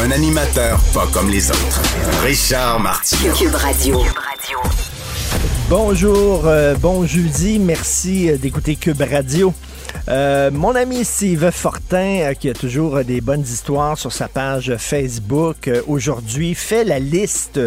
Un 0.00 0.10
animateur 0.10 0.80
pas 0.94 1.06
comme 1.12 1.28
les 1.30 1.50
autres. 1.50 1.82
Richard 2.22 2.80
Martineau. 2.80 3.34
Cube 3.34 3.54
Radio. 3.54 4.00
Bonjour, 5.68 6.46
euh, 6.46 6.74
bon 6.74 7.06
jeudi, 7.06 7.58
merci 7.58 8.30
euh, 8.30 8.36
d'écouter 8.36 8.76
Cube 8.76 9.00
Radio. 9.00 9.54
Euh, 10.08 10.50
mon 10.50 10.74
ami 10.74 11.04
Steve 11.04 11.50
Fortin, 11.50 12.20
euh, 12.20 12.34
qui 12.34 12.48
a 12.50 12.54
toujours 12.54 12.96
euh, 12.96 13.02
des 13.04 13.20
bonnes 13.20 13.42
histoires 13.42 13.96
sur 13.96 14.12
sa 14.12 14.26
page 14.26 14.74
Facebook, 14.76 15.68
euh, 15.68 15.82
aujourd'hui 15.86 16.54
fait 16.54 16.84
la 16.84 16.98
liste 16.98 17.60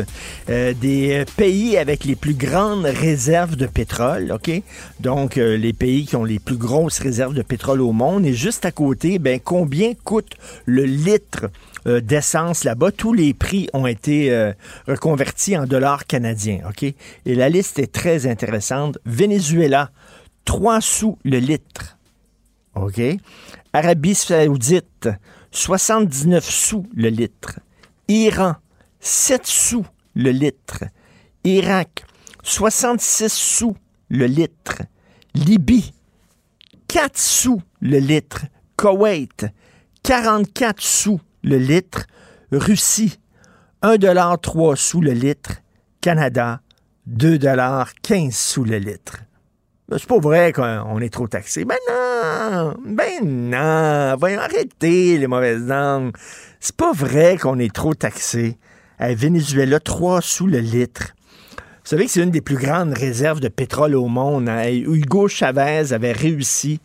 euh, 0.50 0.74
des 0.74 1.24
pays 1.38 1.78
avec 1.78 2.04
les 2.04 2.16
plus 2.16 2.34
grandes 2.34 2.86
réserves 2.86 3.56
de 3.56 3.68
pétrole, 3.68 4.32
OK? 4.34 4.52
Donc, 5.00 5.38
euh, 5.38 5.56
les 5.56 5.74
pays 5.74 6.06
qui 6.06 6.16
ont 6.16 6.26
les 6.26 6.40
plus 6.40 6.58
grosses 6.58 7.00
réserves 7.00 7.34
de 7.34 7.44
pétrole 7.44 7.82
au 7.82 7.94
monde. 7.94 8.26
Et 8.26 8.34
juste 8.34 8.66
à 8.66 8.72
côté, 8.72 9.18
ben, 9.18 9.40
combien 9.42 9.94
coûte 10.04 10.34
le 10.66 10.84
litre 10.84 11.46
euh, 11.88 12.02
d'essence 12.02 12.64
là-bas. 12.64 12.92
Tous 12.92 13.14
les 13.14 13.34
prix 13.34 13.70
ont 13.74 13.86
été 13.86 14.32
euh, 14.32 14.54
reconvertis 14.88 15.58
en 15.58 15.66
dollars 15.66 16.06
canadiens, 16.06 16.62
OK? 16.68 16.84
Et 16.84 17.36
la 17.36 17.50
liste 17.50 17.80
est 17.80 17.92
très 17.92 18.28
intéressante. 18.28 18.98
Venezuela, 19.06 19.92
3 20.46 20.82
sous 20.82 21.18
le 21.24 21.38
litre. 21.40 21.98
OK? 22.76 23.02
Arabie 23.74 24.16
saoudite, 24.16 25.10
79 25.52 26.50
sous 26.50 26.86
le 26.96 27.10
litre. 27.10 27.60
Iran, 28.08 28.56
7 29.00 29.46
sous 29.46 29.86
le 30.16 30.32
litre. 30.32 30.84
Irak, 31.44 32.06
66 32.44 33.32
sous 33.32 33.76
le 34.10 34.26
litre. 34.26 34.82
Libye, 35.34 35.94
4 36.88 37.18
sous 37.18 37.62
le 37.82 38.00
litre. 38.00 38.46
Koweït, 38.76 39.48
44 40.04 40.82
sous 40.82 41.20
le 41.46 41.58
litre. 41.58 42.06
Russie, 42.52 43.20
1,3 43.84 44.76
sous 44.76 45.02
le 45.02 45.12
litre. 45.12 45.62
Canada, 46.02 46.62
2,15 47.10 48.32
sous 48.32 48.64
le 48.64 48.78
litre. 48.78 49.20
Ben, 49.88 49.98
c'est 50.00 50.08
pas 50.08 50.20
vrai 50.20 50.52
qu'on 50.52 51.00
est 51.00 51.14
trop 51.14 51.28
taxé. 51.28 51.64
Ben 51.64 51.78
non! 51.88 52.76
Ben 52.86 53.24
non! 53.24 54.16
Voyons, 54.20 54.40
arrêtez 54.40 55.18
les 55.18 55.28
mauvaises 55.28 55.68
langues. 55.68 56.12
C'est 56.60 56.76
pas 56.76 56.92
vrai 56.92 57.38
qu'on 57.38 57.60
est 57.60 57.74
trop 57.74 57.94
taxé. 57.94 58.58
Venezuela, 59.00 59.80
3 59.80 60.22
sous 60.22 60.48
le 60.48 60.60
litre. 60.60 61.14
Vous 61.58 61.90
savez 61.90 62.06
que 62.06 62.12
c'est 62.12 62.24
une 62.24 62.32
des 62.32 62.42
plus 62.42 62.58
grandes 62.58 62.94
réserves 62.98 63.40
de 63.40 63.50
pétrole 63.50 63.94
au 63.94 64.08
monde. 64.08 64.50
hein? 64.50 64.68
Hugo 64.68 65.28
Chavez 65.28 65.94
avait 65.94 66.14
réussi 66.14 66.80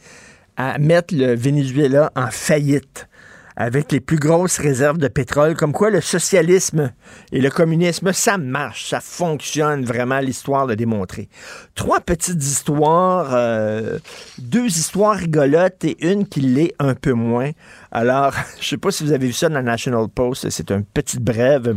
à 0.59 0.79
mettre 0.79 1.15
le 1.15 1.35
Venezuela 1.35 2.13
en 2.15 2.31
faillite 2.31 3.09
avec 3.57 3.93
les 3.93 4.01
plus 4.01 4.19
grosses 4.19 4.59
réserves 4.59 4.99
de 4.99 5.09
pétrole, 5.09 5.55
comme 5.55 5.73
quoi 5.73 5.91
le 5.91 6.01
socialisme 6.01 6.93
et 7.33 7.41
le 7.41 7.51
communisme, 7.51 8.13
ça 8.13 8.39
marche, 8.39 8.89
ça 8.89 9.01
fonctionne 9.01 9.85
vraiment, 9.85 10.21
l'histoire 10.21 10.67
l'a 10.67 10.77
démontré. 10.77 11.29
Trois 11.75 12.01
petites 12.01 12.43
histoires, 12.43 13.31
euh, 13.33 13.99
deux 14.39 14.67
histoires 14.67 15.17
rigolotes 15.17 15.85
et 15.85 15.97
une 16.07 16.27
qui 16.27 16.41
l'est 16.41 16.75
un 16.79 16.95
peu 16.95 17.13
moins. 17.13 17.51
Alors, 17.91 18.35
je 18.61 18.69
sais 18.69 18.79
pas 18.79 18.91
si 18.91 19.05
vous 19.05 19.13
avez 19.13 19.27
vu 19.27 19.33
ça 19.33 19.49
dans 19.49 19.57
la 19.57 19.63
National 19.63 20.09
Post, 20.09 20.51
c'est 20.51 20.71
un 20.71 20.83
petit 20.83 21.19
brève. 21.19 21.77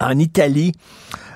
En 0.00 0.18
Italie, 0.18 0.72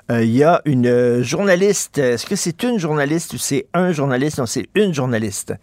euh, 0.08 0.22
il 0.22 0.36
y 0.36 0.44
a 0.44 0.62
une 0.66 0.86
euh, 0.86 1.22
journaliste. 1.24 1.98
Est-ce 1.98 2.26
que 2.26 2.36
c'est 2.36 2.62
une 2.62 2.78
journaliste 2.78 3.32
ou 3.32 3.38
c'est 3.38 3.66
un 3.74 3.90
journaliste? 3.90 4.38
Non, 4.38 4.46
c'est 4.46 4.68
une 4.76 4.94
journaliste. 4.94 5.54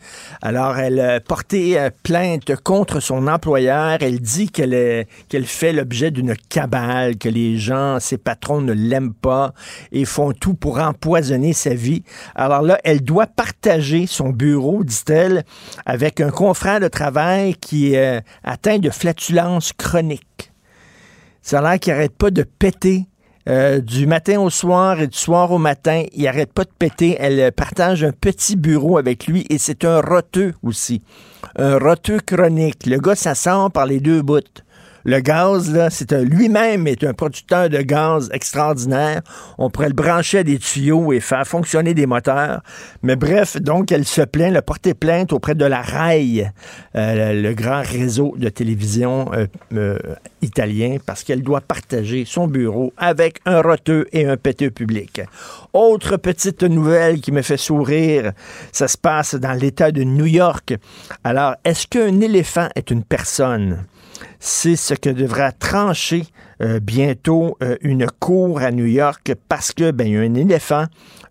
Alors, 0.41 0.77
elle 0.77 0.99
a 0.99 1.21
porté 1.21 1.79
euh, 1.79 1.89
plainte 2.03 2.53
contre 2.57 2.99
son 2.99 3.27
employeur. 3.27 3.99
Elle 4.01 4.19
dit 4.19 4.49
qu'elle 4.49 5.05
qu'elle 5.29 5.45
fait 5.45 5.71
l'objet 5.71 6.11
d'une 6.11 6.35
cabale, 6.49 7.17
que 7.17 7.29
les 7.29 7.57
gens, 7.57 7.99
ses 8.01 8.17
patrons 8.17 8.59
ne 8.59 8.73
l'aiment 8.73 9.13
pas 9.13 9.53
et 9.93 10.03
font 10.03 10.33
tout 10.33 10.55
pour 10.55 10.79
empoisonner 10.79 11.53
sa 11.53 11.73
vie. 11.73 12.03
Alors 12.35 12.63
là, 12.63 12.79
elle 12.83 13.01
doit 13.01 13.27
partager 13.27 14.07
son 14.07 14.29
bureau, 14.29 14.83
dit-elle, 14.83 15.45
avec 15.85 16.19
un 16.19 16.31
confrère 16.31 16.81
de 16.81 16.89
travail 16.89 17.55
qui 17.55 17.93
est 17.93 18.21
atteint 18.43 18.79
de 18.79 18.89
flatulence 18.89 19.71
chronique. 19.71 20.51
Ça 21.41 21.59
a 21.59 21.61
l'air 21.61 21.79
qu'il 21.79 21.93
n'arrête 21.93 22.15
pas 22.17 22.31
de 22.31 22.43
péter 22.43 23.05
euh, 23.49 23.81
du 23.81 24.07
matin 24.07 24.39
au 24.39 24.49
soir 24.49 25.01
et 25.01 25.07
du 25.07 25.17
soir 25.17 25.51
au 25.51 25.57
matin. 25.57 26.03
Il 26.13 26.27
arrête 26.27 26.53
pas 26.53 26.63
de 26.63 26.71
péter. 26.77 27.17
Elle 27.19 27.39
euh, 27.39 27.51
partage 27.51 28.03
un 28.03 28.11
petit 28.11 28.55
bureau 28.55 28.97
avec 28.97 29.27
lui 29.27 29.45
et 29.49 29.57
c'est 29.57 29.83
un 29.83 29.99
roteux 29.99 30.53
aussi. 30.63 31.01
Un 31.57 31.77
roteux 31.77 32.19
chronique. 32.19 32.85
Le 32.85 32.99
gars, 32.99 33.15
ça 33.15 33.33
par 33.73 33.85
les 33.85 33.99
deux 33.99 34.21
bouts. 34.21 34.39
Le 35.05 35.19
gaz, 35.19 35.73
là, 35.73 35.89
c'est 35.89 36.13
lui-même 36.13 36.87
est 36.87 37.03
un 37.03 37.13
producteur 37.13 37.69
de 37.69 37.81
gaz 37.81 38.29
extraordinaire. 38.31 39.21
On 39.57 39.69
pourrait 39.69 39.89
le 39.89 39.93
brancher 39.93 40.39
à 40.39 40.43
des 40.43 40.59
tuyaux 40.59 41.11
et 41.11 41.19
faire 41.19 41.45
fonctionner 41.45 41.93
des 41.93 42.05
moteurs. 42.05 42.61
Mais 43.01 43.15
bref, 43.15 43.57
donc, 43.57 43.91
elle 43.91 44.05
se 44.05 44.21
plaint, 44.21 44.47
elle 44.47 44.57
a 44.57 44.61
porté 44.61 44.93
plainte 44.93 45.33
auprès 45.33 45.55
de 45.55 45.65
la 45.65 45.81
RAI, 45.81 46.51
euh, 46.95 47.41
le, 47.41 47.53
grand 47.53 47.81
réseau 47.81 48.33
de 48.37 48.47
télévision 48.49 49.29
euh, 49.33 49.47
euh, 49.73 49.97
italien, 50.41 50.97
parce 51.05 51.23
qu'elle 51.23 51.43
doit 51.43 51.61
partager 51.61 52.23
son 52.25 52.47
bureau 52.47 52.93
avec 52.97 53.39
un 53.45 53.61
roteux 53.61 54.07
et 54.13 54.25
un 54.25 54.37
péteux 54.37 54.71
public. 54.71 55.21
Autre 55.73 56.17
petite 56.17 56.63
nouvelle 56.63 57.19
qui 57.19 57.31
me 57.31 57.41
fait 57.41 57.57
sourire, 57.57 58.31
ça 58.71 58.87
se 58.87 58.97
passe 58.97 59.35
dans 59.35 59.53
l'État 59.53 59.91
de 59.91 60.03
New 60.03 60.25
York. 60.25 60.75
Alors, 61.23 61.55
est-ce 61.65 61.87
qu'un 61.87 62.21
éléphant 62.21 62.69
est 62.75 62.89
une 62.89 63.03
personne? 63.03 63.85
C'est 64.45 64.75
ce 64.75 64.93
que 64.93 65.09
devra 65.09 65.53
trancher 65.53 66.25
euh, 66.61 66.81
bientôt 66.81 67.55
euh, 67.63 67.77
une 67.79 68.07
cour 68.19 68.61
à 68.61 68.71
New 68.71 68.85
York 68.85 69.33
parce 69.47 69.71
que 69.71 69.91
ben, 69.91 70.05
il 70.05 70.13
y 70.15 70.17
a 70.17 70.19
un 70.19 70.33
éléphant 70.33 70.83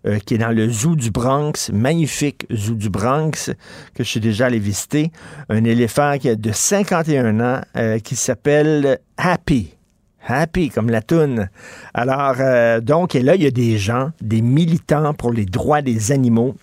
euh, 0.07 0.17
qui 0.17 0.33
est 0.33 0.37
dans 0.39 0.49
le 0.49 0.67
zoo 0.67 0.95
du 0.95 1.11
Bronx, 1.11 1.69
magnifique 1.71 2.47
zoo 2.51 2.73
du 2.73 2.89
Bronx 2.89 3.51
que 3.93 4.03
je 4.03 4.09
suis 4.09 4.19
déjà 4.19 4.47
allé 4.47 4.57
visiter, 4.57 5.11
un 5.49 5.63
éléphant 5.63 6.17
qui 6.17 6.27
a 6.27 6.35
de 6.35 6.51
51 6.51 7.39
ans 7.39 7.61
qui 8.03 8.15
s'appelle 8.15 8.97
Happy. 9.15 9.75
Happy, 10.27 10.69
comme 10.69 10.89
la 10.89 11.03
toune. 11.03 11.49
Alors, 11.93 12.37
donc, 12.81 13.13
et 13.13 13.21
là, 13.21 13.35
il 13.35 13.43
y 13.43 13.47
a 13.47 13.51
des 13.51 13.77
gens, 13.77 14.09
des 14.21 14.41
militants 14.41 15.13
pour 15.13 15.31
les 15.31 15.45
droits 15.45 15.83
des 15.83 16.11
animaux 16.11 16.55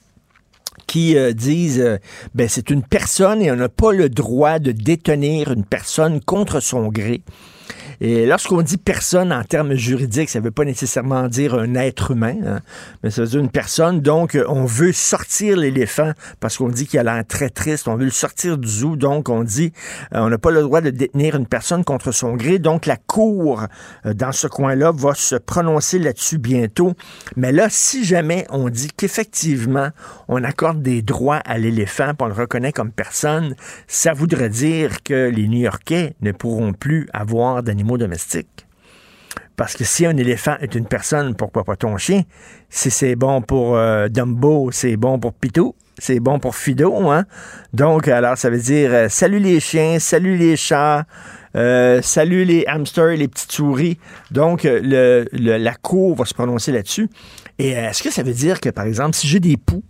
qui 0.90 1.16
euh, 1.16 1.32
disent 1.32 1.78
euh, 1.78 1.98
ben 2.34 2.48
c'est 2.48 2.68
une 2.68 2.82
personne 2.82 3.40
et 3.42 3.52
on 3.52 3.54
n'a 3.54 3.68
pas 3.68 3.92
le 3.92 4.08
droit 4.08 4.58
de 4.58 4.72
détenir 4.72 5.52
une 5.52 5.64
personne 5.64 6.20
contre 6.20 6.58
son 6.58 6.88
gré. 6.88 7.22
Et 8.00 8.24
lorsqu'on 8.24 8.62
dit 8.62 8.78
personne 8.78 9.32
en 9.32 9.44
termes 9.44 9.74
juridiques, 9.74 10.30
ça 10.30 10.40
ne 10.40 10.44
veut 10.44 10.50
pas 10.50 10.64
nécessairement 10.64 11.28
dire 11.28 11.54
un 11.54 11.74
être 11.74 12.12
humain, 12.12 12.36
hein, 12.46 12.60
mais 13.02 13.10
ça 13.10 13.22
veut 13.22 13.28
dire 13.28 13.40
une 13.40 13.50
personne. 13.50 14.00
Donc, 14.00 14.38
on 14.48 14.64
veut 14.64 14.92
sortir 14.92 15.58
l'éléphant 15.58 16.12
parce 16.40 16.56
qu'on 16.56 16.68
dit 16.68 16.86
qu'il 16.86 16.98
a 16.98 17.02
l'air 17.02 17.24
très 17.26 17.50
triste. 17.50 17.88
On 17.88 17.96
veut 17.96 18.06
le 18.06 18.10
sortir 18.10 18.56
du 18.56 18.68
zoo. 18.68 18.96
Donc, 18.96 19.28
on 19.28 19.44
dit 19.44 19.72
euh, 20.14 20.20
on 20.20 20.30
n'a 20.30 20.38
pas 20.38 20.50
le 20.50 20.62
droit 20.62 20.80
de 20.80 20.90
détenir 20.90 21.36
une 21.36 21.46
personne 21.46 21.84
contre 21.84 22.12
son 22.12 22.36
gré. 22.36 22.58
Donc, 22.58 22.86
la 22.86 22.96
Cour, 22.96 23.64
euh, 24.06 24.14
dans 24.14 24.32
ce 24.32 24.46
coin-là, 24.46 24.92
va 24.92 25.14
se 25.14 25.36
prononcer 25.36 25.98
là-dessus 25.98 26.38
bientôt. 26.38 26.94
Mais 27.36 27.52
là, 27.52 27.68
si 27.68 28.04
jamais 28.04 28.46
on 28.48 28.70
dit 28.70 28.88
qu'effectivement, 28.96 29.90
on 30.28 30.42
accorde 30.42 30.82
des 30.82 31.02
droits 31.02 31.40
à 31.44 31.58
l'éléphant, 31.58 32.12
on 32.18 32.26
le 32.26 32.32
reconnaît 32.32 32.72
comme 32.72 32.92
personne, 32.92 33.54
ça 33.86 34.12
voudrait 34.12 34.48
dire 34.48 35.02
que 35.02 35.28
les 35.28 35.48
New-Yorkais 35.48 36.14
ne 36.20 36.32
pourront 36.32 36.72
plus 36.72 37.08
avoir 37.12 37.62
d'animaux 37.62 37.89
domestiques. 37.98 38.66
Parce 39.56 39.74
que 39.74 39.84
si 39.84 40.06
un 40.06 40.16
éléphant 40.16 40.56
est 40.60 40.74
une 40.74 40.86
personne, 40.86 41.34
pourquoi 41.34 41.64
pas 41.64 41.76
ton 41.76 41.96
chien? 41.98 42.22
Si 42.70 42.90
c'est 42.90 43.14
bon 43.14 43.42
pour 43.42 43.76
euh, 43.76 44.08
Dumbo, 44.08 44.70
c'est 44.72 44.96
bon 44.96 45.18
pour 45.18 45.34
Pitou, 45.34 45.74
c'est 45.98 46.18
bon 46.18 46.38
pour 46.38 46.56
Fido, 46.56 47.10
hein? 47.10 47.26
Donc, 47.74 48.08
alors, 48.08 48.38
ça 48.38 48.48
veut 48.48 48.58
dire 48.58 48.90
euh, 48.92 49.08
salut 49.10 49.38
les 49.38 49.60
chiens, 49.60 49.98
salut 49.98 50.38
les 50.38 50.56
chats, 50.56 51.04
euh, 51.56 52.00
salut 52.00 52.44
les 52.44 52.64
hamsters 52.66 53.16
les 53.16 53.28
petites 53.28 53.52
souris. 53.52 53.98
Donc, 54.30 54.62
la 54.64 55.74
cour 55.74 56.16
va 56.16 56.24
se 56.24 56.32
prononcer 56.32 56.72
là-dessus. 56.72 57.10
Et 57.58 57.72
est-ce 57.72 58.02
que 58.02 58.10
ça 58.10 58.22
veut 58.22 58.32
dire 58.32 58.60
que, 58.60 58.70
par 58.70 58.86
exemple, 58.86 59.14
si 59.14 59.28
j'ai 59.28 59.40
des 59.40 59.58
poux, 59.58 59.82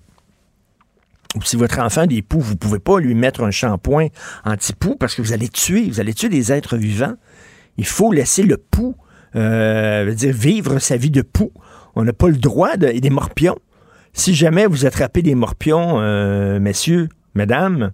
ou 1.36 1.42
si 1.42 1.54
votre 1.54 1.78
enfant 1.78 2.00
a 2.00 2.06
des 2.08 2.22
poux, 2.22 2.40
vous 2.40 2.56
pouvez 2.56 2.80
pas 2.80 2.98
lui 2.98 3.14
mettre 3.14 3.44
un 3.44 3.52
shampoing 3.52 4.08
anti-poux 4.44 4.96
parce 4.96 5.14
que 5.14 5.22
vous 5.22 5.32
allez 5.32 5.48
tuer, 5.48 5.88
vous 5.88 6.00
allez 6.00 6.12
tuer 6.12 6.28
des 6.28 6.50
êtres 6.50 6.76
vivants. 6.76 7.14
Il 7.78 7.86
faut 7.86 8.12
laisser 8.12 8.42
le 8.42 8.56
pouls, 8.56 8.96
euh, 9.36 10.12
dire 10.12 10.34
vivre 10.34 10.78
sa 10.78 10.96
vie 10.96 11.10
de 11.10 11.22
pou. 11.22 11.52
On 11.94 12.04
n'a 12.04 12.12
pas 12.12 12.28
le 12.28 12.36
droit 12.36 12.76
de, 12.76 12.88
des 12.98 13.10
morpions. 13.10 13.58
Si 14.12 14.34
jamais 14.34 14.66
vous 14.66 14.86
attrapez 14.86 15.22
des 15.22 15.34
morpions, 15.34 16.00
euh, 16.00 16.58
messieurs, 16.58 17.08
mesdames, 17.34 17.92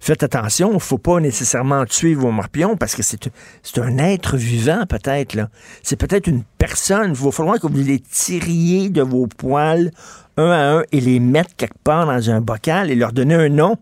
faites 0.00 0.22
attention, 0.22 0.70
il 0.70 0.74
ne 0.74 0.78
faut 0.78 0.98
pas 0.98 1.20
nécessairement 1.20 1.84
tuer 1.84 2.14
vos 2.14 2.30
morpions 2.30 2.76
parce 2.76 2.94
que 2.94 3.02
c'est 3.02 3.78
un 3.78 3.98
être 3.98 4.36
vivant 4.36 4.84
peut-être. 4.86 5.36
C'est 5.82 5.96
peut-être 5.96 6.26
une 6.26 6.42
personne. 6.56 7.10
Il 7.10 7.24
va 7.24 7.30
falloir 7.30 7.60
que 7.60 7.66
vous 7.66 7.82
les 7.82 8.00
tiriez 8.00 8.88
de 8.88 9.02
vos 9.02 9.26
poils 9.26 9.90
un 10.36 10.50
à 10.50 10.78
un 10.78 10.82
et 10.92 11.00
les 11.00 11.20
mettre 11.20 11.54
quelque 11.56 11.78
part 11.84 12.06
dans 12.06 12.30
un 12.30 12.40
bocal 12.40 12.90
et 12.90 12.94
leur 12.94 13.12
donner 13.12 13.34
un 13.34 13.48
nom 13.48 13.76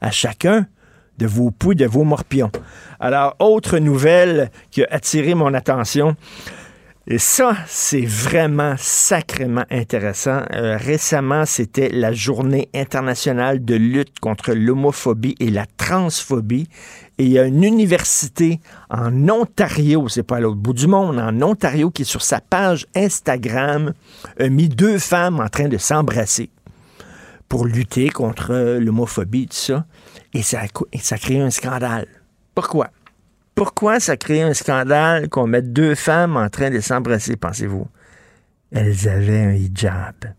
à 0.00 0.10
chacun 0.10 0.66
de 1.18 1.26
vos 1.26 1.50
poux, 1.50 1.74
de 1.74 1.86
vos 1.86 2.04
morpions. 2.04 2.50
Alors, 3.00 3.36
autre 3.38 3.78
nouvelle 3.78 4.50
qui 4.70 4.82
a 4.82 4.88
attiré 4.90 5.34
mon 5.34 5.54
attention, 5.54 6.16
et 7.08 7.18
ça, 7.18 7.56
c'est 7.68 8.04
vraiment 8.04 8.74
sacrément 8.78 9.64
intéressant. 9.70 10.42
Euh, 10.52 10.76
récemment, 10.76 11.44
c'était 11.46 11.88
la 11.88 12.12
journée 12.12 12.68
internationale 12.74 13.64
de 13.64 13.76
lutte 13.76 14.18
contre 14.18 14.52
l'homophobie 14.52 15.36
et 15.38 15.50
la 15.50 15.66
transphobie. 15.76 16.68
Et 17.18 17.24
il 17.26 17.30
y 17.30 17.38
a 17.38 17.44
une 17.44 17.62
université 17.62 18.58
en 18.90 19.28
Ontario, 19.28 20.08
c'est 20.08 20.24
pas 20.24 20.38
à 20.38 20.40
l'autre 20.40 20.56
bout 20.56 20.72
du 20.72 20.88
monde, 20.88 21.20
en 21.20 21.42
Ontario, 21.42 21.92
qui 21.92 22.04
sur 22.04 22.22
sa 22.22 22.40
page 22.40 22.88
Instagram 22.96 23.92
a 24.40 24.48
mis 24.48 24.68
deux 24.68 24.98
femmes 24.98 25.38
en 25.38 25.48
train 25.48 25.68
de 25.68 25.78
s'embrasser 25.78 26.50
pour 27.48 27.66
lutter 27.66 28.08
contre 28.08 28.78
l'homophobie, 28.80 29.46
tout 29.46 29.56
ça. 29.56 29.84
Et 30.36 30.42
ça, 30.42 30.64
et 30.92 30.98
ça 30.98 31.14
a 31.14 31.18
créé 31.18 31.40
un 31.40 31.48
scandale. 31.48 32.06
Pourquoi? 32.54 32.90
Pourquoi 33.54 34.00
ça 34.00 34.18
crée 34.18 34.42
un 34.42 34.52
scandale 34.52 35.30
qu'on 35.30 35.46
mette 35.46 35.72
deux 35.72 35.94
femmes 35.94 36.36
en 36.36 36.50
train 36.50 36.68
de 36.68 36.78
s'embrasser, 36.80 37.36
pensez-vous? 37.36 37.86
Elles 38.70 39.08
avaient 39.08 39.44
un 39.44 39.52
hijab. 39.54 40.34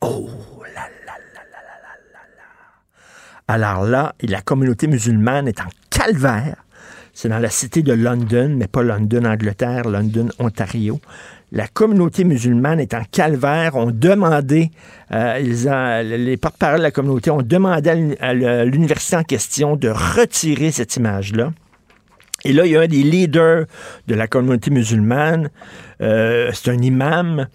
Oh 0.00 0.28
là 0.74 0.88
là 1.06 1.12
là 1.34 1.42
là 1.52 1.60
là 1.62 1.92
là 2.12 2.20
là. 2.36 2.44
Alors 3.46 3.84
là, 3.84 4.12
la 4.22 4.42
communauté 4.42 4.88
musulmane 4.88 5.46
est 5.46 5.60
en 5.60 5.68
calvaire. 5.88 6.64
C'est 7.12 7.28
dans 7.28 7.38
la 7.38 7.50
cité 7.50 7.82
de 7.82 7.92
London, 7.92 8.56
mais 8.58 8.66
pas 8.66 8.82
London, 8.82 9.24
Angleterre, 9.24 9.88
London, 9.88 10.30
Ontario. 10.40 11.00
La 11.50 11.66
communauté 11.66 12.24
musulmane 12.24 12.78
est 12.78 12.92
en 12.94 13.04
calvaire. 13.10 13.74
Demandé, 13.86 14.70
euh, 15.12 15.38
ont, 15.66 16.02
les 16.02 16.36
porte-parole 16.36 16.78
de 16.78 16.82
la 16.82 16.90
communauté 16.90 17.30
ont 17.30 17.42
demandé 17.42 18.16
à 18.20 18.64
l'université 18.64 19.16
en 19.16 19.22
question 19.22 19.76
de 19.76 19.88
retirer 19.88 20.70
cette 20.70 20.96
image-là. 20.96 21.52
Et 22.44 22.52
là, 22.52 22.66
il 22.66 22.72
y 22.72 22.76
a 22.76 22.82
un 22.82 22.86
des 22.86 23.02
leaders 23.02 23.64
de 24.06 24.14
la 24.14 24.28
communauté 24.28 24.70
musulmane, 24.70 25.50
euh, 26.00 26.50
c'est 26.52 26.70
un 26.70 26.78
imam, 26.78 27.48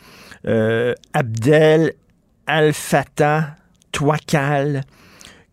euh, 0.45 0.93
Abdel 1.13 1.93
Al-Fattah 2.47 3.55
Touakal, 3.93 4.83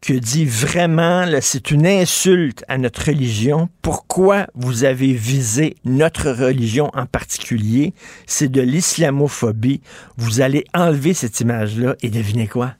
qui 0.00 0.20
dit 0.20 0.47
vraiment, 0.47 1.26
c'est 1.41 1.70
une 1.70 1.87
insulte 1.87 2.64
à 2.69 2.79
notre 2.79 3.06
religion. 3.06 3.69
Pourquoi 3.82 4.47
vous 4.55 4.85
avez 4.85 5.12
visé 5.12 5.76
notre 5.85 6.31
religion 6.31 6.91
en 6.94 7.06
particulier? 7.06 7.93
C'est 8.26 8.50
de 8.50 8.62
l'islamophobie. 8.62 9.82
Vous 10.17 10.41
allez 10.41 10.64
enlever 10.73 11.12
cette 11.12 11.41
image-là 11.41 11.97
et 12.02 12.08
devinez 12.08 12.49
quoi? 12.49 12.75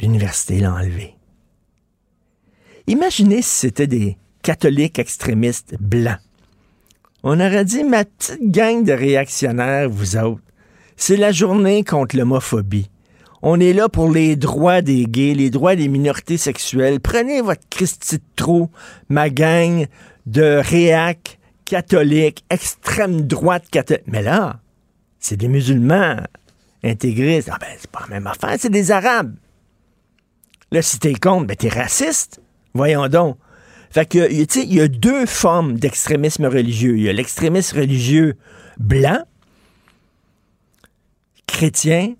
L'université 0.00 0.60
l'a 0.60 0.74
enlevé. 0.74 1.14
Imaginez 2.86 3.42
si 3.42 3.50
c'était 3.50 3.88
des, 3.88 4.16
catholiques 4.46 5.00
extrémistes 5.00 5.74
blancs. 5.80 6.20
On 7.24 7.40
aurait 7.40 7.64
dit, 7.64 7.82
ma 7.82 8.04
petite 8.04 8.48
gang 8.48 8.84
de 8.84 8.92
réactionnaires, 8.92 9.90
vous 9.90 10.16
autres, 10.16 10.40
c'est 10.96 11.16
la 11.16 11.32
journée 11.32 11.82
contre 11.82 12.16
l'homophobie. 12.16 12.88
On 13.48 13.60
est 13.60 13.72
là 13.72 13.88
pour 13.88 14.10
les 14.10 14.34
droits 14.34 14.82
des 14.82 15.04
gays, 15.04 15.32
les 15.32 15.50
droits 15.50 15.76
des 15.76 15.86
minorités 15.86 16.36
sexuelles. 16.36 16.98
Prenez 16.98 17.42
votre 17.42 17.62
Christie 17.70 18.16
de 18.16 18.22
trou, 18.34 18.70
ma 19.08 19.30
gang 19.30 19.86
de 20.26 20.60
réac 20.64 21.38
catholiques, 21.64 22.44
extrême 22.50 23.20
droite 23.20 23.68
catholique. 23.70 24.02
Mais 24.08 24.20
là, 24.20 24.58
c'est 25.20 25.36
des 25.36 25.46
musulmans 25.46 26.16
intégristes. 26.82 27.48
Ah 27.52 27.58
ben, 27.60 27.68
c'est 27.78 27.88
pas 27.88 28.00
la 28.08 28.16
même 28.16 28.26
affaire, 28.26 28.56
c'est 28.58 28.68
des 28.68 28.90
arabes. 28.90 29.36
Là, 30.72 30.82
si 30.82 30.98
t'es 30.98 31.14
contre, 31.14 31.46
ben 31.46 31.56
t'es 31.56 31.68
raciste. 31.68 32.42
Voyons 32.74 33.06
donc. 33.06 33.38
Fait 33.90 34.06
que, 34.06 34.26
tu 34.26 34.46
sais, 34.48 34.66
il 34.66 34.74
y 34.74 34.80
a 34.80 34.88
deux 34.88 35.24
formes 35.24 35.78
d'extrémisme 35.78 36.46
religieux. 36.46 36.96
Il 36.96 37.04
y 37.04 37.08
a 37.08 37.12
l'extrémisme 37.12 37.78
religieux 37.78 38.34
blanc, 38.76 39.22
chrétien, 41.46 42.16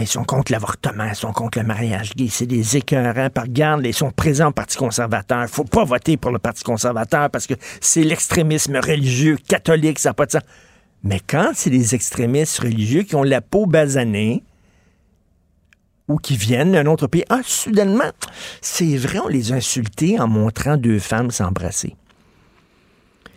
ils 0.00 0.06
sont 0.06 0.24
contre 0.24 0.50
l'avortement, 0.52 1.04
ils 1.04 1.14
sont 1.14 1.32
contre 1.32 1.58
le 1.58 1.64
mariage 1.64 2.14
gay, 2.14 2.28
c'est 2.28 2.46
des 2.46 2.76
écœurants. 2.76 3.30
Par 3.30 3.48
garde, 3.48 3.86
ils 3.86 3.94
sont 3.94 4.10
présents 4.10 4.48
au 4.48 4.52
Parti 4.52 4.76
conservateur. 4.76 5.48
Faut 5.48 5.64
pas 5.64 5.84
voter 5.84 6.16
pour 6.16 6.32
le 6.32 6.38
Parti 6.38 6.64
conservateur 6.64 7.30
parce 7.30 7.46
que 7.46 7.54
c'est 7.80 8.02
l'extrémisme 8.02 8.76
religieux 8.76 9.36
catholique, 9.48 9.98
ça 9.98 10.10
n'a 10.10 10.14
pas 10.14 10.26
de 10.26 10.32
sens. 10.32 10.42
Mais 11.04 11.20
quand 11.20 11.52
c'est 11.54 11.70
des 11.70 11.94
extrémistes 11.94 12.58
religieux 12.58 13.02
qui 13.02 13.14
ont 13.14 13.22
la 13.22 13.40
peau 13.40 13.66
basanée, 13.66 14.42
ou 16.08 16.16
qui 16.18 16.36
viennent 16.36 16.72
d'un 16.72 16.86
autre 16.86 17.06
pays. 17.06 17.24
Ah, 17.30 17.40
soudainement, 17.44 18.10
c'est 18.60 18.96
vrai, 18.96 19.18
on 19.20 19.28
les 19.28 19.52
a 19.52 19.56
insultés 19.56 20.20
en 20.20 20.28
montrant 20.28 20.76
deux 20.76 20.98
femmes 20.98 21.30
s'embrasser. 21.30 21.96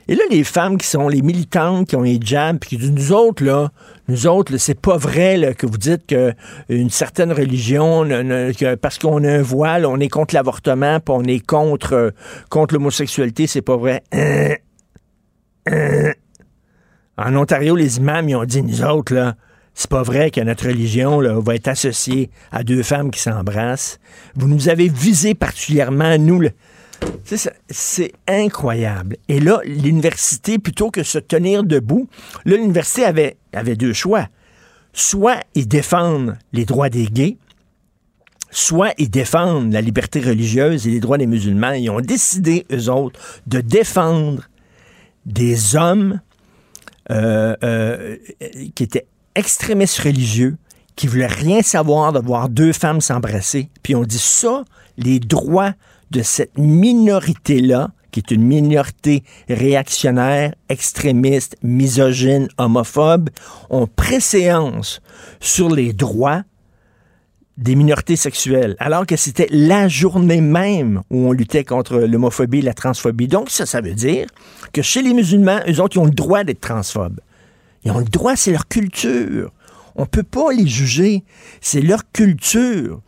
Et 0.09 0.15
là, 0.15 0.23
les 0.29 0.43
femmes 0.43 0.77
qui 0.77 0.87
sont 0.87 1.09
les 1.09 1.21
militantes, 1.21 1.89
qui 1.89 1.95
ont 1.95 2.01
les 2.01 2.19
jams, 2.21 2.59
puis 2.59 2.69
qui 2.71 2.77
disent, 2.77 2.91
nous 2.91 3.11
autres, 3.11 3.43
là, 3.43 3.71
nous 4.07 4.25
autres, 4.27 4.55
c'est 4.57 4.79
pas 4.79 4.97
vrai 4.97 5.53
que 5.57 5.65
vous 5.65 5.77
dites 5.77 6.07
qu'une 6.07 6.89
certaine 6.89 7.31
religion, 7.31 8.07
parce 8.81 8.97
qu'on 8.99 9.23
a 9.23 9.31
un 9.31 9.41
voile, 9.41 9.85
on 9.85 9.99
est 9.99 10.07
contre 10.07 10.33
l'avortement, 10.33 10.99
puis 10.99 11.13
on 11.17 11.23
est 11.23 11.45
contre, 11.45 12.13
contre 12.49 12.75
l'homosexualité, 12.75 13.47
c'est 13.47 13.61
pas 13.61 13.75
vrai. 13.75 14.03
Hein? 14.13 14.55
Hein? 15.69 16.13
En 17.17 17.35
Ontario, 17.35 17.75
les 17.75 17.97
imams, 17.97 18.29
ils 18.29 18.35
ont 18.35 18.45
dit, 18.45 18.61
nous 18.61 18.83
autres, 18.83 19.13
là, 19.13 19.35
c'est 19.73 19.89
pas 19.89 20.03
vrai 20.03 20.31
que 20.31 20.41
notre 20.41 20.67
religion 20.67 21.19
là, 21.19 21.39
va 21.39 21.55
être 21.55 21.67
associée 21.67 22.31
à 22.51 22.63
deux 22.63 22.81
femmes 22.81 23.11
qui 23.11 23.19
s'embrassent. 23.19 23.99
Vous 24.35 24.47
nous 24.47 24.69
avez 24.69 24.87
visé 24.87 25.35
particulièrement, 25.35 26.17
nous. 26.17 26.43
C'est 27.69 28.13
incroyable. 28.27 29.17
Et 29.27 29.39
là, 29.39 29.59
l'université, 29.65 30.59
plutôt 30.59 30.91
que 30.91 31.03
se 31.03 31.19
tenir 31.19 31.63
debout, 31.63 32.07
l'université 32.45 33.03
avait, 33.03 33.37
avait 33.53 33.75
deux 33.75 33.93
choix. 33.93 34.27
Soit 34.93 35.41
ils 35.53 35.67
défendent 35.67 36.37
les 36.53 36.65
droits 36.65 36.89
des 36.89 37.05
gays, 37.05 37.37
soit 38.49 38.93
ils 38.97 39.09
défendent 39.09 39.73
la 39.73 39.81
liberté 39.81 40.19
religieuse 40.19 40.87
et 40.87 40.91
les 40.91 40.99
droits 40.99 41.17
des 41.17 41.27
musulmans. 41.27 41.73
Ils 41.73 41.89
ont 41.89 42.01
décidé, 42.01 42.65
eux 42.71 42.89
autres, 42.89 43.19
de 43.45 43.61
défendre 43.61 44.49
des 45.25 45.75
hommes 45.75 46.21
euh, 47.11 47.55
euh, 47.63 48.17
qui 48.73 48.83
étaient 48.83 49.05
extrémistes 49.35 49.99
religieux 49.99 50.57
qui 50.95 51.07
voulaient 51.07 51.27
rien 51.27 51.61
savoir 51.61 52.11
de 52.11 52.19
voir 52.19 52.49
deux 52.49 52.73
femmes 52.73 53.01
s'embrasser. 53.01 53.69
Puis 53.83 53.95
on 53.95 54.03
dit 54.03 54.17
ça, 54.17 54.65
les 54.97 55.19
droits 55.19 55.73
de 56.11 56.21
cette 56.21 56.57
minorité-là, 56.57 57.91
qui 58.11 58.19
est 58.19 58.31
une 58.31 58.43
minorité 58.43 59.23
réactionnaire, 59.49 60.53
extrémiste, 60.69 61.57
misogyne, 61.61 62.47
homophobe, 62.57 63.29
ont 63.69 63.87
préséance 63.87 65.01
sur 65.39 65.69
les 65.69 65.93
droits 65.93 66.43
des 67.57 67.75
minorités 67.75 68.15
sexuelles, 68.15 68.75
alors 68.79 69.05
que 69.05 69.15
c'était 69.15 69.47
la 69.49 69.87
journée 69.87 70.41
même 70.41 71.01
où 71.09 71.27
on 71.27 71.31
luttait 71.31 71.63
contre 71.63 71.97
l'homophobie 71.97 72.59
et 72.59 72.61
la 72.61 72.73
transphobie. 72.73 73.27
Donc 73.27 73.49
ça, 73.49 73.65
ça 73.65 73.81
veut 73.81 73.95
dire 73.95 74.27
que 74.73 74.83
chez 74.83 75.01
les 75.01 75.13
musulmans, 75.13 75.59
eux 75.67 75.81
autres, 75.81 75.97
ils 75.97 75.99
ont 75.99 76.05
le 76.05 76.11
droit 76.11 76.43
d'être 76.43 76.61
transphobes. 76.61 77.19
Ils 77.83 77.91
ont 77.91 77.99
le 77.99 78.05
droit, 78.05 78.35
c'est 78.35 78.51
leur 78.51 78.67
culture. 78.67 79.51
On 79.95 80.03
ne 80.03 80.07
peut 80.07 80.23
pas 80.23 80.51
les 80.51 80.67
juger. 80.67 81.23
C'est 81.59 81.81
leur 81.81 82.11
culture. 82.11 83.01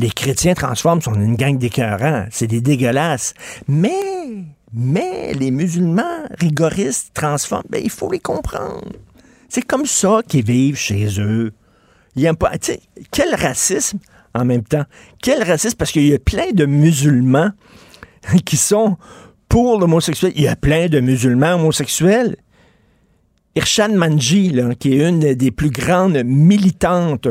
Les 0.00 0.08
chrétiens 0.08 0.54
transforment 0.54 1.02
sont 1.02 1.12
une 1.12 1.36
gang 1.36 1.58
d'écœurants. 1.58 2.24
C'est 2.30 2.46
des 2.46 2.62
dégueulasses. 2.62 3.34
Mais, 3.68 4.00
mais 4.72 5.34
les 5.34 5.50
musulmans 5.50 6.24
rigoristes 6.38 7.10
transforment, 7.12 7.68
ben, 7.68 7.82
il 7.84 7.90
faut 7.90 8.10
les 8.10 8.18
comprendre. 8.18 8.92
C'est 9.50 9.60
comme 9.60 9.84
ça 9.84 10.22
qu'ils 10.26 10.46
vivent 10.46 10.78
chez 10.78 11.20
eux. 11.20 11.52
Il 12.16 12.22
y 12.22 12.26
a 12.26 12.32
pas, 12.32 12.52
quel 13.10 13.34
racisme 13.34 13.98
en 14.32 14.46
même 14.46 14.62
temps. 14.62 14.86
Quel 15.20 15.42
racisme 15.42 15.76
parce 15.76 15.92
qu'il 15.92 16.06
y 16.06 16.14
a 16.14 16.18
plein 16.18 16.52
de 16.54 16.64
musulmans 16.64 17.50
qui 18.46 18.56
sont 18.56 18.96
pour 19.50 19.78
l'homosexuel. 19.78 20.32
Il 20.34 20.44
y 20.44 20.48
a 20.48 20.56
plein 20.56 20.88
de 20.88 21.00
musulmans 21.00 21.56
homosexuels. 21.56 22.36
Irshan 23.56 23.94
Manji, 23.96 24.54
qui 24.78 24.94
est 24.94 25.08
une 25.08 25.34
des 25.34 25.50
plus 25.50 25.70
grandes 25.70 26.22
militantes 26.24 27.26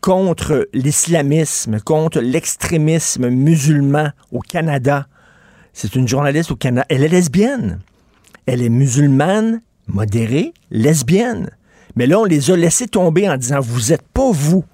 contre 0.00 0.66
l'islamisme, 0.72 1.78
contre 1.80 2.20
l'extrémisme 2.20 3.28
musulman 3.28 4.12
au 4.32 4.40
Canada. 4.40 5.06
C'est 5.74 5.94
une 5.94 6.08
journaliste 6.08 6.52
au 6.52 6.56
Canada. 6.56 6.86
Elle 6.88 7.04
est 7.04 7.08
lesbienne. 7.08 7.80
elle 8.46 8.62
est 8.62 8.70
musulmane, 8.70 9.60
modérée, 9.88 10.54
lesbienne. 10.70 11.50
Mais 11.96 12.06
là, 12.06 12.18
on 12.20 12.24
les 12.24 12.50
a 12.50 12.56
laissés 12.56 12.88
tomber 12.88 13.28
en 13.28 13.36
disant, 13.36 13.60
vous 13.60 13.90
n'êtes 13.90 14.08
pas 14.14 14.30
vous 14.30 14.64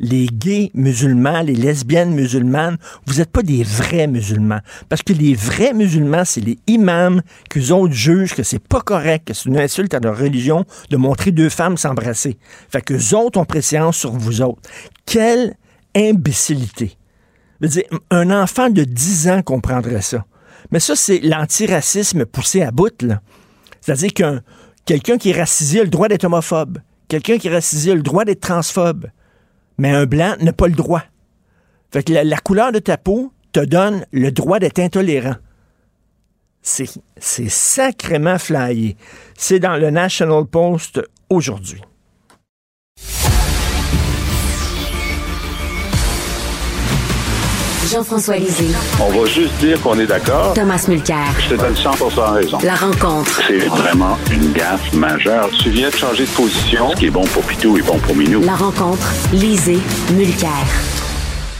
les 0.00 0.26
gays 0.26 0.70
musulmans, 0.74 1.42
les 1.42 1.54
lesbiennes 1.54 2.12
musulmanes, 2.12 2.78
vous 3.06 3.18
n'êtes 3.18 3.30
pas 3.30 3.42
des 3.42 3.62
vrais 3.62 4.06
musulmans. 4.06 4.60
Parce 4.88 5.02
que 5.02 5.12
les 5.12 5.34
vrais 5.34 5.74
musulmans, 5.74 6.24
c'est 6.24 6.40
les 6.40 6.58
imams 6.66 7.22
qu'eux 7.50 7.70
autres 7.70 7.92
jugent 7.92 8.34
que 8.34 8.42
c'est 8.42 8.58
pas 8.58 8.80
correct, 8.80 9.28
que 9.28 9.34
c'est 9.34 9.48
une 9.48 9.58
insulte 9.58 9.92
à 9.94 10.00
leur 10.00 10.18
religion 10.18 10.64
de 10.88 10.96
montrer 10.96 11.30
deux 11.30 11.50
femmes 11.50 11.76
s'embrasser. 11.76 12.38
Fait 12.70 12.80
que 12.80 13.14
autres 13.14 13.38
ont 13.38 13.44
préséance 13.44 13.98
sur 13.98 14.12
vous 14.12 14.40
autres. 14.40 14.62
Quelle 15.04 15.54
imbécilité. 15.94 16.96
Je 17.60 17.80
un 18.10 18.30
enfant 18.30 18.70
de 18.70 18.84
10 18.84 19.28
ans 19.28 19.42
comprendrait 19.42 20.00
ça. 20.00 20.24
Mais 20.70 20.80
ça, 20.80 20.96
c'est 20.96 21.20
l'antiracisme 21.20 22.24
poussé 22.24 22.62
à 22.62 22.70
bout, 22.70 23.02
là. 23.02 23.20
C'est-à-dire 23.82 24.14
qu'un 24.14 24.40
quelqu'un 24.86 25.18
qui 25.18 25.30
est 25.30 25.38
racisé 25.38 25.80
a 25.80 25.84
le 25.84 25.90
droit 25.90 26.08
d'être 26.08 26.24
homophobe. 26.24 26.78
Quelqu'un 27.08 27.38
qui 27.38 27.48
est 27.48 27.52
racisé 27.52 27.92
a 27.92 27.94
le 27.94 28.02
droit 28.02 28.24
d'être 28.24 28.40
transphobe 28.40 29.08
mais 29.80 29.90
un 29.90 30.04
blanc 30.04 30.36
n'a 30.40 30.52
pas 30.52 30.68
le 30.68 30.74
droit. 30.74 31.02
Fait 31.90 32.02
que 32.02 32.12
la, 32.12 32.36
couleur 32.36 32.70
de 32.70 32.78
ta 32.78 32.98
peau 32.98 33.32
te 33.52 33.60
donne 33.60 34.04
le 34.12 34.30
droit 34.30 34.58
d'être 34.58 34.78
intolérant. 34.78 35.36
C'est 36.60 37.48
sacrément 37.48 38.38
flyé. 38.38 38.96
C'est 39.36 39.58
dans 39.58 39.78
le 39.78 39.90
National 39.90 40.44
Post 40.44 41.00
aujourd'hui. 41.30 41.80
Jean-François 47.88 48.36
Lisée. 48.36 48.76
On 49.00 49.10
va 49.10 49.24
juste 49.26 49.58
dire 49.58 49.80
qu'on 49.80 49.98
est 49.98 50.06
d'accord. 50.06 50.52
Thomas 50.52 50.84
Mulcair. 50.86 51.24
Je 51.40 51.54
te 51.54 51.60
donne 51.60 51.74
100 51.74 51.90
raison. 52.34 52.58
La 52.62 52.74
rencontre. 52.74 53.40
C'est 53.46 53.66
vraiment 53.68 54.18
une 54.30 54.52
gaffe 54.52 54.92
majeure. 54.92 55.48
Tu 55.62 55.70
viens 55.70 55.88
de 55.88 55.94
changer 55.94 56.24
de 56.24 56.36
position. 56.36 56.90
Ce 56.90 56.96
qui 56.96 57.06
est 57.06 57.10
bon 57.10 57.24
pour 57.32 57.42
Pitou 57.42 57.78
est 57.78 57.86
bon 57.86 57.98
pour 57.98 58.14
Minou. 58.14 58.42
La 58.42 58.54
rencontre. 58.54 59.10
Lisée. 59.32 59.78
Mulcair. 60.12 60.50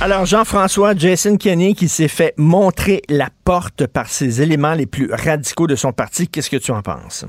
Alors, 0.02 0.26
Jean-François, 0.26 0.94
Jason 0.94 1.36
Kenney 1.36 1.72
qui 1.72 1.88
s'est 1.88 2.08
fait 2.08 2.34
montrer 2.36 3.00
la 3.08 3.28
porte 3.44 3.86
par 3.86 4.06
ses 4.06 4.42
éléments 4.42 4.74
les 4.74 4.86
plus 4.86 5.10
radicaux 5.10 5.66
de 5.66 5.74
son 5.74 5.92
parti, 5.92 6.28
qu'est-ce 6.28 6.50
que 6.50 6.58
tu 6.58 6.70
en 6.70 6.82
penses? 6.82 7.26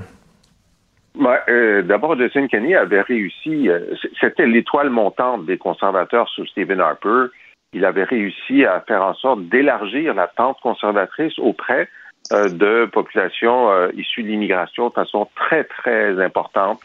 Euh, 1.48 1.82
d'abord, 1.82 2.18
Jason 2.18 2.46
Kenney 2.46 2.74
avait 2.74 3.00
réussi, 3.00 3.68
euh, 3.68 3.80
c'était 4.20 4.46
l'étoile 4.46 4.90
montante 4.90 5.44
des 5.44 5.58
conservateurs 5.58 6.28
sous 6.28 6.46
Stephen 6.46 6.80
Harper 6.80 7.26
il 7.72 7.84
avait 7.84 8.04
réussi 8.04 8.64
à 8.64 8.80
faire 8.80 9.02
en 9.02 9.14
sorte 9.14 9.44
d'élargir 9.44 10.14
la 10.14 10.28
tente 10.28 10.60
conservatrice 10.60 11.38
auprès 11.38 11.88
euh, 12.32 12.48
de 12.48 12.86
populations 12.86 13.70
euh, 13.70 13.88
issues 13.94 14.22
de 14.22 14.28
l'immigration 14.28 14.88
de 14.88 14.94
façon 14.94 15.28
très, 15.34 15.64
très 15.64 16.22
importante. 16.22 16.80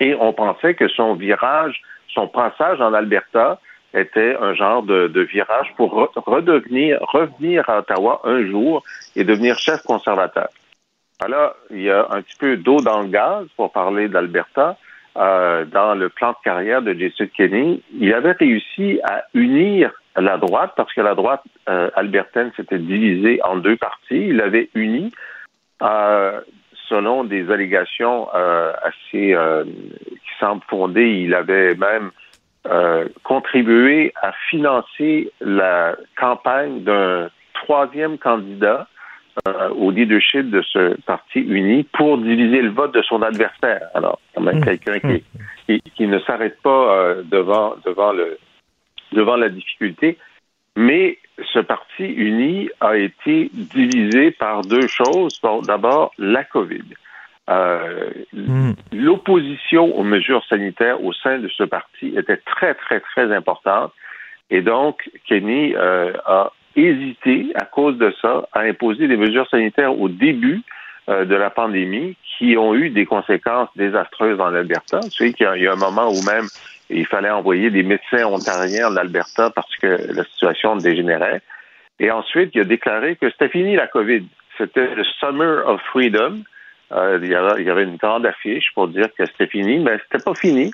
Et 0.00 0.14
on 0.14 0.32
pensait 0.32 0.74
que 0.74 0.88
son 0.88 1.14
virage, 1.14 1.82
son 2.08 2.26
passage 2.26 2.80
en 2.80 2.94
Alberta 2.94 3.60
était 3.92 4.36
un 4.40 4.54
genre 4.54 4.82
de, 4.82 5.20
virage 5.20 5.72
pour 5.76 5.92
redevenir, 5.92 6.98
revenir 7.02 7.68
à 7.68 7.80
Ottawa 7.80 8.20
un 8.24 8.46
jour 8.46 8.82
et 9.16 9.24
devenir 9.24 9.58
chef 9.58 9.82
conservateur. 9.82 10.48
Alors, 11.20 11.54
il 11.70 11.82
y 11.82 11.90
a 11.90 12.06
un 12.10 12.22
petit 12.22 12.36
peu 12.38 12.56
d'eau 12.56 12.80
dans 12.80 13.02
le 13.02 13.08
gaz 13.08 13.46
pour 13.56 13.72
parler 13.72 14.08
d'Alberta. 14.08 14.76
Euh, 15.16 15.64
dans 15.64 15.94
le 15.94 16.08
plan 16.08 16.30
de 16.30 16.36
carrière 16.44 16.82
de 16.82 16.94
Jason 16.94 17.28
Kenney, 17.36 17.80
il 17.98 18.14
avait 18.14 18.32
réussi 18.32 19.00
à 19.02 19.24
unir 19.34 19.92
la 20.16 20.38
droite, 20.38 20.72
parce 20.76 20.92
que 20.92 21.00
la 21.00 21.14
droite 21.14 21.42
euh, 21.68 21.90
albertaine 21.94 22.52
s'était 22.56 22.78
divisée 22.78 23.40
en 23.42 23.56
deux 23.56 23.76
parties. 23.76 24.28
Il 24.28 24.40
avait 24.40 24.70
uni, 24.74 25.12
euh, 25.82 26.40
selon 26.88 27.24
des 27.24 27.50
allégations 27.50 28.28
euh, 28.34 28.72
assez 28.82 29.34
qui 29.34 30.38
semblent 30.38 30.64
fondées, 30.68 31.22
il 31.24 31.34
avait 31.34 31.74
même 31.74 32.10
contribué 33.22 34.12
à 34.20 34.32
financer 34.50 35.32
la 35.40 35.96
campagne 36.16 36.82
d'un 36.82 37.30
troisième 37.54 38.18
candidat 38.18 38.86
au 39.76 39.90
leadership 39.90 40.50
de 40.50 40.62
ce 40.62 41.00
parti 41.02 41.40
uni 41.40 41.84
pour 41.84 42.18
diviser 42.18 42.62
le 42.62 42.70
vote 42.70 42.94
de 42.94 43.02
son 43.02 43.22
adversaire. 43.22 43.82
Alors, 43.94 44.20
quand 44.34 44.42
même 44.42 44.58
mmh. 44.58 44.64
quelqu'un 44.64 44.98
qui, 45.00 45.24
qui, 45.66 45.90
qui, 45.92 46.06
ne 46.06 46.18
s'arrête 46.20 46.60
pas 46.62 47.14
devant 47.24 47.74
devant 47.84 48.12
le 48.12 48.38
devant 49.12 49.36
la 49.36 49.48
difficulté. 49.48 50.18
Mais 50.76 51.18
ce 51.52 51.58
parti 51.58 52.04
uni 52.04 52.70
a 52.80 52.96
été 52.96 53.50
divisé 53.52 54.30
par 54.30 54.62
deux 54.62 54.86
choses. 54.86 55.40
D'abord, 55.66 56.12
la 56.18 56.44
COVID. 56.44 56.84
Euh, 57.48 58.10
hmm. 58.32 58.72
L'opposition 58.92 59.96
aux 59.96 60.04
mesures 60.04 60.44
sanitaires 60.48 61.02
au 61.02 61.12
sein 61.12 61.38
de 61.38 61.48
ce 61.48 61.64
parti 61.64 62.14
était 62.16 62.36
très, 62.36 62.74
très, 62.74 63.00
très 63.00 63.32
importante. 63.34 63.92
Et 64.50 64.62
donc, 64.62 65.10
Kenny 65.26 65.74
euh, 65.74 66.12
a 66.26 66.52
hésité, 66.76 67.52
à 67.54 67.64
cause 67.64 67.98
de 67.98 68.12
ça, 68.20 68.48
à 68.52 68.60
imposer 68.60 69.08
des 69.08 69.16
mesures 69.16 69.48
sanitaires 69.48 69.98
au 69.98 70.08
début 70.08 70.62
euh, 71.08 71.24
de 71.24 71.34
la 71.34 71.50
pandémie 71.50 72.16
qui 72.38 72.56
ont 72.56 72.74
eu 72.74 72.90
des 72.90 73.06
conséquences 73.06 73.68
désastreuses 73.76 74.38
dans 74.38 74.50
l'Alberta. 74.50 75.00
Tu 75.00 75.10
sais 75.10 75.32
qu'il 75.32 75.46
y, 75.46 75.66
a 75.66 75.72
un 75.72 75.76
moment 75.76 76.08
où 76.08 76.22
même 76.22 76.46
il 76.88 77.06
fallait 77.06 77.30
envoyer 77.30 77.70
des 77.70 77.82
médecins 77.82 78.24
ontariens 78.26 78.88
en 78.88 78.96
Alberta 78.96 79.50
parce 79.50 79.74
que 79.76 80.12
la 80.12 80.24
situation 80.24 80.76
dégénérait. 80.76 81.40
Et 81.98 82.10
ensuite, 82.10 82.50
il 82.54 82.62
a 82.62 82.64
déclaré 82.64 83.16
que 83.16 83.30
c'était 83.30 83.48
fini 83.48 83.76
la 83.76 83.86
COVID. 83.86 84.24
C'était 84.58 84.94
le 84.94 85.04
Summer 85.18 85.66
of 85.66 85.80
Freedom. 85.90 86.42
Euh, 86.92 87.18
il, 87.22 87.28
y 87.28 87.34
avait, 87.34 87.84
une 87.84 87.96
grande 87.96 88.26
affiche 88.26 88.72
pour 88.74 88.88
dire 88.88 89.08
que 89.16 89.24
c'était 89.26 89.46
fini, 89.46 89.78
mais 89.78 89.98
c'était 90.04 90.24
pas 90.24 90.34
fini. 90.34 90.72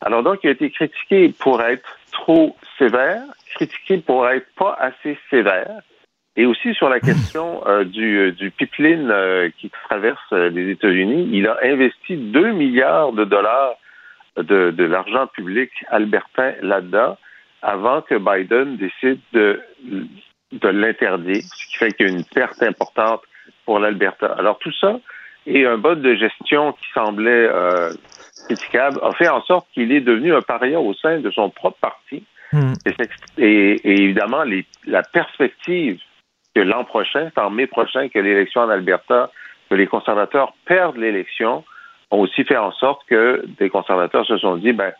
Alors 0.00 0.22
donc, 0.22 0.40
il 0.42 0.48
a 0.48 0.52
été 0.52 0.70
critiqué 0.70 1.34
pour 1.38 1.60
être 1.62 1.98
trop 2.20 2.56
sévère, 2.78 3.22
critiqué 3.54 3.98
pour 3.98 4.28
être 4.28 4.46
pas 4.56 4.76
assez 4.78 5.18
sévère, 5.30 5.80
et 6.36 6.46
aussi 6.46 6.74
sur 6.74 6.88
la 6.88 7.00
question 7.00 7.66
euh, 7.66 7.84
du, 7.84 8.32
du 8.32 8.50
pipeline 8.50 9.10
euh, 9.10 9.50
qui 9.58 9.70
traverse 9.88 10.32
les 10.32 10.70
États-Unis. 10.70 11.28
Il 11.32 11.46
a 11.46 11.58
investi 11.62 12.16
2 12.16 12.52
milliards 12.52 13.12
de 13.12 13.24
dollars 13.24 13.74
de, 14.36 14.70
de 14.70 14.84
l'argent 14.84 15.26
public 15.26 15.70
albertain 15.88 16.54
là-dedans 16.62 17.16
avant 17.62 18.00
que 18.00 18.16
Biden 18.16 18.76
décide 18.76 19.20
de, 19.32 19.60
de 20.52 20.68
l'interdire, 20.68 21.42
ce 21.42 21.66
qui 21.66 21.76
fait 21.76 21.92
qu'il 21.92 22.06
y 22.06 22.10
a 22.10 22.12
une 22.12 22.24
perte 22.24 22.62
importante 22.62 23.22
pour 23.66 23.78
l'Alberta. 23.78 24.34
Alors 24.38 24.58
tout 24.58 24.72
ça 24.80 24.98
et 25.46 25.66
un 25.66 25.76
mode 25.76 26.02
de 26.02 26.14
gestion 26.14 26.72
qui 26.72 26.86
semblait 26.94 27.48
euh, 27.48 27.92
critiquable 28.46 29.00
a 29.02 29.12
fait 29.12 29.28
en 29.28 29.42
sorte 29.42 29.66
qu'il 29.72 29.92
est 29.92 30.00
devenu 30.00 30.34
un 30.34 30.42
paria 30.42 30.80
au 30.80 30.94
sein 30.94 31.20
de 31.20 31.30
son 31.30 31.50
propre 31.50 31.78
parti. 31.80 32.24
Hmm. 32.52 32.72
Et, 33.38 33.44
et, 33.44 34.02
évidemment, 34.02 34.42
les, 34.42 34.66
la 34.86 35.02
perspective 35.02 36.00
que 36.54 36.60
l'an 36.60 36.84
prochain, 36.84 37.30
c'est 37.34 37.40
en 37.40 37.50
mai 37.50 37.66
prochain 37.66 38.08
que 38.08 38.18
l'élection 38.18 38.62
en 38.62 38.70
Alberta, 38.70 39.30
que 39.68 39.74
les 39.76 39.86
conservateurs 39.86 40.52
perdent 40.64 40.96
l'élection, 40.96 41.64
ont 42.10 42.20
aussi 42.20 42.44
fait 42.44 42.56
en 42.56 42.72
sorte 42.72 43.02
que 43.08 43.44
des 43.58 43.70
conservateurs 43.70 44.26
se 44.26 44.36
sont 44.38 44.56
dit, 44.56 44.72
ben, 44.72 44.92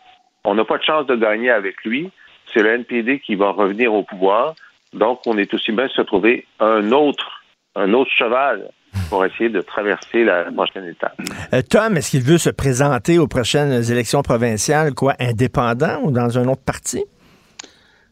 on 0.45 0.55
n'a 0.55 0.63
pas 0.63 0.77
de 0.77 0.83
chance 0.83 1.05
de 1.07 1.15
gagner 1.15 1.51
avec 1.51 1.83
lui. 1.83 2.09
C'est 2.53 2.63
le 2.63 2.69
NPD 2.71 3.19
qui 3.19 3.35
va 3.35 3.51
revenir 3.51 3.93
au 3.93 4.03
pouvoir. 4.03 4.55
Donc, 4.93 5.21
on 5.25 5.37
est 5.37 5.53
aussi 5.53 5.71
bien 5.71 5.87
se 5.89 6.01
trouver 6.01 6.45
un 6.59 6.91
autre, 6.91 7.43
un 7.75 7.93
autre 7.93 8.11
cheval 8.11 8.69
pour 9.11 9.25
essayer 9.25 9.49
de 9.49 9.59
traverser 9.59 10.23
la 10.23 10.45
prochaine 10.53 10.85
étape. 10.85 11.19
Euh, 11.53 11.61
Tom, 11.69 11.97
est-ce 11.97 12.11
qu'il 12.11 12.21
veut 12.21 12.37
se 12.37 12.49
présenter 12.49 13.19
aux 13.19 13.27
prochaines 13.27 13.83
élections 13.91 14.21
provinciales, 14.21 14.93
quoi, 14.93 15.15
indépendant 15.19 15.99
ou 16.03 16.11
dans 16.11 16.37
un 16.37 16.47
autre 16.47 16.61
parti? 16.61 17.03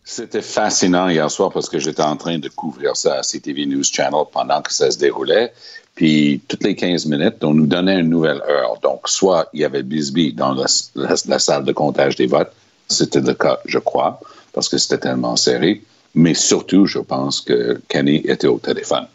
C'était 0.04 0.42
fascinant 0.42 1.08
hier 1.08 1.32
soir 1.32 1.52
parce 1.54 1.70
que 1.70 1.80
j'étais 1.80 2.02
en 2.02 2.18
train 2.18 2.38
de 2.38 2.50
couvrir 2.50 2.98
ça 2.98 3.20
à 3.20 3.22
CTV 3.22 3.66
News 3.68 3.84
Channel 3.84 4.26
pendant 4.34 4.62
que 4.62 4.74
ça 4.74 4.92
se 4.92 5.00
déroulait. 5.00 5.54
Puis 5.96 6.42
toutes 6.50 6.66
les 6.66 6.76
15 6.76 7.06
minutes, 7.06 7.42
on 7.44 7.54
nous 7.54 7.68
donnait 7.68 8.02
une 8.02 8.10
nouvelle 8.10 8.42
heure. 8.50 8.78
Donc, 8.84 9.08
soit 9.08 9.48
il 9.54 9.62
y 9.62 9.66
avait 9.66 9.84
Bisbee 9.84 10.34
dans 10.34 10.54
la, 10.54 11.40
salle 11.40 11.64
de 11.64 11.72
comptage 11.72 12.18
des 12.18 12.28
votes, 12.28 12.52
c'était 12.90 13.22
le 13.22 13.36
cas, 13.36 13.60
je 13.66 13.80
crois, 13.80 14.20
parce 14.52 14.68
que 14.68 14.78
c'était 14.78 14.98
tellement 14.98 15.38
serré. 15.38 15.82
Mais 16.14 16.34
surtout, 16.34 16.88
je 16.88 17.00
pense 17.00 17.40
que 17.40 17.80
Kenny 17.88 18.18
était 18.26 18.48
au 18.48 18.60
téléphone, 18.60 19.08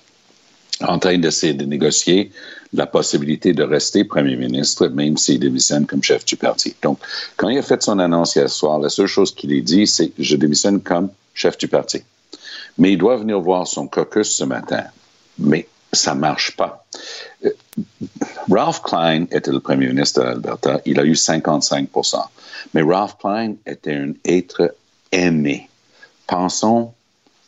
en 0.81 0.99
train 0.99 1.19
d'essayer 1.19 1.55
de 1.55 1.65
négocier 1.65 2.31
la 2.73 2.87
possibilité 2.87 3.53
de 3.53 3.63
rester 3.63 4.05
premier 4.05 4.37
ministre, 4.37 4.89
même 4.89 5.17
s'il 5.17 5.39
démissionne 5.39 5.87
comme 5.87 6.03
chef 6.03 6.25
du 6.25 6.37
parti. 6.37 6.75
Donc, 6.83 6.99
quand 7.37 7.49
il 7.49 7.59
a 7.59 7.63
fait 7.63 7.83
son 7.83 7.99
annonce 7.99 8.35
hier 8.35 8.51
soir, 8.51 8.81
la 8.81 8.89
seule 8.89 9.07
chose 9.07 9.35
qu'il 9.35 9.57
a 9.57 9.61
dit, 9.61 9.87
c'est 9.87 10.13
je 10.19 10.37
démissionne 10.37 10.81
comme 10.81 11.11
chef 11.33 11.57
du 11.59 11.69
parti. 11.69 12.03
Mais 12.79 12.93
il 12.93 12.99
doit 12.99 13.17
venir 13.17 13.41
voir 13.41 13.67
son 13.67 13.87
caucus 13.87 14.31
ce 14.31 14.45
matin. 14.45 14.85
Mais 15.39 15.69
ça 15.93 16.15
marche 16.15 16.57
pas. 16.57 16.85
Euh, 17.45 17.51
Ralph 18.51 18.83
Klein 18.83 19.27
était 19.31 19.51
le 19.51 19.61
premier 19.61 19.89
ministre 19.89 20.21
de 20.21 20.27
l'Alberta. 20.27 20.81
Il 20.85 20.99
a 20.99 21.05
eu 21.05 21.13
55% 21.13 22.17
Mais 22.75 22.83
Ralph 22.83 23.17
Klein 23.19 23.55
était 23.67 23.95
un 23.95 24.13
être 24.25 24.75
aimé. 25.13 25.69
Pensons 26.27 26.93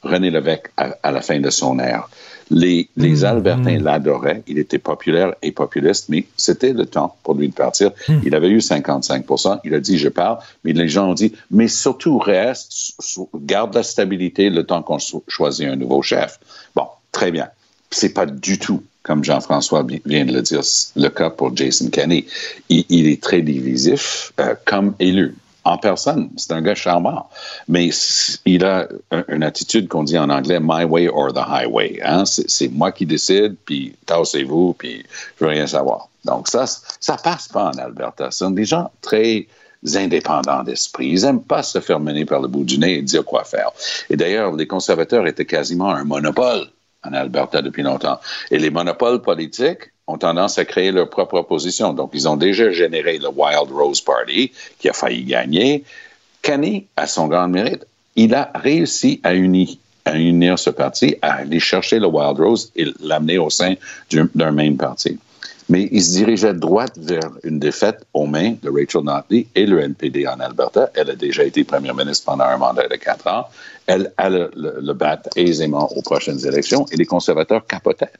René 0.02 0.30
Lévesque 0.30 0.70
à, 0.76 1.10
la 1.10 1.20
fin 1.20 1.40
de 1.40 1.50
son 1.50 1.78
ère. 1.78 2.08
Les, 2.50 2.88
les 2.96 3.24
Albertains 3.24 3.78
l'adoraient. 3.78 4.42
Il 4.46 4.58
était 4.58 4.78
populaire 4.78 5.34
et 5.42 5.52
populiste, 5.52 6.08
mais 6.08 6.26
c'était 6.36 6.72
le 6.72 6.86
temps 6.86 7.16
pour 7.22 7.34
lui 7.34 7.48
de 7.48 7.54
partir. 7.54 7.90
Il 8.24 8.34
avait 8.34 8.48
eu 8.48 8.58
55% 8.58 9.60
Il 9.64 9.74
a 9.74 9.80
dit, 9.80 9.98
je 9.98 10.08
pars. 10.08 10.42
Mais 10.64 10.72
les 10.72 10.88
gens 10.88 11.10
ont 11.10 11.14
dit, 11.14 11.32
mais 11.50 11.68
surtout 11.68 12.18
reste, 12.18 12.94
garde 13.34 13.74
la 13.74 13.82
stabilité 13.82 14.50
le 14.50 14.64
temps 14.64 14.82
qu'on 14.82 14.98
choisit 15.28 15.66
un 15.66 15.76
nouveau 15.76 16.02
chef. 16.02 16.38
Bon, 16.74 16.86
très 17.12 17.30
bien. 17.30 17.48
C'est 17.90 18.14
pas 18.14 18.26
du 18.26 18.58
tout 18.58 18.82
comme 19.06 19.22
Jean-François 19.22 19.86
vient 20.04 20.24
de 20.24 20.32
le 20.32 20.42
dire, 20.42 20.62
le 20.96 21.08
cas 21.08 21.30
pour 21.30 21.56
Jason 21.56 21.90
Kenney. 21.90 22.26
Il, 22.68 23.06
est 23.06 23.22
très 23.22 23.40
divisif 23.40 24.32
euh, 24.40 24.56
comme 24.64 24.94
élu 24.98 25.36
en 25.66 25.78
personne. 25.78 26.30
C'est 26.36 26.52
un 26.52 26.62
gars 26.62 26.74
charmant. 26.74 27.28
Mais 27.68 27.90
il 28.44 28.64
a 28.64 28.88
une 29.28 29.42
attitude 29.42 29.88
qu'on 29.88 30.04
dit 30.04 30.16
en 30.16 30.30
anglais 30.30 30.58
my 30.62 30.84
way 30.84 31.08
or 31.08 31.32
the 31.32 31.44
highway. 31.46 32.00
Hein? 32.04 32.24
C'est 32.24 32.68
moi 32.68 32.92
qui 32.92 33.04
décide, 33.04 33.56
puis 33.64 33.96
tassez-vous, 34.06 34.74
puis 34.78 35.04
je 35.38 35.44
veux 35.44 35.50
rien 35.50 35.66
savoir. 35.66 36.08
Donc 36.24 36.48
ça, 36.48 36.66
ça 37.00 37.16
passe 37.16 37.48
pas 37.48 37.64
en 37.64 37.78
Alberta. 37.78 38.30
Ce 38.30 38.38
sont 38.38 38.50
des 38.50 38.64
gens 38.64 38.90
très 39.00 39.46
indépendants 39.94 40.62
d'esprit. 40.62 41.08
Ils 41.08 41.22
n'aiment 41.22 41.42
pas 41.42 41.62
se 41.62 41.80
faire 41.80 42.00
mener 42.00 42.24
par 42.24 42.40
le 42.40 42.48
bout 42.48 42.64
du 42.64 42.78
nez 42.78 42.98
et 42.98 43.02
dire 43.02 43.24
quoi 43.24 43.44
faire. 43.44 43.70
Et 44.08 44.16
d'ailleurs, 44.16 44.54
les 44.54 44.66
conservateurs 44.66 45.26
étaient 45.26 45.44
quasiment 45.44 45.90
un 45.90 46.04
monopole 46.04 46.66
en 47.04 47.12
Alberta 47.12 47.60
depuis 47.60 47.82
longtemps. 47.82 48.18
Et 48.50 48.58
les 48.58 48.70
monopoles 48.70 49.20
politiques 49.20 49.92
ont 50.06 50.18
tendance 50.18 50.58
à 50.58 50.64
créer 50.64 50.92
leur 50.92 51.10
propre 51.10 51.34
opposition. 51.34 51.92
Donc, 51.92 52.10
ils 52.14 52.28
ont 52.28 52.36
déjà 52.36 52.70
généré 52.70 53.18
le 53.18 53.28
Wild 53.28 53.70
Rose 53.72 54.00
Party, 54.00 54.52
qui 54.78 54.88
a 54.88 54.92
failli 54.92 55.24
gagner. 55.24 55.84
Kenny, 56.42 56.86
à 56.96 57.06
son 57.06 57.26
grand 57.26 57.48
mérite, 57.48 57.86
il 58.14 58.34
a 58.34 58.50
réussi 58.54 59.20
à 59.24 59.34
unir, 59.34 60.58
ce 60.58 60.70
parti, 60.70 61.16
à 61.22 61.34
aller 61.34 61.60
chercher 61.60 61.98
le 61.98 62.06
Wild 62.06 62.38
Rose 62.38 62.70
et 62.76 62.86
l'amener 63.00 63.38
au 63.38 63.50
sein 63.50 63.74
d'un 64.10 64.52
même 64.52 64.76
parti. 64.76 65.18
Mais 65.68 65.88
il 65.90 66.02
se 66.02 66.12
dirigeait 66.12 66.54
droit 66.54 66.84
vers 66.96 67.28
une 67.42 67.58
défaite 67.58 68.06
aux 68.14 68.26
mains 68.26 68.54
de 68.62 68.70
Rachel 68.70 69.02
Notley 69.02 69.48
et 69.56 69.66
le 69.66 69.80
NPD 69.80 70.24
en 70.28 70.38
Alberta. 70.38 70.90
Elle 70.94 71.10
a 71.10 71.16
déjà 71.16 71.42
été 71.42 71.64
première 71.64 71.94
ministre 71.94 72.24
pendant 72.24 72.44
un 72.44 72.56
mandat 72.56 72.86
de 72.86 72.94
quatre 72.94 73.26
ans 73.26 73.46
elle 73.86 74.12
allait 74.16 74.48
le, 74.56 74.78
le, 74.80 74.92
battre 74.92 75.28
aisément 75.36 75.88
aux 75.96 76.02
prochaines 76.02 76.44
élections 76.46 76.86
et 76.90 76.96
les 76.96 77.06
conservateurs 77.06 77.66
capotaient. 77.66 78.12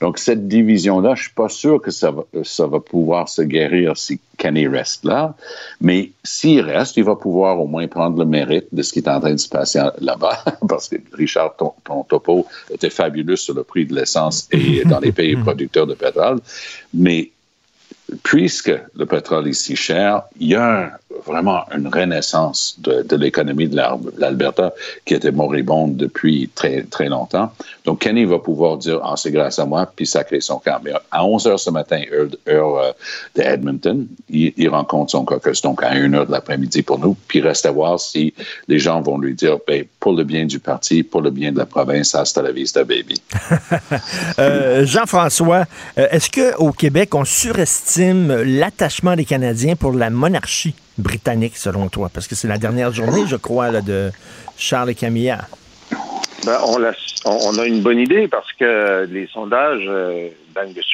Donc, 0.00 0.18
cette 0.18 0.48
division-là, 0.48 1.14
je 1.14 1.22
suis 1.22 1.32
pas 1.32 1.48
sûr 1.48 1.80
que 1.80 1.90
ça 1.90 2.10
va, 2.10 2.24
ça 2.42 2.66
va 2.66 2.80
pouvoir 2.80 3.28
se 3.28 3.42
guérir 3.42 3.96
si 3.96 4.20
Kenny 4.36 4.66
reste 4.66 5.04
là, 5.04 5.34
mais 5.80 6.10
s'il 6.24 6.60
reste, 6.60 6.96
il 6.96 7.04
va 7.04 7.16
pouvoir 7.16 7.60
au 7.60 7.66
moins 7.66 7.86
prendre 7.86 8.18
le 8.18 8.24
mérite 8.24 8.66
de 8.72 8.82
ce 8.82 8.92
qui 8.92 8.98
est 8.98 9.08
en 9.08 9.20
train 9.20 9.32
de 9.32 9.38
se 9.38 9.48
passer 9.48 9.82
là-bas, 10.00 10.44
parce 10.68 10.88
que 10.88 10.96
Richard, 11.12 11.56
ton, 11.56 11.72
ton, 11.84 12.02
topo 12.02 12.46
était 12.70 12.90
fabuleux 12.90 13.36
sur 13.36 13.54
le 13.54 13.62
prix 13.62 13.86
de 13.86 13.94
l'essence 13.94 14.48
et 14.50 14.84
dans 14.84 15.00
les 15.00 15.12
pays 15.12 15.36
producteurs 15.42 15.86
de 15.86 15.94
pétrole, 15.94 16.40
mais 16.92 17.30
puisque 18.22 18.72
le 18.96 19.06
pétrole 19.06 19.48
est 19.48 19.54
si 19.54 19.76
cher, 19.76 20.22
il 20.38 20.48
y 20.48 20.54
a 20.54 20.98
vraiment 21.26 21.64
une 21.74 21.88
renaissance 21.88 22.76
de, 22.78 23.16
l'économie 23.16 23.68
de 23.68 23.76
l'Alberta 24.18 24.74
qui 25.04 25.14
était 25.14 25.30
moribonde 25.30 25.96
depuis 25.96 26.50
très, 26.54 26.82
très 26.82 27.08
longtemps. 27.08 27.52
Donc, 27.84 28.00
Kenny 28.00 28.24
va 28.24 28.38
pouvoir 28.38 28.76
dire, 28.78 29.00
ah, 29.02 29.14
c'est 29.16 29.30
grâce 29.30 29.58
à 29.58 29.64
moi, 29.64 29.90
puis 29.94 30.06
sacrer 30.06 30.40
son 30.40 30.58
camp. 30.58 30.80
Mais 30.84 30.92
à 31.10 31.24
11 31.24 31.46
heures 31.46 31.60
ce 31.60 31.70
matin, 31.70 32.02
heure, 32.48 32.78
euh, 32.78 32.92
de 33.36 33.42
Edmonton, 33.42 34.06
il, 34.28 34.68
rencontre 34.68 35.12
son 35.12 35.24
caucus, 35.24 35.62
donc 35.62 35.82
à 35.82 35.90
1 35.90 36.12
heure 36.14 36.26
de 36.26 36.32
l'après-midi 36.32 36.82
pour 36.82 36.98
nous, 36.98 37.16
puis 37.28 37.40
reste 37.40 37.64
à 37.64 37.70
voir 37.70 38.00
si 38.00 38.34
les 38.66 38.78
gens 38.78 39.00
vont 39.00 39.18
lui 39.18 39.34
dire, 39.34 39.58
ben, 39.66 39.84
pour 40.00 40.12
le 40.12 40.24
bien 40.24 40.46
du 40.46 40.58
parti, 40.58 41.02
pour 41.02 41.20
le 41.20 41.30
bien 41.30 41.52
de 41.52 41.58
la 41.58 41.66
province, 41.66 42.14
hasta 42.14 42.42
la 42.42 42.50
vista, 42.50 42.82
baby. 42.84 43.22
euh, 44.38 44.84
Jean-François, 44.84 45.64
euh, 45.98 46.08
est-ce 46.10 46.30
qu'au 46.30 46.72
Québec, 46.72 47.14
on 47.14 47.24
surestime 47.24 47.93
l'attachement 47.98 49.16
des 49.16 49.24
Canadiens 49.24 49.76
pour 49.76 49.92
la 49.92 50.10
monarchie? 50.10 50.74
britannique, 50.98 51.56
selon 51.56 51.88
toi? 51.88 52.08
Parce 52.12 52.28
que 52.28 52.34
c'est 52.34 52.48
la 52.48 52.58
dernière 52.58 52.92
journée, 52.92 53.26
je 53.26 53.36
crois, 53.36 53.80
de 53.80 54.10
Charles 54.56 54.90
et 54.90 54.94
Camilla. 54.94 55.38
Ben, 56.44 56.58
on, 56.66 57.58
a, 57.58 57.66
une 57.66 57.82
bonne 57.82 57.98
idée 57.98 58.28
parce 58.28 58.52
que 58.52 59.06
les 59.10 59.26
sondages 59.28 59.86
euh, 59.88 60.28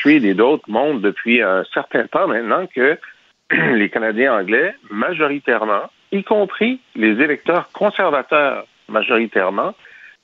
et 0.05 0.35
d'autres 0.35 0.65
montrent 0.69 1.01
depuis 1.01 1.43
un 1.43 1.65
certain 1.75 2.07
temps 2.07 2.29
maintenant 2.29 2.67
que 2.75 2.97
les 3.75 3.91
Canadiens 3.91 4.35
anglais, 4.35 4.75
majoritairement, 4.91 5.91
y 6.13 6.23
compris 6.23 6.81
les 6.95 7.21
électeurs 7.21 7.69
conservateurs 7.73 8.65
majoritairement, 8.89 9.75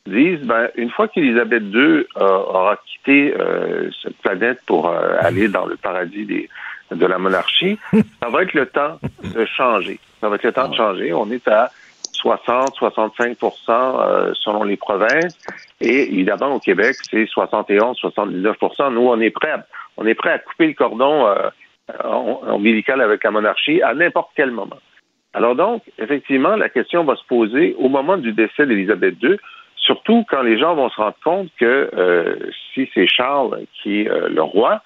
disent 0.06 0.42
ben, 0.42 0.68
une 0.76 0.90
fois 0.90 1.08
qu'Élisabeth 1.08 1.64
II 1.64 1.80
euh, 1.80 2.04
aura 2.20 2.78
quitté 2.86 3.34
euh, 3.36 3.90
cette 4.02 4.16
planète 4.18 4.60
pour 4.66 4.88
aller 4.88 5.48
dans 5.48 5.66
le 5.66 5.76
paradis 5.76 6.24
des, 6.24 6.48
de 6.90 7.06
la 7.06 7.18
monarchie, 7.18 7.78
ça 8.22 8.28
va 8.28 8.42
être 8.42 8.54
le 8.54 8.66
temps 8.66 8.98
de 9.22 9.44
changer. 9.44 9.98
Ça 10.20 10.28
va 10.28 10.36
être 10.36 10.44
le 10.44 10.52
temps 10.52 10.68
de 10.68 10.74
changer. 10.74 11.12
On 11.12 11.30
est 11.30 11.46
à 11.48 11.70
60, 12.12 12.76
65% 12.78 13.70
euh, 13.70 14.32
selon 14.34 14.64
les 14.64 14.76
provinces. 14.76 15.38
Et 15.80 16.12
évidemment, 16.12 16.54
au 16.54 16.60
Québec, 16.60 16.96
c'est 17.10 17.26
71, 17.26 17.98
79% 18.00 18.92
Nous, 18.92 19.00
on 19.00 19.20
est 19.20 19.30
prêt 19.30 19.50
à, 19.50 19.66
on 19.96 20.06
est 20.06 20.14
prêt 20.14 20.30
à 20.30 20.38
couper 20.38 20.66
le 20.68 20.72
cordon 20.74 21.26
euh, 21.26 21.50
ombilical 22.48 23.00
avec 23.00 23.22
la 23.22 23.30
monarchie 23.30 23.82
à 23.82 23.94
n'importe 23.94 24.30
quel 24.34 24.50
moment. 24.50 24.78
Alors 25.34 25.54
donc, 25.54 25.82
effectivement, 25.98 26.56
la 26.56 26.68
question 26.68 27.04
va 27.04 27.14
se 27.16 27.24
poser 27.28 27.76
au 27.78 27.88
moment 27.88 28.16
du 28.16 28.32
décès 28.32 28.66
d'Élisabeth 28.66 29.16
II, 29.22 29.36
surtout 29.76 30.24
quand 30.28 30.42
les 30.42 30.58
gens 30.58 30.74
vont 30.74 30.88
se 30.88 30.96
rendre 30.96 31.16
compte 31.22 31.48
que 31.60 31.90
euh, 31.94 32.36
si 32.72 32.88
c'est 32.94 33.06
Charles 33.06 33.60
qui 33.82 34.00
est 34.00 34.08
le 34.08 34.42
roi, 34.42 34.80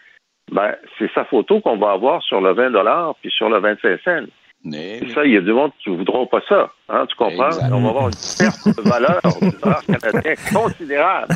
ben, 0.51 0.75
c'est 0.99 1.11
sa 1.13 1.25
photo 1.25 1.61
qu'on 1.61 1.77
va 1.77 1.93
avoir 1.93 2.23
sur 2.23 2.41
le 2.41 2.53
20 2.53 3.15
puis 3.21 3.31
sur 3.31 3.49
le 3.49 3.61
25 3.61 4.01
cents. 4.05 4.27
Et 4.73 5.01
ça, 5.15 5.25
il 5.25 5.33
y 5.33 5.37
a 5.39 5.41
du 5.41 5.53
monde 5.53 5.71
qui 5.83 5.89
ne 5.91 5.97
voudront 5.97 6.27
pas 6.27 6.41
ça. 6.47 6.71
Hein, 6.91 7.07
tu 7.09 7.17
comprends? 7.17 7.49
On 7.73 7.81
va 7.81 7.89
avoir 7.89 8.09
une 8.09 8.37
perte 8.39 8.77
de 8.77 8.83
valeur 8.89 9.21
du 9.41 9.51
dollar 9.59 9.83
canadien 9.87 10.35
considérable. 10.53 11.35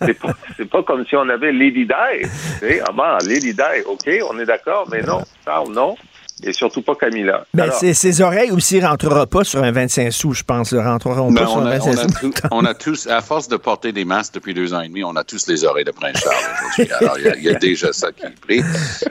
c'est 0.00 0.18
pas, 0.18 0.32
pas 0.70 0.82
comme 0.82 1.04
si 1.04 1.14
on 1.14 1.28
avait 1.28 1.52
Lady 1.52 1.84
Di. 1.84 1.92
Ah 1.92 2.92
ben, 2.92 3.18
Lady 3.28 3.52
Di, 3.52 3.82
OK, 3.86 4.08
on 4.30 4.38
est 4.38 4.46
d'accord, 4.46 4.88
mais 4.90 5.02
non, 5.02 5.20
Charles, 5.44 5.72
non 5.72 5.94
et 6.42 6.52
surtout 6.52 6.82
pas 6.82 6.94
Camilla. 6.94 7.46
Ben, 7.54 7.70
ses, 7.70 8.20
oreilles 8.20 8.50
aussi 8.50 8.80
ne 8.80 8.86
rentrera 8.86 9.26
pas 9.26 9.44
sur 9.44 9.62
un 9.62 9.72
25 9.72 10.12
sous, 10.12 10.32
je 10.32 10.42
pense. 10.42 10.72
Ne 10.72 10.80
rentreront 10.80 11.30
ben, 11.30 11.42
pas 11.42 11.46
sur 11.46 11.58
un 11.58 11.78
25 11.78 12.18
sous. 12.18 12.32
on 12.50 12.64
a 12.64 12.74
tous, 12.74 13.06
à 13.06 13.20
force 13.20 13.48
de 13.48 13.56
porter 13.56 13.92
des 13.92 14.04
masques 14.04 14.34
depuis 14.34 14.54
deux 14.54 14.74
ans 14.74 14.80
et 14.80 14.88
demi, 14.88 15.04
on 15.04 15.16
a 15.16 15.24
tous 15.24 15.46
les 15.46 15.64
oreilles 15.64 15.84
de 15.84 15.90
Prince 15.90 16.18
Charles 16.18 16.36
aujourd'hui. 16.58 16.92
Alors, 17.00 17.18
il 17.18 17.42
y, 17.42 17.48
a 17.48 17.54
déjà 17.54 17.92
ça 17.92 18.12
qui 18.12 18.24
est 18.24 18.40
pris. 18.40 18.62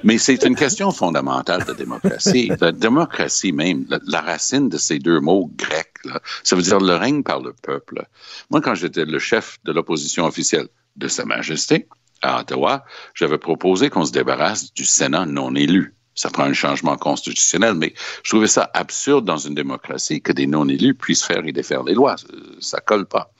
Mais 0.03 0.17
c'est 0.17 0.43
une 0.43 0.55
question 0.55 0.91
fondamentale 0.91 1.65
de 1.65 1.73
démocratie. 1.73 2.51
La 2.59 2.71
démocratie 2.71 3.51
même, 3.51 3.85
la, 4.07 4.21
racine 4.21 4.69
de 4.69 4.77
ces 4.77 4.99
deux 4.99 5.19
mots 5.19 5.49
grecs, 5.55 5.87
là, 6.05 6.19
ça 6.43 6.55
veut 6.55 6.61
dire 6.61 6.79
le 6.79 6.95
règne 6.95 7.23
par 7.23 7.41
le 7.41 7.53
peuple. 7.53 8.05
Moi, 8.49 8.61
quand 8.61 8.75
j'étais 8.75 9.05
le 9.05 9.19
chef 9.19 9.57
de 9.63 9.71
l'opposition 9.71 10.25
officielle 10.25 10.67
de 10.95 11.07
Sa 11.07 11.25
Majesté, 11.25 11.87
à 12.21 12.41
Ottawa, 12.41 12.85
j'avais 13.15 13.37
proposé 13.37 13.89
qu'on 13.89 14.05
se 14.05 14.11
débarrasse 14.11 14.73
du 14.73 14.85
Sénat 14.85 15.25
non 15.25 15.55
élu 15.55 15.95
ça 16.15 16.29
prend 16.29 16.43
un 16.43 16.53
changement 16.53 16.97
constitutionnel, 16.97 17.75
mais 17.75 17.93
je 18.23 18.29
trouvais 18.29 18.47
ça 18.47 18.69
absurde 18.73 19.25
dans 19.25 19.37
une 19.37 19.55
démocratie 19.55 20.21
que 20.21 20.31
des 20.31 20.47
non-élus 20.47 20.93
puissent 20.93 21.23
faire 21.23 21.45
et 21.45 21.51
défaire 21.51 21.83
les 21.83 21.93
lois. 21.93 22.15
Ça 22.59 22.79
colle 22.79 23.05
pas. 23.05 23.31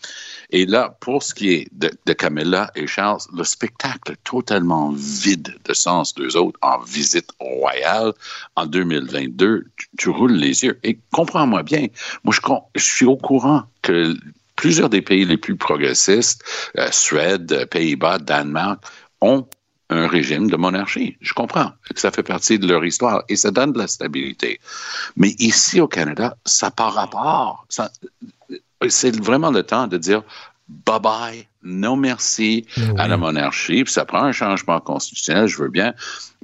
Et 0.51 0.65
là, 0.65 0.97
pour 0.99 1.23
ce 1.23 1.33
qui 1.33 1.53
est 1.53 1.67
de, 1.71 2.13
Camilla 2.13 2.71
et 2.75 2.85
Charles, 2.85 3.21
le 3.33 3.43
spectacle 3.43 4.15
totalement 4.23 4.91
vide 4.91 5.55
de 5.63 5.73
sens 5.73 6.13
d'eux 6.13 6.35
autres 6.35 6.59
en 6.61 6.79
visite 6.79 7.29
royale 7.39 8.13
en 8.55 8.65
2022, 8.65 9.65
tu, 9.97 10.09
roules 10.09 10.33
les 10.33 10.65
yeux. 10.65 10.77
Et 10.83 10.99
comprends-moi 11.11 11.63
bien, 11.63 11.87
moi 12.23 12.33
je, 12.33 12.41
je 12.79 12.83
suis 12.83 13.05
au 13.05 13.15
courant 13.15 13.63
que 13.81 14.13
plusieurs 14.57 14.89
des 14.89 15.01
pays 15.01 15.25
les 15.25 15.37
plus 15.37 15.55
progressistes, 15.55 16.43
euh, 16.77 16.89
Suède, 16.91 17.67
Pays-Bas, 17.71 18.19
Danemark, 18.19 18.83
ont 19.21 19.47
un 19.91 20.07
régime 20.07 20.49
de 20.49 20.55
monarchie. 20.55 21.17
Je 21.21 21.33
comprends 21.33 21.71
que 21.93 21.99
ça 21.99 22.11
fait 22.11 22.23
partie 22.23 22.57
de 22.57 22.67
leur 22.67 22.83
histoire 22.83 23.23
et 23.29 23.35
ça 23.35 23.51
donne 23.51 23.73
de 23.73 23.77
la 23.77 23.87
stabilité. 23.87 24.59
Mais 25.17 25.35
ici 25.37 25.81
au 25.81 25.87
Canada, 25.87 26.37
ça 26.45 26.71
par 26.71 26.93
rapport. 26.93 27.67
C'est 28.89 29.15
vraiment 29.15 29.51
le 29.51 29.63
temps 29.63 29.87
de 29.87 29.97
dire 29.97 30.23
bye 30.85 30.99
bye, 30.99 31.47
non 31.63 31.95
merci 31.95 32.65
à 32.97 33.07
la 33.07 33.17
monarchie. 33.17 33.83
Puis 33.83 33.93
ça 33.93 34.05
prend 34.05 34.23
un 34.23 34.31
changement 34.31 34.79
constitutionnel, 34.79 35.47
je 35.47 35.57
veux 35.57 35.69
bien, 35.69 35.93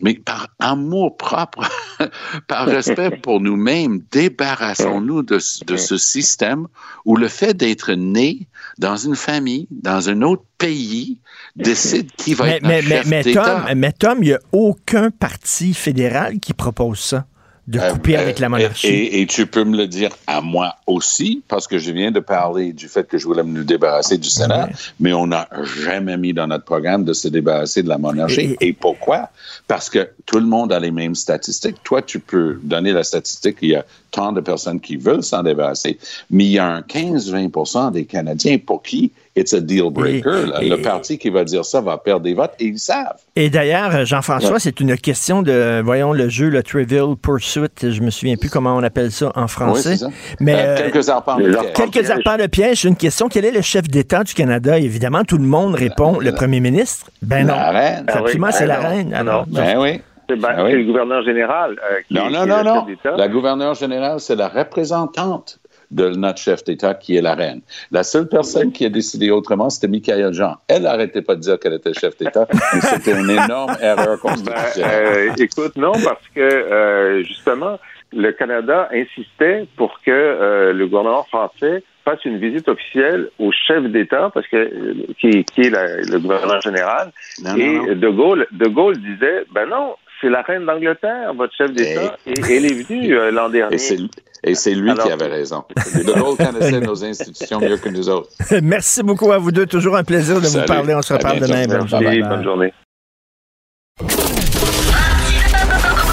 mais 0.02 0.16
par 0.16 0.50
amour 0.60 1.18
propre, 1.18 1.68
par 2.48 2.68
respect 2.68 3.12
pour 3.22 3.40
nous-mêmes, 3.40 4.02
débarrassons-nous 4.12 5.24
de, 5.24 5.40
de, 5.66 5.78
ce 5.78 5.98
système 5.98 6.68
où 7.06 7.16
le 7.16 7.28
fait 7.28 7.54
d'être 7.54 7.94
né 7.94 8.48
dans 8.78 8.98
une 8.98 9.16
famille, 9.16 9.68
dans 9.72 10.10
un 10.10 10.22
autre 10.22 10.44
pays, 10.58 11.20
décide 11.56 12.12
qui 12.12 12.34
va 12.34 12.50
être 12.50 12.63
mais, 12.63 12.82
chef 12.82 13.08
mais, 13.08 13.24
Tom, 13.24 13.62
mais 13.76 13.92
Tom, 13.92 14.18
il 14.22 14.28
n'y 14.28 14.34
a 14.34 14.40
aucun 14.52 15.10
parti 15.10 15.74
fédéral 15.74 16.40
qui 16.40 16.54
propose 16.54 17.00
ça. 17.00 17.26
De 17.67 17.80
Euh, 17.80 17.91
couper 17.91 18.15
euh, 18.17 18.21
avec 18.21 18.39
la 18.39 18.47
et- 18.47 18.49
monarchie. 18.49 18.88
Et, 18.88 19.21
et 19.21 19.27
tu 19.27 19.45
peux 19.45 19.63
me 19.65 19.75
le 19.75 19.88
dire 19.88 20.10
à 20.25 20.39
moi 20.41 20.75
aussi, 20.88 21.43
parce 21.49 21.67
que 21.67 21.77
je 21.77 21.91
viens 21.91 22.12
de 22.12 22.19
parler 22.21 22.71
du 22.73 22.88
fait 22.88 23.08
que 23.08 23.17
je 23.17 23.25
voulais 23.25 23.43
me 23.43 23.63
débarrasser 23.65 24.17
du 24.17 24.30
Sénat, 24.30 24.67
Ouais. 24.67 24.71
mais 25.01 25.13
on 25.13 25.27
n'a 25.27 25.49
jamais 25.84 26.15
mis 26.17 26.34
dans 26.34 26.47
notre 26.47 26.63
programme 26.63 27.03
de 27.03 27.12
se 27.13 27.27
débarrasser 27.27 27.84
de 27.84 27.89
la 27.89 27.97
monarchie. 27.97 28.56
Et- 28.62 28.67
Et, 28.69 28.73
pourquoi? 28.73 29.30
Parce 29.67 29.89
que 29.89 30.10
tout 30.25 30.39
le 30.39 30.45
monde 30.45 30.71
a 30.71 30.80
les 30.80 30.91
mêmes 30.91 31.15
statistiques. 31.15 31.75
Toi, 31.84 32.01
tu 32.01 32.19
peux 32.19 32.58
donner 32.63 32.93
la 32.93 33.03
statistique 33.03 33.60
qu'il 33.60 33.69
y 33.69 33.75
a 33.75 33.86
tant 34.12 34.32
de 34.32 34.39
personnes 34.41 34.80
qui 34.80 34.95
veulent 34.95 35.23
s'en 35.23 35.43
débarrasser, 35.43 35.97
mais 36.32 36.45
il 36.45 36.51
y 36.51 36.60
a 36.60 36.65
un 36.67 36.82
15-20 36.82 37.91
des 37.91 38.06
Canadiens 38.06 38.58
pour 38.58 38.82
qui 38.82 39.12
it's 39.38 39.54
a 39.54 39.60
deal 39.60 39.89
breaker. 39.91 40.52
Et- 40.62 40.69
le 40.69 40.82
parti 40.82 41.17
qui 41.17 41.30
va 41.30 41.43
dire 41.43 41.63
ça 41.63 41.80
va 41.82 41.97
perdre 41.97 42.23
des 42.23 42.34
votes 42.34 42.54
et 42.60 42.65
ils 42.65 42.80
savent. 42.80 43.17
Et 43.36 43.50
d'ailleurs, 43.50 44.06
Jean-François, 44.06 44.54
Ouais. 44.54 44.60
c'est 44.60 44.80
une 44.80 44.97
question 44.97 45.41
de, 45.41 45.82
voyons, 45.84 46.13
le 46.13 46.30
jeu, 46.30 46.50
le 46.50 46.63
Trivial 46.63 47.15
Pursuit, 47.21 47.67
je 47.82 48.02
me 48.02 48.10
souviens 48.10 48.36
plus 48.36 48.50
comment 48.50 48.76
on 48.76 48.84
appelle 48.84 49.12
ça 49.12 49.32
en 49.36 49.47
français. 49.47 49.89
Oui, 49.91 49.97
c'est 49.97 50.06
ça. 50.06 50.10
Mais 50.39 50.56
Euh, 50.56 50.58
euh, 50.58 50.78
quelques 50.91 51.10
arpents 51.10 51.38
de 51.38 51.43
les 51.43 51.50
pierre. 51.50 51.60
arpents- 51.62 51.73
quelques 51.84 51.91
piège. 52.06 52.10
arpents 52.10 52.38
de 52.43 52.47
piège, 52.47 52.86
une 52.86 52.95
question. 52.95 53.28
Quel 53.30 53.45
est 53.45 53.52
le 53.52 53.62
chef 53.62 53.84
d'État 53.88 54.23
du 54.23 54.34
Canada? 54.34 54.78
Évidemment, 54.80 55.23
tout 55.23 55.38
le 55.38 55.45
monde 55.45 55.76
répond, 55.76 56.19
le 56.19 56.32
premier 56.34 56.60
ministre? 56.60 57.08
Ben 57.21 57.45
non. 57.45 57.56
La 57.56 57.69
reine. 57.71 58.06
Ah 58.08 58.13
oui. 58.15 58.21
Absolument, 58.23 58.47
c'est 58.52 58.63
Ah 58.63 58.67
la 58.67 58.82
non. 58.82 58.89
reine. 58.89 59.13
Ah 59.15 59.23
non. 59.23 59.43
Ben 59.47 59.78
oui. 59.80 60.02
C'est 60.30 60.36
ben, 60.36 60.50
Ah 60.58 60.63
oui. 60.65 60.73
le 60.73 60.84
gouverneur 60.84 61.23
général 61.23 61.71
euh, 61.71 62.02
qui, 62.06 62.13
Non, 62.13 62.28
qui 62.28 62.34
non, 62.34 62.43
est 62.43 62.47
non, 62.47 62.58
le 62.58 62.63
non. 62.63 62.76
chef 62.76 62.86
d'État. 62.88 63.15
La 63.15 63.28
gouverneure 63.30 63.73
générale, 63.76 64.19
c'est 64.19 64.36
la 64.36 64.50
représentante 64.50 65.60
de 65.91 66.10
notre 66.10 66.39
chef 66.39 66.63
d'État 66.63 66.93
qui 66.93 67.15
est 67.17 67.21
la 67.21 67.34
reine. 67.36 67.62
La 67.91 68.04
seule 68.04 68.28
personne 68.28 68.71
qui 68.71 68.86
a 68.86 68.89
décidé 68.89 69.32
autrement, 69.32 69.69
c'était 69.69 69.88
Michael 69.88 70.34
Jean. 70.34 70.56
Elle 70.67 70.84
n'arrêtait 70.84 71.21
pas 71.21 71.36
de 71.36 71.41
dire 71.41 71.60
qu'elle 71.60 71.73
était 71.73 71.93
chef 71.93 72.17
d'État, 72.17 72.45
mais 72.73 72.82
c'était 72.82 73.19
une 73.19 73.30
énorme 73.30 73.76
erreur 73.82 74.17
Ben, 74.23 74.30
constitutionnelle. 74.32 75.30
euh, 75.30 75.34
écoute, 75.38 75.76
non, 75.78 75.93
parce 76.04 76.28
que 76.36 76.41
euh, 76.41 77.23
justement, 77.23 77.80
le 78.13 78.32
Canada 78.32 78.89
insistait 78.91 79.65
pour 79.78 80.00
que 80.06 80.12
euh, 80.12 80.73
le 80.73 80.88
gouvernement 80.88 81.23
français 81.23 81.84
fasse 82.06 82.23
une 82.23 82.38
visite 82.38 82.69
officielle 82.69 83.30
au 83.38 83.52
chef 83.52 83.84
d'État, 83.91 84.30
parce 84.34 84.47
que 84.47 84.71
qui, 85.19 85.43
qui 85.43 85.62
est 85.62 85.69
la- 85.69 85.97
le 85.97 86.19
gouverneur 86.19 86.62
général. 86.62 87.12
Non, 87.43 87.56
et 87.58 87.67
non, 87.76 87.88
non. 87.88 87.95
De 87.95 88.10
Gaulle, 88.10 88.47
De 88.54 88.67
Gaulle 88.67 88.97
disait, 88.97 89.43
ben 89.54 89.65
non, 89.67 89.95
c'est 90.21 90.30
la 90.30 90.41
reine 90.41 90.65
d'Angleterre, 90.65 91.34
votre 91.36 91.53
chef 91.56 91.71
d'État, 91.71 92.17
et, 92.25 92.34
elle 92.49 92.65
est 92.65 92.84
venue 92.84 93.17
euh, 93.17 93.32
l'an 93.32 93.49
dernier. 93.49 93.75
Et 93.75 93.77
c'est 93.77 93.97
et 94.43 94.56
c'est 94.56 94.73
lui 94.73 94.91
Alors- 94.91 95.06
qui 95.06 95.12
avait 95.12 95.27
raison. 95.27 95.63
De 95.75 96.19
Gaulle 96.19 96.38
connaissait 96.38 96.80
nos 96.80 97.03
institutions 97.03 97.60
mieux 97.60 97.77
que 97.77 97.89
nous 97.89 98.08
autres. 98.10 98.30
Merci 98.63 99.03
beaucoup 99.03 99.32
à 99.32 99.38
vous 99.38 99.51
deux. 99.51 99.65
Toujours 99.65 99.97
un 99.97 100.03
plaisir 100.03 100.39
de 100.39 100.47
vous 100.47 100.65
parler. 100.65 100.93
On 100.95 101.01
se 101.01 101.13
reparle 101.13 101.39
demain. 101.39 101.65
Bonne 101.67 101.88
journée. 101.88 102.21
bonne 102.21 102.43
journée. 102.43 102.73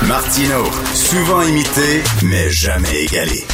Martino, 0.09 0.65
souvent 0.95 1.43
imité, 1.43 2.03
mais 2.25 2.51
jamais 2.51 3.05
égalé. 3.05 3.45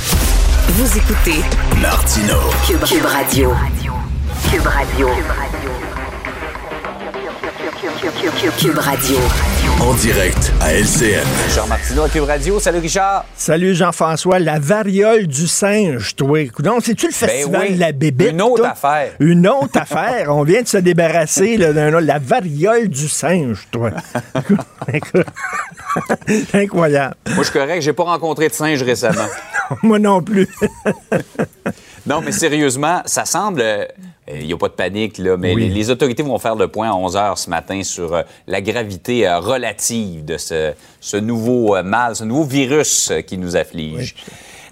Vous 0.68 0.98
écoutez 0.98 1.40
Martino, 1.80 2.36
Cube, 2.66 2.84
Cube 2.84 3.04
Radio. 3.04 3.52
Cube 4.50 4.66
Radio. 4.66 5.08
Cube 8.58 8.78
Radio. 8.78 9.60
En 9.81 9.95
direct 9.95 10.53
à 10.61 10.75
LCN. 10.75 11.27
Jean 11.55 11.66
Martineau 11.66 12.03
à 12.03 12.09
Cube 12.09 12.25
Radio. 12.25 12.61
Salut 12.61 12.79
Richard. 12.81 13.25
Salut 13.37 13.75
Jean-François. 13.75 14.38
La 14.38 14.59
variole 14.59 15.27
du 15.27 15.47
singe, 15.47 16.14
toi. 16.16 16.45
Donc, 16.59 16.83
c'est-tu 16.85 17.07
le 17.07 17.12
festival 17.12 17.51
Ben 17.51 17.69
oui. 17.69 17.75
de 17.75 17.81
la 17.81 17.93
bébête? 17.93 18.33
Une 18.33 18.43
autre 18.43 18.57
toi? 18.57 18.69
affaire. 18.71 19.12
Une 19.21 19.49
autre 19.49 19.79
affaire. 19.79 20.27
On 20.29 20.43
vient 20.45 20.62
de 20.62 20.69
se 20.69 20.77
débarrasser 20.77 21.57
d'un 21.57 22.01
la 22.01 22.19
variole 22.19 22.88
du 22.88 23.09
singe, 23.09 23.66
toi. 23.71 23.90
Écoute. 24.93 25.27
Incroyable. 26.53 27.14
Moi, 27.29 27.38
je 27.38 27.43
suis 27.51 27.53
correct. 27.59 27.81
J'ai 27.83 27.93
pas 27.93 28.05
rencontré 28.05 28.49
de 28.49 28.55
singe 28.55 28.83
récemment. 28.83 29.27
Moi 29.83 29.99
non 29.99 30.23
plus. 30.23 30.49
Non, 32.06 32.20
mais 32.22 32.32
sérieusement, 32.32 33.02
ça 33.04 33.24
semble. 33.24 33.62
Il 34.32 34.46
n'y 34.46 34.52
a 34.52 34.56
pas 34.56 34.68
de 34.68 34.74
panique, 34.74 35.18
là, 35.18 35.36
mais 35.36 35.54
Oui. 35.54 35.68
les, 35.68 35.74
les 35.74 35.90
autorités 35.90 36.22
vont 36.22 36.38
faire 36.38 36.54
le 36.54 36.68
point 36.68 36.90
à 36.90 36.94
11 36.94 37.16
h 37.16 37.36
ce 37.36 37.50
matin 37.50 37.82
sur 37.82 38.14
euh, 38.14 38.22
la 38.46 38.60
gravité 38.60 39.26
euh, 39.26 39.38
relative 39.40 40.24
de 40.24 40.36
ce, 40.36 40.72
ce 41.00 41.16
nouveau 41.16 41.76
euh, 41.76 41.82
mal, 41.82 42.14
ce 42.16 42.24
nouveau 42.24 42.44
virus 42.44 43.10
euh, 43.10 43.20
qui 43.22 43.36
nous 43.38 43.56
afflige. 43.56 44.14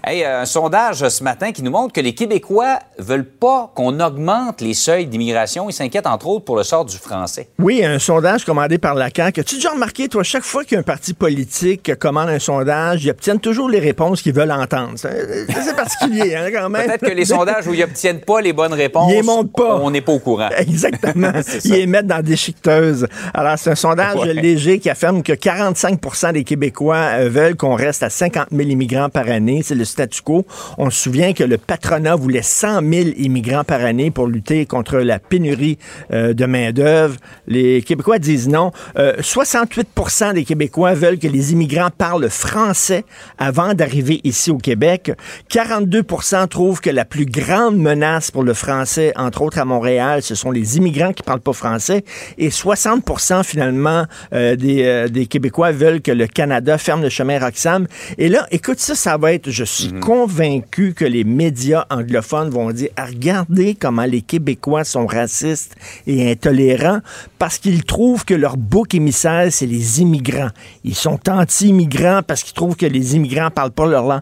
Hey, 0.01 0.23
un 0.23 0.45
sondage 0.45 1.07
ce 1.09 1.23
matin 1.25 1.51
qui 1.51 1.61
nous 1.61 1.71
montre 1.71 1.91
que 1.93 1.99
les 1.99 2.13
Québécois 2.15 2.79
veulent 2.97 3.25
pas 3.29 3.69
qu'on 3.75 3.99
augmente 3.99 4.61
les 4.61 4.73
seuils 4.73 5.05
d'immigration. 5.07 5.69
Ils 5.69 5.73
s'inquiètent 5.73 6.07
entre 6.07 6.27
autres 6.27 6.45
pour 6.45 6.55
le 6.55 6.63
sort 6.63 6.85
du 6.85 6.95
français. 6.97 7.49
Oui, 7.59 7.83
un 7.83 7.99
sondage 7.99 8.45
commandé 8.45 8.77
par 8.77 8.95
la 8.95 9.09
CAQ. 9.13 9.41
As-tu 9.41 9.55
déjà 9.55 9.71
remarqué, 9.71 10.07
toi, 10.07 10.23
chaque 10.23 10.43
fois 10.43 10.63
qu'un 10.63 10.83
parti 10.83 11.13
politique 11.13 11.95
commande 11.99 12.29
un 12.29 12.39
sondage, 12.39 13.03
ils 13.03 13.09
obtiennent 13.09 13.41
toujours 13.41 13.67
les 13.69 13.79
réponses 13.79 14.21
qu'ils 14.21 14.33
veulent 14.33 14.53
entendre? 14.53 14.93
C'est 14.95 15.75
particulier, 15.75 16.33
hein, 16.33 16.47
quand 16.53 16.69
même. 16.69 16.85
Peut-être 16.87 17.05
que 17.05 17.11
les 17.13 17.25
sondages 17.25 17.67
où 17.67 17.73
ils 17.73 17.83
obtiennent 17.83 18.21
pas 18.21 18.39
les 18.39 18.53
bonnes 18.53 18.73
réponses, 18.73 19.11
Ils 19.11 19.15
les 19.17 19.21
montrent 19.21 19.51
pas. 19.51 19.75
on 19.81 19.91
n'est 19.91 20.01
pas 20.01 20.13
au 20.13 20.19
courant. 20.19 20.49
Exactement. 20.57 21.31
Ils 21.65 21.71
les 21.73 21.87
mettent 21.87 22.07
dans 22.07 22.23
des 22.23 22.37
chiqueteuses. 22.37 23.05
Alors, 23.33 23.57
c'est 23.59 23.71
un 23.71 23.75
sondage 23.75 24.15
Ouais. 24.15 24.33
léger 24.33 24.79
qui 24.79 24.89
affirme 24.89 25.23
que 25.23 25.33
45% 25.33 26.31
des 26.33 26.43
Québécois 26.45 26.95
euh, 27.19 27.29
veulent 27.29 27.55
qu'on 27.57 27.75
reste 27.75 28.01
à 28.01 28.09
50 28.09 28.47
000 28.51 28.69
immigrants 28.69 29.09
par 29.09 29.27
année. 29.29 29.61
C'est 29.63 29.75
le 29.75 29.85
statu 29.89 30.21
quo. 30.21 30.45
On 30.77 30.89
se 30.89 31.01
souvient 31.01 31.33
que 31.33 31.43
le 31.43 31.57
patronat 31.57 32.15
voulait 32.15 32.41
100 32.41 32.81
000 32.81 33.09
immigrants 33.17 33.63
par 33.63 33.81
année 33.81 34.11
pour 34.11 34.27
lutter 34.27 34.65
contre 34.65 34.97
la 34.97 35.19
pénurie 35.19 35.77
euh, 36.11 36.33
de 36.33 36.45
main-d'œuvre. 36.45 37.15
Les 37.47 37.81
Québécois 37.81 38.19
disent 38.19 38.47
non. 38.47 38.71
Euh, 38.97 39.15
68% 39.17 40.33
des 40.33 40.43
Québécois 40.43 40.93
veulent 40.93 41.19
que 41.19 41.27
les 41.27 41.51
immigrants 41.53 41.89
parlent 41.95 42.29
français 42.29 43.03
avant 43.37 43.73
d'arriver 43.73 44.21
ici 44.23 44.51
au 44.51 44.57
Québec. 44.57 45.11
42% 45.51 46.47
trouvent 46.47 46.81
que 46.81 46.89
la 46.89 47.05
plus 47.05 47.25
grande 47.25 47.77
menace 47.77 48.31
pour 48.31 48.43
le 48.43 48.53
français, 48.53 49.13
entre 49.15 49.41
autres 49.41 49.59
à 49.59 49.65
Montréal, 49.65 50.21
ce 50.21 50.35
sont 50.35 50.51
les 50.51 50.77
immigrants 50.77 51.13
qui 51.13 51.23
parlent 51.23 51.39
pas 51.39 51.53
français. 51.53 52.03
Et 52.37 52.49
60% 52.49 53.43
finalement 53.43 54.05
euh, 54.33 54.55
des, 54.55 54.83
euh, 54.83 55.07
des 55.07 55.25
Québécois 55.25 55.71
veulent 55.71 56.01
que 56.01 56.11
le 56.11 56.27
Canada 56.27 56.77
ferme 56.77 57.01
le 57.01 57.09
chemin 57.09 57.39
Roxham. 57.39 57.87
Et 58.17 58.29
là, 58.29 58.47
écoute 58.51 58.79
ça, 58.79 58.95
ça 58.95 59.17
va 59.17 59.33
être, 59.33 59.49
je 59.49 59.63
suis 59.83 59.99
convaincu 59.99 60.93
que 60.93 61.05
les 61.05 61.23
médias 61.23 61.85
anglophones 61.89 62.49
vont 62.49 62.71
dire, 62.71 62.89
Ah, 62.95 63.05
regardez 63.05 63.75
comment 63.75 64.05
les 64.05 64.21
Québécois 64.21 64.83
sont 64.83 65.05
racistes 65.05 65.75
et 66.07 66.31
intolérants 66.31 66.99
parce 67.37 67.57
qu'ils 67.57 67.83
trouvent 67.83 68.25
que 68.25 68.33
leur 68.33 68.57
bouc 68.57 68.93
émissaire, 68.93 69.47
c'est 69.51 69.65
les 69.65 70.01
immigrants. 70.01 70.49
Ils 70.83 70.95
sont 70.95 71.19
anti-immigrants 71.29 72.21
parce 72.25 72.43
qu'ils 72.43 72.53
trouvent 72.53 72.75
que 72.75 72.85
les 72.85 73.15
immigrants 73.15 73.49
parlent 73.51 73.71
pas 73.71 73.87
leur 73.87 74.05
langue. 74.05 74.21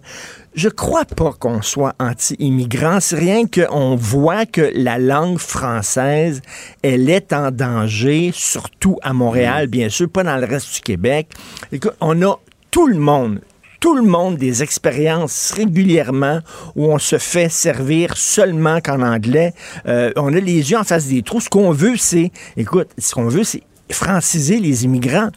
Je 0.54 0.70
crois 0.70 1.06
pas 1.06 1.34
qu'on 1.34 1.62
soit 1.62 1.94
anti-immigrant. 2.00 3.00
C'est 3.00 3.18
rien 3.18 3.44
qu'on 3.46 3.96
voit 3.96 4.48
que 4.48 4.72
la 4.74 4.98
langue 4.98 5.38
française, 5.38 6.42
elle 6.82 7.10
est 7.10 7.32
en 7.32 7.52
danger, 7.52 8.32
surtout 8.34 8.98
à 9.04 9.14
Montréal, 9.14 9.68
bien 9.68 9.90
sûr, 9.90 10.10
pas 10.10 10.24
dans 10.24 10.38
le 10.38 10.46
reste 10.46 10.74
du 10.74 10.82
Québec. 10.82 11.28
Écoute, 11.72 11.94
on 12.02 12.22
a 12.24 12.40
tout 12.72 12.88
le 12.88 12.98
monde, 12.98 13.40
tout 13.80 13.96
le 13.96 14.02
monde 14.02 14.38
des 14.38 14.64
expériences 14.64 15.52
régulièrement 15.52 16.40
où 16.76 16.92
on 16.92 16.98
se 16.98 17.18
fait 17.18 17.50
servir 17.50 18.18
seulement 18.18 18.80
qu'en 18.82 19.02
anglais. 19.02 19.54
Euh, 19.88 20.12
on 20.16 20.34
a 20.34 20.40
les 20.40 20.72
yeux 20.72 20.78
en 20.78 20.84
face 20.84 21.08
des 21.08 21.22
trous. 21.22 21.42
Ce 21.42 21.50
qu'on 21.50 21.72
veut, 21.72 21.98
c'est, 21.98 22.32
écoute, 22.56 22.90
ce 22.98 23.14
qu'on 23.14 23.28
veut, 23.28 23.44
c'est 23.44 23.64
franciser 23.92 24.60
les 24.60 24.86
immigrants. 24.86 25.30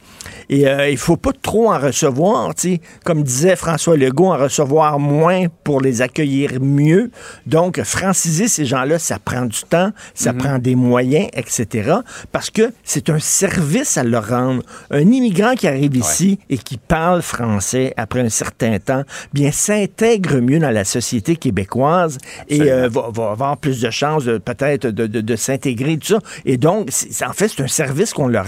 Et 0.49 0.67
euh, 0.67 0.89
il 0.91 0.97
faut 0.99 1.17
pas 1.17 1.31
trop 1.41 1.73
en 1.73 1.79
recevoir, 1.79 2.55
tu 2.55 2.75
sais. 2.75 2.81
Comme 3.05 3.23
disait 3.23 3.55
François 3.57 3.97
Legault, 3.97 4.27
en 4.33 4.37
recevoir 4.39 4.99
moins 4.99 5.47
pour 5.65 5.81
les 5.81 6.03
accueillir 6.03 6.61
mieux. 6.61 7.11
Donc, 7.47 7.81
franciser 7.83 8.49
ces 8.49 8.65
gens-là, 8.65 8.99
ça 8.99 9.19
prend 9.25 9.43
du 9.47 9.61
temps, 9.69 9.91
ça 10.15 10.33
prend 10.33 10.59
des 10.59 10.75
moyens, 10.75 11.29
etc. 11.35 11.93
Parce 12.33 12.51
que 12.51 12.73
c'est 12.83 13.11
un 13.11 13.21
service 13.21 13.97
à 13.97 14.03
leur 14.05 14.29
rendre. 14.29 14.63
Un 14.91 15.01
immigrant 15.13 15.55
qui 15.55 15.69
arrive 15.69 15.97
ici 15.97 16.39
et 16.49 16.59
qui 16.59 16.79
parle 16.79 17.23
français 17.23 17.95
après 17.97 18.21
un 18.21 18.29
certain 18.29 18.79
temps, 18.79 19.05
bien, 19.33 19.53
s'intègre 19.53 20.41
mieux 20.41 20.59
dans 20.59 20.71
la 20.71 20.85
société 20.85 21.37
québécoise 21.37 22.19
et 22.49 22.63
euh, 22.73 22.89
va, 22.89 23.09
va 23.13 23.31
avoir 23.31 23.57
plus 23.57 23.81
de 23.81 23.91
chances 23.91 24.25
peut-être 24.45 24.89
de, 24.89 25.07
de- 25.07 25.21
de 25.21 25.37
s'intégrer, 25.37 25.97
tout 25.99 26.09
ça. 26.09 26.19
Et 26.45 26.57
donc, 26.57 26.89
en 27.27 27.33
fait, 27.33 27.49
c'est 27.49 27.63
un 27.63 27.69
service 27.69 28.13
qu'on 28.13 28.27
leur 28.27 28.39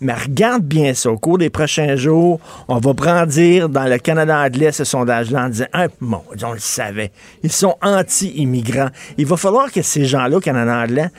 Mais 0.00 0.14
regarde 0.14 0.62
bien 0.62 0.94
ça. 0.94 1.10
Au 1.10 1.18
cours 1.18 1.38
des 1.38 1.50
prochains 1.50 1.96
jours, 1.96 2.40
on 2.68 2.78
va 2.78 2.92
brandir 2.92 3.68
dans 3.68 3.84
le 3.84 3.98
Canada 3.98 4.38
anglais 4.38 4.72
ce 4.72 4.84
sondage-là 4.84 5.46
en 5.46 5.48
disant, 5.48 5.66
ah, 5.72 5.86
mon 6.00 6.22
on 6.44 6.52
le 6.52 6.58
savait. 6.58 7.12
Ils 7.42 7.52
sont 7.52 7.76
anti-immigrants. 7.82 8.90
Il 9.16 9.26
va 9.26 9.36
falloir 9.36 9.70
que 9.70 9.82
ces 9.82 10.04
gens-là, 10.04 10.36
au 10.36 10.40
Canada 10.40 10.82
anglais, 10.82 11.10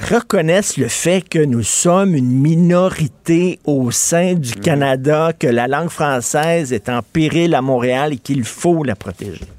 reconnaissent 0.00 0.76
le 0.76 0.88
fait 0.88 1.28
que 1.28 1.38
nous 1.38 1.62
sommes 1.62 2.14
une 2.14 2.30
minorité 2.30 3.58
au 3.64 3.90
sein 3.90 4.34
du 4.34 4.54
Canada, 4.54 5.32
que 5.38 5.46
la 5.48 5.66
langue 5.66 5.88
française 5.88 6.72
est 6.72 6.88
en 6.88 7.02
péril 7.02 7.54
à 7.54 7.62
Montréal 7.62 8.12
et 8.12 8.18
qu'il 8.18 8.44
faut 8.44 8.84
la 8.84 8.94
protéger. 8.94 9.57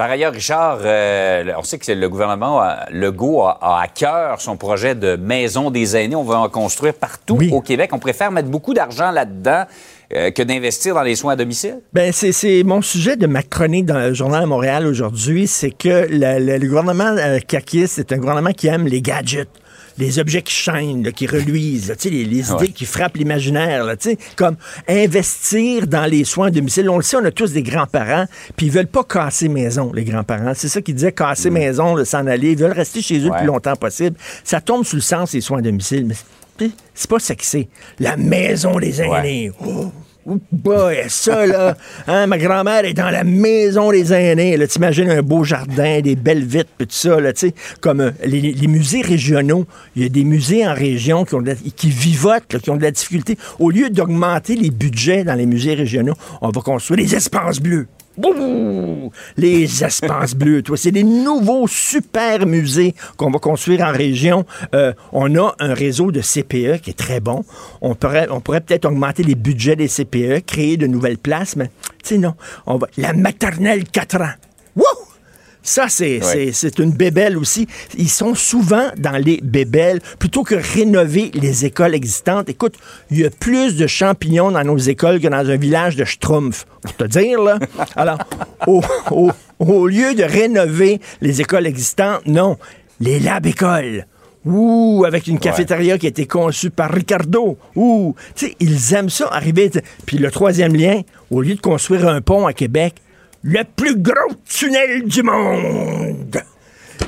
Par 0.00 0.08
ailleurs, 0.10 0.32
Richard, 0.32 0.78
euh, 0.82 1.44
on 1.58 1.62
sait 1.62 1.76
que 1.78 1.92
le 1.92 2.08
gouvernement 2.08 2.62
euh, 2.62 2.68
Legault 2.90 3.42
a, 3.42 3.58
a 3.60 3.82
à 3.82 3.86
cœur 3.86 4.40
son 4.40 4.56
projet 4.56 4.94
de 4.94 5.16
maison 5.16 5.70
des 5.70 5.94
aînés. 5.94 6.16
On 6.16 6.22
va 6.24 6.38
en 6.38 6.48
construire 6.48 6.94
partout 6.94 7.36
Oui. 7.36 7.50
au 7.52 7.60
Québec. 7.60 7.90
On 7.92 7.98
préfère 7.98 8.30
mettre 8.30 8.48
beaucoup 8.48 8.72
d'argent 8.72 9.10
là-dedans. 9.10 9.64
euh, 10.14 10.30
que 10.30 10.42
d'investir 10.42 10.94
dans 10.94 11.02
les 11.02 11.16
soins 11.16 11.34
à 11.34 11.36
domicile? 11.36 11.80
Ben, 11.92 12.12
c'est, 12.12 12.62
mon 12.64 12.80
sujet 12.80 13.16
de 13.16 13.26
ma 13.26 13.42
chronique 13.42 13.84
dans 13.84 13.98
le 13.98 14.14
journal 14.14 14.42
à 14.42 14.46
Montréal 14.46 14.86
aujourd'hui, 14.86 15.46
c'est 15.46 15.70
que 15.70 16.06
le, 16.10 16.38
le- 16.46 16.56
le 16.56 16.66
gouvernement 16.66 17.14
euh, 17.18 17.38
caquiste, 17.46 17.92
c'est 17.96 18.10
un 18.12 18.16
gouvernement 18.16 18.52
qui 18.52 18.68
aime 18.68 18.86
les 18.86 19.02
gadgets. 19.02 19.50
Les 20.00 20.18
objets 20.18 20.42
qui 20.42 20.52
chaînent, 20.54 21.04
là, 21.04 21.12
qui 21.12 21.26
reluisent, 21.26 21.88
là, 21.90 21.94
les, 22.04 22.24
les 22.24 22.50
Ouais. 22.50 22.56
idées 22.64 22.72
qui 22.72 22.86
frappent 22.86 23.16
l'imaginaire, 23.16 23.84
comme 24.34 24.56
investir 24.88 25.86
dans 25.86 26.06
les 26.06 26.24
soins 26.24 26.48
à 26.48 26.50
domicile. 26.50 26.88
On 26.90 26.96
le 26.96 27.02
sait, 27.02 27.16
on 27.16 27.24
a 27.24 27.30
tous 27.30 27.52
des 27.52 27.62
grands-parents, 27.62 28.24
puis 28.56 28.66
ils 28.66 28.72
veulent 28.72 28.86
pas 28.86 29.04
casser 29.04 29.48
maison, 29.48 29.92
les 29.92 30.04
grands-parents. 30.04 30.52
C'est 30.54 30.68
ça 30.68 30.80
qu'ils 30.80 30.94
disaient, 30.94 31.12
casser 31.12 31.50
maison, 31.50 31.94
là, 31.94 32.04
s'en 32.04 32.26
aller. 32.26 32.52
Ils 32.52 32.58
veulent 32.58 32.72
rester 32.72 33.02
chez 33.02 33.18
eux 33.18 33.24
le 33.24 33.30
Ouais. 33.30 33.38
plus 33.38 33.46
longtemps 33.46 33.76
possible. 33.76 34.16
Ça 34.42 34.60
tombe 34.60 34.84
sous 34.84 34.96
le 34.96 35.02
sens, 35.02 35.32
les 35.32 35.40
soins 35.40 35.58
à 35.58 35.62
domicile, 35.62 36.06
mais 36.06 36.14
c'est- 36.94 37.06
pas 37.08 37.18
sexy. 37.18 37.68
La 37.98 38.16
maison 38.16 38.78
des 38.78 39.00
Ouais. 39.00 39.18
aînés. 39.18 39.52
Oh, 39.64 39.92
Oh 40.26 40.38
boy, 40.52 41.04
ça 41.08 41.46
là, 41.46 41.76
hein, 42.06 42.26
ma 42.26 42.36
grand-mère 42.36 42.84
est 42.84 42.92
dans 42.92 43.08
la 43.08 43.24
maison 43.24 43.90
des 43.90 44.12
aînés. 44.12 44.58
Là, 44.58 44.66
t'imagines 44.66 45.08
un 45.10 45.22
beau 45.22 45.44
jardin, 45.44 46.00
des 46.00 46.14
belles 46.14 46.44
vitres, 46.44 46.70
puis 46.76 46.86
tout 46.86 46.94
ça, 46.94 47.18
là, 47.20 47.32
tu 47.32 47.48
sais, 47.48 47.54
comme 47.80 48.00
euh, 48.00 48.10
les, 48.24 48.66
musées 48.66 49.00
régionaux. 49.00 49.66
Il 49.96 50.02
y 50.02 50.06
a 50.06 50.08
des 50.10 50.24
musées 50.24 50.66
en 50.66 50.74
région 50.74 51.24
qui, 51.24 51.34
ont 51.34 51.42
qui 51.74 51.88
vivotent, 51.88 52.58
qui 52.58 52.70
ont 52.70 52.76
de 52.76 52.82
la 52.82 52.90
difficulté. 52.90 53.38
Au 53.58 53.70
lieu 53.70 53.88
d'augmenter 53.88 54.56
les 54.56 54.70
budgets 54.70 55.24
dans 55.24 55.34
les 55.34 55.46
musées 55.46 55.74
régionaux, 55.74 56.14
on 56.42 56.50
va 56.50 56.60
construire 56.60 57.02
des 57.02 57.14
espaces 57.14 57.60
bleus. 57.60 57.86
Bouh! 58.20 59.10
Les 59.36 59.84
espaces 59.84 60.34
bleus, 60.34 60.62
toi. 60.62 60.76
C'est 60.76 60.90
des 60.90 61.04
nouveaux 61.04 61.66
super 61.66 62.46
musées 62.46 62.94
qu'on 63.16 63.30
va 63.30 63.38
construire 63.38 63.80
en 63.80 63.92
région. 63.92 64.44
Euh, 64.74 64.92
on 65.12 65.34
a 65.36 65.54
un 65.58 65.74
réseau 65.74 66.12
de 66.12 66.20
CPE 66.20 66.80
qui 66.82 66.90
est 66.90 66.98
très 66.98 67.20
bon. 67.20 67.44
On 67.80 67.94
pourrait, 67.94 68.26
peut-être 68.26 68.84
augmenter 68.84 69.22
les 69.22 69.34
budgets 69.34 69.76
des 69.76 69.88
CPE, 69.88 70.44
créer 70.44 70.76
de 70.76 70.86
nouvelles 70.86 71.18
places, 71.18 71.56
mais 71.56 71.70
tu 72.04 72.18
non. 72.18 72.34
La 72.96 73.12
maternelle 73.12 73.84
4 73.84 74.20
ans. 74.20 74.49
Ça, 75.62 75.86
c'est 75.88 76.78
une 76.78 76.92
bébelle 76.92 77.36
aussi. 77.36 77.66
Ils 77.98 78.08
sont 78.08 78.34
souvent 78.34 78.88
dans 78.96 79.22
les 79.22 79.40
bébelles 79.42 80.00
plutôt 80.18 80.42
que 80.42 80.54
rénover 80.54 81.30
les 81.34 81.66
écoles 81.66 81.94
existantes. 81.94 82.48
Écoute, 82.48 82.74
il 83.10 83.18
y 83.20 83.24
a 83.26 83.30
plus 83.30 83.76
de 83.76 83.86
champignons 83.86 84.50
dans 84.50 84.64
nos 84.64 84.78
écoles 84.78 85.20
que 85.20 85.28
dans 85.28 85.48
un 85.48 85.56
village 85.56 85.96
de 85.96 86.04
Schtroumpf. 86.04 86.66
Pour 86.82 86.96
te 86.96 87.04
dire, 87.04 87.40
là. 87.42 87.58
Alors, 87.96 88.18
au, 88.66 88.80
au- 89.10 89.30
au 89.58 89.86
lieu 89.86 90.14
de 90.14 90.22
rénover 90.22 91.00
les 91.20 91.42
écoles 91.42 91.66
existantes, 91.66 92.22
non, 92.26 92.56
les 92.98 93.20
lab-écoles. 93.20 94.06
Ouh, 94.46 95.04
avec 95.06 95.26
une 95.26 95.38
cafétéria 95.38 95.98
qui 95.98 96.06
a 96.06 96.08
été 96.08 96.26
conçue 96.26 96.70
par 96.70 96.90
Ricardo. 96.90 97.58
Ouh, 97.76 98.14
tu 98.34 98.46
sais, 98.46 98.56
ils 98.60 98.94
aiment 98.94 99.10
ça, 99.10 99.28
arriver. 99.30 99.70
Puis 100.06 100.16
le 100.16 100.30
troisième 100.30 100.74
lien, 100.74 101.02
au 101.30 101.42
lieu 101.42 101.54
de 101.54 101.60
construire 101.60 102.08
un 102.08 102.22
pont 102.22 102.46
à 102.46 102.54
Québec, 102.54 102.94
le 103.42 103.62
plus 103.76 103.96
gros 103.96 104.34
tunnel 104.48 105.04
du 105.04 105.22
monde. 105.22 106.42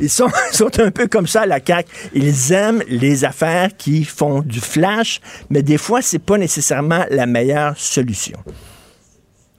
Ils 0.01 0.09
sont, 0.11 0.29
un 0.79 0.91
peu 0.91 1.07
comme 1.07 1.27
ça 1.27 1.43
à 1.43 1.47
la 1.47 1.59
CAQ. 1.65 1.89
Ils 2.15 2.53
aiment 2.53 2.83
les 2.89 3.25
affaires 3.25 3.77
qui 3.77 4.05
font 4.05 4.41
du 4.41 4.61
flash, 4.61 5.21
mais 5.51 5.63
des 5.63 5.79
fois, 5.79 6.01
c'est 6.03 6.19
pas 6.19 6.39
nécessairement 6.39 7.05
la 7.11 7.27
meilleure 7.27 7.77
solution. 7.77 8.39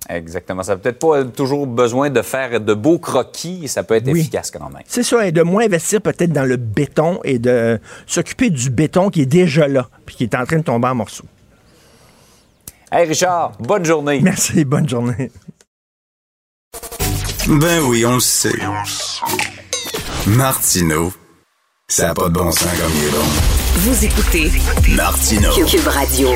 Exactement. 0.10 0.64
Ça 0.64 0.74
n'a 0.74 0.80
peut-être 0.80 1.00
pas 1.00 1.24
toujours 1.24 1.66
besoin 1.66 2.10
de 2.10 2.22
faire 2.22 2.60
de 2.60 2.74
beaux 2.74 3.00
croquis. 3.00 3.68
Ça 3.70 3.84
peut 3.84 3.96
être 3.96 4.08
Oui. 4.08 4.20
efficace 4.20 4.52
quand 4.52 4.70
même. 4.70 4.84
C'est 4.86 5.04
ça, 5.04 5.26
et 5.26 5.32
de 5.32 5.42
moins 5.44 5.64
investir 5.66 6.02
peut-être 6.02 6.34
dans 6.34 6.44
le 6.44 6.58
béton 6.58 7.20
et 7.24 7.40
de 7.40 7.80
s'occuper 8.06 8.50
du 8.50 8.70
béton 8.70 9.10
qui 9.10 9.22
est 9.22 9.26
déjà 9.26 9.68
là, 9.68 9.88
puis 10.06 10.16
qui 10.16 10.24
est 10.24 10.36
en 10.36 10.46
train 10.46 10.58
de 10.58 10.64
tomber 10.64 10.90
en 10.90 10.96
morceaux. 10.96 11.26
Hey 12.92 13.08
Richard, 13.08 13.54
bonne 13.60 13.86
journée. 13.86 14.20
Merci, 14.22 14.66
bonne 14.66 14.88
journée. 14.90 15.32
Ben 17.48 17.82
oui, 17.84 18.06
on 18.06 18.16
le 18.16 18.20
sait. 18.22 18.54
Martineau, 20.28 21.12
ça 21.90 22.08
n'a 22.08 22.14
pas 22.14 22.30
de 22.30 22.34
bon 22.34 22.52
sens 22.52 22.64
comme 22.64 22.92
il 22.96 23.04
est 23.08 23.12
bon. 23.12 23.63
Vous 23.76 24.06
écoutez 24.06 24.52
Martineau. 24.96 25.50
Cube 25.66 25.88
Radio. 25.88 26.30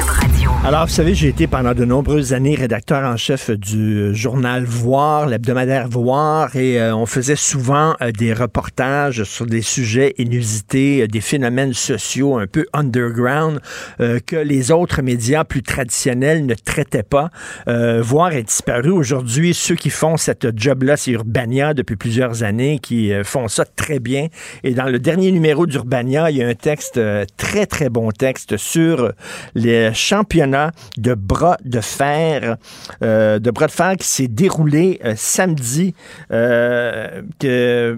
Alors, 0.65 0.87
vous 0.87 0.91
savez, 0.91 1.13
j'ai 1.13 1.27
été 1.27 1.45
pendant 1.45 1.75
de 1.75 1.85
nombreuses 1.85 2.33
années 2.33 2.55
rédacteur 2.55 3.03
en 3.03 3.15
chef 3.15 3.51
du 3.51 4.13
journal 4.15 4.65
Voir, 4.65 5.27
l'hebdomadaire 5.27 5.87
Voir, 5.87 6.55
et 6.55 6.81
euh, 6.81 6.95
on 6.95 7.05
faisait 7.05 7.35
souvent 7.35 7.95
euh, 8.01 8.11
des 8.11 8.33
reportages 8.33 9.23
sur 9.23 9.45
des 9.45 9.61
sujets 9.61 10.15
inusités, 10.17 11.03
euh, 11.03 11.07
des 11.07 11.21
phénomènes 11.21 11.73
sociaux 11.73 12.37
un 12.39 12.47
peu 12.47 12.65
underground 12.73 13.61
euh, 14.01 14.19
que 14.25 14.35
les 14.35 14.71
autres 14.71 15.03
médias 15.03 15.43
plus 15.43 15.61
traditionnels 15.61 16.43
ne 16.47 16.55
traitaient 16.55 17.03
pas. 17.03 17.29
Euh, 17.67 18.01
Voir 18.01 18.33
est 18.33 18.43
disparu 18.43 18.89
aujourd'hui. 18.89 19.53
Ceux 19.53 19.75
qui 19.75 19.91
font 19.91 20.17
cette 20.17 20.57
job-là, 20.59 20.97
c'est 20.97 21.11
Urbania 21.11 21.75
depuis 21.75 21.97
plusieurs 21.97 22.41
années, 22.41 22.79
qui 22.79 23.13
euh, 23.13 23.23
font 23.23 23.47
ça 23.47 23.63
très 23.63 23.99
bien. 23.99 24.27
Et 24.63 24.73
dans 24.73 24.85
le 24.89 24.97
dernier 24.97 25.31
numéro 25.31 25.67
d'Urbania, 25.67 26.31
il 26.31 26.37
y 26.37 26.43
a 26.43 26.47
un 26.47 26.55
texte, 26.55 26.97
euh, 26.97 27.25
très 27.35 27.65
très 27.65 27.89
bon 27.89 28.11
texte 28.11 28.57
sur 28.57 29.11
les 29.55 29.93
championnats 29.93 30.71
de 30.97 31.13
bras 31.13 31.57
de 31.63 31.81
fer, 31.81 32.57
euh, 33.03 33.39
de 33.39 33.51
bras 33.51 33.67
de 33.67 33.71
fer 33.71 33.95
qui 33.97 34.07
s'est 34.07 34.27
déroulé 34.27 34.99
euh, 35.03 35.13
samedi 35.15 35.93
euh, 36.31 37.21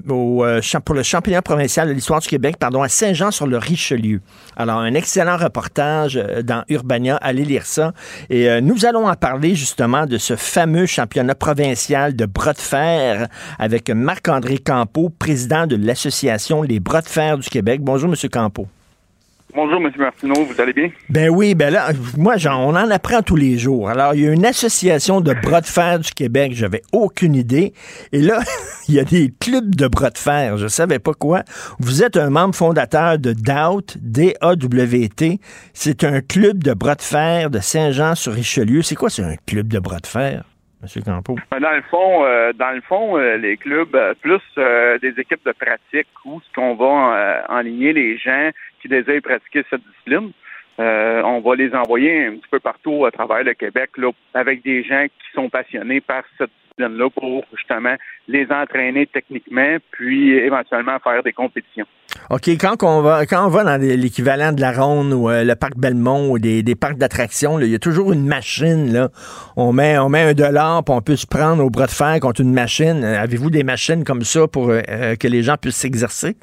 pour 0.05 0.95
le 0.95 1.03
championnat 1.03 1.41
provincial 1.41 1.87
de 1.87 1.93
l'histoire 1.93 2.19
du 2.19 2.27
Québec, 2.27 2.57
pardon, 2.59 2.81
à 2.81 2.89
Saint-Jean-sur-le-Richelieu. 2.89 4.21
Alors, 4.55 4.79
un 4.79 4.93
excellent 4.93 5.37
reportage 5.37 6.15
dans 6.43 6.63
Urbania. 6.69 7.17
Allez 7.17 7.45
lire 7.45 7.65
ça. 7.65 7.93
Et 8.29 8.61
nous 8.61 8.85
allons 8.85 9.07
en 9.07 9.15
parler 9.15 9.55
justement 9.55 10.05
de 10.05 10.17
ce 10.17 10.35
fameux 10.35 10.85
championnat 10.85 11.35
provincial 11.35 12.15
de 12.15 12.25
bras 12.25 12.53
de 12.53 12.59
fer 12.59 13.27
avec 13.57 13.89
Marc-André 13.89 14.57
Campeau, 14.57 15.09
président 15.09 15.67
de 15.67 15.75
l'Association 15.75 16.61
Les 16.61 16.79
Bras 16.79 17.01
de 17.01 17.07
fer 17.07 17.37
du 17.37 17.49
Québec. 17.49 17.81
Bonjour, 17.81 18.09
Monsieur 18.09 18.29
Campeau. 18.29 18.67
Bonjour, 19.55 19.81
M. 19.81 19.91
Martineau, 19.97 20.45
vous 20.45 20.61
allez 20.61 20.73
bien? 20.73 20.91
Ben 21.09 21.29
oui, 21.29 21.55
ben 21.55 21.73
là, 21.73 21.89
moi, 22.15 22.35
on 22.45 22.75
en 22.75 22.91
apprend 22.91 23.23
tous 23.23 23.35
les 23.35 23.57
jours. 23.57 23.89
Alors, 23.89 24.13
il 24.13 24.21
y 24.21 24.27
a 24.27 24.31
une 24.31 24.45
association 24.45 25.21
de 25.21 25.33
bras 25.33 25.61
de 25.61 25.65
fer 25.65 25.97
du 25.97 26.11
Québec, 26.11 26.51
j'avais 26.53 26.83
aucune 26.93 27.33
idée. 27.33 27.73
Et 28.11 28.21
là, 28.21 28.41
il 28.87 28.93
y 28.93 28.99
a 28.99 29.03
des 29.03 29.33
clubs 29.39 29.73
de 29.73 29.87
bras 29.87 30.11
de 30.11 30.19
fer, 30.19 30.57
je 30.57 30.67
savais 30.67 30.99
pas 30.99 31.13
quoi. 31.13 31.43
Vous 31.79 32.03
êtes 32.03 32.15
un 32.15 32.29
membre 32.29 32.53
fondateur 32.53 33.17
de 33.17 33.33
DAWT, 33.33 33.95
D-A-W-T. 33.99 35.39
C'est 35.73 36.03
un 36.03 36.21
club 36.21 36.63
de 36.63 36.73
bras 36.75 36.93
de 36.93 37.01
fer 37.01 37.49
de 37.49 37.59
Saint-Jean-sur-Richelieu. 37.59 38.83
C'est 38.83 38.95
quoi, 38.95 39.09
c'est 39.09 39.23
un 39.23 39.35
club 39.47 39.67
de 39.67 39.79
bras 39.79 39.99
de 39.99 40.07
fer, 40.07 40.43
M. 40.81 41.03
Campeau? 41.03 41.35
Ben, 41.51 41.59
Dans 41.59 41.75
le 41.75 41.81
fond, 41.83 42.25
euh, 42.25 42.53
dans 42.53 42.71
le 42.71 42.81
fond, 42.81 43.17
euh, 43.17 43.37
les 43.37 43.57
clubs, 43.57 43.95
euh, 43.95 44.13
plus 44.21 44.41
euh, 44.57 44.97
des 44.99 45.19
équipes 45.19 45.45
de 45.45 45.51
pratique 45.51 46.07
où 46.25 46.39
ce 46.41 46.53
qu'on 46.53 46.75
va 46.75 47.17
euh, 47.17 47.41
enligner 47.49 47.93
les 47.93 48.17
gens 48.17 48.49
qui 48.81 48.87
désirent 48.87 49.21
pratiquer 49.21 49.63
cette 49.69 49.81
discipline. 49.81 50.31
Euh, 50.79 51.21
on 51.23 51.41
va 51.41 51.55
les 51.55 51.73
envoyer 51.75 52.27
un 52.27 52.31
petit 52.37 52.47
peu 52.49 52.59
partout 52.59 53.05
à 53.05 53.11
travers 53.11 53.43
le 53.43 53.53
Québec 53.53 53.89
là, 53.97 54.11
avec 54.33 54.63
des 54.63 54.83
gens 54.83 55.05
qui 55.05 55.31
sont 55.33 55.49
passionnés 55.49 55.99
par 55.99 56.23
cette 56.37 56.51
discipline-là 56.79 57.09
pour 57.09 57.43
justement 57.55 57.95
les 58.27 58.47
entraîner 58.51 59.07
techniquement, 59.07 59.77
puis 59.91 60.33
éventuellement 60.33 60.97
faire 60.99 61.21
des 61.23 61.33
compétitions. 61.33 61.85
OK, 62.29 62.47
quand 62.59 62.83
on 62.83 63.01
va, 63.01 63.25
quand 63.25 63.45
on 63.45 63.49
va 63.49 63.63
dans 63.63 63.81
l'équivalent 63.81 64.51
de 64.51 64.61
la 64.61 64.71
Ronde 64.71 65.13
ou 65.13 65.29
euh, 65.29 65.43
le 65.43 65.55
parc 65.55 65.77
Belmont 65.77 66.31
ou 66.31 66.39
des, 66.39 66.63
des 66.63 66.75
parcs 66.75 66.97
d'attractions, 66.97 67.57
là, 67.57 67.65
il 67.65 67.71
y 67.71 67.75
a 67.75 67.79
toujours 67.79 68.11
une 68.13 68.25
machine. 68.25 68.91
Là. 68.91 69.09
On, 69.57 69.73
met, 69.73 69.97
on 69.97 70.09
met 70.09 70.21
un 70.21 70.33
dollar, 70.33 70.83
puis 70.83 70.93
on 70.95 71.01
peut 71.01 71.15
se 71.15 71.27
prendre 71.27 71.63
au 71.63 71.69
bras 71.69 71.85
de 71.85 71.91
fer 71.91 72.19
contre 72.19 72.41
une 72.41 72.53
machine. 72.53 73.03
Euh, 73.03 73.21
Avez-vous 73.21 73.49
des 73.49 73.63
machines 73.63 74.03
comme 74.03 74.21
ça 74.21 74.47
pour 74.47 74.69
euh, 74.69 74.81
que 75.15 75.27
les 75.27 75.43
gens 75.43 75.55
puissent 75.57 75.77
s'exercer? 75.77 76.35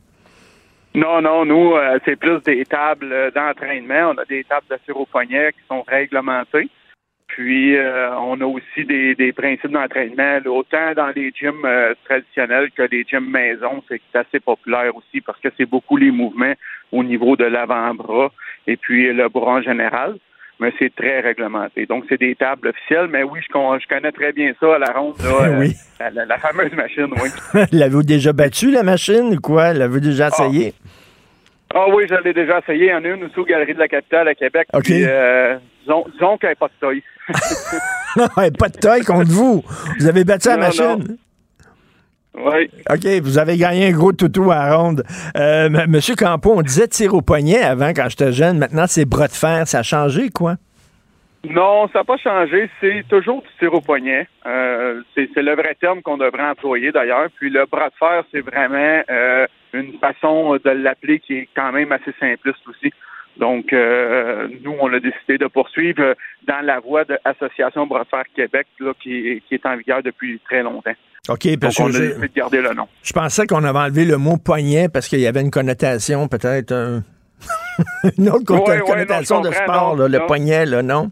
Non, 0.94 1.20
non, 1.20 1.44
nous, 1.44 1.75
euh, 1.75 1.99
c'est 2.05 2.16
plus 2.16 2.40
des 2.42 2.64
tables 2.64 3.31
d'entraînement. 3.35 4.14
On 4.14 4.18
a 4.18 4.25
des 4.25 4.44
tables 4.44 4.66
de 4.70 4.77
tir 4.85 4.96
au 4.96 5.05
poignet 5.05 5.53
qui 5.53 5.59
sont 5.68 5.83
réglementées. 5.87 6.70
Puis, 7.37 7.77
euh, 7.77 8.16
on 8.18 8.40
a 8.40 8.46
aussi 8.46 8.87
des, 8.87 9.14
des 9.14 9.31
principes 9.31 9.70
d'entraînement, 9.70 10.38
autant 10.46 10.94
dans 10.96 11.12
les 11.14 11.31
gyms 11.38 11.66
euh, 11.66 11.92
traditionnels 12.07 12.70
que 12.75 12.81
les 12.90 13.05
gyms 13.05 13.29
maison. 13.31 13.83
C'est 13.88 14.01
assez 14.14 14.40
populaire 14.40 14.96
aussi 14.96 15.20
parce 15.20 15.38
que 15.40 15.49
c'est 15.59 15.66
beaucoup 15.68 15.99
les 15.99 16.11
mouvements 16.11 16.55
au 16.92 17.05
niveau 17.05 17.37
de 17.37 17.44
l'avant-bras 17.44 18.33
et 18.66 18.79
puis 18.79 19.12
le 19.12 19.29
bras 19.29 19.57
en 19.57 19.62
général. 19.62 20.14
Mais 20.61 20.72
c'est 20.79 20.94
très 20.96 21.20
réglementé. 21.20 21.85
Donc, 21.85 22.05
c'est 22.09 22.18
des 22.18 22.35
tables 22.37 22.68
officielles. 22.68 23.09
Mais 23.11 23.22
oui, 23.22 23.40
je, 23.46 23.53
con- 23.53 23.79
je 23.79 23.87
connais 23.87 24.12
très 24.12 24.33
bien 24.33 24.55
ça 24.59 24.77
à 24.77 24.79
la 24.79 24.90
ronde. 24.92 25.16
Là, 25.22 25.42
euh, 25.49 25.59
Oui. 25.61 25.75
la, 26.01 26.09
la- 26.09 26.25
la 26.25 26.38
fameuse 26.38 26.72
machine, 26.72 27.09
oui. 27.22 27.29
L'avez-vous 27.72 28.03
déjà 28.03 28.33
battu, 28.33 28.70
la 28.70 28.83
machine, 28.83 29.35
ou 29.35 29.40
quoi? 29.42 29.75
L'avez-vous 29.75 30.01
déjà 30.01 30.29
essayé? 30.29 30.72
Ah 31.75 31.85
oui, 31.92 32.05
je 32.09 32.14
l'ai 32.25 32.33
déjà 32.33 32.61
essayé. 32.61 32.87
Il 32.87 32.90
y 32.90 32.94
en 32.94 33.05
a 33.05 33.09
une 33.09 33.25
aussi 33.25 33.38
aux 33.38 33.44
Galeries 33.44 33.75
de 33.75 33.79
la 33.81 33.88
Capitale 33.88 34.29
à 34.29 34.35
Québec. 34.35 34.66
OK. 34.72 34.85
Puis, 34.85 35.05
euh, 35.05 35.59
disons, 35.83 36.07
disons 36.14 36.38
qu'elle 36.38 36.57
pas 36.57 36.68
de 36.68 36.72
taille. 36.81 37.03
Non, 38.17 38.27
pas 38.59 38.69
de 38.69 38.79
taille 38.79 39.03
contre 39.05 39.31
vous. 39.31 39.65
Vous 39.99 40.07
avez 40.07 40.25
battu 40.25 40.49
la 40.49 40.57
Non, 40.57 40.62
machine? 40.62 41.17
Oui. 42.35 42.71
OK, 42.91 43.07
vous 43.23 43.39
avez 43.39 43.57
gagné 43.57 43.89
un 43.89 43.93
gros 43.93 44.12
toutou 44.12 44.51
à 44.51 44.57
la 44.57 44.77
ronde. 44.77 45.03
Euh, 45.37 45.67
M- 45.67 45.87
Monsieur 45.89 46.15
Campo, 46.15 46.53
on 46.55 46.62
disait 46.62 46.87
tir 46.89 47.15
au 47.15 47.23
poignet 47.23 47.62
avant, 47.62 47.89
quand 47.95 48.09
j'étais 48.11 48.33
jeune. 48.33 48.59
Maintenant, 48.59 48.85
c'est 48.87 49.07
bras 49.07 49.27
de 49.29 49.33
fer. 49.33 49.67
Ça 49.67 49.79
a 49.79 49.83
changé, 49.83 50.29
quoi? 50.29 50.57
Non, 51.49 51.89
ça 51.93 52.01
n'a 52.01 52.05
pas 52.05 52.17
changé. 52.19 52.69
C'est 52.81 53.05
toujours 53.09 53.41
du 53.41 53.49
tir 53.59 53.73
au 53.73 53.81
poignet. 53.81 54.29
Euh, 54.47 55.01
c'est 55.15 55.35
le 55.37 55.55
vrai 55.55 55.75
terme 55.81 56.03
qu'on 56.03 56.19
devrait 56.19 56.43
employer 56.51 56.93
d'ailleurs. 56.93 57.29
Puis 57.37 57.49
le 57.49 57.65
bras 57.67 57.89
de 57.89 57.95
fer, 57.99 58.23
c'est 58.33 58.41
vraiment 58.41 59.03
euh, 59.11 59.47
une 59.73 59.95
façon 59.99 60.57
de 60.62 60.71
l'appeler 60.71 61.21
qui 61.21 61.35
est 61.39 61.49
quand 61.57 61.73
même 61.73 61.91
assez 61.93 62.12
simpliste 62.21 62.59
aussi. 62.69 62.93
Donc, 63.38 63.72
euh, 63.72 64.49
nous, 64.62 64.75
on 64.81 64.92
a 64.92 65.01
décidé 65.01 65.38
de 65.38 65.46
poursuivre 65.46 66.14
dans 66.46 66.64
la 66.64 66.81
voie 66.81 67.05
de 67.05 67.18
l'Association 67.25 67.87
fer 67.87 68.22
Québec, 68.35 68.66
là, 68.81 68.92
qui, 69.03 69.42
qui, 69.46 69.55
est 69.55 69.66
en 69.66 69.77
vigueur 69.77 70.03
depuis 70.03 70.40
très 70.44 70.62
longtemps. 70.62 70.94
OK, 71.29 71.59
parce 71.59 71.77
Donc, 71.77 71.88
on 71.88 71.94
a 71.94 71.99
décidé 71.99 72.29
de 72.29 72.35
garder 72.35 72.61
le 72.62 72.72
nom. 72.72 72.88
je 73.03 73.12
pensais 73.12 73.46
qu'on 73.46 73.64
avait 73.64 73.79
enlevé 73.79 74.05
le 74.05 74.16
mot 74.16 74.37
poignet 74.37 74.88
parce 74.88 75.09
qu'il 75.09 75.20
y 75.20 75.27
avait 75.27 75.40
une 75.40 75.51
connotation, 75.51 76.29
peut-être. 76.29 76.72
euh, 76.72 77.01
une 78.18 78.31
autre 78.31 78.55
ouais, 78.55 78.81
connotation 78.81 79.37
non, 79.42 79.51
de 79.51 79.55
sport, 79.55 79.96
non, 79.96 80.03
là, 80.03 80.18
le 80.18 80.27
poignet, 80.27 80.64
là, 80.64 80.83
non? 80.83 81.11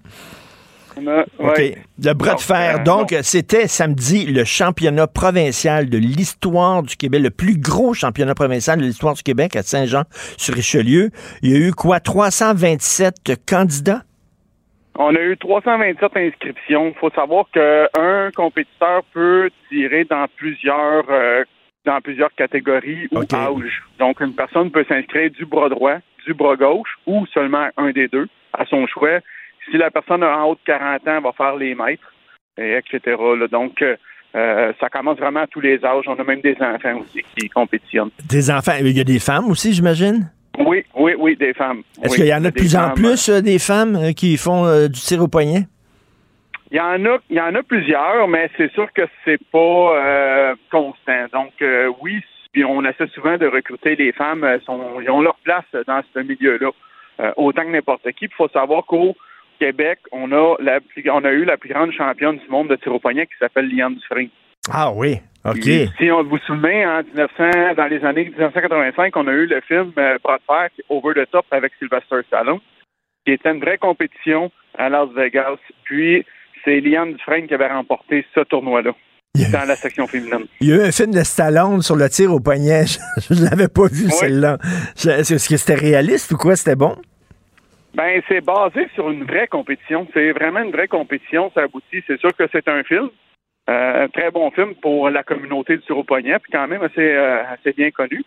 Le 0.97 2.13
bras 2.13 2.35
de 2.35 2.41
fer. 2.41 2.77
euh, 2.81 2.85
Donc, 2.85 3.15
c'était 3.23 3.69
samedi 3.69 4.27
le 4.27 4.45
championnat 4.45 5.07
provincial 5.07 5.89
de 5.89 5.99
l'histoire 5.99 6.83
du 6.83 6.97
Québec, 6.97 7.23
le 7.23 7.31
plus 7.31 7.59
gros 7.59 7.95
championnat 7.95 8.35
provincial 8.35 8.79
de 8.79 8.85
l'histoire 8.85 9.15
du 9.15 9.23
Québec 9.23 9.57
à 9.57 9.63
Saint-Jean-sur-Richelieu. 9.63 11.11
Il 11.43 11.51
y 11.51 11.55
a 11.55 11.69
eu 11.69 11.73
quoi? 11.73 12.01
327 12.01 13.15
candidats? 13.49 14.03
On 14.97 15.15
a 15.15 15.21
eu 15.21 15.37
327 15.37 16.17
inscriptions. 16.17 16.93
Il 16.95 16.99
faut 17.01 17.11
savoir 17.11 17.47
qu'un 17.53 18.31
compétiteur 18.35 19.03
peut 19.13 19.51
tirer 19.69 20.05
dans 20.05 20.27
plusieurs 20.37 21.05
euh, 21.11 21.43
dans 21.85 22.01
plusieurs 22.01 22.33
catégories 22.35 23.09
ou 23.13 23.19
âges. 23.35 23.83
Donc, 23.99 24.21
une 24.21 24.35
personne 24.35 24.71
peut 24.71 24.85
s'inscrire 24.89 25.31
du 25.31 25.45
bras 25.45 25.69
droit, 25.69 25.97
du 26.27 26.33
bras 26.33 26.57
gauche 26.57 26.97
ou 27.07 27.27
seulement 27.35 27.69
un 27.77 27.91
des 27.91 28.09
deux 28.09 28.27
à 28.53 28.65
son 28.67 28.87
choix. 28.87 29.19
Si 29.71 29.77
la 29.77 29.91
personne 29.91 30.23
a 30.23 30.39
en 30.39 30.51
haut 30.51 30.55
de 30.55 30.61
40 30.65 31.09
ans, 31.09 31.21
va 31.21 31.33
faire 31.33 31.57
les 31.57 31.75
mètres, 31.75 32.13
et 32.59 32.77
etc. 32.77 33.17
là. 33.39 33.49
Donc, 33.49 33.83
euh, 33.83 33.97
euh, 34.35 34.73
ça 34.81 34.89
commence 34.89 35.19
vraiment 35.19 35.41
à 35.41 35.47
tous 35.47 35.61
les 35.61 35.85
âges. 35.85 36.05
On 36.07 36.15
a 36.15 36.25
même 36.25 36.41
des 36.41 36.57
enfants 36.61 36.99
aussi 37.01 37.23
qui 37.37 37.49
compétitionnent. 37.49 38.11
Des 38.29 38.51
enfants. 38.51 38.73
Il 38.81 38.97
y 38.97 39.01
a 39.01 39.05
des 39.05 39.21
femmes 39.21 39.49
aussi, 39.49 39.73
j'imagine? 39.73 40.31
Oui, 40.59 40.85
oui, 40.95 41.13
oui, 41.19 41.37
des 41.37 41.55
femmes. 41.55 41.83
Est-ce 42.03 42.13
Oui, 42.13 42.17
qu'il 42.17 42.27
y 42.27 42.35
en 42.35 42.45
a 42.45 42.51
de 42.51 42.55
plus 42.55 42.77
en 42.77 42.91
plus 42.91 43.29
euh, 43.29 43.41
des 43.41 43.59
femmes 43.59 43.97
euh, 43.97 44.13
qui 44.13 44.37
font 44.37 44.89
du 44.89 45.01
tir 45.01 45.23
au 45.23 45.29
poignet? 45.29 45.67
Il 46.71 46.79
y 46.79 46.81
en 46.81 47.05
a, 47.07 47.19
il 47.31 47.37
y 47.37 47.41
en 47.41 47.55
a 47.55 47.63
plusieurs, 47.63 48.27
mais 48.27 48.51
c'est 48.57 48.73
sûr 48.73 48.93
que 48.93 49.03
c'est 49.25 49.41
pas 49.53 50.55
constant. 50.73 51.27
Donc 51.33 51.53
oui, 52.01 52.21
puis 52.53 52.65
on 52.65 52.85
essaie 52.85 53.07
souvent 53.15 53.37
de 53.37 53.47
recruter 53.47 53.95
les 53.95 54.11
femmes, 54.11 54.45
sont, 54.67 55.01
ils 55.01 55.09
ont 55.09 55.21
leur 55.21 55.37
place 55.45 55.65
dans 55.87 56.03
ce 56.13 56.19
milieu-là, 56.21 56.71
autant 57.37 57.63
que 57.63 57.71
n'importe 57.71 58.11
qui. 58.13 58.25
Il 58.25 58.35
faut 58.37 58.49
savoir 58.49 58.87
qu'au 58.87 59.15
Québec, 59.59 59.99
on 60.13 60.31
a 60.33 60.57
la 60.61 60.81
plus, 60.81 61.05
on 61.11 61.25
a 61.25 61.31
eu 61.33 61.45
la 61.45 61.57
plus 61.57 61.71
grande 61.73 61.93
championne 61.93 62.37
du 62.39 62.49
monde 62.49 62.69
de 62.69 62.77
tir 62.77 62.95
au 62.95 62.99
poignet 62.99 63.27
qui 63.27 63.33
s'appelle 63.39 63.69
Liane 63.69 63.95
Dufresne. 63.95 64.29
Ah 64.73 64.91
oui, 64.93 65.19
OK. 65.45 65.63
Si 65.99 66.11
on 66.11 66.23
vous 66.25 66.39
souvenez, 66.47 66.87
en 66.87 67.03
1900, 67.03 67.75
dans 67.77 67.87
les 67.87 68.03
années 68.05 68.25
1985, 68.25 69.15
on 69.17 69.27
a 69.29 69.33
eu 69.33 69.47
le 69.47 69.61
film 69.61 69.93
euh, 69.99 70.17
Bras 70.23 70.39
de 70.39 70.43
fer, 70.47 70.69
Over 70.89 71.15
the 71.15 71.31
Top 71.31 71.45
avec 71.51 71.73
Sylvester 71.79 72.17
Stallone, 72.27 72.61
qui 73.27 73.33
était 73.33 73.51
une 73.51 73.61
vraie 73.61 73.79
compétition 73.79 74.51
à 74.79 74.89
Las 74.89 75.11
Vegas. 75.15 75.57
Puis, 75.85 76.25
c'est 76.65 76.81
Liane 76.81 77.13
Dufresne 77.13 77.47
qui 77.47 77.53
avait 77.55 77.69
remporté 77.69 78.25
ce 78.35 78.41
tournoi-là 78.41 78.93
dans 79.53 79.65
la 79.69 79.77
section 79.77 80.07
féminine. 80.07 80.47
Il 80.61 80.69
y 80.69 80.73
a 80.73 80.77
eu 80.77 80.81
un 80.89 80.93
film 80.93 81.11
de 81.13 81.23
Stallone 81.25 81.83
sur 81.83 81.97
le 81.97 82.09
tir 82.09 82.33
au 82.33 82.41
poignet. 82.41 82.85
Je 83.31 83.35
ne 83.35 83.45
l'avais 83.51 83.69
pas 83.69 83.87
vu, 83.89 84.07
Oui. 84.07 84.13
celle-là. 84.13 84.57
Est-ce 84.97 85.49
que 85.49 85.57
c'était 85.59 85.75
réaliste 85.75 86.33
ou 86.33 86.37
quoi? 86.39 86.57
C'était 86.57 86.77
bon? 86.77 86.97
Ben, 87.95 88.21
c'est 88.29 88.45
basé 88.45 88.89
sur 88.95 89.11
une 89.11 89.25
vraie 89.25 89.47
compétition. 89.47 90.07
C'est 90.13 90.33
vraiment 90.33 90.61
une 90.61 90.73
vraie 90.73 90.89
compétition. 90.89 91.51
Ça 91.55 91.63
aboutit. 91.63 92.03
C'est 92.07 92.19
sûr 92.19 92.35
que 92.37 92.45
c'est 92.53 92.69
un 92.69 92.83
film. 92.83 93.09
Euh, 93.71 94.05
un 94.05 94.09
très 94.09 94.31
bon 94.31 94.51
film 94.51 94.75
pour 94.75 95.09
la 95.09 95.23
communauté 95.23 95.79
du 95.79 96.05
poignet, 96.07 96.39
puis 96.39 96.53
quand 96.53 96.69
même 96.69 96.83
assez, 96.83 97.15
euh, 97.15 97.43
assez 97.49 97.73
bien 97.73 97.91
connu. 97.91 98.23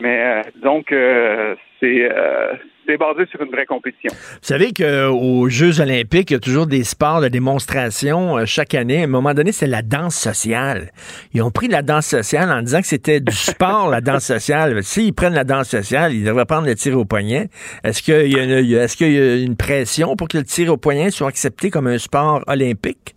Mais 0.00 0.20
euh, 0.20 0.42
donc, 0.62 0.92
euh, 0.92 1.54
c'est 1.80 2.08
euh, 2.10 2.52
basé 2.96 3.26
sur 3.30 3.42
une 3.42 3.50
vraie 3.50 3.66
compétition. 3.66 4.10
Vous 4.12 4.38
savez 4.42 4.72
qu'aux 4.72 5.48
Jeux 5.48 5.80
olympiques, 5.80 6.30
il 6.30 6.34
y 6.34 6.36
a 6.36 6.40
toujours 6.40 6.66
des 6.66 6.84
sports 6.84 7.20
de 7.20 7.28
démonstration 7.28 8.38
euh, 8.38 8.44
chaque 8.46 8.74
année. 8.74 9.00
À 9.00 9.04
un 9.04 9.08
moment 9.08 9.34
donné, 9.34 9.52
c'est 9.52 9.66
la 9.66 9.82
danse 9.82 10.14
sociale. 10.14 10.92
Ils 11.32 11.42
ont 11.42 11.50
pris 11.50 11.68
la 11.68 11.82
danse 11.82 12.06
sociale 12.06 12.50
en 12.50 12.62
disant 12.62 12.80
que 12.80 12.86
c'était 12.86 13.20
du 13.20 13.32
sport, 13.34 13.90
la 13.90 14.00
danse 14.00 14.24
sociale. 14.24 14.82
S'ils 14.84 15.14
prennent 15.14 15.34
la 15.34 15.44
danse 15.44 15.68
sociale, 15.68 16.12
ils 16.14 16.24
devraient 16.24 16.46
prendre 16.46 16.66
le 16.66 16.74
tir 16.74 16.98
au 16.98 17.04
poignet. 17.04 17.48
Est-ce 17.82 18.02
qu'il 18.02 18.32
y, 18.32 18.74
est-ce 18.74 18.96
qu'il 18.96 19.12
y 19.12 19.18
a 19.18 19.36
une 19.36 19.56
pression 19.56 20.14
pour 20.14 20.28
que 20.28 20.38
le 20.38 20.44
tir 20.44 20.72
au 20.72 20.76
poignet 20.76 21.10
soit 21.10 21.28
accepté 21.28 21.70
comme 21.70 21.86
un 21.86 21.98
sport 21.98 22.42
olympique? 22.46 23.15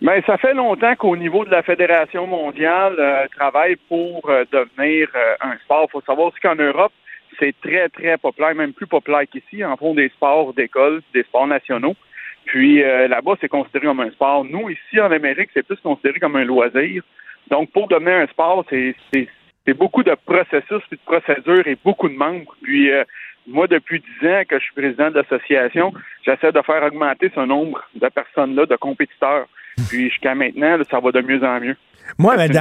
Ben, 0.00 0.22
ça 0.26 0.38
fait 0.38 0.54
longtemps 0.54 0.94
qu'au 0.94 1.16
niveau 1.16 1.44
de 1.44 1.50
la 1.50 1.62
Fédération 1.62 2.26
mondiale, 2.26 2.94
euh, 2.98 3.26
travaille 3.36 3.74
pour 3.88 4.30
euh, 4.30 4.44
devenir 4.52 5.08
euh, 5.14 5.34
un 5.40 5.56
sport. 5.64 5.86
Il 5.88 5.90
faut 5.90 6.00
savoir 6.02 6.28
aussi 6.28 6.38
qu'en 6.40 6.54
Europe, 6.54 6.92
c'est 7.40 7.54
très, 7.60 7.88
très 7.88 8.16
populaire, 8.16 8.54
même 8.54 8.72
plus 8.72 8.86
populaire 8.86 9.24
qu'ici. 9.30 9.64
En 9.64 9.76
font 9.76 9.94
des 9.94 10.08
sports 10.10 10.54
d'école, 10.54 11.02
des 11.12 11.24
sports 11.24 11.48
nationaux. 11.48 11.96
Puis 12.44 12.82
euh, 12.82 13.08
là-bas, 13.08 13.34
c'est 13.40 13.48
considéré 13.48 13.86
comme 13.86 14.00
un 14.00 14.10
sport. 14.10 14.44
Nous, 14.44 14.70
ici, 14.70 15.00
en 15.00 15.10
Amérique, 15.10 15.50
c'est 15.52 15.66
plus 15.66 15.80
considéré 15.80 16.20
comme 16.20 16.36
un 16.36 16.44
loisir. 16.44 17.02
Donc, 17.50 17.70
pour 17.72 17.88
devenir 17.88 18.14
un 18.14 18.26
sport, 18.26 18.64
c'est 18.70 19.74
beaucoup 19.74 20.02
de 20.02 20.16
processus, 20.24 20.82
puis 20.88 20.98
de 20.98 21.04
procédures 21.04 21.66
et 21.66 21.76
beaucoup 21.84 22.08
de 22.08 22.14
membres. 22.14 22.54
Puis, 22.62 22.90
euh, 22.90 23.04
moi, 23.46 23.66
depuis 23.66 24.00
dix 24.00 24.28
ans 24.28 24.42
que 24.48 24.58
je 24.58 24.64
suis 24.64 24.74
président 24.74 25.10
de 25.10 25.16
l'association, 25.16 25.92
j'essaie 26.24 26.52
de 26.52 26.62
faire 26.62 26.82
augmenter 26.82 27.30
ce 27.34 27.40
nombre 27.40 27.82
de 27.94 28.08
personnes-là, 28.08 28.66
de 28.66 28.76
compétiteurs. 28.76 29.46
Puis, 29.88 30.10
jusqu'à 30.10 30.34
maintenant, 30.34 30.76
là, 30.76 30.84
ça 30.90 31.00
va 31.00 31.12
de 31.12 31.20
mieux 31.20 31.42
en 31.44 31.60
mieux. 31.60 31.76
Moi, 32.16 32.42
une 32.46 32.52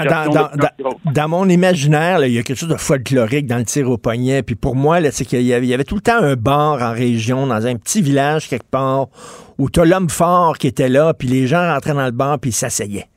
dans, 1.13 1.27
mon 1.29 1.47
imaginaire, 1.47 2.23
il 2.25 2.33
y 2.33 2.37
a 2.37 2.43
quelque 2.43 2.57
chose 2.57 2.69
de 2.69 2.75
folklorique 2.75 3.47
dans 3.47 3.57
le 3.57 3.63
tir 3.63 3.89
au 3.89 3.97
poignet. 3.97 4.43
Puis 4.43 4.55
pour 4.55 4.75
moi, 4.75 4.99
c'est 5.11 5.25
qu'il 5.25 5.41
y 5.41 5.53
avait, 5.53 5.65
il 5.65 5.69
y 5.69 5.73
avait 5.73 5.85
tout 5.85 5.95
le 5.95 6.01
temps 6.01 6.17
un 6.17 6.35
bar 6.35 6.81
en 6.81 6.91
région, 6.91 7.47
dans 7.47 7.65
un 7.65 7.75
petit 7.77 8.01
village 8.01 8.49
quelque 8.49 8.69
part, 8.69 9.07
où 9.57 9.69
tu 9.69 9.79
as 9.79 9.85
l'homme 9.85 10.09
fort 10.09 10.57
qui 10.57 10.67
était 10.67 10.89
là, 10.89 11.13
puis 11.13 11.27
les 11.27 11.47
gens 11.47 11.73
rentraient 11.73 11.93
dans 11.93 12.05
le 12.05 12.11
bar, 12.11 12.39
puis 12.39 12.49
ils 12.49 12.53
s'asseyaient. 12.53 13.07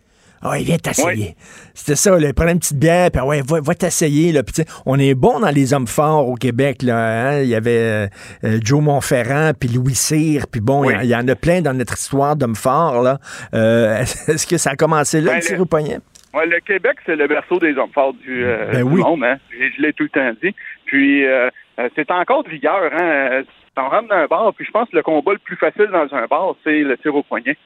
Ah, 0.42 0.58
il 0.58 0.64
vient 0.64 0.78
t'asseyer. 0.78 1.34
C'était 1.74 1.96
ça, 1.96 2.18
là, 2.18 2.32
prenait 2.32 2.52
une 2.52 2.58
petite 2.60 2.78
bière, 2.78 3.10
puis 3.10 3.20
ah 3.22 3.26
ouais, 3.26 3.42
va, 3.46 3.60
va 3.60 3.74
t'asseyer. 3.74 4.32
Là. 4.32 4.42
Puis, 4.42 4.64
on 4.86 4.98
est 4.98 5.14
bon 5.14 5.40
dans 5.40 5.50
les 5.50 5.74
hommes 5.74 5.86
forts 5.86 6.28
au 6.28 6.34
Québec. 6.34 6.82
Là, 6.82 6.96
hein. 6.96 7.40
Il 7.42 7.48
y 7.48 7.54
avait 7.54 7.70
euh, 7.78 8.06
euh, 8.44 8.58
Joe 8.62 8.80
Montferrand, 8.82 9.52
puis 9.58 9.68
Louis 9.68 9.94
Cyr, 9.94 10.46
puis 10.50 10.60
bon, 10.62 10.84
il 10.84 10.92
y 10.92 10.94
a- 10.94 10.98
Oui. 10.98 11.04
il 11.04 11.10
y, 11.10 11.16
en 11.16 11.28
a 11.28 11.34
plein 11.36 11.60
dans 11.60 11.74
notre 11.74 11.94
histoire 11.94 12.36
d'hommes 12.36 12.56
forts. 12.56 13.02
Là. 13.02 13.18
Euh, 13.52 13.98
est-ce 14.28 14.46
que 14.46 14.56
ça 14.56 14.70
a 14.70 14.76
commencé 14.76 15.20
là, 15.20 15.32
Ben, 15.32 15.36
le 15.36 15.42
tir 15.42 15.60
au 15.60 15.66
poignet? 15.66 15.98
Ouais, 16.32 16.46
le 16.46 16.60
Québec, 16.60 16.96
c'est 17.04 17.16
le 17.16 17.26
berceau 17.26 17.58
des 17.58 17.74
hommes 17.76 17.90
forts 17.92 18.14
du, 18.14 18.44
euh, 18.44 18.70
Ben 18.72 18.78
du 18.78 18.82
oui. 18.94 19.00
monde. 19.02 19.24
Hein? 19.24 19.36
Je, 19.50 19.64
je 19.76 19.82
l'ai 19.82 19.92
tout 19.92 20.04
le 20.04 20.08
temps 20.08 20.32
dit. 20.42 20.54
Puis, 20.86 21.26
euh, 21.26 21.50
c'est 21.96 22.10
encore 22.10 22.44
de 22.44 22.48
vigueur. 22.50 22.90
Hein? 22.98 23.42
On 23.76 23.88
rentre 23.88 24.08
dans 24.08 24.14
un 24.16 24.26
bar, 24.26 24.52
puis 24.54 24.64
je 24.66 24.70
pense 24.72 24.88
que 24.90 24.96
le 24.96 25.02
combat 25.02 25.32
le 25.32 25.38
plus 25.38 25.56
facile 25.56 25.88
dans 25.92 26.06
un 26.16 26.26
bar, 26.26 26.54
c'est 26.64 26.80
le 26.80 26.96
tir 26.98 27.14
au 27.14 27.22
poignet 27.22 27.56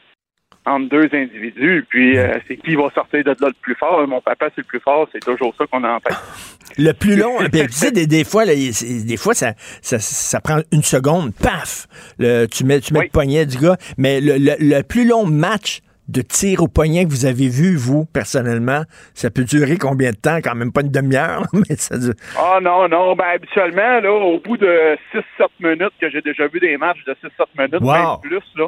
entre 0.67 0.89
deux 0.89 1.09
individus. 1.13 1.85
Puis, 1.89 2.17
euh, 2.19 2.39
c'est 2.49 2.57
qui 2.57 2.75
va 2.75 2.91
sortir 2.95 3.23
de 3.25 3.31
là 3.31 3.49
le 3.49 3.53
plus 3.61 3.75
fort. 3.75 4.07
Mon 4.09 4.21
papa, 4.21 4.47
c'est 4.55 4.63
le 4.63 4.67
plus 4.67 4.81
fort. 4.81 5.09
C'est 5.13 5.25
toujours 5.25 5.55
ça 5.59 5.65
qu'on 5.67 5.85
a 5.85 5.91
en 5.93 6.01
tête. 6.01 6.17
Le 6.79 6.93
plus 6.93 7.15
long, 7.15 7.37
puis 7.53 7.61
tu 7.67 7.73
sais, 7.73 7.93
des, 7.93 8.07
des 8.09 8.25
fois, 8.25 8.45
là, 8.47 8.53
des 8.55 9.17
fois, 9.17 9.35
ça, 9.35 9.53
ça, 9.81 9.99
ça 10.01 10.41
prend 10.41 10.61
une 10.73 10.83
seconde, 10.83 11.33
paf, 11.35 11.87
le- 12.19 12.47
tu 12.47 12.65
mets, 12.65 12.81
tu 12.81 12.95
mets 12.95 13.01
Oui. 13.01 13.05
le 13.07 13.11
poignet 13.13 13.47
du 13.47 13.59
gars. 13.59 13.77
Mais 13.97 14.21
le, 14.21 14.39
le- 14.39 14.57
le 14.59 14.83
plus 14.83 15.07
long 15.07 15.25
match 15.25 15.81
de 16.09 16.21
tir 16.23 16.63
au 16.63 16.67
poignet 16.69 17.05
que 17.05 17.11
vous 17.11 17.27
avez 17.27 17.49
vu, 17.49 17.77
vous, 17.77 18.07
personnellement, 18.07 18.83
ça 19.15 19.31
peut 19.31 19.45
durer 19.45 19.77
combien 19.77 20.11
de 20.11 20.17
temps? 20.17 20.39
Quand 20.43 20.55
même 20.57 20.73
pas 20.73 20.81
une 20.81 20.91
demi-heure, 20.91 21.45
mais 21.53 21.77
ça 21.77 21.97
dure. 21.97 22.15
Ah 22.37 22.59
non, 22.61 22.89
non, 22.89 23.15
ben 23.15 23.25
habituellement, 23.35 24.01
là, 24.01 24.11
au 24.13 24.41
bout 24.41 24.57
de 24.57 24.97
6-7 25.15 25.23
minutes, 25.61 25.93
que 26.01 26.11
j'ai 26.11 26.23
déjà 26.23 26.49
vu 26.49 26.59
des 26.61 26.77
matchs 26.77 27.05
de 27.07 27.13
6-7 27.13 27.47
minutes, 27.57 27.83
Wow. 27.83 27.93
même 27.93 28.21
plus, 28.23 28.43
là, 28.57 28.67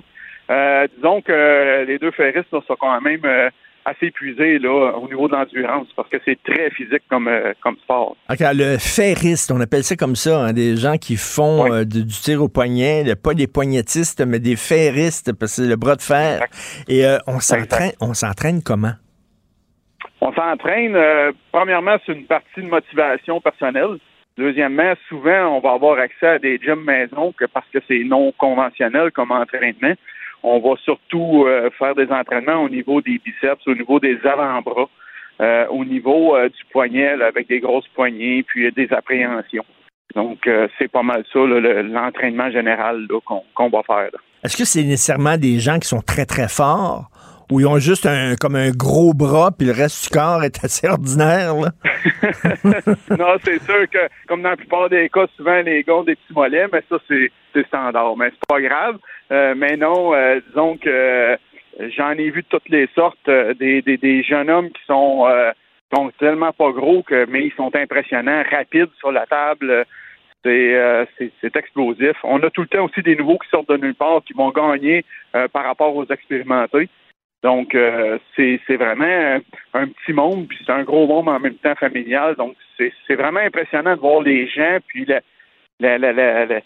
euh, 0.51 0.87
disons 0.97 1.21
que 1.23 1.33
euh, 1.33 1.85
les 1.85 1.99
deux 1.99 2.11
ferristes 2.13 2.53
là, 2.53 2.61
sont 2.67 2.77
quand 2.79 3.01
même 3.01 3.21
euh, 3.25 3.49
assez 3.85 4.07
épuisés 4.07 4.59
là, 4.59 4.93
au 4.99 5.07
niveau 5.09 5.29
de 5.29 5.33
l'endurance, 5.35 5.87
parce 5.95 6.09
que 6.09 6.17
c'est 6.25 6.39
très 6.43 6.71
physique 6.71 7.03
comme, 7.09 7.29
euh, 7.29 7.53
comme 7.63 7.77
sport. 7.85 8.17
Le 8.29 8.79
ferriste, 8.79 9.51
on 9.53 9.61
appelle 9.61 9.85
ça 9.85 9.95
comme 9.97 10.17
ça, 10.17 10.41
hein, 10.47 10.53
des 10.53 10.77
gens 10.77 10.97
qui 10.97 11.17
font 11.17 11.65
Oui. 11.71 11.87
du, 11.87 12.05
du 12.05 12.15
tir 12.15 12.43
au 12.43 12.49
poignet, 12.49 13.05
le- 13.05 13.15
pas 13.17 13.35
des 13.35 13.47
poignettistes, 13.47 14.25
mais 14.27 14.39
des 14.41 14.57
ferristes, 14.57 15.33
parce 15.39 15.57
que 15.57 15.63
c'est 15.63 15.69
le 15.69 15.77
bras 15.77 15.95
de 15.97 16.03
fer. 16.03 16.45
Et 16.89 17.05
on 17.27 17.39
s'entraîne, 17.41 17.93
on 18.01 18.13
s'entraîne 18.15 18.61
comment? 18.63 18.95
On 20.21 20.33
s'entraîne, 20.33 20.97
premièrement, 21.53 21.97
c'est 22.05 22.13
une 22.13 22.27
partie 22.27 22.63
de 22.63 22.69
motivation 22.69 23.41
personnelle. 23.41 23.99
Deuxièmement, 24.39 24.93
souvent, 25.09 25.57
on 25.57 25.61
va 25.61 25.73
avoir 25.73 25.99
accès 25.99 26.27
à 26.27 26.39
des 26.39 26.59
gyms 26.59 26.85
maison 26.85 27.33
que 27.39 27.45
parce 27.47 27.67
que 27.73 27.79
c'est 27.89 28.03
non 28.05 28.33
conventionnel 28.37 29.11
comme 29.13 29.31
entraînement. 29.31 29.95
On 30.43 30.61
va 30.61 30.77
surtout 30.85 31.45
euh, 31.47 31.71
faire 31.79 31.95
des 31.95 32.11
entraînements 32.11 32.63
au 32.63 32.69
niveau 32.69 33.01
des 33.01 33.21
biceps, 33.25 33.67
au 33.67 33.75
niveau 33.75 33.99
des 34.01 34.19
avant-bras, 34.25 34.89
euh, 35.41 35.67
au 35.69 35.85
niveau 35.85 36.37
euh, 36.37 36.49
du 36.49 36.65
poignet 36.73 37.09
avec 37.23 37.49
des 37.49 37.61
grosses 37.61 37.89
poignées, 37.95 38.43
puis 38.43 38.71
des 38.73 38.93
appréhensions. 38.93 39.65
Donc, 40.15 40.49
c'est 40.79 40.91
pas 40.91 41.03
mal 41.03 41.25
ça, 41.31 41.41
l'entraînement 41.41 42.51
général 42.51 43.07
qu'on 43.27 43.69
va 43.69 43.83
faire. 43.83 44.09
est-ce 44.43 44.57
que 44.57 44.65
c'est 44.65 44.83
nécessairement 44.83 45.37
des 45.37 45.59
gens 45.59 45.79
qui 45.79 45.89
sont 45.89 46.01
très, 46.01 46.25
très 46.25 46.49
forts? 46.49 47.11
Ou 47.51 47.61
ils 47.61 47.67
ont 47.67 47.79
juste 47.79 48.07
un, 48.07 48.35
comme 48.35 48.57
un 48.57 48.71
gros 48.71 49.15
bras, 49.15 49.51
puis 49.57 49.67
le 49.67 49.73
reste 49.73 50.05
du 50.05 50.19
corps 50.19 50.43
est 50.43 50.65
assez 50.65 50.89
ordinaire, 50.89 51.55
non, 53.19 53.37
c'est 53.45 53.63
sûr 53.63 53.89
que, 53.91 53.99
comme 54.27 54.43
dans 54.43 54.51
la 54.51 54.57
plupart 54.57 54.89
des 54.89 55.09
cas, 55.09 55.27
souvent, 55.37 55.61
les 55.63 55.83
gars 55.83 55.95
ont 55.95 56.05
des 56.05 56.17
petits 56.17 56.33
mollets, 56.33 56.67
mais 56.73 56.83
ça, 56.89 56.97
c'est 57.09 57.31
standard. 57.65 58.17
Mais 58.17 58.31
c'est 58.31 58.47
pas 58.49 58.61
grave. 58.61 58.99
Euh, 59.33 59.55
mais 59.57 59.77
non, 59.77 60.15
euh, 60.15 60.41
disons 60.49 60.77
que 60.77 60.89
euh, 60.89 61.37
j'en 61.97 62.13
ai 62.13 62.31
vu 62.31 62.43
de 62.43 62.49
toutes 62.49 62.69
les 62.69 62.89
sortes, 62.95 63.31
des, 63.59 63.83
des, 63.83 63.97
des, 63.97 64.23
jeunes 64.23 64.51
hommes 64.51 64.71
qui 64.71 64.83
sont, 64.87 65.27
sont 65.95 66.11
tellement 66.19 66.53
pas 66.53 66.71
gros, 66.71 67.03
que 67.03 67.27
mais 67.27 67.47
ils 67.47 67.53
sont 67.57 67.75
impressionnants, 67.75 68.43
rapides 68.51 68.91
sur 68.99 69.13
la 69.13 69.27
table. 69.27 69.85
C'est 70.45 71.57
explosif. 71.57 72.17
On 72.23 72.41
a 72.43 72.51
tout 72.51 72.63
le 72.63 72.69
temps 72.69 72.85
aussi 72.85 73.03
des 73.03 73.17
nouveaux 73.17 73.39
qui 73.39 73.49
sortent 73.49 73.69
de 73.69 73.77
nulle 73.77 73.97
part, 73.97 74.23
qui 74.25 74.33
vont 74.33 74.51
gagner 74.51 75.05
par 75.53 75.65
rapport 75.65 75.95
aux 75.95 76.07
expérimentés. 76.07 76.89
Donc, 77.47 77.77
c'est 78.35 78.77
vraiment 78.77 79.41
un, 79.73 79.87
petit 79.87 80.13
monde, 80.13 80.49
puis 80.49 80.59
c'est 80.67 80.73
un 80.73 80.83
gros 80.83 81.07
monde 81.07 81.29
en 81.29 81.39
même 81.39 81.55
temps 81.55 81.77
familial. 81.77 82.35
Donc, 82.35 82.57
c'est 82.77 83.15
vraiment 83.15 83.41
impressionnant 83.41 83.95
de 83.95 84.01
voir 84.01 84.21
les 84.21 84.49
gens, 84.49 84.79
puis 84.89 85.07
la, 85.07 85.21
la, 85.79 86.13
la, 86.13 86.61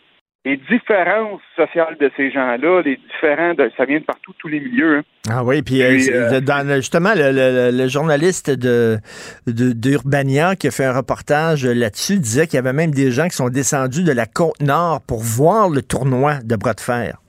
les 0.44 0.56
différences 0.56 1.42
sociales 1.54 1.96
de 2.00 2.10
ces 2.16 2.30
gens-là, 2.30 2.80
les 2.82 2.96
différents, 2.96 3.52
de, 3.52 3.70
ça 3.76 3.84
vient 3.84 3.98
de 3.98 4.04
partout, 4.04 4.32
tous 4.38 4.48
les 4.48 4.60
milieux. 4.60 4.98
Hein. 4.98 5.02
Ah 5.28 5.44
oui, 5.44 5.60
puis, 5.60 5.82
euh, 5.82 5.98
euh, 6.10 6.76
justement, 6.76 7.12
le, 7.14 7.88
journaliste 7.88 8.50
de 8.50 8.98
d'Urbania 9.46 10.56
qui 10.56 10.68
a 10.68 10.70
fait 10.70 10.84
un 10.84 10.94
reportage 10.94 11.66
là-dessus 11.66 12.18
disait 12.18 12.46
qu'il 12.46 12.54
y 12.54 12.58
avait 12.58 12.72
même 12.72 12.92
des 12.92 13.10
gens 13.10 13.28
qui 13.28 13.36
sont 13.36 13.50
descendus 13.50 14.02
de 14.02 14.12
la 14.12 14.26
côte 14.26 14.60
nord 14.60 15.02
pour 15.06 15.20
voir 15.20 15.68
le 15.68 15.82
tournoi 15.82 16.36
de 16.42 16.56
bras 16.56 16.72
de 16.72 16.80
fer. 16.80 17.19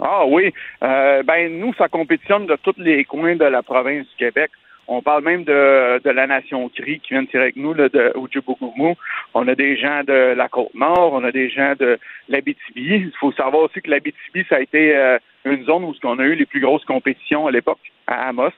Ah 0.00 0.24
oui, 0.26 0.52
euh, 0.82 1.22
ben 1.22 1.58
nous, 1.58 1.74
ça 1.74 1.88
compétitionne 1.88 2.46
de 2.46 2.56
tous 2.62 2.74
les 2.78 3.04
coins 3.04 3.36
de 3.36 3.44
la 3.44 3.62
province 3.62 4.06
du 4.08 4.16
Québec. 4.16 4.50
On 4.88 5.02
parle 5.02 5.22
même 5.22 5.44
de, 5.44 6.00
de 6.02 6.10
la 6.10 6.26
nation 6.26 6.68
CRI 6.68 6.98
qui 6.98 7.14
vient 7.14 7.22
de 7.22 7.28
tirer 7.28 7.44
avec 7.44 7.56
nous, 7.56 7.74
là, 7.74 7.88
de 7.88 8.12
Ojibwe. 8.16 8.96
On 9.34 9.46
a 9.46 9.54
des 9.54 9.76
gens 9.76 10.02
de 10.02 10.34
la 10.34 10.48
Côte-Nord, 10.48 11.12
on 11.12 11.22
a 11.22 11.30
des 11.30 11.48
gens 11.48 11.74
de 11.78 11.98
l'Abitibi. 12.28 12.96
Il 12.96 13.12
faut 13.20 13.30
savoir 13.32 13.64
aussi 13.64 13.80
que 13.82 13.90
l'Abitibi, 13.90 14.44
ça 14.48 14.56
a 14.56 14.60
été 14.60 14.96
euh, 14.96 15.18
une 15.44 15.64
zone 15.64 15.84
où 15.84 15.94
on 16.02 16.18
a 16.18 16.24
eu 16.24 16.34
les 16.34 16.46
plus 16.46 16.60
grosses 16.60 16.84
compétitions 16.86 17.46
à 17.46 17.52
l'époque, 17.52 17.78
à 18.08 18.28
Amos. 18.28 18.50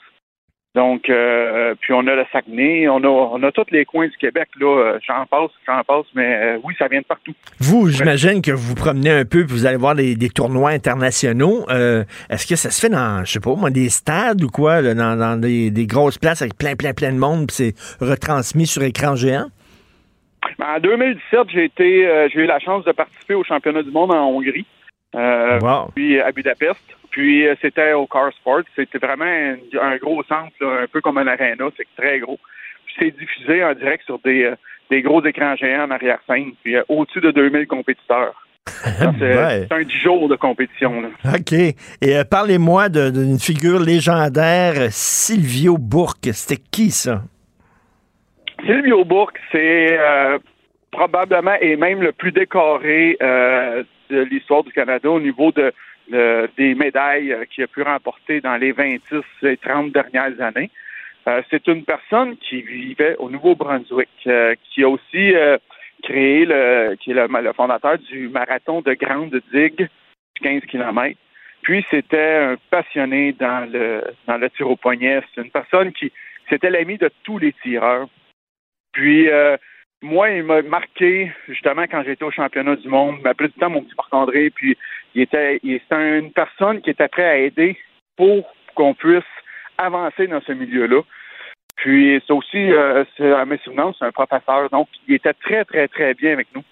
Donc, 0.74 1.10
euh, 1.10 1.74
puis 1.80 1.92
on 1.92 2.06
a 2.06 2.14
le 2.14 2.24
Saguenay, 2.32 2.88
on 2.88 3.04
a, 3.04 3.08
on 3.08 3.42
a 3.42 3.52
tous 3.52 3.66
les 3.70 3.84
coins 3.84 4.08
du 4.08 4.16
Québec, 4.16 4.48
là. 4.58 4.66
Euh, 4.66 4.98
j'en 5.06 5.26
passe, 5.26 5.50
j'en 5.66 5.84
passe, 5.84 6.06
mais 6.14 6.58
oui, 6.64 6.74
ça 6.78 6.88
vient 6.88 7.00
de 7.00 7.04
partout. 7.04 7.34
Vous, 7.60 7.88
j'imagine 7.90 8.40
que 8.40 8.52
vous 8.52 8.68
vous 8.68 8.74
promenez 8.74 9.10
un 9.10 9.24
peu, 9.26 9.44
puis 9.44 9.54
vous 9.54 9.66
allez 9.66 9.76
voir 9.76 9.94
des, 9.94 10.16
tournois 10.34 10.70
internationaux. 10.70 11.66
Est-ce 11.68 12.46
que 12.46 12.56
ça 12.56 12.70
se 12.70 12.80
fait 12.80 12.88
dans, 12.88 13.22
je 13.22 13.32
sais 13.32 13.40
pas, 13.40 13.54
moi, 13.54 13.68
des 13.68 13.90
stades 13.90 14.42
ou 14.42 14.48
quoi, 14.48 14.80
dans, 14.82 15.38
des, 15.38 15.86
grosses 15.86 16.16
places 16.16 16.40
avec 16.40 16.56
plein, 16.56 16.74
plein, 16.74 16.94
plein 16.94 17.12
de 17.12 17.18
monde, 17.18 17.48
puis 17.48 17.56
c'est 17.56 18.04
retransmis 18.04 18.66
sur 18.66 18.82
écran 18.82 19.14
géant? 19.14 19.48
En 20.58 20.80
2017, 20.80 21.40
j'ai 21.52 21.64
été, 21.64 22.28
j'ai 22.32 22.40
eu 22.40 22.46
la 22.46 22.60
chance 22.60 22.84
de 22.86 22.92
participer 22.92 23.34
au 23.34 23.44
championnat 23.44 23.82
du 23.82 23.90
monde 23.90 24.10
en 24.10 24.26
Hongrie, 24.26 24.66
puis 25.94 26.18
à 26.18 26.32
Budapest. 26.32 26.96
Puis 27.12 27.46
euh, 27.46 27.54
c'était 27.62 27.92
au 27.92 28.06
Car 28.06 28.32
Sport. 28.32 28.62
C'était 28.74 28.98
vraiment 28.98 29.24
un, 29.80 29.96
gros 29.98 30.22
centre, 30.24 30.52
un 30.62 30.86
peu 30.90 31.00
comme 31.00 31.18
un 31.18 31.26
arena. 31.26 31.66
C'est 31.76 31.86
très 31.96 32.18
gros. 32.18 32.40
Puis 32.86 32.94
c'est 32.98 33.18
diffusé 33.18 33.62
en 33.62 33.74
direct 33.74 34.04
sur 34.04 34.18
des, 34.20 34.44
euh, 34.44 34.56
des 34.90 35.02
gros 35.02 35.24
écrans 35.24 35.54
géants 35.54 35.84
en 35.84 35.90
arrière-scène. 35.90 36.52
Puis 36.64 36.74
euh, 36.74 36.82
au-dessus 36.88 37.20
de 37.20 37.30
2000 37.30 37.66
compétiteurs. 37.68 38.34
C'est 39.18 39.72
un 39.72 39.82
10 39.82 39.92
jours 39.98 40.28
de 40.28 40.36
compétition. 40.36 41.02
OK. 41.24 41.52
Et 41.52 42.24
parlez-moi 42.30 42.88
d'une 42.88 43.38
figure 43.38 43.80
légendaire, 43.80 44.74
Silvio 44.90 45.76
Bourque. 45.78 46.28
C'était 46.32 46.62
qui 46.70 46.90
ça? 46.92 47.22
Silvio 48.64 49.04
Bourque, 49.04 49.38
c'est 49.50 49.98
probablement 50.92 51.56
et 51.60 51.74
même 51.74 52.02
le 52.02 52.12
plus 52.12 52.30
décoré 52.30 53.16
de 53.20 54.22
l'histoire 54.30 54.62
du 54.62 54.70
Canada 54.70 55.10
au 55.10 55.20
niveau 55.20 55.50
de 55.50 55.72
des 56.08 56.74
médailles 56.74 57.32
euh, 57.32 57.44
qu'il 57.44 57.64
a 57.64 57.66
pu 57.66 57.82
remporter 57.82 58.40
dans 58.40 58.56
les 58.56 58.72
26 58.72 59.22
et 59.42 59.56
30 59.56 59.92
dernières 59.92 60.40
années. 60.40 60.70
Euh, 61.28 61.42
c'est 61.50 61.66
une 61.68 61.84
personne 61.84 62.36
qui 62.36 62.62
vivait 62.62 63.16
au 63.18 63.30
Nouveau-Brunswick, 63.30 64.08
euh, 64.26 64.54
qui 64.64 64.82
a 64.82 64.88
aussi 64.88 65.32
créé 66.02 66.44
le, 66.44 66.96
qui 66.96 67.12
est 67.12 67.14
le, 67.14 67.52
fondateur 67.52 67.98
du 67.98 68.28
marathon 68.28 68.80
de 68.80 68.94
Grande 68.94 69.40
Digue, 69.52 69.88
15 70.42 70.62
km. 70.62 71.16
Puis 71.62 71.86
c'était 71.90 72.34
un 72.34 72.56
passionné 72.70 73.32
dans 73.32 73.70
le 73.70 74.02
dans 74.26 74.36
le 74.36 74.50
tir 74.50 74.68
au 74.68 74.74
poignet. 74.74 75.22
C'est 75.32 75.42
une 75.42 75.50
personne 75.50 75.92
qui 75.92 76.12
c'était 76.50 76.70
l'ami 76.70 76.98
de 76.98 77.08
tous 77.22 77.38
les 77.38 77.52
tireurs. 77.62 78.08
Puis 78.92 79.28
moi, 80.02 80.30
il 80.30 80.42
m'a 80.42 80.62
marqué 80.62 81.32
justement 81.48 81.82
quand 81.82 82.02
j'étais 82.02 82.24
au 82.24 82.32
championnat 82.32 82.74
du 82.74 82.88
monde. 82.88 83.16
Il 83.18 83.22
m'appelait 83.22 83.48
tout 83.48 83.54
le 83.56 83.60
temps 83.60 83.70
mon 83.70 83.82
petit 83.82 83.94
Marc-André, 83.96 84.50
puis 84.50 84.76
il 85.14 85.22
était, 85.22 85.60
il, 85.62 85.80
une 85.90 86.32
personne 86.32 86.80
qui 86.80 86.90
était 86.90 87.08
prête 87.08 87.26
à 87.26 87.36
aider 87.38 87.76
pour 88.16 88.52
qu'on 88.74 88.94
puisse 88.94 89.22
avancer 89.78 90.26
dans 90.26 90.40
ce 90.40 90.52
milieu-là. 90.52 91.02
Puis 91.76 92.22
c'est 92.26 92.32
aussi, 92.32 92.72
euh, 92.72 93.04
c'est, 93.16 93.32
à 93.32 93.44
mes 93.44 93.58
souvenirs, 93.58 93.92
c'est 93.98 94.04
un 94.04 94.12
professeur, 94.12 94.70
donc 94.70 94.88
il 95.08 95.14
était 95.14 95.34
très, 95.34 95.64
très, 95.64 95.88
très 95.88 96.14
bien 96.14 96.32
avec 96.32 96.48
nous. 96.54 96.62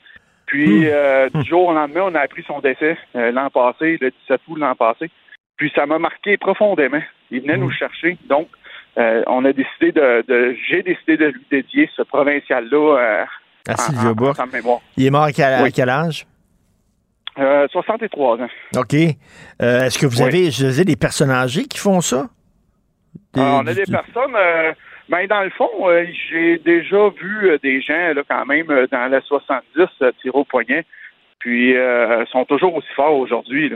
Puis 0.50 0.80
hmm. 0.80 0.88
euh, 0.92 1.28
du 1.32 1.44
jour 1.44 1.68
au 1.68 1.72
lendemain, 1.72 2.02
on 2.04 2.14
a 2.14 2.20
appris 2.20 2.42
son 2.42 2.58
décès 2.58 2.98
euh, 3.14 3.30
l'an 3.30 3.50
passé, 3.50 3.98
le 4.00 4.10
17 4.10 4.40
août 4.48 4.56
l'an 4.58 4.74
passé. 4.74 5.10
Puis 5.56 5.70
ça 5.74 5.86
m'a 5.86 5.98
marqué 5.98 6.36
profondément. 6.36 7.02
Il 7.30 7.42
venait 7.42 7.56
nous 7.56 7.68
hmm. 7.68 7.72
chercher, 7.72 8.18
donc 8.28 8.48
euh, 8.98 9.22
on 9.28 9.44
a 9.44 9.52
décidé 9.52 9.92
de, 9.92 10.56
j'ai 10.68 10.82
décidé 10.82 11.16
de 11.16 11.26
lui 11.26 11.46
dédier 11.50 11.88
ce 11.96 12.02
provincial-là 12.02 13.26
à 13.68 13.76
Sylvia 13.76 14.12
Bourg. 14.12 14.34
Il 14.96 15.06
est 15.06 15.10
mort 15.10 15.24
à 15.24 15.32
quel, 15.32 15.88
âge? 15.88 16.26
63 17.70 18.38
euh, 18.38 18.44
ans. 18.44 18.48
OK. 18.76 18.94
Est-ce 18.94 19.98
que 19.98 20.06
vous 20.06 20.22
avez, 20.22 20.50
je 20.50 20.82
des 20.84 20.96
personnes 20.96 21.30
âgées 21.30 21.64
qui 21.64 21.78
font 21.78 22.00
ça? 22.00 22.28
on 23.34 23.66
a 23.66 23.74
des 23.74 23.84
personnes. 23.84 24.34
ben, 25.08 25.26
dans 25.26 25.42
le 25.42 25.50
fond, 25.50 25.70
j'ai 26.30 26.58
déjà 26.58 27.08
vu 27.20 27.58
des 27.62 27.80
gens 27.80 28.14
là, 28.14 28.22
quand 28.28 28.46
même 28.46 28.66
dans 28.66 29.10
les 29.10 29.20
70 29.26 29.64
tirer 30.20 30.38
au 30.38 30.44
poignet. 30.44 30.84
Puis 31.38 31.74
sont 32.30 32.44
toujours 32.44 32.74
aussi 32.74 32.92
forts 32.94 33.16
aujourd'hui. 33.16 33.72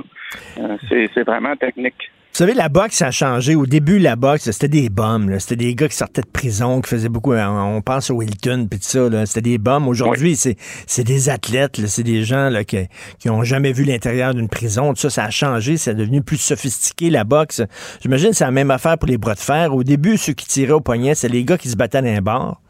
c'est 0.89 1.25
vraiment 1.25 1.57
technique. 1.57 2.11
Vous 2.35 2.39
savez, 2.39 2.55
la 2.55 2.69
boxe 2.69 3.01
a 3.01 3.13
changé. 3.13 3.55
Au 3.55 3.65
début, 3.65 4.01
la 4.01 4.17
boxe, 4.17 4.51
c'était 4.51 4.67
des 4.67 4.89
bombes. 4.89 5.39
C'était 5.39 5.55
des 5.55 5.77
gars 5.77 5.87
qui 5.87 5.95
sortaient 5.95 6.23
de 6.23 6.27
prison, 6.27 6.81
qui 6.81 6.91
faisaient 6.91 7.09
beaucoup. 7.09 7.33
Euh, 7.33 7.47
on 7.47 7.81
pense 7.81 8.11
au 8.11 8.15
Wilton, 8.15 8.67
puis 8.69 8.81
tout 8.81 8.87
ça. 8.87 9.25
C'était 9.25 9.51
des 9.51 9.59
bombes. 9.59 9.87
Aujourd'hui, 9.87 10.35
c'est 10.35 11.05
des 11.05 11.29
athlètes. 11.29 11.77
C'est 11.87 12.03
des 12.03 12.25
gens 12.25 12.51
là, 12.51 12.65
qui 12.65 12.89
n'ont 13.27 13.45
jamais 13.45 13.71
vu 13.71 13.85
l'intérieur 13.85 14.35
d'une 14.35 14.49
prison. 14.49 14.95
Tout 14.95 15.03
ça, 15.03 15.11
ça 15.11 15.25
a 15.27 15.31
changé. 15.31 15.77
C'est 15.77 15.95
devenu 15.95 16.25
plus 16.25 16.39
sophistiqué, 16.39 17.09
la 17.09 17.23
boxe. 17.23 17.63
J'imagine 18.03 18.31
que 18.31 18.35
c'est 18.35 18.45
la 18.45 18.51
même 18.51 18.73
affaire 18.73 18.99
pour 18.99 19.09
les 19.09 19.17
bras 19.17 19.35
de 19.35 19.39
fer. 19.39 19.73
Au 19.73 19.85
début, 19.85 20.17
ceux 20.17 20.33
qui 20.33 20.49
tiraient 20.49 20.73
au 20.73 20.81
poignet, 20.81 21.15
c'est 21.15 21.29
les 21.29 21.45
gars 21.45 21.57
qui 21.57 21.69
se 21.69 21.77
battaient 21.77 22.03
dans 22.03 22.13
les 22.13 22.21
bars. 22.21 22.61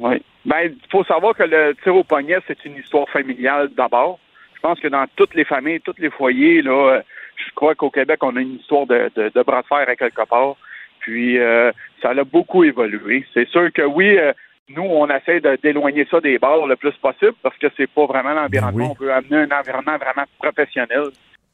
Oui. 0.00 0.20
Ben, 0.44 0.62
il 0.64 0.90
faut 0.90 1.04
savoir 1.04 1.36
que 1.36 1.44
le 1.44 1.76
tir 1.84 1.94
au 1.94 2.02
poignet, 2.02 2.38
c'est 2.48 2.64
une 2.64 2.74
histoire 2.78 3.08
familiale 3.10 3.70
d'abord. 3.76 4.18
Je 4.56 4.60
pense 4.60 4.80
que 4.80 4.88
dans 4.88 5.06
toutes 5.14 5.36
les 5.36 5.44
familles, 5.44 5.80
tous 5.82 5.94
les 5.98 6.10
foyers, 6.10 6.62
là, 6.62 7.02
je 7.36 7.54
crois 7.54 7.74
qu'au 7.74 7.90
Québec, 7.90 8.18
on 8.22 8.36
a 8.36 8.40
une 8.40 8.56
histoire 8.56 8.86
de, 8.86 9.10
de, 9.14 9.42
bras 9.42 9.62
de 9.62 9.66
fer 9.66 9.88
à 9.88 9.96
quelque 9.96 10.26
part. 10.26 10.56
Puis 11.00 11.38
euh, 11.38 11.70
ça 12.02 12.10
a 12.10 12.24
beaucoup 12.24 12.64
évolué. 12.64 13.24
C'est 13.34 13.48
sûr 13.48 13.72
que 13.72 13.82
oui, 13.82 14.18
euh, 14.18 14.32
nous, 14.68 14.82
on 14.82 15.08
essaie 15.08 15.40
d'éloigner 15.62 16.06
ça 16.10 16.20
des 16.20 16.38
bars 16.38 16.66
le 16.66 16.76
plus 16.76 16.94
possible 16.94 17.34
parce 17.42 17.56
que 17.58 17.68
c'est 17.76 17.90
pas 17.90 18.06
vraiment 18.06 18.32
l'environnement. 18.32 18.88
Ben 18.88 18.94
on 18.98 19.04
veut 19.04 19.12
amener 19.12 19.36
un 19.36 19.58
environnement 19.58 19.96
vraiment 19.96 20.24
professionnel. 20.38 21.04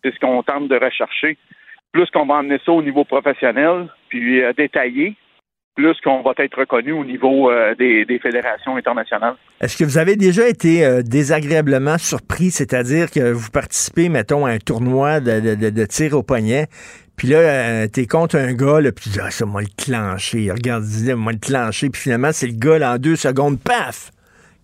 C'est 0.02 0.14
ce 0.14 0.20
qu'on 0.20 0.42
tente 0.42 0.68
de 0.68 0.76
rechercher. 0.76 1.36
Plus 1.92 2.10
qu'on 2.10 2.24
va 2.24 2.36
emmener 2.36 2.58
ça 2.64 2.72
au 2.72 2.82
niveau 2.82 3.04
professionnel, 3.04 3.88
puis 4.08 4.42
euh, 4.42 4.52
détaillé, 4.54 5.14
plus 5.74 5.98
qu'on 6.02 6.22
va 6.22 6.32
être 6.38 6.58
reconnu 6.58 6.92
au 6.92 7.04
niveau 7.04 7.50
euh, 7.50 7.74
des, 7.74 8.18
fédérations 8.22 8.76
internationales. 8.76 9.34
Est-ce 9.60 9.76
que 9.76 9.84
vous 9.84 9.98
avez 9.98 10.16
déjà 10.16 10.48
été 10.48 10.84
euh, 10.84 11.02
désagréablement 11.02 11.98
surpris, 11.98 12.50
c'est-à-dire 12.50 13.10
que 13.10 13.32
vous 13.32 13.50
participez, 13.50 14.08
mettons, 14.08 14.44
à 14.44 14.50
un 14.50 14.58
tournoi 14.58 15.20
de, 15.20 15.84
tir 15.86 16.14
au 16.14 16.22
poignet, 16.22 16.66
puis 17.16 17.28
là, 17.28 17.38
euh, 17.38 17.86
t'es 17.88 18.06
contre 18.06 18.36
un 18.36 18.52
gars, 18.52 18.80
là, 18.80 18.92
puis 18.92 19.04
tu 19.04 19.10
dis, 19.10 19.20
ah, 19.22 19.30
ça 19.30 19.46
m'a 19.46 19.60
le 19.60 19.66
clenché, 19.76 20.50
regarde, 20.50 20.84
m'a 21.16 21.32
le 21.32 21.38
clenché, 21.38 21.88
puis 21.90 22.02
finalement, 22.02 22.32
c'est 22.32 22.46
le 22.46 22.58
gars, 22.58 22.78
là, 22.78 22.94
en 22.94 22.98
deux 22.98 23.16
secondes, 23.16 23.58
paf, 23.62 24.10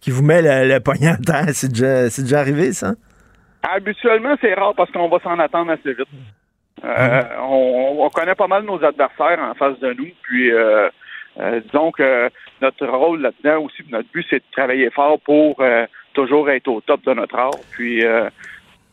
qui 0.00 0.10
vous 0.10 0.22
met 0.22 0.42
le, 0.42 0.78
poignet 0.80 1.10
en 1.10 1.16
terre. 1.16 1.48
C'est 1.52 1.68
déjà, 1.68 2.08
déjà 2.08 2.40
arrivé, 2.40 2.72
ça? 2.72 2.92
Habituellement, 3.62 4.36
c'est 4.40 4.54
rare 4.54 4.74
parce 4.76 4.90
qu'on 4.92 5.08
va 5.08 5.18
s'en 5.20 5.38
attendre 5.38 5.72
assez 5.72 5.92
vite. 5.92 6.08
Euh, 6.84 7.22
on, 7.40 8.08
connaît 8.10 8.34
pas 8.34 8.46
mal 8.46 8.64
nos 8.64 8.82
adversaires 8.84 9.38
en 9.40 9.54
face 9.54 9.78
de 9.80 9.92
nous, 9.92 10.10
puis 10.22 10.52
euh, 10.52 10.88
euh, 11.38 11.60
disons 11.60 11.90
que 11.92 12.30
notre 12.60 12.86
rôle 12.86 13.20
là-dedans 13.22 13.64
aussi, 13.64 13.82
notre 13.90 14.08
but, 14.12 14.26
c'est 14.28 14.38
de 14.38 14.44
travailler 14.52 14.90
fort 14.90 15.20
pour 15.20 15.62
toujours 16.14 16.50
être 16.50 16.68
au 16.68 16.80
top 16.80 17.04
de 17.04 17.14
notre 17.14 17.36
art. 17.36 17.50
Puis 17.72 18.04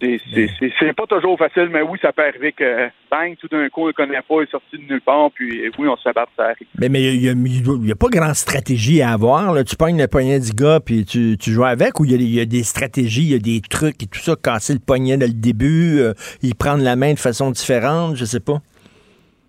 C'est, 0.02 0.50
c'est, 0.78 0.94
pas 0.94 1.08
toujours 1.08 1.38
facile, 1.38 1.70
mais 1.72 1.82
oui, 1.82 1.98
ça 2.02 2.12
peut 2.12 2.22
arriver 2.24 2.52
que, 2.52 2.90
bang, 3.10 3.36
tout 3.40 3.48
d'un 3.48 3.68
coup, 3.70 3.84
on 3.84 3.88
le 3.88 3.94
connaît 3.94 4.22
pas, 4.22 4.36
il 4.40 4.44
est 4.44 4.52
sorti 4.52 4.78
de 4.78 4.84
nulle 4.84 5.02
part, 5.02 5.32
puis 5.34 5.72
oui, 5.80 5.88
on 5.88 5.96
se 5.96 6.14
bat, 6.14 6.28
ça 6.36 6.44
arrive. 6.50 6.68
Mais 6.78 6.90
mais 6.90 7.02
il 7.02 7.24
y, 7.24 7.30
a- 7.30 7.32
il 7.32 7.96
pas 7.96 8.08
grande 8.10 8.36
stratégie 8.36 9.02
à 9.02 9.12
avoir. 9.14 9.54
Là. 9.54 9.64
Tu 9.64 9.76
pognes 9.78 9.98
le 9.98 10.08
poignet 10.08 10.40
du 10.40 10.52
gars 10.52 10.80
puis 10.86 11.06
tu, 11.06 11.38
tu 11.40 11.52
joues 11.52 11.64
avec 11.64 12.00
ou 12.00 12.06
il 12.06 12.12
y, 12.12 12.14
a, 12.14 12.18
il 12.18 12.36
y 12.36 12.42
a 12.42 12.46
des 12.46 12.64
stratégies, 12.64 13.24
il 13.24 13.32
y 13.32 13.36
a 13.36 13.40
des 13.40 13.62
trucs 13.62 14.04
et 14.04 14.08
tout 14.08 14.20
ça, 14.20 14.36
casser 14.36 14.74
le 14.74 14.80
poignet 14.80 15.18
dès 15.18 15.28
le 15.28 15.34
début, 15.34 16.00
euh, 16.00 16.14
y 16.44 16.54
prendre 16.54 16.84
la 16.84 16.96
main 16.98 17.14
de 17.14 17.20
façon 17.20 17.50
différente, 17.50 18.16
je 18.18 18.26
sais 18.26 18.42
pas. 18.42 18.60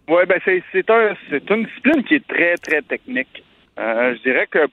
Oui, 0.08 0.22
ben 0.28 0.38
c'est 0.44 0.62
c'est 0.72 0.88
un 0.90 1.16
c'est 1.30 1.50
une 1.50 1.64
discipline 1.64 2.04
qui 2.04 2.14
est 2.14 2.26
très 2.28 2.56
très 2.56 2.82
technique. 2.82 3.42
Euh, 3.78 4.14
je 4.14 4.22
dirais 4.22 4.46
que 4.48 4.66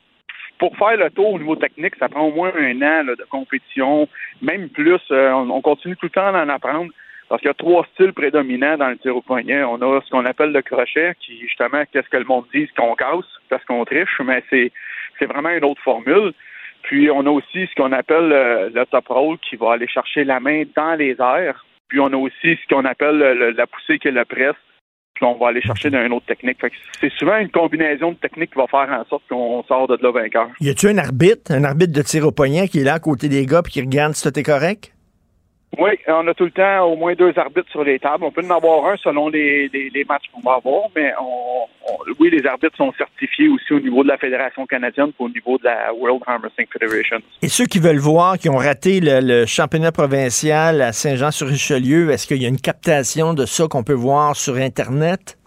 pour 0.60 0.78
faire 0.78 0.96
le 0.98 1.10
tour 1.10 1.34
au 1.34 1.40
niveau 1.40 1.56
technique, 1.56 1.96
ça 2.00 2.08
prend 2.08 2.22
au 2.28 2.32
moins 2.32 2.52
un 2.56 2.76
an 2.82 3.04
là, 3.04 3.16
de 3.16 3.26
compétition, 3.30 4.08
même 4.42 4.70
plus. 4.70 5.00
euh, 5.12 5.32
on, 5.32 5.50
on 5.50 5.62
continue 5.62 5.96
tout 5.98 6.06
le 6.06 6.12
temps 6.12 6.32
d'en 6.32 6.48
apprendre 6.50 6.92
parce 7.28 7.42
qu'il 7.42 7.48
y 7.50 7.52
a 7.52 7.56
trois 7.56 7.86
styles 7.94 8.14
prédominants 8.14 8.78
dans 8.78 8.90
le 8.90 8.98
tir 8.98 9.16
au. 9.18 9.24
On 9.28 9.36
a 9.82 10.02
ce 10.02 10.10
qu'on 10.12 10.26
appelle 10.26 10.52
le 10.52 10.62
crochet, 10.62 11.14
qui 11.20 11.40
justement 11.42 11.84
qu'est-ce 11.92 12.10
que 12.10 12.18
le 12.18 12.26
monde 12.26 12.46
dit 12.54 12.68
qu'on 12.78 12.94
casse 12.96 13.26
parce 13.50 13.66
qu'on 13.66 13.84
triche, 13.86 14.22
mais 14.24 14.44
c'est 14.52 14.72
c'est 15.18 15.26
vraiment 15.26 15.50
une 15.50 15.66
autre 15.66 15.82
formule. 15.82 16.34
Puis 16.84 17.10
on 17.10 17.26
a 17.26 17.30
aussi 17.32 17.66
ce 17.68 17.76
qu'on 17.76 17.92
appelle 17.92 18.32
euh, 18.32 18.70
le 18.72 18.86
top 18.86 19.08
roll 19.08 19.38
qui 19.40 19.56
va 19.56 19.74
aller 19.74 19.88
chercher 19.88 20.26
la 20.26 20.40
main 20.40 20.64
dans 20.76 20.94
les 20.96 21.16
airs. 21.20 21.66
Puis 21.88 22.00
on 22.00 22.08
a 22.08 22.18
aussi 22.18 22.56
ce 22.62 22.68
qu'on 22.70 22.86
appelle 22.86 23.18
le- 23.18 23.34
le- 23.34 23.52
la 23.52 23.66
poussée 23.66 23.98
qui 24.00 24.10
est 24.10 24.12
le 24.12 24.26
presse 24.26 24.56
on 25.24 25.38
va 25.38 25.50
aller 25.50 25.62
chercher 25.62 25.90
d'une 25.90 26.14
autre 26.14 26.26
technique. 26.26 26.58
C'est 27.00 27.12
souvent 27.14 27.38
une 27.38 27.50
combinaison 27.50 28.12
de 28.12 28.18
techniques 28.18 28.52
qui 28.52 28.58
va 28.58 28.68
faire 28.68 28.90
en 28.90 29.06
sorte 29.10 29.24
qu'on 29.30 29.64
sort 29.64 29.88
de 29.88 29.98
là 30.02 30.12
vainqueur. 30.12 30.50
Y 30.60 30.70
a-tu 30.70 30.88
un 30.88 30.98
arbitre, 30.98 31.52
un 31.52 31.64
arbitre 31.64 31.94
de 31.94 32.02
tir 32.02 32.26
au 32.28 32.32
poignet 32.32 32.68
qui 32.68 32.80
est 32.80 32.84
là 32.84 32.96
à 32.96 33.00
côté 33.00 33.30
des 33.30 33.46
gars 33.46 33.62
puis 33.62 33.74
qui 33.74 33.82
regarde 33.82 34.14
si 34.14 34.24
tout 34.24 34.38
est 34.38 34.44
correct? 34.44 34.93
Oui, 35.78 35.90
on 36.08 36.28
a 36.28 36.34
tout 36.36 36.44
le 36.46 36.52
temps 36.52 36.82
au 36.86 36.96
moins 36.96 37.14
deux 37.16 37.34
arbitres 37.36 37.70
sur 37.72 37.84
les 37.84 37.98
tables. 37.98 38.24
On 38.24 38.32
peut 38.32 38.46
en 38.46 38.56
avoir 38.56 38.86
un 38.92 38.98
selon 38.98 39.30
les, 39.30 39.70
les, 39.74 39.90
les 39.90 40.04
matchs 40.06 40.26
qu'on 40.32 40.42
va 40.42 40.58
avoir, 40.58 40.84
mais 40.96 41.12
on, 41.20 41.64
on- 41.90 42.14
oui, 42.20 42.30
les 42.30 42.46
arbitres 42.46 42.78
sont 42.78 42.94
certifiés 42.96 43.48
aussi 43.50 43.74
au 43.74 43.80
niveau 43.80 44.04
de 44.04 44.08
la 44.10 44.18
Fédération 44.18 44.66
canadienne 44.68 45.08
et 45.10 45.24
au 45.24 45.30
niveau 45.30 45.58
de 45.58 45.64
la 45.66 45.92
World 45.94 46.22
Arm 46.28 46.42
Wrestling 46.44 46.68
Federation. 46.72 47.18
Et 47.42 47.48
ceux 47.48 47.66
qui 47.66 47.80
veulent 47.80 47.98
voir, 47.98 48.38
qui 48.38 48.50
ont 48.50 48.58
raté 48.58 49.00
le, 49.00 49.20
le 49.22 49.46
championnat 49.48 49.92
provincial 49.92 50.82
à 50.82 50.92
Saint-Jean-sur-Richelieu, 50.94 52.12
est-ce 52.12 52.28
qu'il 52.28 52.42
y 52.42 52.46
a 52.46 52.50
une 52.50 52.62
captation 52.62 53.34
de 53.34 53.46
ça 53.48 53.68
qu'on 53.68 53.84
peut 53.84 53.94
voir 53.94 54.36
sur 54.36 54.56
Internet? 54.58 55.38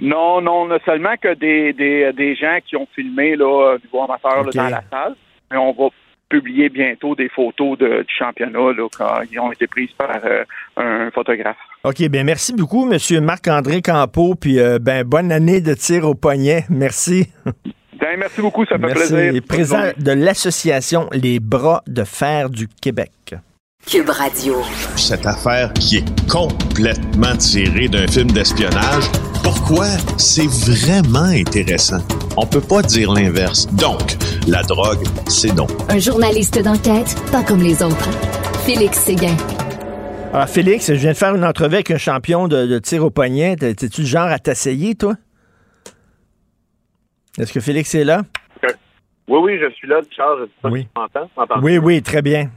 Non, 0.00 0.40
non, 0.40 0.62
on 0.62 0.70
a 0.70 0.78
seulement 0.84 1.14
que 1.20 1.34
des, 1.34 1.74
des, 1.74 2.10
des 2.14 2.34
gens 2.34 2.58
qui 2.66 2.74
ont 2.76 2.88
filmé 2.94 3.36
là, 3.36 3.74
au 3.74 3.78
niveau 3.78 4.02
amateur 4.02 4.44
là, 4.44 4.50
dans 4.52 4.68
la 4.68 4.82
salle. 4.90 5.14
Mais 5.50 5.58
on 5.58 5.72
va 5.72 5.88
publier 6.32 6.70
bientôt 6.70 7.14
des 7.14 7.28
photos 7.28 7.76
de, 7.76 8.04
du 8.08 8.14
championnat 8.18 8.72
là, 8.72 8.88
quand 8.96 9.20
ils 9.30 9.38
ont 9.38 9.52
été 9.52 9.66
prises 9.66 9.92
par 9.98 10.18
euh, 10.24 10.44
un 10.78 11.10
photographe. 11.10 11.58
OK, 11.84 12.08
bien 12.08 12.24
merci 12.24 12.54
beaucoup, 12.54 12.86
Monsieur 12.86 13.20
Marc-André 13.20 13.82
Campeau, 13.82 14.34
puis 14.34 14.58
euh, 14.58 14.78
ben, 14.80 15.04
bonne 15.04 15.30
année 15.30 15.60
de 15.60 15.74
tir 15.74 16.08
au 16.08 16.14
poignet. 16.14 16.64
Merci. 16.70 17.28
Ben, 18.00 18.18
merci 18.18 18.40
beaucoup, 18.40 18.64
ça 18.64 18.78
fait 18.78 18.86
merci. 18.86 19.12
plaisir. 19.12 19.42
Président 19.46 19.90
de 19.96 20.12
l'Association 20.12 21.08
Les 21.12 21.38
Bras 21.38 21.82
de 21.86 22.02
Fer 22.02 22.50
du 22.50 22.66
Québec. 22.66 23.36
Cube 23.86 24.08
Radio. 24.10 24.62
cette 24.96 25.26
affaire 25.26 25.72
qui 25.74 25.98
est 25.98 26.28
complètement 26.30 27.36
tirée 27.36 27.88
d'un 27.88 28.06
film 28.06 28.30
d'espionnage. 28.30 29.04
Pourquoi? 29.42 29.86
C'est 30.18 30.46
vraiment 30.46 31.24
intéressant? 31.28 31.98
On 32.36 32.46
peut 32.46 32.60
pas 32.60 32.82
dire 32.82 33.12
l'inverse. 33.12 33.66
Donc, 33.74 34.16
la 34.48 34.62
drogue, 34.62 35.04
c'est 35.28 35.52
non. 35.54 35.66
Un 35.88 35.98
journaliste 35.98 36.62
d'enquête, 36.62 37.14
pas 37.32 37.42
comme 37.42 37.60
les 37.60 37.82
autres. 37.82 38.08
Félix 38.64 38.98
Séguin. 38.98 39.36
Alors, 40.32 40.48
Félix, 40.48 40.86
je 40.88 40.92
viens 40.94 41.12
de 41.12 41.16
faire 41.16 41.34
une 41.34 41.44
entrevue 41.44 41.74
avec 41.74 41.90
un 41.90 41.98
champion 41.98 42.48
de, 42.48 42.66
de 42.66 42.78
tir 42.78 43.04
au 43.04 43.10
poignet. 43.10 43.56
T'es- 43.56 43.74
T'es-tu 43.74 44.02
le 44.02 44.06
genre 44.06 44.28
à 44.28 44.38
t'asseyer, 44.38 44.94
toi? 44.94 45.14
Est-ce 47.38 47.52
que 47.52 47.60
Félix 47.60 47.94
est 47.94 48.04
là? 48.04 48.22
Oui, 49.28 49.38
oui, 49.42 49.58
je 49.62 49.72
suis 49.74 49.88
là, 49.88 50.00
Charles. 50.14 50.48
Oui. 50.64 50.84
tu 50.84 51.00
m'entends? 51.36 51.60
Oui, 51.62 51.78
oui, 51.78 52.02
très 52.02 52.22
bien. 52.22 52.50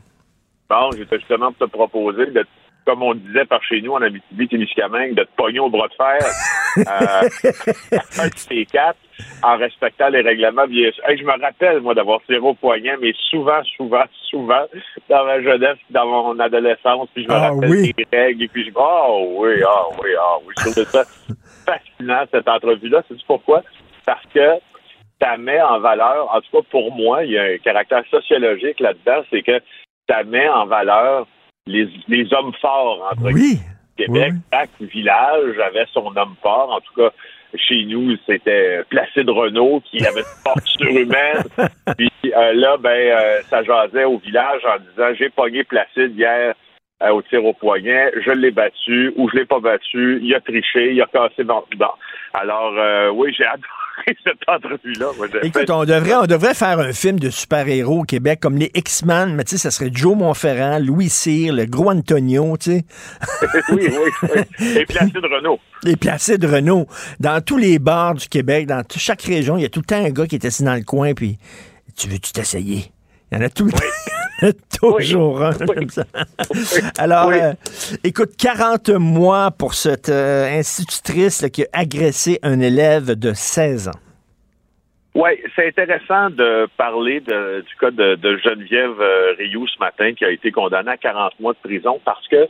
Bon, 0.70 0.92
j'étais 0.98 1.20
justement 1.20 1.52
pour 1.52 1.68
te 1.68 1.72
proposer, 1.72 2.26
de, 2.28 2.46
comme 2.86 3.04
on 3.04 3.14
disait 3.16 3.46
par 3.46 3.64
chez 3.64 3.82
nous 3.82 3.94
en 3.94 4.02
Abitibi-Témiscamingue, 4.02 5.16
de 5.16 5.24
te 5.24 5.36
pogner 5.36 5.60
au 5.60 5.70
bras 5.70 5.88
de 5.88 5.94
fer 5.94 6.20
euh, 6.78 8.30
quatre 8.72 8.98
en 9.44 9.58
respectant 9.58 10.10
les 10.10 10.22
règlements. 10.22 10.68
Bien 10.68 10.92
sûr. 10.92 11.04
Hey, 11.08 11.18
je 11.18 11.24
me 11.24 11.40
rappelle, 11.40 11.82
moi, 11.82 11.94
d'avoir 11.94 12.22
tiré 12.26 12.40
au 12.40 12.54
poignet, 12.54 12.96
mais 13.02 13.14
souvent, 13.30 13.62
souvent, 13.78 14.04
souvent, 14.30 14.66
dans 15.10 15.26
ma 15.26 15.42
jeunesse, 15.42 15.78
dans 15.90 16.06
mon 16.06 16.40
adolescence, 16.40 17.10
puis 17.14 17.24
je 17.24 17.30
me 17.30 17.34
Ah 17.34 17.50
rappelle 17.50 17.70
oui. 17.70 17.94
des 17.98 18.08
règles, 18.12 18.44
et 18.44 18.48
puis 18.48 18.66
je 18.66 18.72
oh 18.76 19.36
oui, 19.38 19.62
ah 19.66 19.86
oui, 20.02 20.10
ah 20.20 20.38
oui. 20.46 20.54
Je 20.58 20.64
trouvais 20.64 20.86
ça 20.86 21.04
fascinant, 21.66 22.24
cette 22.32 22.48
entrevue-là. 22.48 23.04
C'est 23.08 23.24
pourquoi? 23.26 23.62
Parce 24.06 24.26
que 24.34 24.60
ça 25.22 25.38
met 25.38 25.62
en 25.62 25.80
valeur, 25.80 26.30
en 26.34 26.42
tout 26.42 26.52
cas 26.52 26.68
pour 26.70 26.94
moi, 26.94 27.24
il 27.24 27.32
y 27.32 27.38
a 27.38 27.44
un 27.44 27.58
caractère 27.58 28.04
sociologique 28.12 28.80
là-dedans, 28.80 29.24
c'est 29.32 29.42
que 29.42 29.62
ça 30.10 30.24
met 30.24 30.48
en 30.50 30.66
valeur 30.66 31.28
les, 31.68 31.88
les 32.08 32.34
hommes 32.34 32.54
forts, 32.62 33.10
entre 33.12 33.32
Oui. 33.32 33.60
Québec. 33.98 34.34
Oui. 34.34 34.40
Chaque 34.52 34.82
village 34.82 35.58
avait 35.60 35.86
son 35.94 36.16
homme 36.16 36.36
fort. 36.42 36.72
En 36.72 36.82
tout 36.82 36.94
cas, 36.96 37.12
chez 37.56 37.86
nous, 37.86 38.16
c'était 38.26 38.84
Placide 38.90 39.30
Renault 39.30 39.82
qui 39.90 40.06
avait 40.06 40.20
une 40.22 40.44
force 40.44 40.66
surhumaine. 40.78 41.44
Puis 41.98 42.12
euh, 42.26 42.54
là, 42.54 42.78
ben, 42.78 42.90
euh, 42.90 43.42
ça 43.50 43.64
jasait 43.64 44.04
au 44.04 44.18
village 44.18 44.62
en 44.66 44.80
disant 44.80 45.16
j'ai 45.18 45.30
pogné 45.30 45.64
Placide 45.64 46.18
hier 46.18 46.56
euh, 47.04 47.10
au 47.10 47.22
tir 47.22 47.44
au 47.44 47.54
poignet, 47.54 48.12
je 48.26 48.32
l'ai 48.32 48.52
battu 48.52 49.14
ou 49.18 49.30
je 49.30 49.36
l'ai 49.36 49.46
pas 49.46 49.60
battu, 49.60 50.20
il 50.22 50.34
a 50.34 50.40
triché, 50.40 50.94
il 50.94 51.02
a 51.02 51.06
cassé 51.08 51.44
bon. 51.44 51.64
Alors 52.34 52.74
euh, 52.78 53.10
oui, 53.10 53.34
j'ai 53.38 53.46
adoré 53.46 53.68
cette 54.24 54.38
entrevue-là. 54.48 55.08
Écoute, 55.44 55.70
on 55.70 55.86
devrait, 55.86 56.16
on 56.16 56.26
devrait 56.26 56.54
faire 56.54 56.80
un 56.80 56.94
film 56.94 57.20
de 57.20 57.30
super-héros 57.30 58.02
au 58.02 58.04
Québec, 58.04 58.40
comme 58.42 58.58
les 58.58 58.72
X-Men, 58.74 59.36
mais 59.36 59.44
tu 59.44 59.52
sais, 59.52 59.58
ça 59.58 59.72
serait 59.72 59.90
Joe 59.92 60.16
Montferrand, 60.16 60.80
Louis 60.80 61.10
Cyr, 61.10 61.54
le 61.54 61.66
gros 61.66 61.90
Antonio, 61.90 62.58
tu 62.58 62.72
sais, 62.72 62.86
oui, 63.72 63.88
oui, 63.90 64.30
oui. 64.60 64.78
Et 64.78 64.86
Placide 64.86 65.18
Renault. 65.18 65.60
et 65.86 65.96
Placide 65.96 66.46
Renault. 66.46 66.88
Dans 67.20 67.42
tous 67.44 67.58
les 67.58 67.80
bars 67.80 68.16
du 68.16 68.28
Québec, 68.28 68.68
dans 68.68 68.84
chaque 68.96 69.22
région, 69.22 69.58
il 69.58 69.62
y 69.62 69.66
a 69.66 69.70
tout 69.70 69.80
le 69.80 69.86
temps 69.86 70.04
un 70.04 70.10
gars 70.10 70.28
qui 70.28 70.36
est 70.36 70.46
assis 70.46 70.64
dans 70.64 70.76
le 70.76 70.84
coin, 70.84 71.14
puis 71.14 71.38
tu 71.96 72.08
veux-tu 72.08 72.32
t'essayer? 72.32 72.92
Il 73.32 73.38
y 73.38 73.42
en 73.42 73.46
a 73.46 73.50
tout 73.50 73.66
le 73.66 73.72
temps. 73.72 73.80
Toujours 74.80 75.42
un 75.42 75.52
Oui. 75.62 75.76
comme 75.76 75.90
ça. 75.90 76.04
Alors, 76.98 77.28
Oui. 77.28 77.36
euh, 77.42 77.54
écoute, 78.04 78.32
40 78.38 78.90
mois 78.90 79.52
pour 79.52 79.74
cette 79.74 80.10
euh, 80.10 80.46
institutrice 80.60 81.42
là, 81.42 81.50
qui 81.50 81.64
a 81.64 81.68
agressé 81.74 82.40
un 82.44 82.60
élève 82.60 83.12
de 83.18 83.34
16 83.34 83.88
ans. 83.90 84.00
Oui, 85.14 85.30
c'est 85.56 85.68
intéressant 85.68 86.30
de 86.30 86.68
parler 86.76 87.22
de- 87.22 87.62
du 87.62 87.76
cas 87.80 87.92
de, 87.92 88.16
de 88.16 88.38
Geneviève 88.38 89.00
euh, 89.00 89.34
Rioux 89.38 89.66
ce 89.68 89.80
matin 89.80 90.14
qui 90.14 90.26
a 90.26 90.30
été 90.32 90.52
condamnée 90.52 90.92
à 90.92 90.98
40 90.98 91.40
mois 91.40 91.54
de 91.54 91.58
prison 91.64 92.02
parce 92.04 92.28
que 92.28 92.50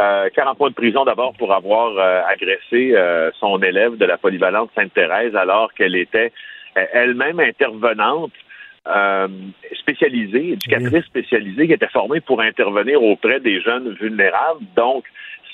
euh, 0.00 0.28
40 0.34 0.58
mois 0.58 0.70
de 0.70 0.74
prison 0.74 1.04
d'abord 1.04 1.34
pour 1.38 1.52
avoir 1.52 1.92
euh, 1.98 2.22
agressé 2.26 2.94
son 3.38 3.58
élève 3.62 3.96
de 3.98 4.06
la 4.06 4.16
polyvalente 4.16 4.70
Sainte-Thérèse 4.74 5.36
alors 5.36 5.74
qu'elle 5.74 5.94
était 5.94 6.32
elle-même 6.74 7.38
intervenante 7.40 8.32
euh, 8.88 9.28
spécialisée, 9.80 10.52
éducatrice 10.52 11.04
spécialisée 11.04 11.66
qui 11.66 11.72
était 11.72 11.88
formée 11.88 12.20
pour 12.20 12.40
intervenir 12.40 13.02
auprès 13.02 13.40
des 13.40 13.60
jeunes 13.60 13.94
vulnérables. 13.94 14.64
Donc, 14.76 15.04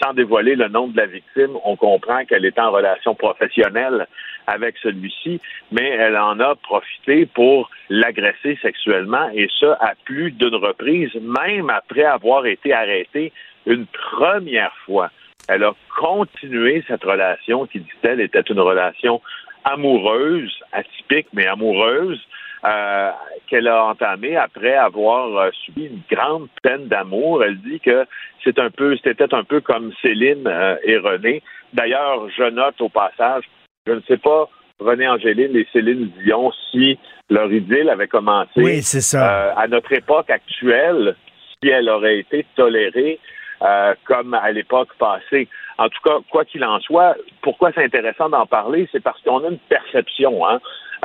sans 0.02 0.12
dévoiler 0.12 0.56
le 0.56 0.68
nom 0.68 0.88
de 0.88 0.96
la 0.96 1.06
victime, 1.06 1.56
on 1.64 1.76
comprend 1.76 2.24
qu'elle 2.24 2.44
est 2.44 2.58
en 2.58 2.70
relation 2.70 3.14
professionnelle 3.14 4.06
avec 4.46 4.76
celui-ci, 4.82 5.40
mais 5.70 5.88
elle 5.88 6.16
en 6.16 6.40
a 6.40 6.56
profité 6.56 7.26
pour 7.26 7.70
l'agresser 7.88 8.58
sexuellement 8.60 9.28
et 9.34 9.48
ça 9.60 9.78
à 9.80 9.92
plus 10.04 10.32
d'une 10.32 10.56
reprise, 10.56 11.14
même 11.14 11.70
après 11.70 12.04
avoir 12.04 12.46
été 12.46 12.72
arrêtée 12.72 13.32
une 13.66 13.86
première 13.86 14.74
fois. 14.84 15.10
Elle 15.48 15.64
a 15.64 15.74
continué 15.98 16.84
cette 16.88 17.04
relation 17.04 17.66
qui, 17.66 17.80
dit-elle, 17.80 18.20
était 18.20 18.40
une 18.40 18.60
relation 18.60 19.20
amoureuse, 19.64 20.52
atypique, 20.72 21.28
mais 21.32 21.46
amoureuse, 21.46 22.20
euh, 22.64 23.10
qu'elle 23.48 23.68
a 23.68 23.84
entamée 23.84 24.36
après 24.36 24.74
avoir 24.74 25.36
euh, 25.36 25.50
subi 25.64 25.86
une 25.86 26.02
grande 26.10 26.48
peine 26.62 26.86
d'amour. 26.86 27.42
Elle 27.44 27.58
dit 27.60 27.80
que 27.80 28.06
c'est 28.44 28.58
un 28.58 28.70
peu, 28.70 28.96
c'était 29.02 29.34
un 29.34 29.44
peu 29.44 29.60
comme 29.60 29.92
Céline 30.00 30.46
euh, 30.46 30.76
et 30.84 30.96
René. 30.96 31.42
D'ailleurs, 31.72 32.28
je 32.36 32.44
note 32.50 32.80
au 32.80 32.88
passage, 32.88 33.44
je 33.86 33.92
ne 33.92 34.00
sais 34.02 34.18
pas, 34.18 34.48
René 34.78 35.08
Angéline 35.08 35.56
et 35.56 35.66
Céline 35.72 36.10
Dion, 36.24 36.52
si 36.70 36.98
leur 37.30 37.52
idylle 37.52 37.88
avait 37.88 38.08
commencé 38.08 38.50
Oui, 38.56 38.82
ça. 38.82 39.46
euh, 39.48 39.52
à 39.56 39.66
notre 39.68 39.92
époque 39.92 40.30
actuelle, 40.30 41.16
si 41.62 41.70
elle 41.70 41.88
aurait 41.88 42.18
été 42.18 42.46
tolérée 42.56 43.18
euh, 43.62 43.94
comme 44.04 44.34
à 44.34 44.50
l'époque 44.50 44.88
passée. 44.98 45.48
En 45.78 45.88
tout 45.88 46.00
cas, 46.04 46.16
quoi 46.30 46.44
qu'il 46.44 46.64
en 46.64 46.80
soit, 46.80 47.16
pourquoi 47.42 47.70
c'est 47.72 47.84
intéressant 47.84 48.28
d'en 48.28 48.46
parler, 48.46 48.88
c'est 48.92 49.02
parce 49.02 49.20
qu'on 49.22 49.44
a 49.44 49.48
une 49.48 49.58
perception. 49.58 50.46
Hein? 50.46 50.60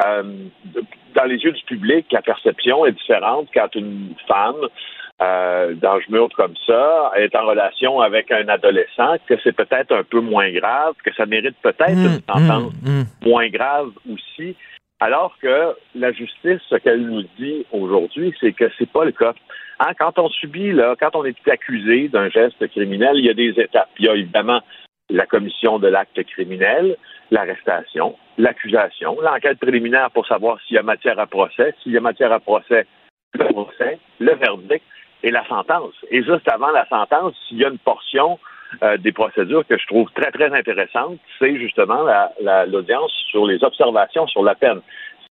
Euh, 0.06 0.24
dans 1.18 1.26
les 1.26 1.38
yeux 1.38 1.52
du 1.52 1.64
public, 1.64 2.06
la 2.12 2.22
perception 2.22 2.86
est 2.86 2.92
différente 2.92 3.48
quand 3.54 3.74
une 3.76 4.14
femme 4.28 4.68
euh, 5.20 5.74
d'âge 5.74 6.04
comme 6.36 6.54
ça 6.68 7.12
est 7.18 7.36
en 7.36 7.48
relation 7.48 8.00
avec 8.02 8.32
un 8.32 8.48
adolescent, 8.48 9.16
que 9.28 9.34
c'est 9.44 9.56
peut-être 9.56 9.92
un 9.92 10.04
peu 10.04 10.22
moins 10.22 10.52
grave, 10.52 10.94
que 11.04 11.12
ça 11.16 11.26
mérite 11.26 11.56
peut-être 11.64 11.96
Mmh, 11.96 12.06
une 12.06 12.22
sentence 12.30 12.74
moins 13.26 13.50
grave 13.50 13.90
aussi. 14.12 14.56
Alors 15.00 15.36
que 15.42 15.76
la 15.96 16.12
justice, 16.12 16.60
ce 16.70 16.76
qu'elle 16.76 17.02
nous 17.02 17.24
dit 17.40 17.66
aujourd'hui, 17.72 18.34
c'est 18.40 18.52
que 18.52 18.66
c'est 18.78 18.90
pas 18.90 19.06
le 19.06 19.12
cas. 19.12 19.34
Hein, 19.80 19.92
quand 19.98 20.18
on 20.18 20.30
subit, 20.30 20.72
là, 20.72 20.96
quand 21.00 21.16
on 21.16 21.24
est 21.26 21.36
accusé 21.48 22.10
d'un 22.10 22.30
geste 22.30 22.68
criminel, 22.70 23.14
il 23.16 23.26
y 23.26 23.30
a 23.30 23.36
des 23.36 23.54
étapes. 23.60 23.90
Il 24.00 24.06
y 24.06 24.10
a 24.10 24.16
évidemment 24.16 24.62
la 25.10 25.26
commission 25.26 25.80
de 25.80 25.88
l'acte 25.88 26.22
criminel, 26.26 26.98
l'arrestation, 27.32 28.18
l'accusation, 28.38 29.18
l'enquête 29.22 29.60
préliminaire 29.60 30.12
pour 30.12 30.26
savoir 30.28 30.60
s'il 30.62 30.76
y 30.76 30.80
a 30.80 30.84
matière 30.84 31.20
à 31.20 31.28
procès, 31.28 31.74
s'il 31.82 31.94
y 31.94 31.98
a 31.98 32.02
matière 32.02 32.32
à 32.32 32.40
procès, 32.40 32.86
le 33.34 33.46
procès, 33.46 34.00
le 34.20 34.34
verdict 34.36 34.84
et 35.24 35.32
la 35.32 35.46
sentence. 35.48 35.94
Et 36.12 36.24
juste 36.24 36.48
avant 36.50 36.72
la 36.72 36.86
sentence, 36.88 37.36
s'il 37.48 37.58
y 37.60 37.66
a 37.66 37.70
une 37.70 37.78
portion 37.80 38.40
euh, 38.84 38.98
des 38.98 39.14
procédures 39.14 39.66
que 39.66 39.78
je 39.78 39.88
trouve 39.88 40.12
très, 40.12 40.30
très 40.32 40.54
intéressante, 40.54 41.20
c'est 41.40 41.58
justement 41.58 42.04
la- 42.04 42.34
la- 42.42 42.66
l'audience 42.66 43.14
sur 43.32 43.46
les 43.48 43.64
observations 43.64 44.28
sur 44.28 44.44
la 44.44 44.56
peine. 44.56 44.82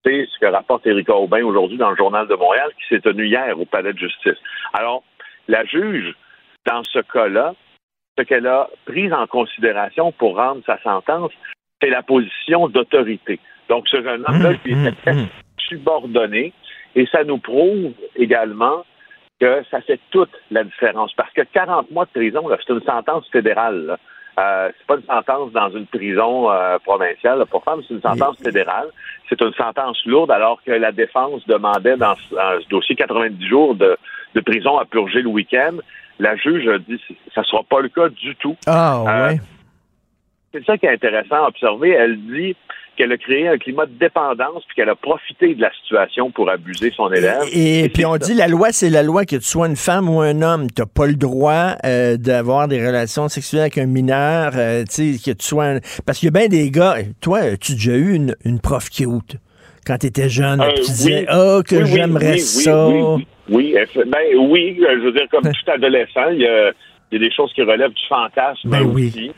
C'est 0.04 0.26
ce 0.32 0.38
que 0.38 0.46
rapporte 0.46 0.86
Éric 0.86 1.10
Aubin 1.10 1.44
aujourd'hui 1.44 1.76
dans 1.76 1.90
le 1.90 1.96
Journal 1.96 2.26
de 2.28 2.34
Montréal 2.34 2.70
qui 2.78 2.94
s'est 2.94 3.00
tenu 3.02 3.26
hier 3.26 3.58
au 3.60 3.66
Palais 3.66 3.92
de 3.92 3.98
justice. 3.98 4.38
Alors, 4.72 5.02
la 5.48 5.64
juge, 5.66 6.14
dans 6.64 6.82
ce 6.84 7.00
cas-là, 7.00 7.54
ce 8.18 8.22
qu'elle 8.24 8.46
a 8.46 8.68
pris 8.86 9.12
en 9.12 9.26
considération 9.26 10.12
pour 10.12 10.36
rendre 10.36 10.62
sa 10.66 10.80
sentence, 10.82 11.32
c'est 11.80 11.90
la 11.90 12.02
position 12.02 12.68
d'autorité. 12.68 13.38
Donc, 13.68 13.88
ce 13.88 14.02
jeune 14.02 14.24
homme-là 14.26 14.54
qui 14.54 14.72
était 14.72 15.28
subordonné, 15.58 16.52
et 16.94 17.06
ça 17.06 17.24
nous 17.24 17.38
prouve 17.38 17.92
également 18.14 18.84
que 19.40 19.62
ça 19.70 19.80
fait 19.82 20.00
toute 20.10 20.30
la 20.50 20.64
différence. 20.64 21.12
Parce 21.14 21.32
que 21.32 21.42
40 21.42 21.90
mois 21.90 22.06
de 22.06 22.10
prison, 22.10 22.48
c'est 22.48 22.72
une 22.72 22.82
sentence 22.82 23.28
fédérale. 23.30 23.86
là. 23.86 23.98
Euh, 24.38 24.70
c'est 24.76 24.86
pas 24.86 24.96
une 24.96 25.06
sentence 25.06 25.52
dans 25.52 25.70
une 25.70 25.86
prison 25.86 26.50
euh, 26.50 26.78
provinciale 26.80 27.38
là, 27.38 27.46
pour 27.46 27.64
femmes, 27.64 27.80
c'est 27.88 27.94
une 27.94 28.02
sentence 28.02 28.36
fédérale. 28.42 28.88
C'est 29.28 29.40
une 29.40 29.54
sentence 29.54 29.98
lourde, 30.04 30.30
alors 30.30 30.62
que 30.62 30.72
la 30.72 30.92
défense 30.92 31.46
demandait 31.46 31.96
dans 31.96 32.14
ce, 32.16 32.68
dossier 32.68 32.94
90 32.96 33.46
jours 33.46 33.74
de, 33.74 33.96
de 34.34 34.40
prison 34.40 34.76
à 34.78 34.84
purger 34.84 35.22
le 35.22 35.28
week-end. 35.28 35.78
La 36.18 36.34
juge 36.36 36.66
a 36.68 36.78
dit 36.78 36.98
que 37.08 37.14
ça 37.34 37.42
sera 37.44 37.62
pas 37.68 37.80
le 37.80 37.88
cas 37.88 38.08
du 38.08 38.34
tout. 38.36 38.56
Ah, 38.66 39.02
Euh, 39.06 39.28
ouais. 39.30 39.40
C'est 40.54 40.64
ça 40.64 40.78
qui 40.78 40.86
est 40.86 40.92
intéressant 40.92 41.44
à 41.44 41.48
observer. 41.48 41.90
Elle 41.90 42.16
dit 42.26 42.56
qu'elle 42.96 43.12
a 43.12 43.18
créé 43.18 43.46
un 43.46 43.58
climat 43.58 43.84
de 43.84 43.92
dépendance 43.98 44.62
puis 44.66 44.76
qu'elle 44.76 44.88
a 44.88 44.94
profité 44.94 45.54
de 45.54 45.60
la 45.60 45.70
situation 45.82 46.30
pour 46.30 46.48
abuser 46.48 46.90
son 46.96 47.12
élève. 47.12 47.42
Et, 47.52 47.90
puis 47.90 48.06
on 48.06 48.16
dit 48.16 48.32
la 48.32 48.48
loi, 48.48 48.68
c'est 48.72 48.88
la 48.88 49.02
loi 49.02 49.26
que 49.26 49.36
tu 49.36 49.42
sois 49.42 49.66
une 49.68 49.76
femme 49.76 50.08
ou 50.08 50.20
un 50.22 50.40
homme. 50.40 50.68
Tu 50.74 50.80
n'as 50.80 50.86
pas 50.86 51.06
le 51.06 51.16
droit 51.16 51.74
euh, 51.84 52.16
d'avoir 52.16 52.68
des 52.68 52.78
relations 52.84 53.28
sexuelles 53.28 53.60
avec 53.62 53.76
un 53.76 53.84
mineur. 53.84 54.52
euh, 54.54 54.84
tu 54.88 55.12
sais, 55.18 55.30
que 55.32 55.36
tu 55.36 55.44
sois 55.46 55.64
un- 55.66 55.80
Parce 56.06 56.18
qu'il 56.20 56.28
y 56.28 56.34
a 56.34 56.38
bien 56.38 56.48
des 56.48 56.70
gars. 56.70 56.94
Toi, 57.20 57.40
as-tu 57.40 57.72
déjà 57.72 57.92
eu 57.96 58.14
une, 58.14 58.34
une 58.46 58.58
prof 58.60 58.88
cute? 58.88 59.36
Quand 59.86 59.98
tu 59.98 60.06
étais 60.06 60.30
jeune? 60.30 60.62
Euh, 60.62 60.70
tu 60.76 60.80
oui. 60.80 60.86
disais, 60.86 61.26
oh, 61.30 61.60
que 61.68 61.76
Oui, 61.76 61.86
j'aimerais 61.86 62.32
oui, 62.32 62.40
ça. 62.40 62.88
Oui, 63.48 63.74
ben, 64.06 64.18
oui, 64.38 64.76
je 64.78 65.04
veux 65.04 65.12
dire, 65.12 65.28
comme 65.30 65.42
tout 65.42 65.70
adolescent, 65.70 66.30
il 66.32 66.40
y 66.40 66.46
a, 66.46 66.72
il 67.10 67.20
y 67.20 67.24
a 67.24 67.28
des 67.28 67.34
choses 67.34 67.52
qui 67.52 67.62
relèvent 67.62 67.92
du 67.92 68.06
fantasme 68.08 68.68
Ben 68.68 68.82
oui. 68.82 69.32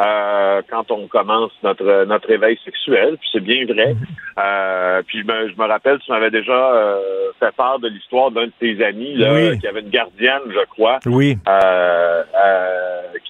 Euh, 0.00 0.60
quand 0.70 0.90
on 0.90 1.06
commence 1.06 1.52
notre 1.62 2.04
notre 2.06 2.30
éveil 2.30 2.58
sexuel, 2.64 3.16
puis 3.20 3.28
c'est 3.32 3.40
bien 3.44 3.64
vrai. 3.66 3.94
Euh, 4.36 5.00
puis 5.06 5.20
je 5.20 5.24
me, 5.26 5.48
je 5.48 5.54
me 5.56 5.64
rappelle, 5.68 6.00
tu 6.00 6.10
m'avais 6.10 6.32
déjà 6.32 6.50
euh, 6.74 6.98
fait 7.38 7.54
part 7.54 7.78
de 7.78 7.86
l'histoire 7.86 8.32
d'un 8.32 8.46
de 8.46 8.52
tes 8.58 8.84
amis 8.84 9.14
là, 9.14 9.32
Oui. 9.32 9.60
qui 9.60 9.68
avait 9.68 9.78
une 9.78 9.90
gardienne, 9.90 10.40
je 10.48 10.64
crois, 10.70 10.98
Oui. 11.06 11.38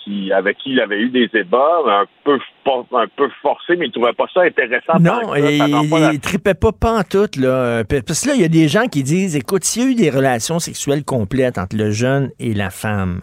qui 0.05 0.33
avec 0.33 0.57
qui 0.59 0.71
il 0.73 0.81
avait 0.81 0.99
eu 1.01 1.11
des 1.11 1.29
débats 1.29 1.79
un 1.87 2.05
peu 2.25 2.39
un 2.93 3.07
peu 3.17 3.29
forcés, 3.43 3.77
mais 3.77 3.87
il 3.87 3.93
trouvait 3.93 4.13
pas 4.15 4.25
ça 4.33 4.41
intéressant. 4.43 4.99
Non, 4.99 5.35
et 5.35 5.59
ça 5.59 5.67
pas 5.91 5.99
la- 6.01 6.13
il 6.15 6.21
tripait 6.21 6.55
pas 6.55 6.73
pantoute, 6.73 7.37
là. 7.37 7.85
Parce 7.85 8.23
que 8.23 8.29
là, 8.29 8.35
il 8.35 8.41
y 8.41 8.45
a 8.45 8.49
des 8.49 8.69
gens 8.69 8.87
qui 8.87 9.03
disent, 9.03 9.37
écoute, 9.37 9.65
s'il 9.65 9.83
y 9.83 9.87
a 9.87 9.91
eu 9.91 9.95
des 9.95 10.11
relations 10.11 10.59
sexuelles 10.59 11.05
complètes 11.05 11.59
entre 11.59 11.77
le 11.77 11.91
jeune 11.91 12.31
et 12.41 12.55
la 12.55 12.71
femme, 12.71 13.21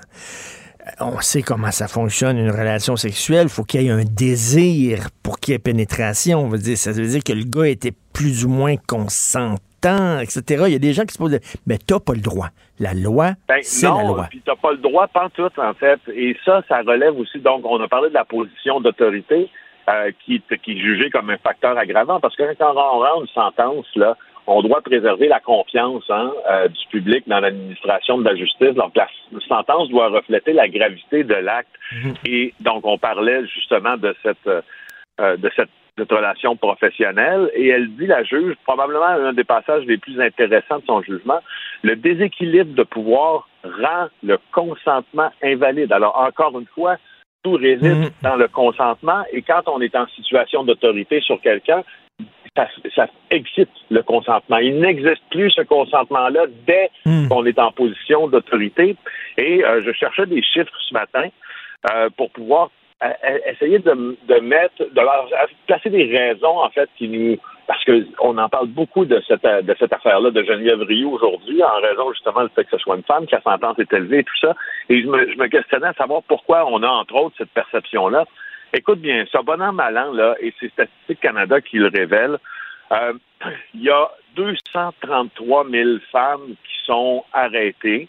on 1.00 1.20
sait 1.22 1.42
comment 1.42 1.72
ça 1.72 1.88
fonctionne, 1.88 2.38
une 2.38 2.52
relation 2.52 2.96
sexuelle. 2.96 3.50
faut 3.50 3.64
qu'il 3.64 3.82
y 3.84 3.88
ait 3.88 3.92
un 3.92 4.04
désir 4.04 5.08
pour 5.24 5.40
qu'il 5.40 5.54
y 5.54 5.56
ait 5.56 5.60
pénétration. 5.60 6.40
On 6.40 6.48
veut 6.50 6.58
dire, 6.58 6.78
ça 6.78 6.92
veut 6.92 7.06
dire 7.06 7.24
que 7.24 7.34
le 7.34 7.44
gars 7.44 7.68
était 7.68 7.94
plus 8.14 8.46
ou 8.46 8.50
moins 8.50 8.76
consentant, 8.78 10.20
etc. 10.20 10.64
Il 10.68 10.74
y 10.74 10.76
a 10.76 10.80
des 10.80 10.94
gens 10.94 11.04
qui 11.06 11.14
se 11.14 11.18
posent, 11.18 11.40
mais 11.66 11.78
t'as 11.78 12.00
pas 12.00 12.14
le 12.14 12.22
droit. 12.22 12.48
La 12.80 12.94
loi, 12.94 13.34
Ben, 13.48 13.60
c'est 13.62 13.86
la 13.86 13.92
non, 14.04 14.08
loi. 14.16 14.28
puis 14.30 14.42
t'as 14.46 14.56
pas 14.56 14.72
le 14.72 14.78
droit 14.78 15.08
pantoute, 15.08 15.58
en 15.60 15.74
fait. 15.76 16.00
Et 16.16 16.36
ça, 16.46 16.64
ça 16.68 16.80
relève 16.82 17.18
aussi, 17.18 17.40
donc, 17.40 17.62
on 17.66 17.80
a 17.82 17.88
parlé 17.88 18.10
de 18.10 18.14
la 18.16 18.26
position 18.26 18.80
d'autorité 18.82 19.50
euh, 19.90 20.12
qui, 20.26 20.42
qui 20.64 20.72
est 20.72 20.78
jugée 20.80 21.10
comme 21.12 21.30
un 21.30 21.38
facteur 21.38 21.78
aggravant, 21.78 22.20
parce 22.20 22.36
que 22.36 22.44
quand 22.58 22.72
on 22.72 23.00
rend 23.00 23.22
une 23.22 23.28
sentence, 23.28 23.86
là, 23.96 24.18
on 24.52 24.62
doit 24.62 24.82
préserver 24.82 25.28
la 25.28 25.40
confiance 25.40 26.04
hein, 26.10 26.32
euh, 26.50 26.68
du 26.68 26.88
public 26.90 27.24
dans 27.28 27.40
l'administration 27.40 28.18
de 28.18 28.26
la 28.26 28.36
justice. 28.36 28.74
Donc, 28.76 28.96
la 28.96 29.08
sentence 29.48 29.90
doit 29.90 30.10
refléter 30.10 30.54
la 30.54 30.68
gravité 30.68 31.24
de 31.24 31.34
l'acte. 31.34 31.74
Et 32.26 32.54
donc, 32.60 32.86
on 32.86 32.98
parlait 32.98 33.46
justement 33.48 33.98
de 33.98 34.16
cette, 34.24 34.48
euh, 34.48 35.38
de 35.38 35.50
cette, 35.56 35.70
cette 35.98 36.12
relation 36.12 36.56
professionnelle. 36.56 37.50
Et 37.54 37.68
elle 37.68 37.90
dit, 37.96 38.08
la 38.08 38.24
juge, 38.24 38.56
probablement 38.66 39.06
un 39.06 39.34
des 39.34 39.44
passages 39.44 39.86
les 39.86 39.98
plus 39.98 40.20
intéressants 40.20 40.80
de 40.80 40.86
son 40.86 41.02
jugement, 41.02 41.40
le 41.84 41.96
déséquilibre 41.96 42.74
de 42.76 42.84
pouvoir 42.84 43.48
rend 43.64 44.08
le 44.24 44.38
consentement 44.52 45.32
invalide. 45.44 45.92
Alors, 45.92 46.18
encore 46.18 46.60
une 46.60 46.68
fois, 46.68 46.98
tout 47.44 47.54
réside 47.54 48.12
dans 48.22 48.36
le 48.36 48.48
consentement. 48.48 49.24
Et 49.32 49.42
quand 49.42 49.64
on 49.68 49.82
est 49.82 49.96
en 49.96 50.08
situation 50.08 50.64
d'autorité 50.64 51.22
sur 51.22 51.42
quelqu'un, 51.42 51.84
ça, 52.56 52.68
ça 52.96 53.08
excite 53.30 53.70
le 53.90 54.04
consentement. 54.04 54.58
Il 54.58 54.80
n'existe 54.80 55.22
plus 55.30 55.52
ce 55.52 55.62
consentement-là 55.62 56.46
dès 56.68 56.90
qu'on 57.30 57.46
est 57.46 57.58
en 57.60 57.72
position 57.72 58.28
d'autorité. 58.28 58.96
Et 59.38 59.64
euh, 59.64 59.82
je 59.86 59.92
cherchais 59.94 60.26
des 60.26 60.42
chiffres 60.44 60.74
ce 60.90 60.94
matin 60.94 61.30
euh, 61.92 62.10
pour 62.18 62.30
pouvoir 62.32 62.70
euh, 63.04 63.10
essayer 63.50 63.80
de, 63.80 64.18
de 64.28 64.40
mettre, 64.42 64.78
de 64.80 64.96
leur- 65.02 65.30
placer 65.66 65.90
des 65.90 66.06
raisons 66.16 66.60
en 66.60 66.70
fait 66.70 66.90
qui 66.98 67.08
nous, 67.08 67.38
parce 67.68 67.84
que 67.86 68.06
on 68.20 68.38
en 68.38 68.50
parle 68.50 68.68
beaucoup 68.68 69.06
de 69.06 69.22
cette 69.28 69.44
de 69.44 69.76
cette 69.80 69.94
affaire-là 69.94 70.30
de 70.32 70.44
Geneviève 70.44 70.82
Rioux 70.82 71.12
aujourd'hui 71.14 71.64
en 71.64 71.80
raison 71.82 72.12
justement 72.12 72.44
du 72.44 72.50
fait 72.54 72.66
que 72.66 72.72
ce 72.72 72.78
soit 72.80 72.98
une 72.98 73.04
femme, 73.04 73.26
que 73.28 73.36
la 73.36 73.42
sentence 73.42 73.80
est 73.80 73.92
élevée 73.94 74.20
et 74.20 74.24
tout 74.24 74.38
ça. 74.42 74.54
Et 74.90 75.02
je 75.02 75.08
me, 75.08 75.32
je 75.32 75.38
me 75.38 75.48
questionnais 75.48 75.88
à 75.88 75.94
savoir 75.94 76.22
pourquoi 76.28 76.66
on 76.68 76.84
a 76.84 76.88
entre 76.90 77.16
autres 77.16 77.36
cette 77.38 77.52
perception-là. 77.52 78.26
Écoute 78.74 79.00
bien, 79.00 79.26
ça, 79.32 79.42
bon 79.42 79.62
an, 79.62 79.74
mal 79.74 79.98
an, 79.98 80.14
là, 80.14 80.36
et 80.40 80.54
c'est 80.60 80.72
Statistique 80.72 81.20
Canada 81.20 81.60
qui 81.60 81.78
le 81.78 81.88
révèle, 81.88 82.38
euh, 82.94 83.14
il 83.74 83.84
y 83.84 83.90
a 83.90 84.10
233 84.36 85.70
000 85.70 85.90
femmes 86.10 86.56
qui 86.64 86.86
sont 86.86 87.26
arrêtées, 87.34 88.08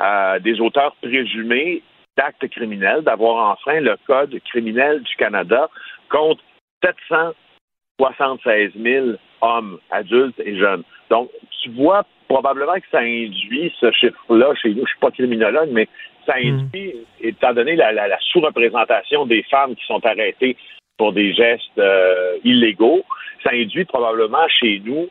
euh, 0.00 0.40
des 0.40 0.60
auteurs 0.60 0.96
présumés 0.96 1.82
d'actes 2.16 2.48
criminels, 2.48 3.02
d'avoir 3.02 3.52
enfreint 3.52 3.80
le 3.80 3.96
Code 4.06 4.36
criminel 4.44 5.02
du 5.02 5.14
Canada 5.16 5.68
contre 6.10 6.42
776 6.82 8.72
000 8.76 9.06
hommes, 9.40 9.78
adultes 9.90 10.40
et 10.40 10.58
jeunes. 10.58 10.82
Donc, 11.10 11.30
tu 11.62 11.70
vois 11.70 12.04
probablement 12.32 12.74
que 12.74 12.86
ça 12.90 13.00
induit 13.00 13.72
ce 13.80 13.90
chiffre-là 13.92 14.54
chez 14.54 14.70
nous. 14.70 14.76
Je 14.76 14.80
ne 14.82 14.86
suis 14.86 14.98
pas 15.00 15.10
criminologue, 15.10 15.68
mais 15.72 15.88
ça 16.26 16.34
induit, 16.36 16.94
étant 17.20 17.52
donné 17.52 17.76
la, 17.76 17.92
la- 17.92 18.08
la 18.08 18.18
sous-représentation 18.30 19.26
des 19.26 19.42
femmes 19.44 19.74
qui 19.76 19.84
sont 19.86 20.04
arrêtées 20.06 20.56
pour 20.96 21.12
des 21.12 21.34
gestes 21.34 21.78
euh, 21.78 22.38
illégaux, 22.44 23.02
ça 23.42 23.50
induit 23.52 23.84
probablement 23.84 24.46
chez 24.48 24.80
nous 24.84 25.08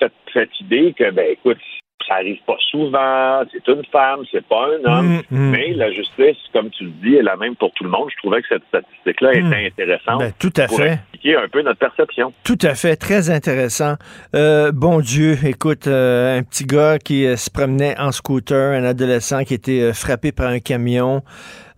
cette, 0.00 0.12
cette 0.32 0.60
idée 0.60 0.92
que, 0.96 1.10
ben, 1.10 1.26
écoute, 1.32 1.58
ça 2.06 2.14
arrive 2.14 2.38
pas 2.46 2.56
souvent, 2.70 3.42
c'est 3.52 3.66
une 3.72 3.84
femme, 3.92 4.20
c'est 4.30 4.44
pas 4.46 4.66
un 4.66 4.90
homme, 4.98 5.22
Mm, 5.30 5.36
mm. 5.38 5.50
mais 5.50 5.72
la 5.74 5.90
justice, 5.92 6.36
comme 6.52 6.70
tu 6.70 6.84
le 6.84 6.90
dis, 7.02 7.16
est 7.16 7.22
la 7.22 7.36
même 7.36 7.54
pour 7.56 7.72
tout 7.74 7.84
le 7.84 7.90
monde. 7.90 8.08
Je 8.10 8.16
trouvais 8.18 8.40
que 8.42 8.48
cette 8.48 8.64
statistique-là 8.68 9.30
Mm. 9.32 9.46
était 9.46 9.66
intéressante 9.66 10.18
Ben, 10.20 10.32
tout 10.38 10.52
à 10.56 10.66
pour 10.66 10.76
fait. 10.78 10.92
expliquer 10.94 11.36
un 11.36 11.48
peu 11.48 11.62
notre 11.62 11.78
perception. 11.78 12.32
Tout 12.44 12.58
à 12.62 12.74
fait, 12.74 12.96
très 12.96 13.30
intéressant. 13.30 13.94
Euh, 14.34 14.72
bon 14.72 15.00
Dieu, 15.00 15.36
écoute, 15.44 15.86
euh, 15.86 16.38
un 16.38 16.42
petit 16.42 16.64
gars 16.64 16.98
qui 16.98 17.26
euh, 17.26 17.36
se 17.36 17.50
promenait 17.50 17.98
en 17.98 18.12
scooter, 18.12 18.72
un 18.72 18.84
adolescent 18.84 19.44
qui 19.44 19.54
était 19.54 19.92
frappé 19.92 20.32
par 20.32 20.48
un 20.48 20.58
camion 20.60 21.22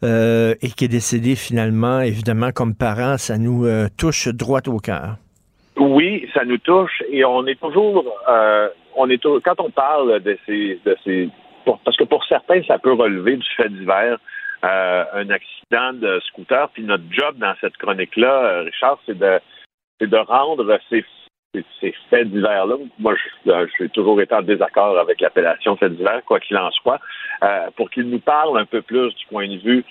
et 0.03 0.68
qui 0.77 0.85
est 0.85 0.89
décédé 0.89 1.35
finalement, 1.35 2.01
évidemment, 2.01 2.51
comme 2.53 2.75
parents, 2.75 3.16
ça 3.16 3.39
nous 3.39 3.66
touche 3.97 4.29
droit 4.29 4.61
au 4.66 4.79
cœur. 4.79 5.16
Oui, 5.79 6.14
nous 6.45 6.59
touche 6.59 7.03
et 7.09 7.24
on 7.24 7.47
est 7.47 7.61
toujours, 7.61 8.05
euh, 8.28 8.68
on 8.95 9.09
est 9.11 9.22
quand 9.22 9.61
on 9.61 9.70
parle 9.70 10.20
de 10.20 10.38
ces, 10.47 10.80
de 10.84 10.97
ces, 11.05 11.28
parce 11.84 11.97
que 11.97 12.05
pour 12.05 12.24
certains 12.24 12.62
ça 12.64 12.78
peut 12.78 12.92
relever 12.92 13.36
du 13.36 13.49
fait 13.57 13.68
divers, 13.68 14.18
euh, 14.64 15.05
un 15.12 15.30
accident 15.30 15.92
de 15.92 16.20
scooter. 16.28 16.68
Puis 16.70 16.84
notre 16.84 17.05
job 17.11 17.36
dans 17.38 17.55
cette 17.61 17.76
chronique-là, 17.76 18.45
euh, 18.45 18.62
Richard, 18.62 18.99
c'est 19.07 19.18
de, 19.18 19.40
c'est 20.01 20.09
de 20.09 20.16
rendre 20.16 20.78
ces 20.90 21.05
faits 22.11 22.30
divers-là. 22.30 22.76
Moi, 22.99 23.14
je, 23.47 23.66
suis 23.74 23.90
toujours 23.90 24.20
été 24.20 24.34
en 24.34 24.42
désaccord 24.42 24.99
avec 24.99 25.20
l'appellation 25.20 25.76
faits 25.76 25.97
divers, 25.97 26.24
quoi 26.24 26.40
qu'il 26.40 26.57
en 26.57 26.70
soit, 26.72 26.99
pour 27.76 27.90
qu'il 27.90 28.09
nous 28.09 28.18
parle 28.18 28.59
un 28.59 28.64
peu 28.64 28.82
plus 28.82 29.14
du 29.14 29.26
point 29.26 29.47
de 29.47 29.59
vue 29.59 29.84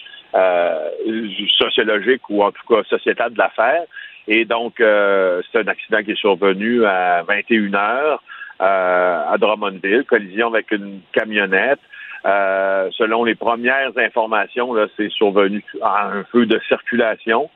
sociologique 1.58 2.30
ou 2.30 2.44
en 2.44 2.52
tout 2.52 2.68
cas 2.68 2.84
sociétal 2.90 3.32
de 3.32 3.38
l'affaire. 3.38 3.86
Et 4.28 4.46
donc, 4.46 4.76
c'est 4.78 5.60
un 5.60 5.68
accident 5.68 6.02
qui 6.04 6.12
est 6.12 6.20
survenu 6.20 6.86
à 6.86 7.24
21 7.24 7.74
heures 7.74 8.24
à 8.60 9.36
Drummondville, 9.38 10.06
collision 10.06 10.48
avec 10.48 10.72
une 10.72 11.02
camionnette. 11.12 11.80
Euh, 12.26 12.90
selon 12.94 13.26
les 13.26 13.36
premières 13.36 13.98
informations, 13.98 14.74
là, 14.74 14.88
c'est 14.96 15.12
survenu 15.12 15.64
à 15.82 16.08
un 16.08 16.24
feu 16.26 16.46
de 16.46 16.60
circulation. 16.68 17.50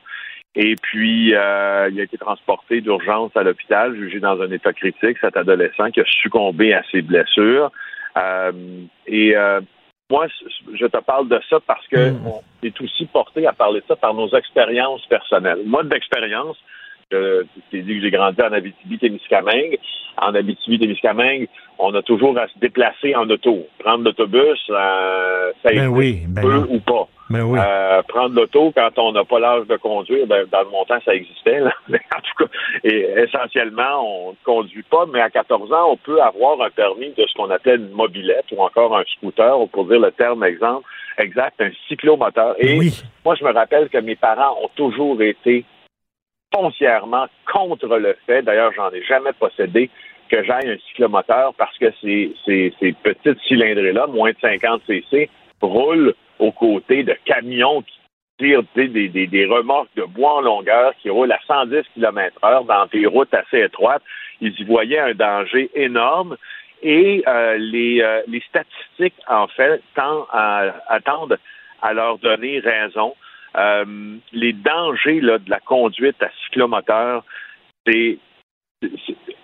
Et 0.54 0.74
puis, 0.76 1.34
euh, 1.34 1.88
il 1.90 2.00
a 2.00 2.02
été 2.02 2.18
transporté 2.18 2.80
d'urgence 2.80 3.30
à 3.36 3.42
l'hôpital, 3.42 3.94
jugé 3.94 4.20
dans 4.20 4.40
un 4.40 4.50
état 4.50 4.72
critique, 4.72 5.18
cet 5.20 5.36
adolescent 5.36 5.90
qui 5.90 6.00
a 6.00 6.04
succombé 6.04 6.74
à 6.74 6.82
ses 6.90 7.02
blessures. 7.02 7.70
Euh, 8.16 8.52
et 9.06 9.34
moi, 10.10 10.26
je 10.74 10.86
te 10.86 10.98
parle 10.98 11.28
de 11.28 11.40
ça 11.50 11.58
parce 11.66 11.86
que 11.88 12.10
mm. 12.10 12.26
on 12.26 12.66
est 12.66 12.80
aussi 12.80 13.06
porté 13.06 13.46
à 13.46 13.52
parler 13.52 13.80
de 13.80 13.86
ça 13.86 13.96
par 13.96 14.14
nos 14.14 14.28
expériences 14.34 15.04
personnelles. 15.06 15.60
Moi, 15.66 15.84
d'expérience, 15.84 16.56
je 17.10 17.44
t'ai 17.70 17.82
dit 17.82 17.94
que 17.96 18.00
j'ai 18.02 18.10
grandi 18.10 18.40
en 18.40 18.52
Abitibi-Témiscamingue. 18.52 19.78
En 20.16 20.34
Abitibi-Témiscamingue, 20.34 21.48
on 21.78 21.94
a 21.94 22.02
toujours 22.02 22.38
à 22.38 22.48
se 22.48 22.58
déplacer 22.58 23.14
en 23.14 23.28
auto. 23.30 23.66
Prendre 23.78 24.04
l'autobus, 24.04 24.58
euh, 24.70 25.52
ça 25.62 25.70
ben 25.70 25.88
oui, 25.88 26.22
ben 26.26 26.42
peu 26.42 26.66
ou 26.68 26.80
pas. 26.80 27.08
Ben 27.30 27.42
oui. 27.42 27.58
euh, 27.62 28.02
prendre 28.08 28.34
l'auto 28.34 28.72
quand 28.74 28.98
on 28.98 29.12
n'a 29.12 29.24
pas 29.24 29.38
l'âge 29.38 29.66
de 29.66 29.76
conduire, 29.76 30.26
ben, 30.26 30.46
dans 30.50 30.62
le 30.62 30.70
montant, 30.70 30.98
ça 31.04 31.14
existait. 31.14 31.60
Là. 31.60 31.72
en 31.88 32.20
tout 32.20 32.44
cas, 32.44 32.50
et 32.84 33.06
essentiellement, 33.18 34.02
on 34.02 34.30
ne 34.30 34.36
conduit 34.44 34.82
pas, 34.82 35.04
mais 35.12 35.20
à 35.20 35.28
14 35.28 35.72
ans, 35.72 35.90
on 35.90 35.96
peut 35.96 36.22
avoir 36.22 36.60
un 36.62 36.70
permis 36.70 37.10
de 37.10 37.26
ce 37.26 37.34
qu'on 37.34 37.50
appelle 37.50 37.80
une 37.80 37.90
mobilette 37.90 38.46
ou 38.52 38.62
encore 38.62 38.96
un 38.96 39.04
scooter, 39.16 39.60
ou 39.60 39.66
pour 39.66 39.86
dire 39.86 40.00
le 40.00 40.10
terme 40.12 40.44
exemple, 40.44 40.88
exact, 41.18 41.60
un 41.60 41.70
cyclomoteur. 41.88 42.54
Et 42.58 42.78
moi, 43.24 43.34
je 43.34 43.44
me 43.44 43.52
rappelle 43.52 43.88
que 43.88 43.98
mes 43.98 44.16
parents 44.16 44.56
ont 44.62 44.70
toujours 44.74 45.20
été 45.20 45.64
foncièrement 46.54 47.26
contre 47.52 47.98
le 47.98 48.16
fait, 48.26 48.42
d'ailleurs, 48.42 48.72
j'en 48.74 48.90
ai 48.90 49.02
jamais 49.02 49.32
possédé, 49.38 49.90
que 50.30 50.42
j'aille 50.44 50.70
un 50.70 50.78
cyclomoteur 50.88 51.54
parce 51.54 51.76
que 51.78 51.86
ces, 52.00 52.34
ces, 52.44 52.72
ces 52.78 52.92
petites 52.92 53.40
cylindrées-là, 53.46 54.06
moins 54.06 54.30
de 54.30 54.36
50 54.40 54.82
cc, 54.86 55.28
roulent 55.60 56.14
aux 56.38 56.52
côtés 56.52 57.02
de 57.02 57.16
camions 57.24 57.82
qui 57.82 57.98
tirent 58.38 58.62
des, 58.74 58.88
des, 58.88 59.26
des, 59.26 59.46
remorques 59.46 59.94
de 59.96 60.04
bois 60.04 60.36
en 60.36 60.40
longueur 60.40 60.92
qui 61.02 61.10
roulent 61.10 61.32
à 61.32 61.40
110 61.46 61.82
km 61.94 62.38
heure 62.44 62.64
dans 62.64 62.86
des 62.86 63.06
routes 63.06 63.34
assez 63.34 63.60
étroites. 63.60 64.02
Ils 64.40 64.54
y 64.58 64.64
voyaient 64.64 65.00
un 65.00 65.14
danger 65.14 65.70
énorme. 65.74 66.36
Et 66.80 67.24
euh, 67.26 67.56
les, 67.58 68.00
euh, 68.02 68.22
les 68.28 68.40
statistiques, 68.48 69.20
en 69.28 69.48
fait, 69.48 69.82
à, 69.96 70.74
attendent 70.88 71.38
à 71.82 71.92
leur 71.92 72.18
donner 72.18 72.60
raison. 72.60 73.16
Euh, 73.56 74.16
les 74.32 74.52
dangers 74.52 75.20
là, 75.20 75.38
de 75.38 75.50
la 75.50 75.58
conduite 75.58 76.22
à 76.22 76.28
cyclomoteur, 76.44 77.24
c'est 77.86 78.18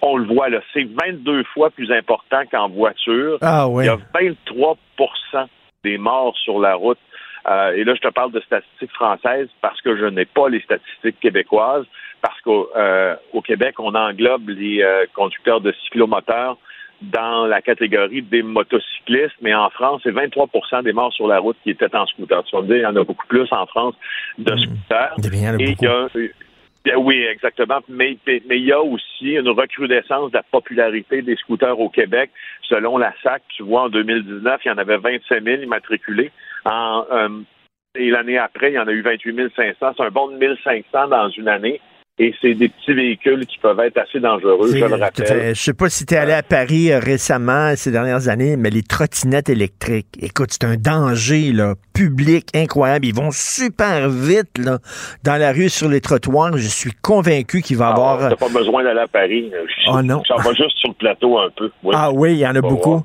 on 0.00 0.16
le 0.16 0.26
voit 0.26 0.48
là, 0.48 0.60
c'est 0.72 0.84
22 0.84 1.42
fois 1.44 1.70
plus 1.70 1.90
important 1.90 2.42
qu'en 2.50 2.68
voiture. 2.68 3.38
Ah, 3.40 3.66
oui. 3.68 3.84
Il 3.84 3.86
y 3.86 3.90
a 3.90 3.98
23 4.14 4.76
des 5.84 5.98
morts 5.98 6.36
sur 6.36 6.58
la 6.58 6.74
route. 6.74 6.98
Euh, 7.46 7.72
et 7.72 7.84
là, 7.84 7.94
je 7.94 8.00
te 8.00 8.08
parle 8.08 8.32
de 8.32 8.40
statistiques 8.40 8.92
françaises 8.92 9.48
parce 9.60 9.80
que 9.82 9.96
je 9.96 10.06
n'ai 10.06 10.24
pas 10.24 10.48
les 10.48 10.60
statistiques 10.60 11.20
québécoises, 11.20 11.84
parce 12.22 12.40
qu'au 12.40 12.70
euh, 12.74 13.14
Québec, 13.44 13.78
on 13.78 13.94
englobe 13.94 14.48
les 14.48 14.82
conducteurs 15.14 15.60
de 15.60 15.72
cyclomoteurs 15.84 16.56
dans 17.02 17.46
la 17.46 17.60
catégorie 17.60 18.22
des 18.22 18.42
motocyclistes, 18.42 19.36
mais 19.42 19.54
en 19.54 19.68
France, 19.70 20.00
c'est 20.04 20.10
23 20.10 20.48
des 20.82 20.92
morts 20.92 21.12
sur 21.12 21.26
la 21.26 21.38
route 21.38 21.56
qui 21.62 21.70
étaient 21.70 21.94
en 21.94 22.06
scooter. 22.06 22.42
Tu 22.44 22.56
vas 22.56 22.62
me 22.62 22.66
dire, 22.66 22.76
il 22.76 22.82
y 22.82 22.86
en 22.86 22.96
a 22.96 23.04
beaucoup 23.04 23.26
plus 23.26 23.46
en 23.52 23.66
France 23.66 23.94
de 24.38 24.52
mmh. 24.52 24.58
scooters. 24.58 25.14
Et 25.60 25.74
il 25.78 25.82
y 25.82 25.86
a, 25.86 26.06
oui, 26.96 27.22
exactement. 27.24 27.80
Mais, 27.88 28.18
il 28.26 28.64
y 28.64 28.72
a 28.72 28.80
aussi 28.80 29.32
une 29.32 29.48
recrudescence 29.48 30.30
de 30.30 30.36
la 30.36 30.42
popularité 30.42 31.22
des 31.22 31.36
scooters 31.36 31.78
au 31.78 31.88
Québec. 31.88 32.30
Selon 32.62 32.98
la 32.98 33.14
SAC, 33.22 33.42
tu 33.48 33.62
vois, 33.62 33.84
en 33.84 33.88
2019, 33.88 34.60
il 34.64 34.68
y 34.68 34.70
en 34.70 34.78
avait 34.78 34.98
25 34.98 35.42
000 35.42 35.62
immatriculés. 35.62 36.30
Euh, 36.66 37.40
et 37.94 38.10
l'année 38.10 38.38
après, 38.38 38.72
il 38.72 38.74
y 38.74 38.78
en 38.78 38.88
a 38.88 38.92
eu 38.92 39.02
28 39.02 39.52
500. 39.54 39.94
C'est 39.96 40.02
un 40.02 40.10
bon 40.10 40.28
de 40.28 40.36
1500 40.36 41.08
dans 41.08 41.28
une 41.30 41.48
année. 41.48 41.80
Et 42.16 42.32
c'est 42.40 42.54
des 42.54 42.68
petits 42.68 42.92
véhicules 42.92 43.44
qui 43.44 43.58
peuvent 43.58 43.80
être 43.80 43.98
assez 43.98 44.20
dangereux, 44.20 44.70
je 44.72 44.84
le 44.84 44.94
rappelle. 44.94 45.52
Je 45.52 45.60
sais 45.60 45.74
pas 45.74 45.88
si 45.88 46.06
tu 46.06 46.14
es 46.14 46.16
allé 46.16 46.32
à 46.32 46.44
Paris 46.44 46.92
euh, 46.92 47.00
récemment, 47.00 47.74
ces 47.74 47.90
dernières 47.90 48.28
années, 48.28 48.56
mais 48.56 48.70
les 48.70 48.84
trottinettes 48.84 49.48
électriques, 49.48 50.06
écoute, 50.22 50.50
c'est 50.52 50.62
un 50.62 50.76
danger 50.76 51.50
là, 51.50 51.74
public 51.92 52.50
incroyable. 52.54 53.06
Ils 53.06 53.14
vont 53.16 53.32
super 53.32 54.08
vite 54.08 54.58
là, 54.58 54.78
dans 55.24 55.40
la 55.40 55.50
rue, 55.50 55.68
sur 55.68 55.88
les 55.88 56.00
trottoirs. 56.00 56.56
Je 56.56 56.68
suis 56.68 56.92
convaincu 57.02 57.62
qu'il 57.62 57.78
va 57.78 57.86
y 57.86 57.88
ah, 57.88 57.92
avoir... 57.92 58.28
T'as 58.28 58.36
pas 58.36 58.48
besoin 58.48 58.84
d'aller 58.84 59.00
à 59.00 59.08
Paris. 59.08 59.50
Oh 59.88 60.00
non. 60.00 60.22
Ça 60.28 60.36
va 60.36 60.52
juste 60.52 60.76
sur 60.76 60.90
le 60.90 60.94
plateau 60.94 61.36
un 61.36 61.50
peu. 61.56 61.72
Ah 61.92 62.12
oui, 62.12 62.34
il 62.34 62.38
y 62.38 62.46
en 62.46 62.54
a 62.54 62.60
beaucoup. 62.60 63.02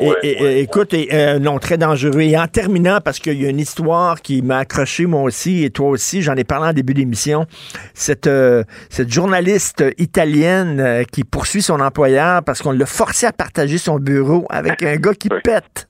et, 0.00 0.60
écoute, 0.60 0.94
euh, 0.94 1.38
non, 1.38 1.58
très 1.58 1.76
dangereux. 1.76 2.22
Et 2.22 2.38
en 2.38 2.46
terminant, 2.46 3.00
parce 3.04 3.18
qu'il 3.18 3.42
y 3.42 3.44
a 3.44 3.50
une 3.50 3.60
histoire 3.60 4.22
qui 4.22 4.40
m'a 4.40 4.60
accroché 4.60 5.04
moi 5.04 5.20
aussi, 5.24 5.62
et 5.62 5.68
toi 5.68 5.88
aussi, 5.88 6.22
j'en 6.22 6.36
ai 6.36 6.44
parlé 6.44 6.70
en 6.70 6.72
début 6.72 6.94
d'émission, 6.94 7.44
cette... 7.92 8.26
Euh, 8.26 8.45
cette 8.90 9.12
journaliste 9.12 9.84
italienne 9.98 10.80
euh, 10.80 11.04
qui 11.04 11.24
poursuit 11.24 11.62
son 11.62 11.80
employeur 11.80 12.42
parce 12.44 12.62
qu'on 12.62 12.72
l'a 12.72 12.86
forcé 12.86 13.26
à 13.26 13.32
partager 13.32 13.78
son 13.78 13.98
bureau 13.98 14.46
avec 14.50 14.82
un 14.82 14.96
gars 14.96 15.14
qui 15.14 15.28
pète. 15.28 15.88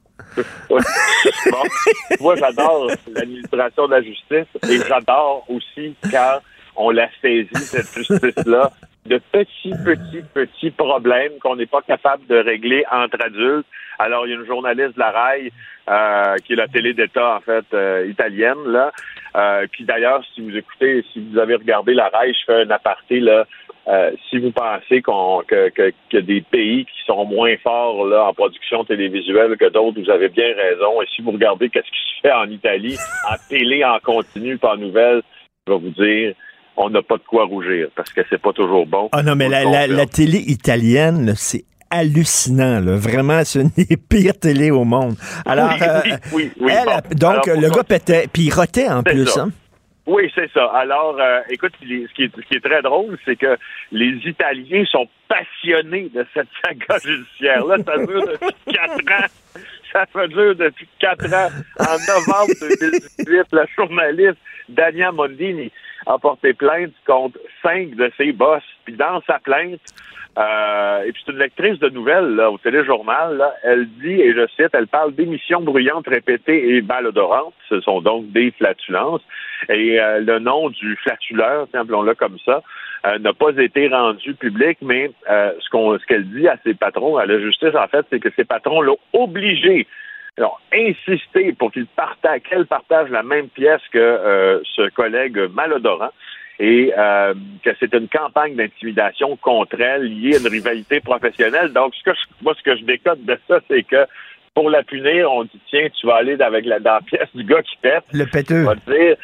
moi, 2.21 2.37
j'adore 2.37 2.91
l'administration 3.15 3.87
de 3.87 3.93
la 3.93 4.03
justice 4.03 4.47
et 4.69 4.79
j'adore 4.87 5.45
aussi 5.49 5.95
quand 6.11 6.41
on 6.77 6.91
la 6.91 7.09
saisit, 7.23 7.49
cette 7.55 7.93
justice-là, 7.95 8.71
de 9.07 9.21
petits, 9.33 9.75
petits, 9.85 10.25
petits 10.35 10.71
problèmes 10.71 11.33
qu'on 11.41 11.57
n'est 11.57 11.67
pas 11.67 11.83
capable 11.83 12.27
de 12.27 12.37
régler 12.37 12.85
entre 12.91 13.25
adultes. 13.25 13.67
Alors, 13.99 14.27
il 14.27 14.31
y 14.31 14.33
a 14.35 14.37
une 14.39 14.47
journaliste 14.47 14.95
de 14.95 15.01
la 15.01 15.11
RAI, 15.11 15.53
euh, 15.89 16.37
qui 16.45 16.53
est 16.53 16.57
la 16.57 16.69
télé 16.69 16.93
d'État, 16.93 17.37
en 17.37 17.41
fait, 17.41 17.65
euh, 17.73 18.07
italienne, 18.09 18.63
là. 18.67 18.93
Euh, 19.37 19.67
puis 19.71 19.85
d'ailleurs, 19.85 20.23
si 20.35 20.41
vous 20.41 20.57
écoutez, 20.57 21.05
si 21.13 21.21
vous 21.21 21.39
avez 21.39 21.57
regardé 21.57 21.95
la 21.95 22.09
RAI, 22.09 22.33
je 22.33 22.45
fais 22.47 22.63
un 22.63 22.71
aparté, 22.71 23.21
là. 23.21 23.45
si 24.31 24.39
vous 24.39 24.51
pensez 24.51 25.03
qu'on 25.03 25.43
que, 25.47 25.69
que, 25.69 25.93
que, 26.11 26.17
des 26.19 26.41
pays 26.41 26.87
qui 26.87 27.05
sont 27.07 27.25
moins 27.27 27.57
forts 27.59 28.07
là 28.07 28.25
en 28.25 28.35
production 28.35 28.85
télévisuelle 28.85 29.57
que 29.57 29.69
d'autres, 29.69 30.01
vous 30.01 30.11
avez 30.11 30.29
bien 30.29 30.55
raison. 30.57 31.03
Et 31.03 31.07
si 31.15 31.23
vous 31.23 31.33
regardez 31.33 31.69
qu'est-ce 31.69 31.85
qui 31.85 32.17
se 32.17 32.21
fait 32.23 32.33
en 32.33 32.51
Italie, 32.51 32.97
en 33.31 33.37
télé, 33.49 33.85
en 33.85 33.99
continu, 34.01 34.57
pas 34.57 34.75
en 34.75 34.79
nouvelles, 34.79 35.23
je 35.67 35.73
vais 35.73 35.79
vous 35.79 35.91
dire, 35.91 36.35
on 36.77 36.91
n'a 36.91 37.03
pas 37.03 37.17
de 37.17 37.23
quoi 37.23 37.45
rougir 37.45 37.89
parce 37.95 38.13
que 38.13 38.21
c'est 38.29 38.41
pas 38.41 38.53
toujours 38.53 38.87
bon. 38.87 39.09
Ah 39.13 39.23
non, 39.23 39.35
mais 39.35 39.49
la, 39.49 39.87
la, 39.87 40.07
télé 40.07 40.39
italienne, 40.39 41.33
c'est 41.37 41.65
hallucinant, 41.91 42.81
là. 42.81 42.97
Vraiment, 42.97 43.45
c'est 43.45 43.61
une 43.63 43.71
des 43.71 43.97
pires 43.97 44.39
télé 44.39 44.71
au 44.71 44.85
monde. 44.85 45.17
Alors, 45.45 45.71
oui, 46.33 46.51
oui, 46.61 46.73
elle, 46.73 47.17
donc, 47.17 47.47
le 47.47 47.69
gars 47.71 47.85
pétait, 47.85 48.27
puis 48.33 48.45
il 48.45 48.53
rotait 48.53 48.89
en 48.89 49.03
plus, 49.03 49.37
hein? 49.37 49.51
Oui, 50.07 50.31
c'est 50.37 50.51
ça. 50.53 50.67
Alors, 50.67 51.17
euh, 51.19 51.41
écoute, 51.51 51.73
ce 51.81 51.85
qui, 52.15 52.23
est, 52.25 52.37
ce 52.37 52.41
qui 52.43 52.55
est 52.55 52.65
très 52.65 52.81
drôle, 52.81 53.19
c'est 53.25 53.35
que 53.35 53.57
les 53.91 54.13
Italiens 54.25 54.85
sont 54.87 55.09
passionnés 55.29 56.09
de 56.15 56.25
cette 56.33 56.47
saga 56.65 56.99
judiciaire-là. 57.05 57.79
Ça 57.85 57.99
dure 58.07 58.25
depuis 58.25 58.73
quatre 58.73 59.01
ans. 59.01 59.27
Ça 59.93 60.07
fait 60.07 60.29
dure 60.29 60.55
depuis 60.55 60.89
quatre 61.01 61.27
ans. 61.35 61.49
En 61.81 61.97
novembre 62.07 62.55
2018, 63.19 63.47
la 63.51 63.67
journaliste 63.77 64.39
Dania 64.69 65.11
Mondini 65.11 65.73
a 66.07 66.19
porté 66.19 66.53
plainte 66.53 66.93
contre 67.05 67.41
cinq 67.63 67.97
de 67.97 68.13
ses 68.17 68.31
boss. 68.31 68.63
Puis 68.85 68.95
dans 68.95 69.21
sa 69.27 69.41
plainte, 69.41 69.81
euh, 70.39 71.03
et 71.05 71.13
puis 71.13 71.23
c'est 71.25 71.33
une 71.33 71.39
lectrice 71.39 71.79
de 71.79 71.89
nouvelles 71.89 72.35
là, 72.35 72.51
au 72.51 72.59
téléjournal, 72.59 73.37
là, 73.37 73.55
elle 73.63 73.89
dit, 73.89 74.21
et 74.21 74.35
je 74.35 74.47
cite, 74.49 74.71
elle 74.75 74.87
parle 74.87 75.15
d'émissions 75.15 75.61
bruyantes 75.61 76.07
répétées 76.07 76.77
et 76.77 76.83
malodorantes, 76.83 77.55
ce 77.69 77.81
sont 77.81 78.01
donc 78.01 78.31
des 78.33 78.51
flatulences, 78.53 79.23
et 79.69 80.01
euh, 80.01 80.21
le 80.21 80.39
nom 80.39 80.69
du 80.71 80.97
flatuleur, 80.97 81.69
appelons-le 81.73 82.15
comme 82.15 82.39
ça, 82.45 82.63
euh, 83.07 83.19
n'a 83.19 83.33
pas 83.33 83.51
été 83.57 83.89
rendu 83.89 84.35
public, 84.35 84.79
mais 84.83 85.11
ce 85.27 85.71
qu'on 85.71 85.99
ce 85.99 86.05
qu'elle 86.07 86.29
dit 86.29 86.49
à 86.49 86.57
ses 86.65 86.75
patrons, 86.75 87.17
à 87.17 87.27
la 87.27 87.39
justice, 87.39 87.75
en 87.75 87.89
fait, 87.89 88.05
c'est 88.11 88.21
que 88.21 88.31
ses 88.37 88.45
patrons 88.45 88.81
l'ont 88.81 88.99
obligé 89.13 89.87
alors, 90.39 90.61
insister 90.73 91.55
pour 91.55 91.73
qu'il 91.73 91.87
partage, 91.87 92.43
qu'elle 92.43 92.67
partage 92.67 93.09
la 93.09 93.23
même 93.23 93.49
pièce 93.49 93.81
que 93.91 93.99
euh, 93.99 94.61
ce 94.65 94.91
collègue 94.91 95.39
malodorant 95.55 96.11
et 96.59 96.93
euh, 96.97 97.35
que 97.63 97.71
c'est 97.79 97.93
une 97.95 98.09
campagne 98.09 98.57
d'intimidation 98.57 99.37
contre 99.37 99.81
elle 99.81 100.05
liée 100.05 100.37
à 100.37 100.39
une 100.39 100.49
rivalité 100.49 101.01
professionnelle. 101.01 101.73
Donc, 101.73 101.95
ce 101.95 102.03
que 102.03 102.17
moi, 102.43 102.55
ce 102.57 102.63
que 102.63 102.77
je 102.77 102.85
décode 102.85 103.25
de 103.25 103.39
ça, 103.49 103.61
c'est 103.69 103.83
que 103.83 104.07
pour 104.55 104.71
la 104.71 104.83
punir, 104.83 105.31
on 105.31 105.45
dit 105.45 105.61
tiens, 105.69 105.89
tu 106.01 106.07
vas 106.07 106.17
aller 106.17 106.41
avec 106.41 106.65
la, 106.65 106.79
dans 106.81 106.95
la 106.95 107.01
pièce 107.03 107.29
du 107.35 107.45
gars 107.45 107.63
qui 107.63 107.77
pète. 107.83 108.05
Le 108.13 108.25
péteux. 108.25 108.63
On 108.63 108.69
va 108.69 108.75
dire 108.75 108.83
c'est- 108.87 109.19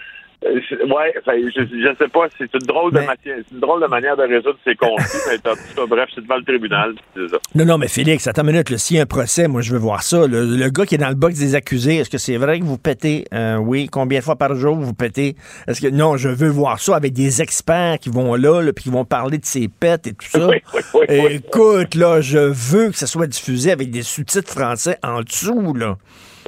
Ouais, 0.44 1.14
enfin, 1.20 1.32
je, 1.54 1.94
sais 1.98 2.08
pas, 2.08 2.26
c'est 2.36 2.52
une 2.52 2.66
drôle 2.66 2.92
de 2.92 3.00
matière, 3.00 3.36
c'est 3.38 3.54
une 3.54 3.60
drôle 3.60 3.80
de 3.80 3.86
manière 3.86 4.16
de 4.16 4.22
résoudre 4.22 4.58
ces 4.64 4.74
conflits, 4.74 5.20
mais 5.28 5.50
en 5.50 5.54
tout 5.54 5.74
cas, 5.76 5.86
bref, 5.86 6.08
c'est 6.14 6.20
devant 6.22 6.36
le 6.36 6.44
tribunal, 6.44 6.94
c'est 7.14 7.28
ça. 7.28 7.38
Non, 7.54 7.64
non, 7.64 7.78
mais 7.78 7.88
Félix, 7.88 8.26
attends 8.26 8.42
une 8.42 8.52
minute. 8.52 8.70
là, 8.70 8.78
S'il 8.78 8.96
y 8.96 9.00
a 9.00 9.02
un 9.02 9.06
procès, 9.06 9.46
moi, 9.46 9.60
je 9.60 9.72
veux 9.72 9.78
voir 9.78 10.02
ça. 10.02 10.26
Le, 10.26 10.44
le 10.44 10.68
gars 10.70 10.84
qui 10.84 10.96
est 10.96 10.98
dans 10.98 11.08
le 11.08 11.14
box 11.14 11.38
des 11.38 11.54
accusés, 11.54 11.96
est-ce 11.96 12.10
que 12.10 12.18
c'est 12.18 12.36
vrai 12.36 12.58
que 12.58 12.64
vous 12.64 12.78
pétez? 12.78 13.24
Euh, 13.32 13.56
oui. 13.56 13.88
Combien 13.90 14.18
de 14.18 14.24
fois 14.24 14.36
par 14.36 14.54
jour 14.54 14.74
vous 14.76 14.94
pétez? 14.94 15.36
Est-ce 15.68 15.80
que. 15.80 15.88
Non, 15.88 16.16
je 16.16 16.28
veux 16.28 16.48
voir 16.48 16.80
ça 16.80 16.96
avec 16.96 17.12
des 17.12 17.40
experts 17.40 17.98
qui 18.00 18.10
vont 18.10 18.34
là, 18.34 18.60
là 18.62 18.72
puis 18.72 18.84
qui 18.84 18.90
vont 18.90 19.04
parler 19.04 19.38
de 19.38 19.46
ses 19.46 19.68
pets 19.68 20.06
et 20.06 20.12
tout 20.12 20.26
ça. 20.26 20.48
Oui, 20.48 20.56
oui, 20.74 20.80
oui, 20.94 21.00
oui. 21.08 21.42
Écoute, 21.46 21.94
là, 21.94 22.20
je 22.20 22.38
veux 22.38 22.90
que 22.90 22.96
ça 22.96 23.06
soit 23.06 23.26
diffusé 23.26 23.70
avec 23.70 23.90
des 23.90 24.02
sous-titres 24.02 24.50
français 24.50 24.98
en 25.02 25.22
dessous, 25.22 25.74
là. 25.74 25.96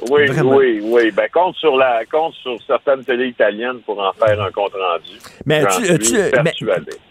Oui, 0.09 0.25
Vraiment. 0.27 0.55
oui, 0.57 0.79
oui. 0.83 1.11
Ben, 1.11 1.27
compte 1.31 1.55
sur 1.55 1.75
la, 1.77 2.05
compte 2.05 2.33
sur 2.35 2.57
certaines 2.67 3.03
télé 3.05 3.27
italiennes 3.27 3.79
pour 3.85 3.99
en 3.99 4.11
faire 4.13 4.41
un 4.41 4.51
compte 4.51 4.73
rendu. 4.73 5.17
Mais 5.45 5.61
suis 5.71 5.89
as-tu- 5.89 6.13
mais- 6.43 6.53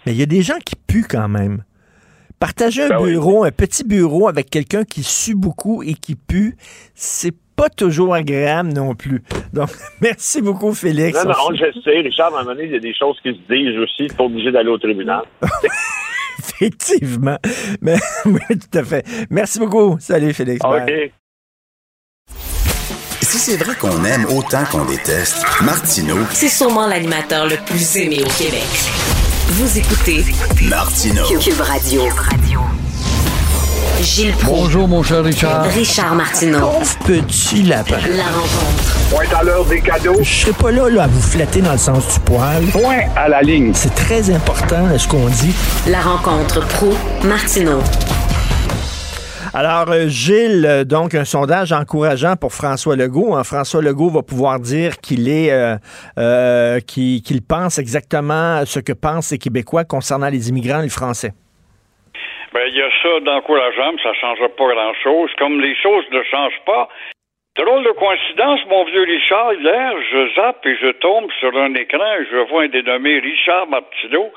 il 0.07 0.16
y 0.18 0.22
a 0.22 0.26
des 0.26 0.43
gens 0.43 0.59
qui 0.64 0.74
puent 0.76 1.07
quand 1.09 1.28
même. 1.28 1.64
Partager 2.41 2.82
un 2.82 2.89
Ben 2.89 2.99
oui. 3.01 3.12
bureau, 3.12 3.45
un 3.45 3.51
petit 3.53 3.85
bureau 3.85 4.28
avec 4.28 4.51
quelqu'un 4.51 4.85
qui 4.85 5.03
sue 5.03 5.35
beaucoup 5.35 5.82
et 5.82 5.95
qui 5.95 6.14
pue, 6.14 6.57
c'est 6.95 7.32
pas 7.57 7.70
toujours 7.70 8.12
agréable 8.14 8.72
non 8.72 8.95
plus. 8.95 9.22
Donc, 9.53 9.70
merci 10.03 10.43
beaucoup, 10.43 10.74
Félix. 10.74 11.24
Non, 11.24 11.30
non, 11.30 11.55
je 11.57 11.80
sais, 11.80 12.01
Richard, 12.01 12.35
à 12.35 12.41
un 12.41 12.43
moment 12.43 12.55
donné, 12.55 12.64
il 12.66 12.72
y 12.72 12.76
a 12.76 12.80
des 12.80 12.93
choses 12.95 13.18
qui 13.22 13.30
se 13.30 13.53
disent 13.55 13.78
aussi, 13.78 14.09
pas 14.14 14.24
obligé 14.24 14.51
d'aller 14.53 14.68
au 14.68 14.78
tribunal. 14.78 15.22
Effectivement. 16.39 17.39
Mais, 17.80 17.95
oui, 18.26 18.41
tout 18.51 18.78
à 18.78 18.85
fait. 18.85 19.07
Merci 19.30 19.59
beaucoup. 19.59 19.97
Salut, 20.01 20.32
Félix. 20.35 20.61
OK. 20.64 21.12
C'est 23.45 23.63
vrai 23.63 23.75
qu'on 23.75 24.03
aime 24.07 24.25
autant 24.31 24.65
qu'on 24.73 24.87
déteste, 24.87 25.37
Martineau, 25.61 26.17
C'est 26.33 26.49
sûrement 26.49 26.87
l'animateur 26.87 27.47
le 27.47 27.57
plus 27.67 27.97
aimé 27.97 28.23
au 28.25 28.43
Québec. 28.43 28.65
Vous 29.49 29.79
écoutez 29.79 30.25
Martineau. 30.63 31.27
Cube 31.39 31.61
Radio. 31.61 32.01
Gilles 34.01 34.33
Proulx. 34.33 34.63
Bonjour, 34.63 34.89
mon 34.89 35.03
cher 35.03 35.23
Richard. 35.23 35.65
Richard 35.65 36.15
Martineau. 36.15 36.59
Pauvre 36.59 36.99
petit 37.05 37.63
lapin. 37.65 37.99
La 38.17 38.25
rencontre. 38.25 38.97
Point 39.11 39.39
à 39.39 39.43
l'heure 39.43 39.67
des 39.67 39.83
cadeaux. 39.83 40.17
Je 40.23 40.41
serai 40.41 40.53
pas 40.53 40.71
là, 40.71 40.89
là 40.89 41.03
à 41.03 41.07
vous 41.07 41.21
flatter 41.21 41.61
dans 41.61 41.73
le 41.73 41.79
sens 41.79 42.15
du 42.15 42.21
poil. 42.21 42.65
Point 42.73 43.01
à 43.15 43.29
la 43.29 43.43
ligne. 43.43 43.73
C'est 43.75 43.95
très 43.95 44.31
important 44.31 44.87
là, 44.87 44.99
ce 44.99 45.07
qu'on 45.07 45.29
dit. 45.29 45.53
La 45.87 46.01
rencontre 46.01 46.67
pro 46.67 46.95
martineau 47.25 47.83
Alors, 49.57 49.89
euh, 49.93 50.09
Gilles, 50.09 50.67
euh, 50.67 50.83
donc 50.83 51.15
un 51.15 51.25
sondage 51.25 51.73
encourageant 51.73 52.35
pour 52.35 52.53
François 52.53 52.97
Legault. 52.97 53.37
hein. 53.37 53.45
François 53.45 53.81
Legault 53.83 54.11
va 54.11 54.23
pouvoir 54.23 54.59
dire 54.59 54.99
qu'il 55.01 55.29
est, 55.29 55.53
euh, 55.53 55.77
euh, 56.19 56.81
qu'il 56.81 57.41
pense 57.49 57.79
exactement 57.79 58.65
ce 58.67 58.81
que 58.81 58.93
pensent 58.93 59.31
les 59.31 59.39
Québécois 59.39 59.85
concernant 59.85 60.29
les 60.29 60.49
immigrants 60.49 60.81
et 60.81 60.91
les 60.91 60.97
Français. 61.01 61.31
Ben, 62.53 62.67
il 62.67 62.75
y 62.75 62.83
a 62.83 62.91
ça 63.01 63.21
d'encourageant, 63.21 63.93
mais 63.93 64.03
ça 64.03 64.11
ne 64.11 64.15
changera 64.15 64.49
pas 64.49 64.75
grand-chose. 64.75 65.31
Comme 65.39 65.61
les 65.61 65.77
choses 65.81 66.05
ne 66.11 66.23
changent 66.25 66.63
pas. 66.67 66.89
Drôle 67.57 67.85
de 67.85 67.93
coïncidence, 67.93 68.59
mon 68.69 68.85
vieux 68.87 69.03
Richard, 69.07 69.55
hier, 69.55 69.93
je 70.11 70.35
zappe 70.35 70.67
et 70.67 70.77
je 70.83 70.91
tombe 70.99 71.31
sur 71.39 71.57
un 71.57 71.73
écran 71.75 72.03
et 72.19 72.27
je 72.27 72.51
vois 72.51 72.65
un 72.65 72.69
dénommé 72.69 73.21
Richard 73.21 73.69
Martineau, 73.69 74.33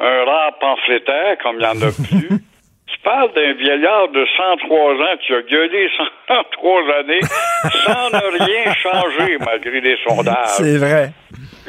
un 0.00 0.24
rare 0.24 0.58
pamphlétaire, 0.58 1.38
comme 1.44 1.56
il 1.56 1.58
n'y 1.60 1.66
en 1.66 1.82
a 1.86 1.92
plus. 2.08 2.42
Tu 2.86 2.98
parles 3.02 3.32
d'un 3.34 3.52
vieillard 3.54 4.08
de 4.08 4.24
103 4.36 4.94
ans 4.94 5.16
qui 5.26 5.32
a 5.34 5.42
gueulé 5.42 5.88
103 6.28 6.82
années 7.00 7.20
sans 7.84 8.10
ne 8.10 8.44
rien 8.44 8.74
changer 8.74 9.38
malgré 9.38 9.80
les 9.80 9.96
sondages. 10.06 10.48
C'est 10.56 10.78
vrai. 10.78 11.12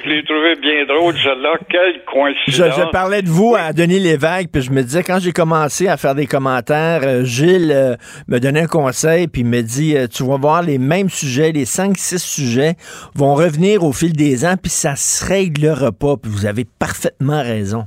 Je 0.04 0.10
l'ai 0.10 0.24
trouvé 0.24 0.56
bien 0.56 0.86
drôle, 0.86 1.16
celle-là. 1.18 1.56
Quelle 1.70 1.96
Je, 1.96 2.12
coïncidence. 2.12 2.78
je 2.78 2.92
parlais 2.92 3.24
de 3.24 3.30
vous 3.30 3.56
à 3.58 3.74
Denis 3.74 4.00
Lévesque, 4.00 4.50
puis 4.54 4.62
je 4.62 4.72
me 4.72 4.84
disais, 4.84 5.02
quand 5.02 5.18
j'ai 5.20 5.32
commencé 5.32 5.88
à 5.88 5.98
faire 5.98 6.14
des 6.14 6.28
commentaires, 6.28 7.02
euh, 7.04 7.24
Gilles 7.24 7.72
euh, 7.74 7.96
me 8.28 8.40
donnait 8.40 8.62
un 8.62 8.68
conseil, 8.68 9.28
puis 9.28 9.42
il 9.42 9.48
me 9.48 9.62
dit, 9.62 9.98
euh, 9.98 10.08
tu 10.08 10.24
vas 10.24 10.38
voir, 10.38 10.62
les 10.62 10.78
mêmes 10.78 11.10
sujets, 11.10 11.52
les 11.52 11.66
5-6 11.66 12.20
sujets 12.20 12.74
vont 13.16 13.34
revenir 13.34 13.84
au 13.84 13.92
fil 13.92 14.14
des 14.14 14.46
ans, 14.46 14.56
puis 14.62 14.70
ça 14.72 14.96
se 14.96 15.26
réglera 15.26 15.92
pas, 15.92 16.16
puis 16.16 16.32
vous 16.32 16.46
avez 16.46 16.66
parfaitement 16.80 17.42
raison. 17.42 17.86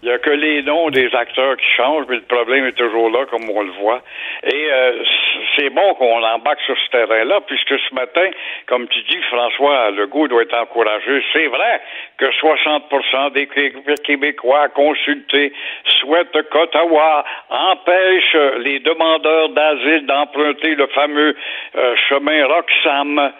Il 0.00 0.08
n'y 0.08 0.14
a 0.14 0.18
que 0.18 0.30
les 0.30 0.62
noms 0.62 0.90
des 0.90 1.12
acteurs 1.12 1.56
qui 1.56 1.66
changent, 1.76 2.06
mais 2.08 2.16
le 2.16 2.22
problème 2.22 2.66
est 2.66 2.76
toujours 2.78 3.10
là, 3.10 3.26
comme 3.26 3.50
on 3.50 3.62
le 3.62 3.72
voit. 3.72 4.00
Et 4.44 4.70
euh, 4.70 5.02
c'est 5.56 5.70
bon 5.70 5.94
qu'on 5.94 6.22
embarque 6.22 6.60
sur 6.60 6.76
ce 6.78 6.90
terrain-là, 6.90 7.40
puisque 7.48 7.76
ce 7.80 7.94
matin, 7.94 8.30
comme 8.66 8.86
tu 8.86 9.00
dis, 9.02 9.20
François 9.28 9.90
Legault 9.90 10.28
doit 10.28 10.42
être 10.42 10.56
encouragé. 10.56 11.20
C'est 11.32 11.48
vrai 11.48 11.80
que 12.16 12.26
60% 12.30 13.32
des 13.32 13.48
Qué- 13.48 13.72
Québécois 14.04 14.68
consultés 14.68 15.52
souhaitent 15.98 16.48
qu'Ottawa 16.48 17.24
empêche 17.50 18.34
les 18.60 18.78
demandeurs 18.78 19.48
d'asile 19.48 20.06
d'emprunter 20.06 20.76
le 20.76 20.86
fameux 20.88 21.34
euh, 21.74 21.96
chemin 22.08 22.46
Roxham. 22.46 23.32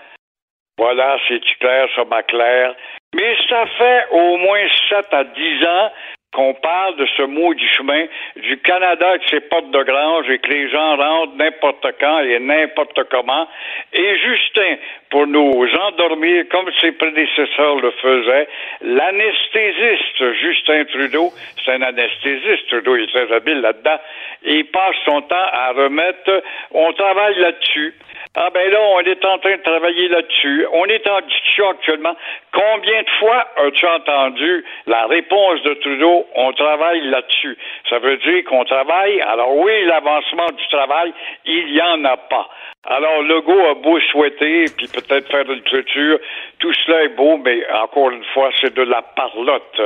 Voilà, 0.77 1.19
c'est 1.29 1.41
clair, 1.61 1.89
ça 1.95 2.05
m'a 2.05 2.23
clair. 2.25 2.75
Mais 3.15 3.37
ça 3.49 3.65
fait 3.79 4.07
au 4.11 4.37
moins 4.39 4.67
7 4.89 5.07
à 5.13 5.25
10 5.25 5.65
ans 5.67 5.91
qu'on 6.33 6.53
parle 6.55 6.97
de 6.97 7.07
ce 7.17 7.23
mot 7.23 7.55
du 7.55 7.67
chemin 7.69 8.05
du 8.37 8.59
Canada 8.59 9.09
avec 9.09 9.23
ses 9.31 9.41
portes 9.41 9.71
de 9.71 9.83
grange 9.83 10.29
et 10.29 10.39
que 10.39 10.51
les 10.51 10.69
gens 10.69 10.97
rentrent 10.97 11.37
n'importe 11.37 11.87
quand 11.99 12.21
et 12.21 12.39
n'importe 12.39 13.03
comment. 13.11 13.49
Et 13.95 14.17
Justin, 14.19 14.77
pour 15.11 15.27
nous 15.27 15.67
endormir 15.81 16.45
comme 16.51 16.71
ses 16.83 16.93
prédécesseurs 16.93 17.77
le 17.77 17.91
faisaient, 17.93 18.49
l'anesthésiste 18.83 20.33
Justin 20.35 20.85
Trudeau, 20.85 21.33
c'est 21.65 21.73
un 21.73 21.83
anesthésiste, 21.83 22.69
Trudeau 22.69 22.97
il 22.97 23.05
est 23.05 23.07
très 23.07 23.33
habile 23.35 23.61
là-dedans, 23.63 23.99
et 24.45 24.57
il 24.57 24.67
passe 24.67 24.97
son 25.07 25.23
temps 25.23 25.37
à 25.53 25.73
remettre, 25.73 26.43
on 26.73 26.93
travaille 26.93 27.39
là-dessus. 27.39 27.95
Ah 28.37 28.51
ben 28.53 28.71
là, 28.71 28.79
on 28.81 29.01
est 29.01 29.25
en 29.25 29.39
train 29.39 29.57
de 29.57 29.63
travailler 29.63 30.09
là-dessus. 30.09 30.67
On 30.73 30.85
est 30.87 31.09
en 31.09 31.21
discussion 31.23 31.71
actuellement. 31.71 32.15
Combien 32.53 33.03
de 33.03 33.11
fois 33.19 33.47
as-tu 33.57 33.87
entendu 33.87 34.65
la 34.87 35.07
réponse 35.07 35.63
de 35.63 35.75
Trudeau? 35.75 36.27
On 36.35 36.53
travaille 36.53 37.01
là-dessus? 37.09 37.57
Ça 37.89 37.99
veut 37.99 38.17
dire 38.19 38.45
qu'on 38.45 38.65
travaille? 38.65 39.21
Alors 39.23 39.57
oui, 39.57 39.85
l'avancement 39.87 40.47
du 40.47 40.67
travail, 40.69 41.13
il 41.47 41.75
y 41.75 41.83
en 41.83 42.05
a 42.05 42.17
pas. 42.17 42.49
Alors, 42.87 43.23
Legault 43.23 43.67
a 43.67 43.75
beau 43.75 44.01
souhaiter, 44.13 44.65
puis 44.77 44.87
peut-être 44.87 45.31
faire 45.31 45.51
une 45.51 45.63
clôture. 45.63 46.19
Tout 46.59 46.73
cela 46.73 47.03
est 47.05 47.17
beau, 47.17 47.37
mais 47.39 47.61
encore 47.73 48.11
une 48.11 48.25
fois, 48.33 48.51
c'est 48.61 48.73
de 48.73 48.83
la 48.83 49.03
parlotte. 49.03 49.81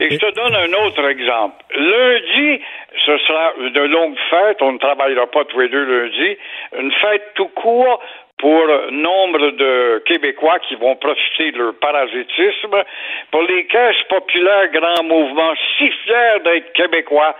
Et 0.00 0.10
je 0.10 0.16
te 0.16 0.34
donne 0.34 0.54
un 0.54 0.72
autre 0.86 1.06
exemple. 1.06 1.62
Lundi, 1.74 2.60
ce 3.04 3.18
sera 3.18 3.52
une 3.60 3.84
longue 3.84 4.16
fête. 4.30 4.62
On 4.62 4.72
ne 4.72 4.78
travaillera 4.78 5.26
pas 5.26 5.44
tous 5.44 5.60
les 5.60 5.68
deux 5.68 5.84
lundi. 5.84 6.38
Une 6.78 6.90
fête 6.92 7.34
tout 7.34 7.48
court 7.48 8.00
pour 8.38 8.66
nombre 8.90 9.50
de 9.50 10.02
Québécois 10.06 10.58
qui 10.60 10.74
vont 10.76 10.96
profiter 10.96 11.52
de 11.52 11.58
leur 11.58 11.74
parasitisme. 11.78 12.82
Pour 13.30 13.42
les 13.42 13.66
caisses 13.66 14.02
populaires, 14.08 14.70
grand 14.72 15.04
mouvement, 15.04 15.52
si 15.76 15.90
fiers 15.90 16.40
d'être 16.44 16.72
Québécois, 16.72 17.36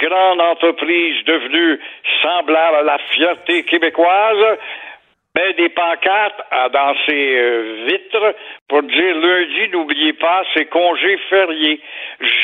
grande 0.00 0.40
entreprise 0.40 1.24
devenue 1.24 1.78
semblable 2.22 2.76
à 2.78 2.82
la 2.82 2.98
fierté 3.12 3.62
québécoise, 3.62 4.58
met 5.36 5.52
des 5.54 5.68
pancartes 5.68 6.40
dans 6.72 6.94
ses 7.06 7.36
euh, 7.36 7.86
vitres 7.86 8.34
pour 8.68 8.82
dire 8.82 9.16
lundi, 9.16 9.68
n'oubliez 9.72 10.12
pas, 10.14 10.44
c'est 10.54 10.66
congé 10.66 11.18
férié. 11.28 11.80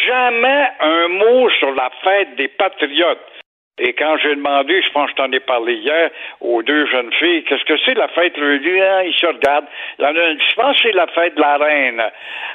Jamais 0.06 0.68
un 0.80 1.08
mot 1.08 1.50
sur 1.50 1.72
la 1.72 1.90
fête 2.02 2.34
des 2.36 2.48
patriotes. 2.48 3.39
Et 3.82 3.94
quand 3.94 4.18
j'ai 4.18 4.34
demandé, 4.34 4.82
je 4.82 4.90
pense 4.90 5.06
que 5.06 5.12
je 5.12 5.22
t'en 5.22 5.32
ai 5.32 5.40
parlé 5.40 5.72
hier, 5.72 6.10
aux 6.42 6.62
deux 6.62 6.86
jeunes 6.86 7.12
filles, 7.14 7.42
qu'est-ce 7.44 7.64
que 7.64 7.78
c'est 7.86 7.94
la 7.94 8.08
fête 8.08 8.36
lundi? 8.36 8.78
Hein, 8.78 9.02
ils 9.06 9.14
se 9.14 9.26
regardent. 9.26 9.64
Il 9.98 10.04
y 10.04 10.06
en 10.06 10.16
a 10.16 10.32
je 10.32 10.54
pense 10.54 10.76
que 10.76 10.82
c'est 10.82 10.94
la 10.94 11.06
fête 11.06 11.34
de 11.34 11.40
la 11.40 11.56
reine. 11.56 12.02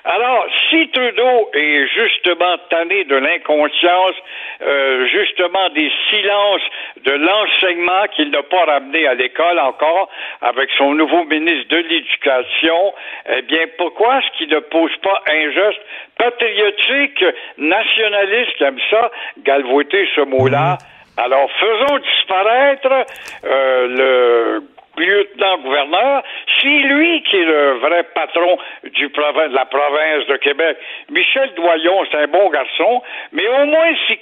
Alors, 0.03 0.45
si 0.69 0.88
Trudeau 0.89 1.49
est 1.53 1.88
justement 1.88 2.57
tanné 2.69 3.05
de 3.05 3.15
l'inconscience, 3.15 4.15
euh, 4.61 5.07
justement 5.07 5.67
des 5.69 5.91
silences 6.11 6.61
de 7.03 7.13
l'enseignement 7.13 8.05
qu'il 8.15 8.30
n'a 8.30 8.43
pas 8.43 8.65
ramené 8.65 9.07
à 9.07 9.15
l'école 9.15 9.57
encore, 9.57 10.09
avec 10.41 10.69
son 10.78 10.93
nouveau 10.93 11.23
ministre 11.23 11.69
de 11.69 11.78
l'Éducation, 11.78 12.93
eh 13.36 13.41
bien, 13.41 13.65
pourquoi 13.80 14.19
est-ce 14.19 14.38
qu'il 14.38 14.49
ne 14.49 14.59
pose 14.59 14.95
pas 14.97 15.23
un 15.28 15.51
geste 15.51 15.82
patriotique, 16.19 17.26
nationaliste, 17.57 18.61
aime 18.61 18.80
ça, 18.91 19.09
galvauter 19.39 20.07
ce 20.15 20.21
mot-là? 20.21 20.78
Alors, 21.18 21.49
faisons 21.51 21.97
disparaître 21.99 23.05
euh, 23.45 23.88
le 23.88 24.63
lieutenant-gouverneur, 24.97 26.24
c'est 26.61 26.68
lui 26.68 27.22
qui 27.24 27.38
est 27.38 27.45
le 27.45 27.80
vrai 27.80 28.03
patron 28.16 28.57
du 28.84 29.09
de 29.09 29.53
la 29.53 29.66
province 29.66 30.26
de 30.28 30.38
Québec. 30.38 30.78
Michel 31.09 31.53
Doyon, 31.55 32.05
c'est 32.11 32.18
un 32.18 32.28
bon 32.28 32.49
garçon, 32.49 33.01
mais 33.32 33.47
au 33.47 33.66
moins 33.66 33.93
si 34.07 34.18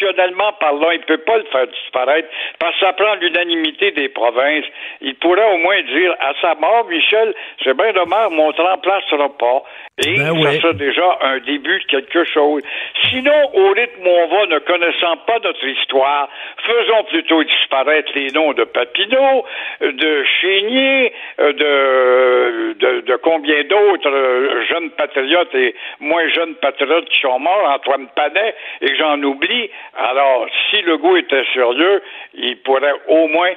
constitutionnellement 0.00 0.52
parlant, 0.54 0.90
il 0.90 1.00
ne 1.00 1.04
peut 1.04 1.18
pas 1.18 1.38
le 1.38 1.44
faire 1.44 1.66
disparaître, 1.66 2.28
parce 2.58 2.74
que 2.78 2.86
ça 2.86 2.92
prend 2.92 3.14
l'unanimité 3.16 3.90
des 3.92 4.08
provinces, 4.08 4.64
il 5.00 5.14
pourrait 5.16 5.52
au 5.54 5.58
moins 5.58 5.80
dire 5.82 6.14
à 6.20 6.32
sa 6.40 6.54
mort, 6.56 6.86
Michel, 6.88 7.34
c'est 7.62 7.76
bien 7.76 7.92
dommage, 7.92 8.30
mon 8.30 8.50
ne 8.50 8.62
remplacera 8.62 9.28
pas. 9.36 9.62
Et 10.02 10.14
Ben 10.14 10.26
ça 10.26 10.32
oui. 10.32 10.60
sera 10.60 10.72
déjà 10.72 11.18
un 11.22 11.38
début 11.40 11.78
de 11.78 11.84
quelque 11.84 12.24
chose. 12.24 12.62
Sinon, 13.10 13.34
au 13.52 13.68
rythme 13.72 14.06
où 14.06 14.08
on 14.08 14.26
va, 14.28 14.46
ne 14.46 14.58
connaissant 14.60 15.16
pas 15.26 15.38
notre 15.44 15.64
histoire, 15.66 16.28
faisons 16.64 17.04
plutôt 17.04 17.44
disparaître 17.44 18.10
les 18.14 18.28
noms 18.28 18.52
de 18.52 18.64
Papineau, 18.64 19.44
de 19.80 20.24
Chénier, 20.40 21.12
euh, 21.40 21.52
de, 21.52 22.72
de, 22.78 23.00
de 23.02 23.16
combien 23.16 23.62
d'autres 23.64 24.08
euh, 24.10 24.64
jeunes 24.68 24.90
patriotes 24.90 25.54
et 25.54 25.74
moins 26.00 26.26
jeunes 26.28 26.54
patriotes 26.54 27.08
qui 27.10 27.20
sont 27.20 27.38
morts, 27.38 27.70
Antoine 27.74 28.08
Panet, 28.16 28.54
et 28.80 28.96
j'en 28.96 29.22
oublie. 29.22 29.70
Alors, 29.96 30.46
si 30.70 30.82
le 30.82 30.98
goût 30.98 31.16
était 31.16 31.44
sérieux, 31.54 32.02
il 32.34 32.56
pourrait 32.62 32.94
au 33.08 33.28
moins 33.28 33.50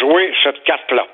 jouer 0.00 0.32
cette 0.44 0.62
carte-là. 0.64 1.06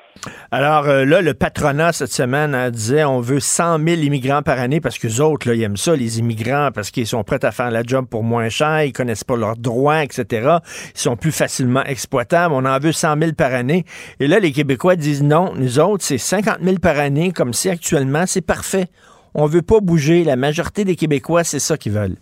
Alors 0.50 0.88
euh, 0.88 1.04
là, 1.04 1.22
le 1.22 1.32
patronat 1.32 1.92
cette 1.92 2.11
semaine 2.11 2.54
hein, 2.54 2.70
disait 2.70 3.04
on 3.04 3.20
veut 3.20 3.40
100 3.40 3.78
000 3.78 4.00
immigrants 4.00 4.42
par 4.42 4.59
année 4.59 4.80
parce 4.80 4.98
que 4.98 5.06
les 5.06 5.20
autres, 5.20 5.48
là, 5.48 5.54
ils 5.54 5.62
aiment 5.62 5.76
ça, 5.76 5.94
les 5.94 6.18
immigrants, 6.18 6.70
parce 6.74 6.90
qu'ils 6.90 7.06
sont 7.06 7.22
prêts 7.22 7.44
à 7.44 7.52
faire 7.52 7.70
la 7.70 7.82
job 7.82 8.06
pour 8.11 8.24
moins 8.24 8.48
cher, 8.48 8.82
ils 8.82 8.92
connaissent 8.92 9.24
pas 9.24 9.36
leurs 9.36 9.56
droits, 9.56 10.02
etc. 10.02 10.59
Ils 10.94 11.00
sont 11.00 11.16
plus 11.16 11.32
facilement 11.32 11.84
exploitables. 11.84 12.52
On 12.54 12.64
en 12.64 12.78
veut 12.78 12.92
100 12.92 13.18
000 13.18 13.32
par 13.32 13.54
année. 13.54 13.84
Et 14.20 14.26
là, 14.26 14.38
les 14.40 14.52
Québécois 14.52 14.96
disent 14.96 15.22
non, 15.22 15.52
nous 15.54 15.78
autres, 15.78 16.04
c'est 16.04 16.18
50 16.18 16.59
000 16.62 16.78
par 16.82 16.98
année, 16.98 17.32
comme 17.32 17.52
si 17.52 17.70
actuellement, 17.70 18.24
c'est 18.26 18.44
parfait. 18.44 18.86
On 19.34 19.46
veut 19.46 19.62
pas 19.62 19.80
bouger. 19.80 20.24
La 20.24 20.36
majorité 20.36 20.84
des 20.84 20.96
Québécois, 20.96 21.44
c'est 21.44 21.61
ça 21.61 21.76
qu'ils 21.76 21.92
veulent. 21.92 22.16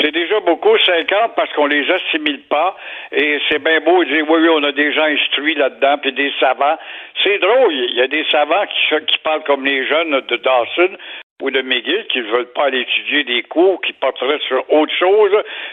C'est 0.00 0.10
déjà 0.10 0.40
beaucoup, 0.40 0.76
50, 0.76 1.34
parce 1.36 1.52
qu'on 1.52 1.66
les 1.66 1.88
assimile 1.88 2.40
pas. 2.48 2.76
Et 3.12 3.38
c'est 3.48 3.62
bien 3.62 3.80
beau 3.80 4.02
de 4.02 4.08
dire, 4.10 4.28
oui, 4.28 4.40
oui, 4.40 4.48
on 4.50 4.64
a 4.64 4.72
des 4.72 4.92
gens 4.92 5.04
instruits 5.04 5.54
là-dedans, 5.54 5.98
puis 5.98 6.12
des 6.12 6.32
savants. 6.40 6.76
C'est 7.22 7.38
drôle, 7.38 7.72
il 7.72 7.94
y 7.94 8.00
a 8.00 8.08
des 8.08 8.24
savants 8.30 8.66
qui, 8.66 9.18
parlent 9.22 9.44
comme 9.44 9.64
les 9.64 9.86
jeunes 9.86 10.20
de 10.20 10.36
Dawson 10.36 10.96
ou 11.42 11.50
de 11.50 11.62
McGill 11.62 12.06
qui 12.08 12.18
ne 12.18 12.24
veulent 12.24 12.52
pas 12.52 12.66
aller 12.66 12.80
étudier 12.80 13.24
des 13.24 13.42
cours 13.44 13.80
qui 13.82 13.92
porteraient 13.92 14.40
sur 14.48 14.64
autre 14.72 14.92
chose 14.94 15.32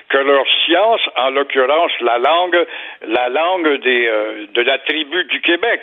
que 0.09 0.17
leur 0.17 0.45
science, 0.65 1.01
en 1.17 1.31
l'occurrence 1.31 1.91
la 2.01 2.17
langue, 2.19 2.65
la 3.07 3.29
langue 3.29 3.81
des, 3.81 4.07
euh, 4.07 4.45
de 4.53 4.61
la 4.61 4.77
tribu 4.79 5.23
du 5.25 5.41
Québec. 5.41 5.81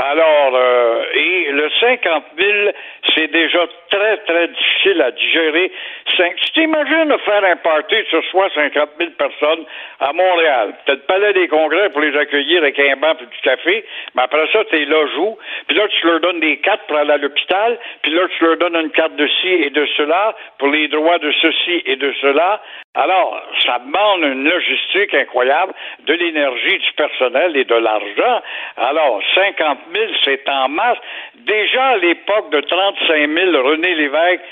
Alors, 0.00 0.54
euh, 0.54 1.02
et 1.12 1.50
le 1.50 1.68
50 1.80 2.24
000, 2.38 2.70
c'est 3.16 3.26
déjà 3.32 3.66
très, 3.90 4.16
très 4.18 4.46
difficile 4.46 5.02
à 5.02 5.10
digérer. 5.10 5.72
Tu 6.06 6.52
t'imagines 6.52 7.16
faire 7.24 7.44
un 7.44 7.56
party 7.56 7.96
sur 8.08 8.22
soi 8.26 8.48
50 8.54 8.90
000 8.98 9.10
personnes 9.18 9.64
à 9.98 10.12
Montréal? 10.12 10.74
T'as 10.86 10.94
le 10.94 11.00
palais 11.00 11.32
des 11.32 11.48
congrès 11.48 11.90
pour 11.90 12.00
les 12.00 12.16
accueillir 12.16 12.62
avec 12.62 12.78
un 12.78 12.94
banc 12.96 13.14
et 13.20 13.26
du 13.26 13.40
café, 13.42 13.84
mais 14.14 14.22
après 14.22 14.46
ça, 14.52 14.64
t'es 14.66 14.84
là, 14.84 15.04
joue. 15.16 15.36
Puis 15.66 15.76
là, 15.76 15.88
tu 15.88 16.06
leur 16.06 16.20
donnes 16.20 16.40
des 16.40 16.58
cartes 16.58 16.86
pour 16.86 16.96
aller 16.96 17.12
à 17.12 17.18
l'hôpital, 17.18 17.76
puis 18.02 18.12
là, 18.12 18.22
tu 18.36 18.44
leur 18.44 18.56
donnes 18.56 18.76
une 18.76 18.90
carte 18.90 19.16
de 19.16 19.26
ci 19.26 19.48
et 19.48 19.70
de 19.70 19.84
cela 19.96 20.36
pour 20.58 20.68
les 20.68 20.86
droits 20.86 21.18
de 21.18 21.32
ceci 21.40 21.82
et 21.86 21.96
de 21.96 22.12
cela. 22.20 22.60
Alors, 22.94 23.40
ça 23.64 23.78
demande 23.78 24.22
une 24.22 24.48
logistique 24.48 25.14
incroyable, 25.14 25.72
de 26.06 26.14
l'énergie, 26.14 26.78
du 26.78 26.92
personnel 26.96 27.56
et 27.56 27.64
de 27.64 27.74
l'argent. 27.74 28.42
Alors, 28.76 29.20
50 29.34 29.87
000, 29.94 30.12
c'est 30.24 30.48
en 30.48 30.68
masse. 30.68 30.98
Déjà 31.34 31.84
à 31.84 31.96
l'époque 31.96 32.50
de 32.50 32.60
35 32.60 33.30
000, 33.30 33.62
René 33.62 33.94
Lévesque, 33.94 34.42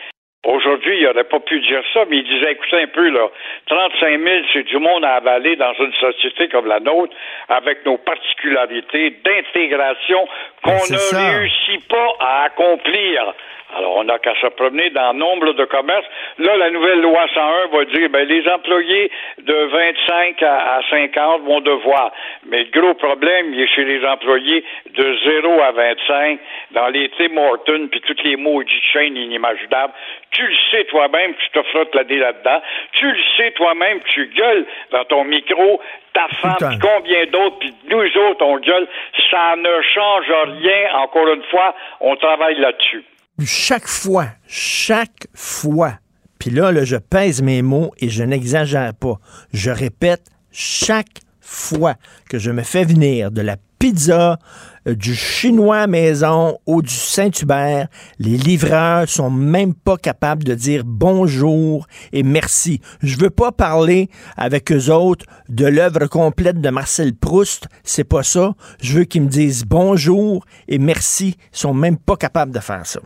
Aujourd'hui, 0.46 0.98
il 0.98 1.02
n'aurait 1.02 1.24
pas 1.24 1.40
pu 1.40 1.58
dire 1.58 1.82
ça, 1.92 2.04
mais 2.08 2.18
il 2.18 2.24
disait, 2.24 2.52
écoutez 2.52 2.80
un 2.80 2.86
peu, 2.86 3.08
là, 3.08 3.28
35 3.66 4.22
000, 4.22 4.44
c'est 4.52 4.62
du 4.62 4.78
monde 4.78 5.04
à 5.04 5.14
avaler 5.14 5.56
dans 5.56 5.72
une 5.74 5.92
société 5.94 6.48
comme 6.48 6.66
la 6.66 6.78
nôtre, 6.78 7.12
avec 7.48 7.84
nos 7.84 7.98
particularités 7.98 9.10
d'intégration 9.24 10.28
qu'on 10.62 10.70
Ben, 10.70 10.78
c'est 10.78 11.16
ne 11.16 11.38
réussit 11.38 11.88
pas 11.88 12.16
à 12.20 12.44
accomplir. 12.44 13.34
Alors, 13.74 13.96
on 13.96 14.04
n'a 14.04 14.18
qu'à 14.18 14.34
se 14.40 14.46
promener 14.46 14.90
dans 14.90 15.12
nombre 15.12 15.52
de 15.52 15.64
commerces. 15.64 16.06
Là, 16.38 16.56
la 16.56 16.70
nouvelle 16.70 17.00
loi 17.00 17.26
101 17.34 17.66
va 17.76 17.84
dire, 17.86 18.08
ben, 18.10 18.26
les 18.26 18.48
employés 18.48 19.10
de 19.38 19.54
25 19.54 20.42
à, 20.42 20.76
à 20.76 20.82
50 20.88 21.42
vont 21.42 21.60
devoir. 21.60 22.12
Mais 22.46 22.64
le 22.64 22.80
gros 22.80 22.94
problème, 22.94 23.52
il 23.52 23.60
est 23.60 23.66
chez 23.66 23.84
les 23.84 24.04
employés 24.06 24.64
de 24.94 25.18
0 25.42 25.60
à 25.60 25.72
25, 25.72 26.38
dans 26.70 26.88
les 26.88 27.10
Tim 27.18 27.36
Hortons, 27.36 27.88
puis 27.90 28.00
toutes 28.02 28.22
les 28.22 28.36
maudits 28.36 28.80
chaînes 28.92 29.16
inimaginables. 29.16 29.92
Tu 30.30 30.46
le 30.46 30.54
sais 30.70 30.84
toi-même, 30.84 31.34
tu 31.34 31.50
te 31.50 31.62
frottes 31.68 31.94
la 31.94 32.04
dé 32.04 32.18
là-dedans. 32.18 32.62
Tu 32.92 33.10
le 33.10 33.22
sais 33.36 33.50
toi-même, 33.52 34.00
tu 34.14 34.26
gueules 34.28 34.64
dans 34.92 35.04
ton 35.06 35.24
micro, 35.24 35.80
ta 36.12 36.28
femme, 36.40 36.56
puis 36.68 36.78
combien 36.78 37.26
d'autres, 37.26 37.58
puis 37.58 37.74
nous 37.88 38.18
autres, 38.28 38.44
on 38.44 38.58
gueule. 38.58 38.86
Ça 39.30 39.56
ne 39.56 39.82
change 39.82 40.30
rien. 40.30 40.94
Encore 40.94 41.28
une 41.28 41.42
fois, 41.44 41.74
on 42.00 42.14
travaille 42.16 42.58
là-dessus. 42.60 43.04
Chaque 43.44 43.88
fois, 43.88 44.28
chaque 44.46 45.26
fois, 45.34 45.98
puis 46.38 46.50
là, 46.50 46.84
je 46.84 46.96
pèse 46.96 47.42
mes 47.42 47.62
mots 47.62 47.92
et 47.98 48.08
je 48.08 48.22
n'exagère 48.22 48.94
pas. 48.94 49.18
Je 49.52 49.70
répète, 49.70 50.26
chaque 50.50 51.20
fois 51.40 51.94
que 52.28 52.38
je 52.38 52.50
me 52.50 52.62
fais 52.62 52.84
venir 52.84 53.30
de 53.30 53.42
la 53.42 53.56
pizza, 53.78 54.38
euh, 54.86 54.94
du 54.94 55.14
chinois 55.14 55.86
maison 55.86 56.58
ou 56.66 56.82
du 56.82 56.94
Saint-Hubert, 56.94 57.88
les 58.18 58.36
livreurs 58.36 59.08
sont 59.08 59.30
même 59.30 59.74
pas 59.74 59.96
capables 59.96 60.44
de 60.44 60.54
dire 60.54 60.82
bonjour 60.84 61.86
et 62.12 62.22
merci. 62.22 62.80
Je 63.02 63.18
veux 63.18 63.30
pas 63.30 63.52
parler 63.52 64.08
avec 64.36 64.72
eux 64.72 64.90
autres 64.90 65.26
de 65.48 65.66
l'œuvre 65.66 66.06
complète 66.06 66.60
de 66.60 66.70
Marcel 66.70 67.14
Proust, 67.14 67.66
c'est 67.84 68.04
pas 68.04 68.22
ça. 68.22 68.54
Je 68.80 68.98
veux 68.98 69.04
qu'ils 69.04 69.22
me 69.22 69.28
disent 69.28 69.64
bonjour 69.64 70.44
et 70.68 70.78
merci. 70.78 71.36
Ils 71.52 71.58
sont 71.58 71.74
même 71.74 71.96
pas 71.98 72.16
capables 72.16 72.52
de 72.52 72.60
faire 72.60 72.84
ça. 72.86 73.00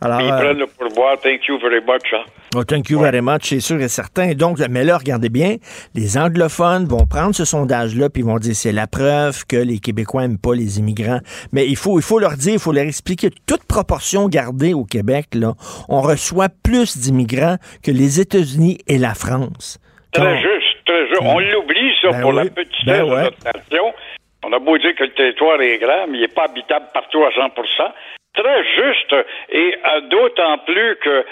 Alors, 0.00 0.20
Ils 0.20 0.30
euh, 0.30 0.36
prennent 0.38 0.58
le 0.58 0.66
pourboire. 0.66 1.18
Thank 1.20 1.46
you 1.48 1.58
very 1.60 1.80
much. 1.80 2.12
hein. 2.12 2.24
Oh, 2.54 2.64
thank 2.64 2.88
you 2.88 2.98
very 3.00 3.20
much, 3.20 3.42
c'est 3.48 3.60
sûr 3.60 3.80
et 3.82 3.88
certain. 3.88 4.32
Donc, 4.32 4.58
mais 4.70 4.84
là, 4.84 4.96
regardez 4.96 5.28
bien, 5.28 5.56
les 5.94 6.16
anglophones 6.16 6.86
vont 6.86 7.04
prendre 7.06 7.34
ce 7.34 7.44
sondage-là 7.44 8.08
puis 8.08 8.22
ils 8.22 8.26
vont 8.26 8.38
dire 8.38 8.54
c'est 8.56 8.72
la 8.72 8.86
preuve 8.86 9.44
que 9.46 9.56
les 9.56 9.78
Québécois 9.78 10.22
n'aiment 10.22 10.38
pas 10.38 10.54
les 10.54 10.78
immigrants. 10.78 11.20
Mais 11.52 11.66
il 11.66 11.76
faut, 11.76 11.98
il 11.98 12.02
faut 12.02 12.18
leur 12.18 12.36
dire, 12.36 12.54
il 12.54 12.58
faut 12.58 12.72
leur 12.72 12.84
expliquer 12.86 13.30
toute 13.46 13.64
proportion 13.64 14.28
gardée 14.28 14.72
au 14.74 14.84
Québec. 14.84 15.26
Là, 15.34 15.54
on 15.88 16.00
reçoit 16.00 16.48
plus 16.48 16.96
d'immigrants 16.96 17.56
que 17.82 17.90
les 17.90 18.20
États-Unis 18.20 18.78
et 18.86 18.96
la 18.98 19.14
France. 19.14 19.78
Très 20.12 20.38
juste, 20.38 20.65
très 20.86 21.06
juste. 21.08 21.22
On 21.22 21.38
l'oublie, 21.38 21.94
ça, 22.00 22.10
Ben 22.10 22.20
pour 22.22 22.32
la 22.32 22.42
oui, 22.42 22.50
petitesse 22.50 22.84
ben 22.86 23.06
de 23.06 23.10
ouais. 23.10 23.22
notre 23.24 23.44
nation. 23.44 23.94
On 24.44 24.52
a 24.52 24.58
beau 24.58 24.78
dire 24.78 24.94
que 24.94 25.04
le 25.04 25.12
territoire 25.12 25.60
est 25.60 25.78
grand, 25.78 26.06
mais 26.08 26.18
il 26.18 26.20
n'est 26.20 26.28
pas 26.28 26.44
habitable 26.44 26.86
partout 26.94 27.24
à 27.24 27.32
100 27.32 27.50
Très 28.34 28.64
juste, 28.64 29.16
et 29.48 29.74
euh, 29.74 30.00
d'autant 30.02 30.58
plus 30.58 30.96
que 30.96 31.24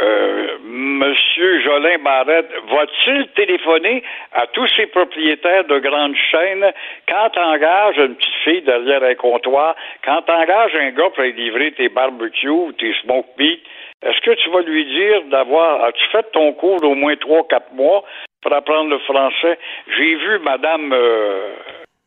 euh, 0.00 0.58
Monsieur 0.64 1.60
Jolin 1.62 1.98
Barrette 1.98 2.50
va-t-il 2.68 3.28
téléphoner 3.36 4.02
à 4.32 4.46
tous 4.48 4.66
ces 4.76 4.86
propriétaires 4.86 5.64
de 5.64 5.78
grandes 5.78 6.16
chaînes 6.30 6.72
quand 7.08 7.30
t'engages 7.30 7.96
une 7.98 8.16
petite 8.16 8.34
fille 8.42 8.62
derrière 8.62 9.04
un 9.04 9.14
comptoir, 9.14 9.76
quand 10.04 10.22
t'engages 10.22 10.74
un 10.74 10.90
gars 10.90 11.10
pour 11.10 11.20
aller 11.20 11.32
livrer 11.32 11.72
tes 11.72 11.88
barbecues 11.88 12.48
ou 12.48 12.72
tes 12.72 12.92
smoke 13.02 13.28
meat, 13.38 13.60
est-ce 14.02 14.20
que 14.20 14.32
tu 14.32 14.50
vas 14.50 14.62
lui 14.62 14.84
dire 14.84 15.22
d'avoir 15.30 15.84
as-tu 15.84 16.04
fait 16.10 16.26
ton 16.32 16.52
cours 16.54 16.80
d'au 16.80 16.94
moins 16.94 17.16
trois, 17.16 17.46
quatre 17.46 17.72
mois 17.72 18.04
pour 18.44 18.52
apprendre 18.54 18.90
le 18.90 18.98
français? 19.00 19.58
J'ai 19.96 20.14
vu 20.14 20.38
Madame 20.44 20.92
euh, 20.92 21.54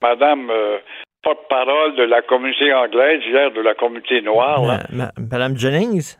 Madame 0.01 0.49
euh, 0.49 0.77
porte-parole 1.23 1.95
de 1.95 2.03
la 2.03 2.21
communauté 2.21 2.71
anglaise 2.73 3.21
hier 3.25 3.51
de 3.51 3.61
la 3.61 3.73
communauté 3.73 4.21
noire. 4.21 4.61
là. 4.61 4.79
ma- 4.91 5.05
ma- 5.05 5.11
Madame 5.31 5.57
Jennings? 5.57 6.15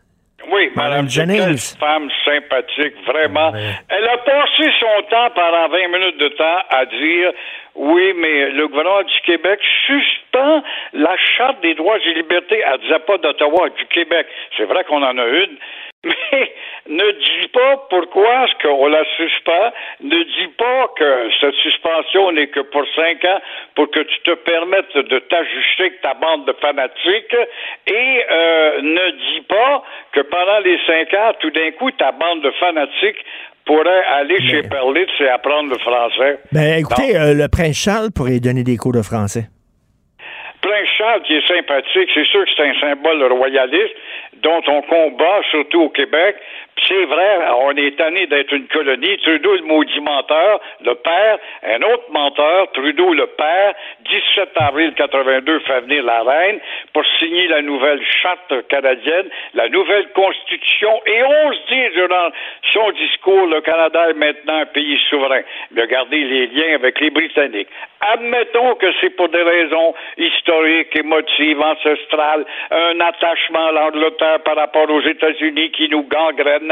Oui, 0.51 0.69
Madame 0.75 0.91
Madame 0.91 1.09
Jennings. 1.09 1.41
Jennings. 1.41 1.77
femme 1.79 2.09
sympathique, 2.23 2.93
vraiment. 3.05 3.51
Elle 3.89 4.07
a 4.07 4.17
passé 4.17 4.69
son 4.79 5.01
temps 5.09 5.29
pendant 5.35 5.67
20 5.69 5.87
minutes 5.87 6.17
de 6.17 6.27
temps 6.29 6.59
à 6.69 6.85
dire 6.85 7.31
oui, 7.75 8.13
mais 8.17 8.49
le 8.51 8.67
gouvernement 8.67 9.03
du 9.03 9.19
Québec 9.25 9.59
suspend 9.85 10.63
la 10.93 11.15
charte 11.37 11.61
des 11.61 11.75
droits 11.75 11.97
et 11.99 12.13
libertés. 12.13 12.61
Elle 12.65 12.79
disait 12.81 12.99
pas 12.99 13.17
d'Ottawa, 13.17 13.69
du 13.69 13.85
Québec. 13.87 14.25
C'est 14.55 14.65
vrai 14.65 14.83
qu'on 14.85 15.03
en 15.03 15.17
a 15.17 15.25
une. 15.25 15.57
Mais 16.07 16.51
ne 16.87 17.11
dis 17.11 17.47
pas 17.49 17.77
pourquoi 17.89 18.45
est-ce 18.45 18.67
qu'on 18.67 18.87
la 18.87 19.03
suspend. 19.17 19.71
Ne 20.01 20.23
dis 20.23 20.53
pas 20.57 20.87
que 20.97 21.29
cette 21.39 21.55
suspension 21.55 22.31
n'est 22.31 22.47
que 22.47 22.61
pour 22.61 22.83
cinq 22.95 23.23
ans 23.25 23.39
pour 23.75 23.89
que 23.91 23.99
tu 23.99 24.19
te 24.21 24.31
permettes 24.31 24.95
de 24.95 25.19
t'ajuster 25.19 25.83
avec 25.83 26.01
ta 26.01 26.13
bande 26.13 26.45
de 26.45 26.53
fanatiques. 26.53 27.35
Et 27.87 28.23
euh, 28.31 28.81
ne 28.81 29.11
dis 29.33 29.41
pas 29.41 29.83
que 30.13 30.21
pendant 30.21 30.59
les 30.59 30.79
cinq 30.85 31.13
ans, 31.13 31.33
tout 31.39 31.51
d'un 31.51 31.71
coup, 31.71 31.91
ta 31.91 32.11
bande 32.11 32.41
de 32.41 32.51
fanatiques 32.51 33.23
pourrait 33.65 34.05
aller 34.05 34.39
chez 34.47 34.63
Perlitz 34.63 35.09
et 35.19 35.27
apprendre 35.27 35.69
le 35.71 35.77
français. 35.79 36.39
Ben, 36.51 36.79
écoutez, 36.79 37.17
euh, 37.17 37.33
le 37.33 37.47
prince 37.49 37.77
Charles 37.77 38.11
pourrait 38.15 38.39
donner 38.39 38.63
des 38.63 38.77
cours 38.77 38.93
de 38.93 39.01
français. 39.01 39.49
Prince 40.67 40.89
Charles 40.97 41.21
qui 41.23 41.35
est 41.35 41.47
sympathique, 41.47 42.09
c'est 42.13 42.25
sûr 42.25 42.43
que 42.43 42.51
c'est 42.55 42.67
un 42.67 42.79
symbole 42.79 43.23
royaliste 43.31 43.95
dont 44.41 44.61
on 44.67 44.81
combat 44.81 45.41
surtout 45.49 45.83
au 45.83 45.89
Québec. 45.89 46.35
C'est 46.85 47.05
vrai, 47.05 47.39
on 47.59 47.75
est 47.75 47.97
tanné 47.97 48.27
d'être 48.27 48.53
une 48.53 48.67
colonie. 48.67 49.17
Trudeau, 49.17 49.55
le 49.55 49.63
maudit 49.63 49.99
menteur, 49.99 50.59
le 50.85 50.93
père, 50.95 51.39
un 51.63 51.81
autre 51.81 52.05
menteur, 52.11 52.71
Trudeau, 52.71 53.13
le 53.13 53.25
père, 53.27 53.73
17 54.05 54.49
avril 54.57 54.93
82, 54.95 55.59
fait 55.59 55.81
venir 55.81 56.03
la 56.03 56.21
reine 56.23 56.59
pour 56.93 57.03
signer 57.19 57.47
la 57.47 57.61
nouvelle 57.61 58.01
charte 58.21 58.67
canadienne, 58.67 59.27
la 59.53 59.69
nouvelle 59.69 60.07
constitution, 60.13 61.01
et 61.05 61.23
on 61.23 61.53
se 61.53 61.59
dit 61.67 61.95
durant 61.95 62.29
son 62.73 62.91
discours, 62.91 63.47
le 63.47 63.61
Canada 63.61 64.09
est 64.09 64.13
maintenant 64.13 64.59
un 64.59 64.65
pays 64.67 64.99
souverain. 65.09 65.41
A 65.77 65.85
gardé 65.87 66.17
les 66.17 66.47
liens 66.47 66.75
avec 66.75 66.99
les 66.99 67.09
Britanniques. 67.09 67.69
Admettons 68.01 68.75
que 68.75 68.87
c'est 69.01 69.09
pour 69.11 69.29
des 69.29 69.41
raisons 69.41 69.95
historiques, 70.17 70.95
émotives, 70.97 71.59
ancestrales, 71.59 72.45
un 72.71 72.99
attachement 72.99 73.67
à 73.67 73.71
l'Angleterre 73.71 74.39
par 74.43 74.55
rapport 74.55 74.89
aux 74.89 75.01
États-Unis 75.01 75.71
qui 75.71 75.89
nous 75.89 76.03
gangrène. 76.03 76.66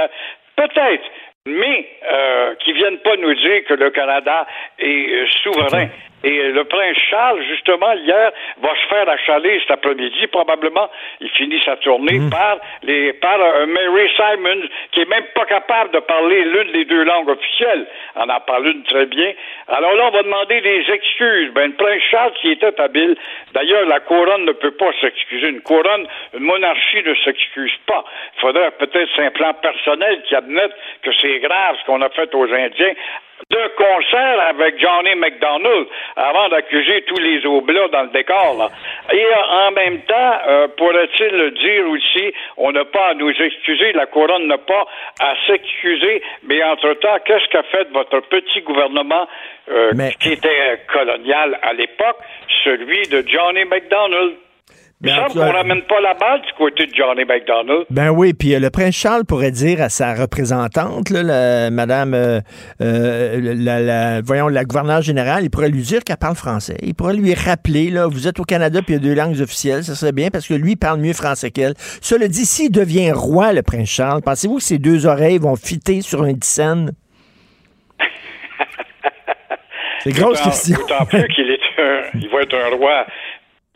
Peut-être, 0.55 1.03
mais 1.45 1.87
euh, 2.11 2.55
qui 2.55 2.73
viennent 2.73 2.99
pas 2.99 3.15
nous 3.17 3.33
dire 3.35 3.63
que 3.67 3.73
le 3.73 3.89
Canada 3.91 4.47
est 4.79 5.09
euh, 5.09 5.27
souverain. 5.43 5.87
Et 6.25 6.49
le 6.49 6.63
prince 6.63 6.97
Charles, 7.11 7.43
justement, 7.43 7.93
hier, 7.93 8.31
va 8.59 8.69
se 8.69 8.87
faire 8.87 9.07
achaler 9.07 9.59
cet 9.59 9.71
après-midi, 9.77 10.25
probablement. 10.27 10.89
Il 11.21 11.29
finit 11.29 11.61
sa 11.63 11.75
tournée 11.77 12.17
Hmm. 12.19 12.29
par 12.31 12.57
les 12.81 13.13
par 13.13 13.39
euh, 13.39 13.67
Mary 13.67 14.09
Simon, 14.15 14.61
qui 14.91 15.01
est 15.01 15.09
même 15.09 15.25
pas 15.35 15.45
capable 15.45 15.91
de 15.91 15.99
parler 15.99 16.43
l'une 16.45 16.71
des 16.71 16.85
deux 16.85 17.03
langues 17.03 17.29
officielles. 17.29 17.85
On 18.15 18.27
en 18.27 18.39
parle 18.39 18.67
une 18.67 18.83
très 18.83 19.05
bien. 19.05 19.33
Alors 19.67 19.93
là, 19.93 20.07
on 20.07 20.11
va 20.11 20.23
demander 20.23 20.61
des 20.61 20.83
excuses. 20.91 21.51
Ben, 21.53 21.67
le 21.67 21.73
prince 21.73 22.01
Charles, 22.09 22.33
qui 22.41 22.51
était 22.51 22.81
habile, 22.81 23.15
d'ailleurs, 23.53 23.85
la 23.85 23.99
couronne 23.99 24.45
ne 24.45 24.53
peut 24.53 24.71
pas 24.71 24.91
s'excuser. 25.01 25.49
Une 25.49 25.61
couronne, 25.61 26.07
une 26.33 26.43
monarchie 26.43 27.03
ne 27.05 27.13
s'excuse 27.23 27.77
pas. 27.85 28.03
Il 28.37 28.41
faudrait 28.41 28.71
peut-être, 28.71 29.11
un 29.19 29.29
plan 29.31 29.53
personnel 29.53 30.23
qui 30.27 30.35
admette 30.35 30.71
que 31.03 31.11
c'est 31.21 31.39
grave 31.39 31.75
ce 31.79 31.85
qu'on 31.85 32.01
a 32.01 32.09
fait 32.09 32.33
aux 32.33 32.51
Indiens 32.51 32.93
de 33.49 33.67
concert 33.75 34.39
avec 34.47 34.79
Johnny 34.79 35.15
McDonald 35.15 35.87
avant 36.15 36.49
d'accuser 36.49 37.03
tous 37.03 37.19
les 37.19 37.45
oblats 37.45 37.87
dans 37.89 38.03
le 38.03 38.09
décor. 38.09 38.55
Là. 38.57 38.69
Et 39.11 39.23
euh, 39.23 39.67
en 39.67 39.71
même 39.71 40.01
temps, 40.01 40.33
euh, 40.47 40.67
pourrait-il 40.77 41.27
le 41.27 41.51
dire 41.51 41.89
aussi, 41.89 42.33
on 42.57 42.71
n'a 42.71 42.85
pas 42.85 43.09
à 43.09 43.13
nous 43.13 43.29
excuser, 43.29 43.91
la 43.93 44.05
couronne 44.05 44.47
n'a 44.47 44.57
pas 44.57 44.85
à 45.19 45.35
s'excuser, 45.47 46.21
mais 46.43 46.63
entre-temps, 46.63 47.17
qu'est-ce 47.25 47.47
qu'a 47.49 47.63
fait 47.63 47.87
votre 47.91 48.21
petit 48.21 48.61
gouvernement 48.61 49.27
euh, 49.69 49.91
qui 50.19 50.33
était 50.33 50.81
colonial 50.91 51.59
à 51.61 51.73
l'époque, 51.73 52.17
celui 52.63 53.01
de 53.09 53.23
Johnny 53.27 53.65
McDonald? 53.65 54.35
Il 55.01 55.07
Ben, 55.07 55.19
en 55.19 55.27
semble 55.27 55.33
cas- 55.41 55.47
qu'on 55.51 55.57
ramène 55.57 55.81
pas 55.83 55.99
la 56.01 56.13
balle 56.13 56.41
du 56.41 56.53
côté 56.57 56.85
de 56.87 56.91
Johnny 56.95 57.25
McDonald. 57.25 57.85
Ben 57.89 58.09
oui, 58.11 58.33
puis 58.33 58.55
euh, 58.55 58.59
le 58.59 58.69
prince 58.69 58.95
Charles 58.95 59.25
pourrait 59.25 59.51
dire 59.51 59.81
à 59.81 59.89
sa 59.89 60.13
représentante, 60.15 61.09
là, 61.09 61.21
la- 61.21 61.69
Madame, 61.69 62.13
euh, 62.13 62.39
euh, 62.81 63.39
la, 63.43 63.81
la- 63.81 64.21
voyons, 64.21 64.47
la 64.47 64.63
gouverneure 64.63 65.01
générale, 65.01 65.43
il 65.43 65.49
pourrait 65.49 65.67
lui 65.69 65.81
dire 65.81 66.01
qu'elle 66.03 66.15
parle 66.17 66.35
français. 66.35 66.77
Il 66.81 66.95
pourrait 66.95 67.15
lui 67.15 67.33
rappeler, 67.33 67.89
là, 67.91 68.07
vous 68.07 68.25
êtes 68.27 68.39
au 68.39 68.45
Canada, 68.45 68.79
puis 68.81 68.95
il 68.95 69.03
y 69.03 69.05
a 69.05 69.09
deux 69.09 69.13
langues 69.21 69.39
officielles, 69.41 69.83
ça 69.83 69.95
serait 69.95 70.13
bien 70.13 70.29
parce 70.29 70.47
que 70.47 70.53
lui 70.53 70.77
parle 70.77 71.01
mieux 71.01 71.13
français 71.13 71.51
qu'elle. 71.51 71.73
Cela 72.01 72.29
dit, 72.29 72.45
s'il 72.45 72.71
devient 72.71 73.11
roi, 73.11 73.51
le 73.51 73.63
prince 73.63 73.89
Charles, 73.89 74.21
pensez-vous 74.21 74.57
que 74.57 74.63
ses 74.63 74.77
deux 74.79 75.05
oreilles 75.05 75.39
vont 75.39 75.57
fitter 75.57 75.99
sur 76.01 76.23
un 76.23 76.31
dixaine? 76.31 76.93
C'est 79.99 80.11
une 80.11 80.17
grosse 80.17 80.41
question. 80.41 80.77
D'autant 80.77 81.05
plus 81.05 81.27
qu'il 81.29 81.49
est 81.49 81.59
un, 81.81 82.01
il 82.19 82.29
va 82.29 82.41
être 82.43 82.55
un 82.55 82.75
roi 82.77 83.05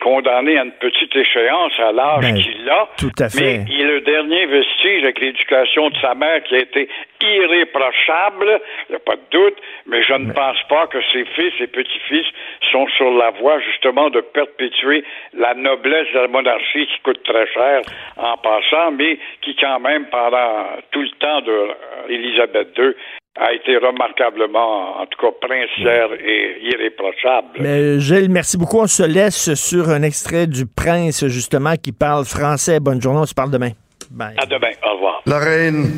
condamné 0.00 0.58
à 0.58 0.64
une 0.64 0.72
petite 0.72 1.14
échéance 1.14 1.72
à 1.78 1.92
l'âge 1.92 2.22
Ben, 2.22 2.34
qu'il 2.34 2.68
a. 2.68 2.88
tout 2.98 3.12
à 3.18 3.28
fait. 3.28 3.58
Mais 3.58 3.64
il 3.70 3.80
est 3.82 3.84
le 3.84 4.00
dernier 4.00 4.46
vestige 4.46 5.02
avec 5.04 5.20
l'éducation 5.20 5.90
de 5.90 5.96
sa 6.00 6.14
mère 6.14 6.42
qui 6.44 6.56
a 6.56 6.58
été 6.58 6.88
irréprochable, 7.22 8.60
il 8.88 8.92
n'y 8.92 8.96
a 8.96 9.00
pas 9.00 9.16
de 9.16 9.22
doute, 9.30 9.56
mais 9.86 10.02
je 10.02 10.14
ne 10.14 10.32
pense 10.32 10.56
pas 10.68 10.86
que 10.86 10.98
ses 11.12 11.24
fils 11.26 11.52
et 11.60 11.66
petits-fils 11.66 12.26
sont 12.72 12.86
sur 12.96 13.10
la 13.10 13.30
voie 13.30 13.58
justement 13.60 14.10
de 14.10 14.20
perpétuer 14.20 15.04
la 15.34 15.54
noblesse 15.54 16.06
de 16.14 16.20
la 16.20 16.28
monarchie 16.28 16.86
qui 16.86 17.00
coûte 17.02 17.22
très 17.24 17.46
cher 17.48 17.82
en 18.16 18.36
passant, 18.38 18.92
mais 18.92 19.18
qui 19.42 19.54
quand 19.56 19.80
même 19.80 20.06
pendant 20.06 20.66
tout 20.90 21.02
le 21.02 21.10
temps 21.18 21.40
de 21.42 21.52
euh, 21.52 21.74
Élisabeth 22.08 22.76
II 22.78 22.94
a 23.36 23.52
été 23.52 23.76
remarquablement, 23.76 25.00
en 25.00 25.06
tout 25.06 25.18
cas, 25.20 25.32
princière 25.40 26.12
et 26.12 26.58
irréprochable. 26.62 27.60
Mais 27.60 28.00
Gilles, 28.00 28.30
merci 28.30 28.56
beaucoup. 28.56 28.78
On 28.80 28.86
se 28.86 29.04
laisse 29.04 29.54
sur 29.54 29.88
un 29.88 30.02
extrait 30.02 30.46
du 30.46 30.66
prince, 30.66 31.26
justement, 31.26 31.76
qui 31.76 31.92
parle 31.92 32.24
français. 32.24 32.80
Bonne 32.80 33.00
journée, 33.00 33.20
on 33.20 33.26
se 33.26 33.34
parle 33.34 33.50
demain. 33.50 33.70
Bye. 34.10 34.34
À 34.36 34.46
demain. 34.46 34.70
Au 34.84 34.94
revoir. 34.94 35.22
La 35.26 35.38
reine 35.38 35.92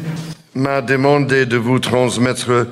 m'a 0.55 0.83
demandé 0.83 1.47
de 1.47 1.57
vous 1.57 1.79
transmettre 1.79 2.67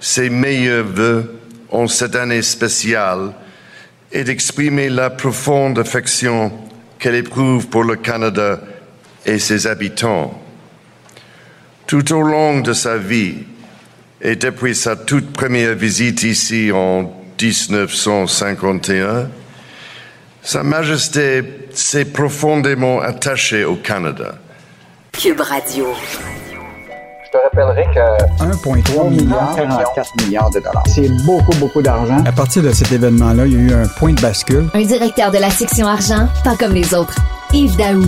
ses 0.00 0.30
meilleurs 0.30 0.84
voeux 0.84 1.38
en 1.70 1.86
cette 1.86 2.16
année 2.16 2.42
spéciale 2.42 3.34
et 4.12 4.24
d'exprimer 4.24 4.88
la 4.88 5.10
profonde 5.10 5.78
affection 5.78 6.52
qu'elle 6.98 7.16
éprouve 7.16 7.68
pour 7.68 7.84
le 7.84 7.96
Canada 7.96 8.60
et 9.26 9.38
ses 9.38 9.66
habitants. 9.66 10.32
Tout 11.86 12.12
au 12.14 12.22
long 12.22 12.60
de 12.60 12.72
sa 12.72 12.96
vie 12.96 13.44
et 14.20 14.36
depuis 14.36 14.74
sa 14.74 14.96
toute 14.96 15.32
première 15.32 15.74
visite 15.74 16.22
ici 16.22 16.70
en 16.72 17.12
1951, 17.40 19.28
Sa 20.42 20.62
Majesté 20.62 21.42
s'est 21.72 22.04
profondément 22.04 23.00
attachée 23.00 23.64
au 23.64 23.74
Canada. 23.76 24.36
Cube 25.12 25.40
Radio. 25.40 25.86
Je 27.24 27.30
te 27.30 27.36
rappellerai 27.42 27.84
que 27.92 28.44
1,3 28.44 29.10
milliard, 29.10 29.54
44 29.56 30.24
milliards 30.24 30.50
de 30.50 30.60
dollars. 30.60 30.84
C'est 30.86 31.10
beaucoup, 31.26 31.54
beaucoup 31.56 31.82
d'argent. 31.82 32.22
À 32.24 32.32
partir 32.32 32.62
de 32.62 32.70
cet 32.70 32.92
événement-là, 32.92 33.46
il 33.46 33.52
y 33.52 33.56
a 33.56 33.58
eu 33.58 33.72
un 33.72 33.88
point 33.98 34.12
de 34.12 34.20
bascule. 34.20 34.68
Un 34.72 34.82
directeur 34.82 35.30
de 35.32 35.38
la 35.38 35.50
section 35.50 35.86
argent, 35.86 36.28
pas 36.44 36.54
comme 36.56 36.72
les 36.72 36.94
autres. 36.94 37.16
Yves 37.52 37.76
Daou. 37.76 38.04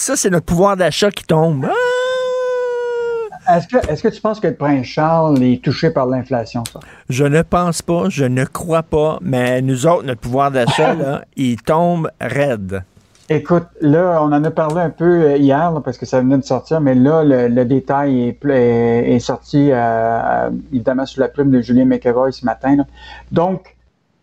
Ça, 0.00 0.16
c'est 0.16 0.30
notre 0.30 0.46
pouvoir 0.46 0.78
d'achat 0.78 1.10
qui 1.10 1.24
tombe. 1.24 1.66
Ah! 1.68 3.56
Est-ce 3.56 3.68
que, 3.68 3.76
est-ce 3.92 4.02
que 4.02 4.08
tu 4.08 4.18
penses 4.22 4.40
que 4.40 4.46
le 4.46 4.54
prince 4.54 4.86
Charles 4.86 5.42
est 5.42 5.62
touché 5.62 5.90
par 5.90 6.06
l'inflation, 6.06 6.64
ça? 6.72 6.80
Je 7.10 7.24
ne 7.24 7.42
pense 7.42 7.82
pas, 7.82 8.08
je 8.08 8.24
ne 8.24 8.46
crois 8.46 8.82
pas, 8.82 9.18
mais 9.20 9.60
nous 9.60 9.86
autres, 9.86 10.04
notre 10.04 10.22
pouvoir 10.22 10.52
d'achat, 10.52 10.94
là, 10.94 11.24
il 11.36 11.60
tombe 11.60 12.10
raide. 12.18 12.82
Écoute, 13.28 13.66
là, 13.82 14.20
on 14.22 14.32
en 14.32 14.42
a 14.42 14.50
parlé 14.50 14.80
un 14.80 14.88
peu 14.88 15.04
euh, 15.04 15.36
hier, 15.36 15.70
là, 15.70 15.82
parce 15.84 15.98
que 15.98 16.06
ça 16.06 16.20
venait 16.20 16.38
de 16.38 16.44
sortir, 16.44 16.80
mais 16.80 16.94
là, 16.94 17.22
le, 17.22 17.48
le 17.48 17.64
détail 17.66 18.28
est, 18.28 18.44
est, 18.46 19.12
est 19.16 19.18
sorti, 19.18 19.70
euh, 19.70 19.76
euh, 19.76 20.50
évidemment, 20.72 21.04
sous 21.04 21.20
la 21.20 21.28
plume 21.28 21.50
de 21.50 21.60
Julien 21.60 21.84
McEvoy 21.84 22.32
ce 22.32 22.46
matin. 22.46 22.74
là. 22.76 22.84
Donc, 23.32 23.76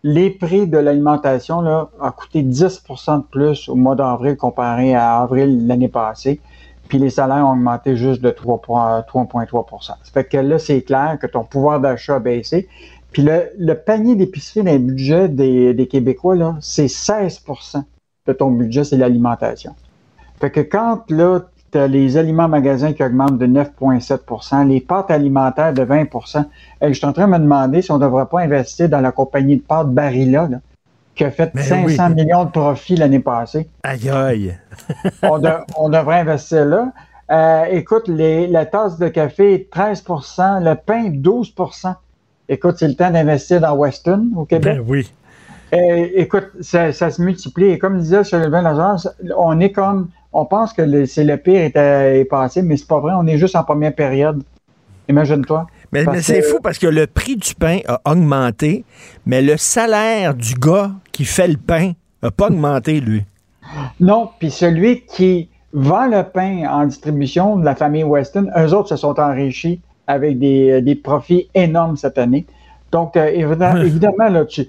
les 0.07 0.29
prix 0.29 0.67
de 0.67 0.77
l'alimentation 0.77 1.59
là, 1.59 1.89
a 1.99 2.11
coûté 2.11 2.41
10% 2.41 3.17
de 3.17 3.23
plus 3.23 3.67
au 3.67 3.75
mois 3.75 3.95
d'avril 3.95 4.37
comparé 4.37 4.95
à 4.95 5.19
avril 5.19 5.67
l'année 5.67 5.89
passée. 5.89 6.39
Puis 6.87 6.97
les 6.97 7.09
salaires 7.09 7.45
ont 7.45 7.51
augmenté 7.51 7.97
juste 7.97 8.21
de 8.21 8.29
3 8.29 8.61
points- 8.61 9.01
3,3% 9.01 9.95
Ça 10.01 10.11
fait 10.13 10.23
que 10.23 10.37
là, 10.37 10.59
c'est 10.59 10.81
clair 10.81 11.17
que 11.21 11.27
ton 11.27 11.43
pouvoir 11.43 11.81
d'achat 11.81 12.15
a 12.15 12.19
baissé. 12.19 12.69
Puis 13.11 13.21
le, 13.21 13.73
panier 13.73 14.15
d'épicerie 14.15 14.63
dans 14.63 14.71
le 14.71 14.77
budget 14.77 15.27
des, 15.27 15.87
Québécois, 15.91 16.55
c'est 16.61 16.87
16% 16.87 17.83
de 18.27 18.33
ton 18.33 18.51
budget, 18.51 18.85
c'est 18.85 18.97
l'alimentation. 18.97 19.75
Fait 20.39 20.51
que 20.51 20.61
quand 20.61 21.03
là, 21.11 21.41
les 21.85 22.17
aliments 22.17 22.47
magasins 22.47 22.93
qui 22.93 23.03
augmentent 23.03 23.37
de 23.37 23.47
9,7% 23.47 24.67
les 24.67 24.81
pâtes 24.81 25.11
alimentaires 25.11 25.73
de 25.73 25.83
20 25.83 25.95
hey, 26.01 26.07
je 26.89 26.93
suis 26.93 27.05
en 27.05 27.13
train 27.13 27.27
de 27.27 27.31
me 27.33 27.39
demander 27.39 27.81
si 27.81 27.91
on 27.91 27.97
ne 27.97 28.03
devrait 28.03 28.25
pas 28.25 28.39
investir 28.41 28.89
dans 28.89 29.01
la 29.01 29.11
compagnie 29.11 29.57
de 29.57 29.61
pâtes 29.61 29.89
Barilla, 29.89 30.47
là, 30.49 30.57
qui 31.15 31.23
a 31.23 31.31
fait 31.31 31.51
Ben 31.53 31.63
500 31.63 32.07
oui. 32.09 32.15
millions 32.15 32.45
de 32.45 32.51
profits 32.51 32.95
l'année 32.95 33.19
passée. 33.19 33.67
Aïe 33.83 34.09
aïe. 34.09 34.57
on, 35.23 35.39
de- 35.39 35.49
on 35.77 35.89
devrait 35.89 36.19
investir 36.19 36.65
là. 36.65 36.91
Euh, 37.29 37.65
écoute, 37.71 38.07
les- 38.07 38.47
la 38.47 38.65
tasse 38.65 38.97
de 38.97 39.09
café, 39.09 39.67
13% 39.71 40.63
le 40.63 40.75
pain, 40.75 41.09
12% 41.09 41.93
Écoute, 42.49 42.75
c'est 42.79 42.87
le 42.87 42.95
temps 42.95 43.11
d'investir 43.11 43.59
dans 43.59 43.75
Weston 43.75 44.29
au 44.37 44.45
Québec. 44.45 44.77
Ben 44.77 44.83
oui. 44.87 45.11
Euh, 45.73 46.07
écoute, 46.15 46.47
ça, 46.61 46.91
ça 46.93 47.09
se 47.11 47.21
multiplie. 47.21 47.65
Et 47.71 47.77
comme 47.79 47.99
disait 47.99 48.23
Sylvain 48.23 48.61
Lazare, 48.61 48.99
on 49.37 49.59
est 49.59 49.71
comme, 49.71 50.09
on 50.33 50.45
pense 50.45 50.73
que 50.73 50.81
le- 50.81 51.05
c'est 51.05 51.23
le 51.23 51.37
pire 51.37 51.59
est, 51.61 51.75
euh, 51.77 52.19
est 52.21 52.25
passé, 52.25 52.61
mais 52.61 52.77
c'est 52.77 52.87
pas 52.87 52.99
vrai. 52.99 53.13
On 53.17 53.27
est 53.27 53.37
juste 53.37 53.55
en 53.55 53.63
première 53.63 53.93
période. 53.93 54.43
Imagine-toi. 55.09 55.67
Mais, 55.91 56.03
c'est 56.21 56.41
fou 56.41 56.57
parce 56.61 56.77
que 56.77 56.87
le 56.87 57.07
prix 57.07 57.37
du 57.37 57.55
pain 57.55 57.79
a 57.87 58.01
augmenté, 58.05 58.83
mais 59.25 59.41
le 59.41 59.55
salaire 59.55 60.33
du 60.35 60.53
gars 60.53 60.91
qui 61.13 61.23
fait 61.23 61.47
le 61.47 61.55
pain 61.57 61.93
n'a 62.21 62.29
pas 62.31 62.47
augmenté, 62.47 62.99
lui. 62.99 63.23
Non, 63.99 64.29
puis 64.39 64.51
celui 64.51 65.01
qui 65.05 65.49
vend 65.71 66.07
le 66.07 66.23
pain 66.23 66.63
en 66.69 66.85
distribution 66.85 67.57
de 67.57 67.63
la 67.63 67.75
famille 67.75 68.03
Weston, 68.03 68.49
eux 68.57 68.73
autres 68.73 68.89
se 68.89 68.95
sont 68.97 69.17
enrichis 69.19 69.79
avec 70.07 70.39
des, 70.39 70.81
des 70.81 70.95
profits 70.95 71.49
énormes 71.53 71.95
cette 71.97 72.17
année. 72.17 72.45
Donc, 72.91 73.15
euh, 73.15 73.27
évidemment, 73.27 73.81
évidemment, 73.81 74.29
là, 74.29 74.45
tu, 74.45 74.67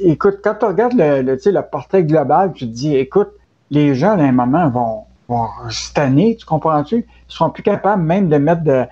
écoute, 0.00 0.38
quand 0.42 0.54
tu 0.60 0.64
regardes 0.66 0.94
le, 0.94 1.22
le, 1.22 1.36
le 1.44 1.62
portrait 1.62 2.04
global, 2.04 2.52
tu 2.52 2.66
te 2.66 2.72
dis, 2.72 2.96
écoute, 2.96 3.30
les 3.70 3.94
gens, 3.94 4.18
à 4.18 4.22
un 4.22 4.32
moment, 4.32 4.68
vont, 4.68 5.04
vont 5.28 5.48
année, 5.96 6.36
tu 6.38 6.46
comprends-tu? 6.46 6.96
Ils 6.98 7.32
seront 7.32 7.50
plus 7.50 7.62
capables 7.62 8.02
même 8.02 8.28
de 8.28 8.36
mettre 8.36 8.62
de, 8.62 8.84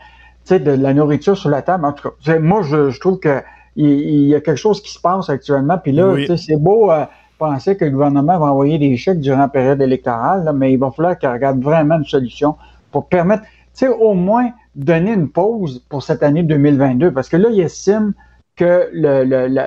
de 0.51 0.71
la 0.71 0.95
nourriture 0.95 1.37
sur 1.37 1.51
la 1.51 1.63
table. 1.63 1.85
En 1.85 1.93
tout 1.93 2.11
cas, 2.25 2.39
moi, 2.39 2.63
je, 2.63 2.91
je 2.91 3.01
trouve 3.01 3.19
que 3.19 3.43
il, 3.77 4.29
y 4.29 4.35
a 4.35 4.41
quelque 4.41 4.59
chose 4.59 4.81
qui 4.83 4.93
se 4.93 5.01
passe 5.01 5.29
actuellement. 5.29 5.79
Puis 5.79 5.93
là, 5.93 6.15
c'est 6.37 6.57
beau 6.57 6.91
euh, 6.91 7.05
penser 7.39 7.77
que 7.77 7.85
le 7.85 7.91
gouvernement 7.91 8.39
va 8.39 8.47
envoyer 8.47 8.79
des 8.79 8.97
chèques 8.97 9.21
durant 9.21 9.41
la 9.41 9.49
période 9.49 9.81
électorale, 9.83 10.51
mais 10.55 10.73
il 10.73 10.79
va 10.79 10.91
falloir 10.91 11.19
qu'il 11.19 11.29
regarde 11.29 11.61
vraiment 11.61 11.97
une 11.97 12.05
solution 12.05 12.57
pour 12.93 13.09
permettre, 13.09 13.43
tu 13.43 13.87
sais, 13.87 13.89
au 13.89 14.15
moins 14.15 14.51
donner 14.77 15.13
une 15.13 15.29
pause 15.29 15.85
pour 15.89 16.03
cette 16.03 16.23
année 16.23 16.43
2022. 16.43 17.13
Parce 17.13 17.29
que 17.29 17.37
là, 17.37 17.49
il 17.51 17.61
estime 17.61 18.13
que 18.57 18.91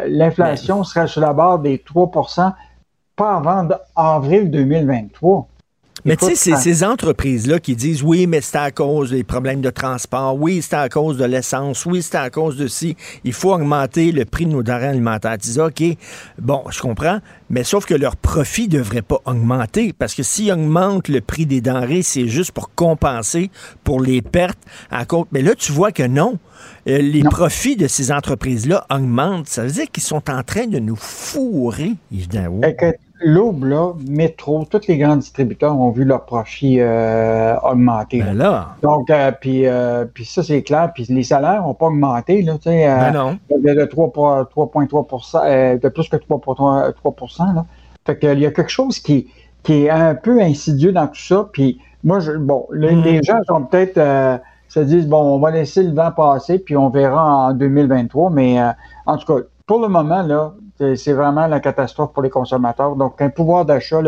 l'inflation 0.07 0.83
serait 0.83 1.07
sur 1.07 1.21
la 1.21 1.33
barre 1.33 1.59
des 1.59 1.77
3% 1.77 2.53
pas 3.15 3.35
avant 3.35 3.67
avril 3.95 4.51
2023. 4.51 5.47
Mais 6.05 6.15
tu 6.15 6.25
sais, 6.25 6.35
c'est 6.35 6.55
ces 6.57 6.83
entreprises-là 6.83 7.59
qui 7.59 7.75
disent 7.75 8.03
oui, 8.03 8.27
mais 8.27 8.41
c'est 8.41 8.57
à 8.57 8.71
cause 8.71 9.11
des 9.11 9.23
problèmes 9.23 9.61
de 9.61 9.69
transport, 9.69 10.35
oui, 10.35 10.61
c'est 10.61 10.75
à 10.75 10.89
cause 10.89 11.17
de 11.17 11.25
l'essence, 11.25 11.85
oui, 11.85 12.01
c'est 12.01 12.17
à 12.17 12.29
cause 12.29 12.57
de 12.57 12.67
ci. 12.67 12.95
Il 13.23 13.33
faut 13.33 13.53
augmenter 13.53 14.11
le 14.11 14.25
prix 14.25 14.45
de 14.45 14.51
nos 14.51 14.63
denrées 14.63 14.87
alimentaires. 14.87 15.37
Tu 15.37 15.49
dis, 15.49 15.59
OK, 15.59 15.83
bon, 16.39 16.63
je 16.69 16.79
comprends, 16.81 17.19
mais 17.49 17.63
sauf 17.63 17.85
que 17.85 17.93
leur 17.93 18.15
profit 18.15 18.67
ne 18.67 18.77
devrait 18.77 19.01
pas 19.01 19.21
augmenter 19.25 19.93
parce 19.93 20.13
que 20.13 20.23
s'ils 20.23 20.51
augmentent 20.51 21.07
le 21.07 21.21
prix 21.21 21.45
des 21.45 21.61
denrées, 21.61 22.03
c'est 22.03 22.27
juste 22.27 22.51
pour 22.51 22.73
compenser 22.73 23.49
pour 23.83 24.01
les 24.01 24.21
pertes 24.21 24.59
à 24.91 25.05
cause. 25.05 25.25
Mais 25.31 25.41
là, 25.41 25.55
tu 25.55 25.71
vois 25.71 25.91
que 25.91 26.03
non. 26.03 26.37
Euh, 26.87 26.99
les 26.99 27.23
profits 27.23 27.75
de 27.75 27.87
ces 27.87 28.11
entreprises-là 28.11 28.85
augmentent. 28.89 29.47
Ça 29.47 29.63
veut 29.63 29.71
dire 29.71 29.91
qu'ils 29.91 30.03
sont 30.03 30.29
en 30.29 30.43
train 30.43 30.67
de 30.67 30.79
nous 30.79 30.95
fourrer, 30.95 31.93
évidemment 32.11 32.61
l'aube, 33.21 33.65
là, 33.65 33.93
Métro, 34.07 34.65
tous 34.69 34.87
les 34.87 34.97
grands 34.97 35.17
distributeurs 35.17 35.79
ont 35.79 35.89
vu 35.91 36.03
leurs 36.03 36.25
profits 36.25 36.79
euh, 36.79 37.55
augmenter. 37.63 38.21
Ben 38.21 38.37
là. 38.37 38.75
Donc, 38.81 39.09
euh, 39.09 39.31
puis, 39.31 39.65
euh, 39.65 40.05
puis 40.05 40.25
ça, 40.25 40.43
c'est 40.43 40.61
clair. 40.63 40.91
Puis 40.93 41.05
les 41.09 41.23
salaires 41.23 41.63
n'ont 41.63 41.73
pas 41.73 41.87
augmenté, 41.87 42.41
là, 42.41 42.53
tu 42.55 42.63
sais. 42.63 42.87
Ben 42.87 43.11
non. 43.11 43.37
De 43.49 43.85
3,3 43.85 45.79
de 45.79 45.89
plus 45.89 46.09
que 46.09 46.17
3,3 46.17 47.55
là. 47.55 47.65
Fait 48.05 48.17
qu'il 48.17 48.39
y 48.39 48.45
a 48.45 48.51
quelque 48.51 48.71
chose 48.71 48.99
qui, 48.99 49.27
qui 49.63 49.85
est 49.85 49.89
un 49.89 50.15
peu 50.15 50.41
insidieux 50.41 50.91
dans 50.91 51.07
tout 51.07 51.21
ça. 51.21 51.49
Puis 51.51 51.79
moi, 52.03 52.19
je, 52.19 52.31
bon, 52.33 52.67
les, 52.71 52.95
mm. 52.95 53.01
les 53.01 53.23
gens 53.23 53.39
sont 53.47 53.63
peut-être 53.63 54.41
se 54.69 54.79
disent, 54.81 55.07
bon, 55.07 55.35
on 55.35 55.39
va 55.39 55.51
laisser 55.51 55.81
le 55.81 55.93
vent 55.93 56.11
passer, 56.11 56.59
puis 56.59 56.75
on 56.75 56.89
verra 56.89 57.47
en 57.47 57.53
2023. 57.53 58.29
Mais 58.31 58.59
en 59.05 59.17
tout 59.17 59.33
cas, 59.33 59.43
pour 59.65 59.81
le 59.81 59.87
moment, 59.87 60.21
là, 60.21 60.53
c'est 60.77 61.13
vraiment 61.13 61.47
la 61.47 61.59
catastrophe 61.59 62.13
pour 62.13 62.23
les 62.23 62.29
consommateurs. 62.29 62.95
Donc, 62.95 63.21
un 63.21 63.29
pouvoir 63.29 63.65
d'achat 63.65 64.01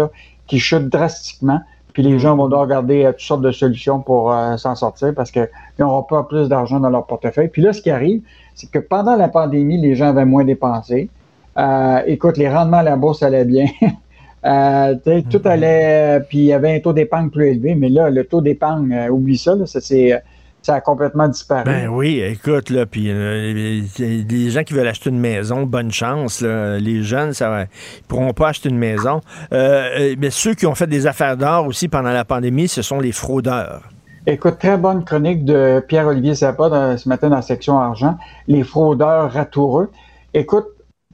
qui 0.47 0.59
chute 0.59 0.89
drastiquement, 0.89 1.59
puis 1.93 2.03
les 2.03 2.19
gens 2.19 2.35
vont 2.35 2.45
devoir 2.45 2.61
regarder 2.61 3.05
euh, 3.05 3.11
toutes 3.11 3.21
sortes 3.21 3.41
de 3.41 3.51
solutions 3.51 3.99
pour 3.99 4.31
euh, 4.31 4.57
s'en 4.57 4.75
sortir 4.75 5.13
parce 5.15 5.31
qu'ils 5.31 5.49
n'auront 5.79 6.03
pas 6.03 6.23
plus 6.23 6.47
d'argent 6.47 6.79
dans 6.79 6.89
leur 6.89 7.05
portefeuille. 7.05 7.49
Puis 7.49 7.61
là, 7.61 7.73
ce 7.73 7.81
qui 7.81 7.89
arrive, 7.89 8.21
c'est 8.55 8.69
que 8.69 8.79
pendant 8.79 9.15
la 9.15 9.27
pandémie, 9.27 9.79
les 9.79 9.95
gens 9.95 10.07
avaient 10.07 10.25
moins 10.25 10.45
dépensé. 10.45 11.09
Euh, 11.57 12.01
écoute, 12.05 12.37
les 12.37 12.49
rendements 12.49 12.77
à 12.77 12.83
la 12.83 12.95
bourse 12.95 13.23
allaient 13.23 13.45
bien. 13.45 13.65
tout 15.29 15.41
allait, 15.43 16.21
puis 16.29 16.37
il 16.37 16.45
y 16.45 16.53
avait 16.53 16.75
un 16.75 16.79
taux 16.79 16.93
d'épargne 16.93 17.29
plus 17.29 17.47
élevé, 17.47 17.75
mais 17.75 17.89
là, 17.89 18.09
le 18.09 18.23
taux 18.23 18.41
d'épargne, 18.41 19.09
oublie 19.09 19.37
ça, 19.37 19.55
là, 19.55 19.65
ça 19.65 19.81
c'est 19.81 20.21
ça 20.61 20.75
a 20.75 20.81
complètement 20.81 21.27
disparu. 21.27 21.63
Ben 21.65 21.87
oui, 21.87 22.19
écoute, 22.19 22.69
là, 22.69 22.85
puis 22.85 23.09
euh, 23.09 23.81
les 23.99 24.49
gens 24.49 24.63
qui 24.63 24.73
veulent 24.73 24.87
acheter 24.87 25.09
une 25.09 25.19
maison, 25.19 25.63
bonne 25.63 25.91
chance. 25.91 26.41
Les 26.41 27.01
jeunes, 27.03 27.33
ça, 27.33 27.63
ils 27.63 28.03
pourront 28.07 28.33
pas 28.33 28.49
acheter 28.49 28.69
une 28.69 28.77
maison. 28.77 29.21
Euh, 29.53 29.89
euh, 29.99 30.15
mais 30.17 30.29
ceux 30.29 30.53
qui 30.53 30.65
ont 30.65 30.75
fait 30.75 30.87
des 30.87 31.07
affaires 31.07 31.37
d'or 31.37 31.67
aussi 31.67 31.87
pendant 31.87 32.11
la 32.11 32.25
pandémie, 32.25 32.67
ce 32.67 32.81
sont 32.81 32.99
les 32.99 33.11
fraudeurs. 33.11 33.83
Écoute, 34.27 34.59
très 34.59 34.77
bonne 34.77 35.05
chronique 35.05 35.45
de 35.45 35.83
Pierre-Olivier 35.87 36.35
Zappa 36.35 36.97
ce 36.97 37.07
matin 37.07 37.29
dans 37.29 37.37
la 37.37 37.41
section 37.41 37.79
argent. 37.79 38.17
Les 38.47 38.63
fraudeurs 38.63 39.31
ratoureux. 39.31 39.89
Écoute, 40.33 40.65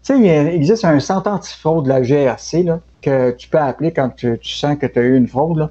tu 0.04 0.14
sais, 0.14 0.20
il 0.20 0.28
existe 0.28 0.86
un 0.86 1.00
centre 1.00 1.30
antifraude 1.30 1.86
de 1.86 1.90
la 1.90 2.02
GRC 2.02 2.64
là, 2.64 2.80
que 3.02 3.32
tu 3.32 3.48
peux 3.48 3.60
appeler 3.60 3.92
quand 3.92 4.10
tu, 4.10 4.38
tu 4.40 4.54
sens 4.54 4.78
que 4.78 4.86
tu 4.88 5.00
as 5.00 5.04
eu 5.04 5.16
une 5.16 5.28
fraude. 5.28 5.58
Là. 5.58 5.70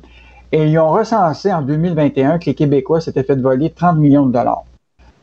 Et 0.54 0.68
ils 0.68 0.78
ont 0.78 0.90
recensé 0.90 1.52
en 1.52 1.62
2021 1.62 2.38
que 2.38 2.44
les 2.44 2.54
Québécois 2.54 3.00
s'étaient 3.00 3.24
fait 3.24 3.34
voler 3.34 3.70
30 3.70 3.96
millions 3.98 4.24
de 4.24 4.32
dollars. 4.32 4.62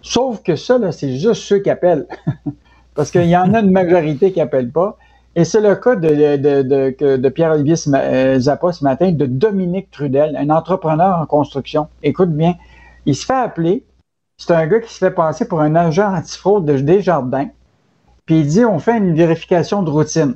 Sauf 0.02 0.44
que 0.44 0.58
ça, 0.58 0.91
c'est 0.91 1.16
juste 1.18 1.44
ceux 1.44 1.60
qui 1.60 1.70
appellent. 1.70 2.06
Parce 2.95 3.12
qu'il 3.12 3.28
y 3.28 3.38
en 3.38 3.53
a 3.53 3.62
une 3.62 3.72
majorité 3.72 4.34
qui 4.34 4.40
n'appellent 4.40 4.74
pas. 4.74 4.98
Et 5.38 5.45
c'est 5.45 5.62
le 5.62 5.78
cas 5.78 5.95
de, 5.95 6.36
de, 6.36 7.16
de, 7.16 7.30
Pierre-Olivier 7.30 7.76
euh, 7.95 8.40
Zappa 8.40 8.74
ce 8.74 8.84
matin, 8.84 9.14
de 9.14 9.26
Dominique 9.26 9.90
Trudel, 9.90 10.36
un 10.36 10.49
entrepreneur 10.49 11.20
en 11.20 11.26
construction. 11.26 11.88
Écoute 12.03 12.32
bien, 12.32 12.56
il 13.06 13.16
se 13.16 13.26
fait 13.26 13.34
appeler. 13.34 13.86
C'est 14.38 14.52
un 14.52 14.68
gars 14.68 14.82
qui 14.82 14.94
se 14.94 14.98
fait 14.98 15.12
passer 15.12 15.48
pour 15.48 15.62
un 15.62 15.76
agent 15.76 16.14
antifraude 16.14 16.66
de 16.66 16.78
Desjardins. 16.78 17.48
Puis 18.26 18.41
il 18.41 18.48
dit 18.48 18.66
on 18.66 18.80
fait 18.80 18.98
une 18.98 19.16
vérification 19.16 19.82
de 19.82 19.91
routine. 19.91 20.36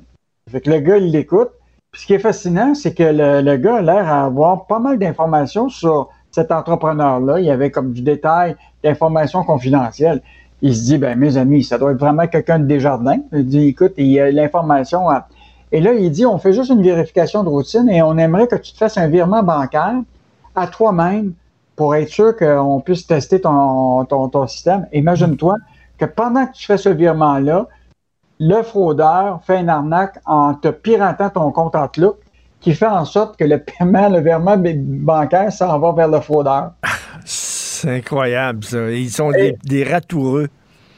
Fait 0.50 0.62
que 0.62 0.70
le 0.70 0.80
gars, 0.80 0.96
il 0.96 1.12
l'écoute 1.12 1.50
ce 1.96 2.06
qui 2.06 2.14
est 2.14 2.20
fascinant, 2.20 2.76
c'est 2.76 2.94
que 2.94 3.04
le, 3.04 3.58
gars 3.58 3.78
a 3.78 3.82
l'air 3.82 4.08
à 4.08 4.26
avoir 4.26 4.66
pas 4.68 4.80
mal 4.80 5.00
d'informations 5.00 5.70
sur 5.70 6.10
cet 6.32 6.52
entrepreneur-là. 6.52 7.40
Il 7.40 7.46
y 7.46 7.52
avait 7.52 7.72
comme 7.72 7.94
du 7.94 8.02
détail 8.02 8.56
d'informations 8.84 9.44
confidentielles. 9.44 10.22
Il 10.62 10.76
se 10.76 10.84
dit, 10.84 10.98
ben 10.98 11.18
mes 11.18 11.38
amis, 11.38 11.64
ça 11.64 11.78
doit 11.78 11.92
être 11.92 12.00
vraiment 12.00 12.28
quelqu'un 12.28 12.60
de 12.60 12.66
Desjardins. 12.66 13.20
Il 13.32 13.46
dit, 13.46 13.68
écoute, 13.68 13.94
il 13.98 14.08
y 14.08 14.20
a 14.20 14.30
l'information. 14.32 15.08
Et 15.72 15.80
là, 15.80 15.94
il 15.94 16.12
dit, 16.12 16.26
on 16.26 16.38
fait 16.38 16.54
juste 16.54 16.70
une 16.70 16.82
vérification 16.82 17.44
de 17.44 17.50
routine 17.50 17.90
et 17.90 18.02
on 18.02 18.18
aimerait 18.18 18.48
que 18.48 18.56
tu 18.56 18.74
te 18.74 18.78
fasses 18.78 18.98
un 18.98 19.08
virement 19.08 19.44
bancaire 19.44 20.02
à 20.56 20.68
toi-même 20.68 21.34
pour 21.76 21.96
être 21.96 22.10
sûr 22.10 22.36
qu'on 22.36 22.82
puisse 22.82 23.06
tester 23.08 23.40
ton 23.42 24.48
système. 24.48 24.88
Imagine-toi 24.94 25.56
que 25.98 26.06
pendant 26.06 26.46
que 26.46 26.54
tu 26.54 26.66
fais 26.66 26.78
ce 26.78 26.90
virement-là, 26.90 27.68
le 28.40 28.62
fraudeur 28.64 29.42
fait 29.46 29.60
une 29.60 29.70
arnaque 29.70 30.20
en 30.26 30.54
te 30.54 30.68
piratant 30.68 31.30
ton 31.30 31.52
compte 31.52 31.76
Outlook 31.76 32.18
qui 32.60 32.74
fait 32.74 32.88
en 32.88 33.06
sorte 33.06 33.38
que 33.38 33.44
le 33.44 33.60
paiement, 33.60 34.10
le 34.10 34.22
virement 34.22 34.58
bancaire 34.58 35.52
s'en 35.52 35.78
va 35.80 35.92
vers 35.92 36.08
le 36.08 36.20
fraudeur. 36.20 36.72
C'est 37.24 37.98
incroyable, 37.98 38.64
ça. 38.64 38.90
Ils 38.90 39.10
sont 39.10 39.32
des, 39.32 39.84
ratoureux. 39.84 40.48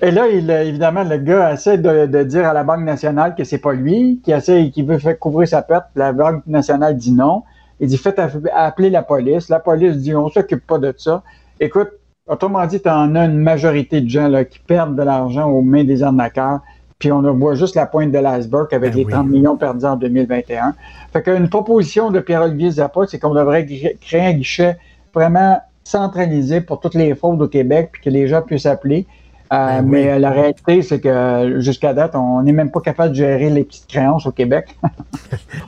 Et 0.02 0.12
là, 0.12 0.28
il, 0.28 0.50
évidemment, 0.50 1.04
le 1.04 1.18
gars 1.18 1.54
essaie 1.54 1.78
de, 1.78 2.24
dire 2.24 2.48
à 2.48 2.54
la 2.54 2.64
Banque 2.64 2.84
nationale 2.84 3.34
que 3.36 3.44
c'est 3.44 3.58
pas 3.58 3.74
lui, 3.74 4.22
qui 4.24 4.32
essaie, 4.32 4.70
qui 4.70 4.84
veut 4.84 5.00
faire 5.00 5.18
couvrir 5.18 5.48
sa 5.48 5.64
perte. 5.64 5.86
La 5.96 6.14
Banque 6.14 6.46
nationale 6.46 6.96
dit 6.96 7.12
non. 7.12 7.44
Il 7.80 7.88
dit 7.88 7.98
faites 7.98 8.22
appeler 8.54 8.90
la 8.90 9.02
police. 9.02 9.50
La 9.50 9.60
police 9.60 9.98
dit 9.98 10.16
on 10.16 10.30
s'occupe 10.30 10.66
pas 10.68 10.78
de 10.78 10.94
ça. 10.96 11.24
Écoute, 11.60 11.90
autrement 12.28 12.66
dit, 12.68 12.80
tu 12.80 12.90
en 12.90 13.16
as 13.16 13.26
une 13.26 13.40
majorité 13.40 14.02
de 14.02 14.10
gens 14.10 14.28
là, 14.28 14.46
qui 14.46 14.60
perdent 14.60 14.96
de 14.96 15.04
l'argent 15.04 15.50
aux 15.50 15.62
mains 15.62 15.84
des 15.84 16.04
arnaqueurs 16.04 16.62
puis 17.00 17.12
on 17.12 17.22
voit 17.34 17.56
juste 17.56 17.76
la 17.76 17.86
pointe 17.86 18.12
de 18.12 18.18
l'iceberg 18.18 18.74
avec 18.74 18.94
ben 18.94 18.98
les 18.98 19.06
30 19.06 19.28
millions 19.28 19.56
perdus 19.56 19.86
en 19.86 19.96
2021. 19.96 20.74
Fait 21.14 21.22
qu'une 21.22 21.50
proposition 21.50 22.10
de 22.10 22.20
Pierre-Olivier 22.20 22.72
Zappa, 22.72 23.02
c'est 23.08 23.20
qu'on 23.20 23.34
devrait 23.34 23.66
créer 24.02 24.22
un 24.22 24.34
guichet 24.34 24.78
vraiment 25.14 25.60
centralisé 25.84 26.62
pour 26.62 26.80
toutes 26.80 26.96
les 26.96 27.14
fraudes 27.16 27.42
au 27.42 27.48
Québec, 27.48 27.90
puis 27.94 28.02
que 28.02 28.10
les 28.10 28.28
gens 28.28 28.42
puissent 28.42 28.66
appeler. 28.66 29.06
Euh, 29.54 29.82
ben 29.82 29.86
mais 29.88 30.20
la 30.20 30.32
réalité, 30.32 30.82
c'est 30.82 31.00
que 31.00 31.60
jusqu'à 31.60 31.94
date, 31.94 32.16
on 32.16 32.42
n'est 32.42 32.52
même 32.52 32.72
pas 32.72 32.82
capable 32.82 33.12
de 33.12 33.16
gérer 33.16 33.50
les 33.50 33.64
petites 33.64 33.88
créances 33.88 34.26
au 34.26 34.32
Québec. 34.32 34.76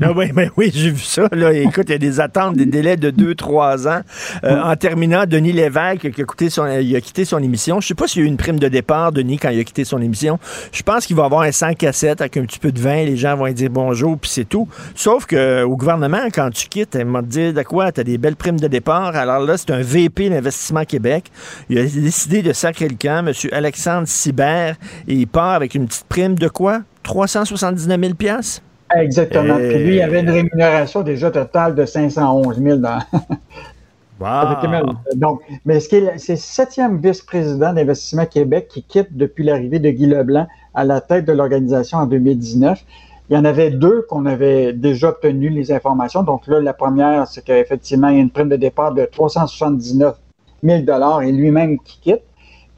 non, 0.02 0.14
oui, 0.16 0.32
mais 0.34 0.50
oui, 0.58 0.72
j'ai 0.74 0.92
vu 0.92 1.04
ça. 1.04 1.28
Là. 1.32 1.54
Écoute, 1.54 1.86
il 1.88 1.92
y 1.92 1.96
a 1.96 2.00
des 2.00 2.20
attentes, 2.20 2.56
des 2.56 2.66
délais 2.66 2.98
de 2.98 3.12
2-3 3.12 3.88
ans. 3.88 4.02
Euh, 4.44 4.62
en 4.62 4.76
terminant, 4.76 5.26
Denis 5.26 5.54
Lévesque, 5.54 6.12
qui 6.12 6.22
a, 6.22 6.26
quitté 6.26 6.50
son, 6.50 6.68
il 6.68 6.96
a 6.96 7.02
quitté 7.02 7.26
son 7.26 7.40
émission. 7.40 7.80
Je 7.80 7.86
ne 7.86 7.88
sais 7.88 7.96
pas 7.96 8.08
s'il 8.08 8.22
y 8.22 8.26
a 8.26 8.28
eu 8.28 8.30
une 8.30 8.38
prime 8.38 8.60
de 8.60 8.68
départ, 8.68 9.12
Denis, 9.12 9.38
quand 9.38 9.50
il 9.50 9.60
a 9.60 9.64
quitté 9.64 9.86
son 9.86 10.02
émission. 10.02 10.40
Je 10.72 10.84
pense 10.84 11.06
qu'il 11.06 11.16
va 11.16 11.26
avoir 11.26 11.42
un 11.42 11.52
100 11.52 11.74
cassettes 11.74 12.22
avec 12.22 12.38
un 12.38 12.44
petit 12.44 12.60
peu 12.60 12.72
de 12.72 12.80
vin. 12.80 13.06
Les 13.06 13.18
gens 13.18 13.36
vont 13.36 13.50
dire 13.52 13.70
bonjour, 13.70 14.18
puis 14.18 14.30
c'est 14.30 14.48
tout. 14.48 14.68
Sauf 14.96 15.26
qu'au 15.26 15.76
gouvernement, 15.76 16.28
quand 16.34 16.50
tu 16.52 16.68
quittes, 16.68 16.98
ils 17.00 17.06
vont 17.06 17.22
te 17.22 17.28
dire 17.28 17.54
de 17.54 17.64
quoi? 17.64 17.92
Tu 17.92 18.02
as 18.02 18.04
des 18.04 18.18
belles 18.18 18.36
primes 18.36 18.60
de 18.60 18.68
départ. 18.68 19.16
Alors 19.16 19.40
là, 19.40 19.58
c'est 19.58 19.72
un 19.72 19.82
VP 19.82 20.30
d'Investissement 20.30 20.84
Québec. 20.86 21.32
Il 21.70 21.78
a 21.78 21.84
décidé 21.84 22.42
de 22.42 22.54
sacrer 22.54 22.88
le 22.88 22.96
camp, 22.96 23.26
M. 23.26 23.34
Alex 23.52 23.69
Alexandre 23.70 24.08
Sibert 24.08 24.78
et 25.08 25.14
il 25.14 25.28
part 25.28 25.52
avec 25.52 25.76
une 25.76 25.86
petite 25.86 26.06
prime 26.06 26.34
de 26.34 26.48
quoi? 26.48 26.82
379 27.04 28.00
000 28.20 28.40
Exactement. 28.96 29.58
Puis 29.58 29.84
lui, 29.84 29.96
il 29.98 30.02
avait 30.02 30.22
une 30.22 30.30
rémunération 30.32 31.04
déjà 31.04 31.30
totale 31.30 31.76
de 31.76 31.86
511 31.86 32.60
000 32.60 32.78
dans... 32.78 33.00
Wow. 34.20 34.58
Donc, 35.16 35.40
mais 35.64 35.80
ce 35.80 35.88
qui 35.88 35.96
est, 35.96 36.18
c'est 36.18 36.34
le 36.34 36.38
septième 36.40 36.98
vice-président 36.98 37.72
d'Investissement 37.72 38.26
Québec 38.26 38.68
qui 38.68 38.84
quitte 38.84 39.16
depuis 39.16 39.46
l'arrivée 39.46 39.80
de 39.80 39.90
Guy 39.92 40.08
Leblanc 40.08 40.46
à 40.74 40.84
la 40.84 41.00
tête 41.00 41.24
de 41.24 41.32
l'organisation 41.32 42.00
en 42.00 42.06
2019. 42.06 42.84
Il 43.30 43.36
y 43.36 43.40
en 43.40 43.46
avait 43.46 43.72
deux 43.72 44.06
qu'on 44.10 44.26
avait 44.26 44.74
déjà 44.74 45.12
obtenu 45.12 45.48
les 45.48 45.72
informations. 45.72 46.22
Donc 46.24 46.48
là, 46.48 46.60
la 46.60 46.74
première, 46.74 47.28
c'est 47.28 47.46
qu'effectivement, 47.46 48.10
il 48.10 48.16
y 48.16 48.18
a 48.18 48.22
une 48.22 48.30
prime 48.30 48.50
de 48.50 48.58
départ 48.58 48.94
de 48.94 49.06
379 49.06 50.18
000 50.64 50.84
et 51.22 51.32
lui-même 51.32 51.80
qui 51.80 52.00
quitte. 52.02 52.24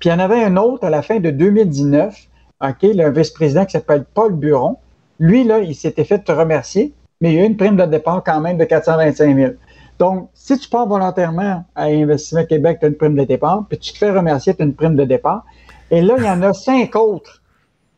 Puis 0.02 0.10
il 0.10 0.12
y 0.12 0.16
en 0.16 0.20
avait 0.20 0.44
un 0.44 0.58
autre 0.58 0.84
à 0.86 0.90
la 0.90 1.02
fin 1.04 1.20
de 1.20 1.30
2019 1.30 2.28
OK, 2.64 2.78
le 2.84 3.10
vice-président 3.12 3.66
qui 3.66 3.72
s'appelle 3.74 4.04
Paul 4.14 4.34
Buron, 4.34 4.78
lui, 5.20 5.44
là, 5.44 5.60
il 5.60 5.74
s'était 5.76 6.04
fait 6.04 6.20
te 6.20 6.32
remercier, 6.32 6.94
mais 7.22 7.32
il 7.34 7.36
y 7.38 7.40
a 7.40 7.44
eu 7.44 7.48
une 7.48 7.58
prime 7.58 7.76
de 7.76 7.86
départ 7.86 8.24
quand 8.24 8.40
même 8.42 8.58
de 8.58 8.66
425 8.66 9.36
000. 9.36 9.52
Donc, 10.00 10.30
si 10.34 10.58
tu 10.58 10.68
pars 10.70 10.88
volontairement 10.88 11.64
à 11.76 11.84
Investissement 11.86 12.46
Québec, 12.46 12.78
tu 12.80 12.86
as 12.86 12.90
une 12.90 12.96
prime 12.96 13.16
de 13.16 13.24
départ, 13.24 13.66
puis 13.70 13.78
tu 13.78 13.94
te 13.94 13.98
fais 14.00 14.12
remercier, 14.12 14.56
tu 14.56 14.62
as 14.62 14.66
une 14.66 14.74
prime 14.74 14.96
de 14.96 15.06
départ. 15.06 15.44
Et 15.92 16.02
là, 16.02 16.16
il 16.18 16.24
y 16.24 16.30
en 16.30 16.42
a 16.42 16.54
cinq 16.54 16.96
autres 16.96 17.42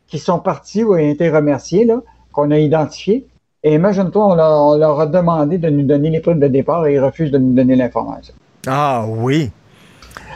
qui 0.06 0.18
sont 0.18 0.38
partis 0.38 0.84
ou 0.84 0.94
ont 0.94 0.98
été 0.98 1.30
remerciés, 1.30 1.84
là, 1.86 2.00
qu'on 2.32 2.50
a 2.50 2.58
identifiés. 2.58 3.26
Et 3.62 3.74
imagine-toi, 3.74 4.26
on, 4.26 4.34
leur- 4.34 4.62
on 4.62 4.76
leur 4.76 5.00
a 5.00 5.06
demandé 5.06 5.56
de 5.56 5.70
nous 5.70 5.84
donner 5.86 6.10
les 6.10 6.20
primes 6.20 6.40
de 6.40 6.48
départ 6.48 6.86
et 6.86 6.94
ils 6.94 7.00
refusent 7.00 7.30
de 7.30 7.38
nous 7.38 7.54
donner 7.54 7.76
l'information. 7.76 8.34
Ah 8.66 9.04
oui. 9.08 9.50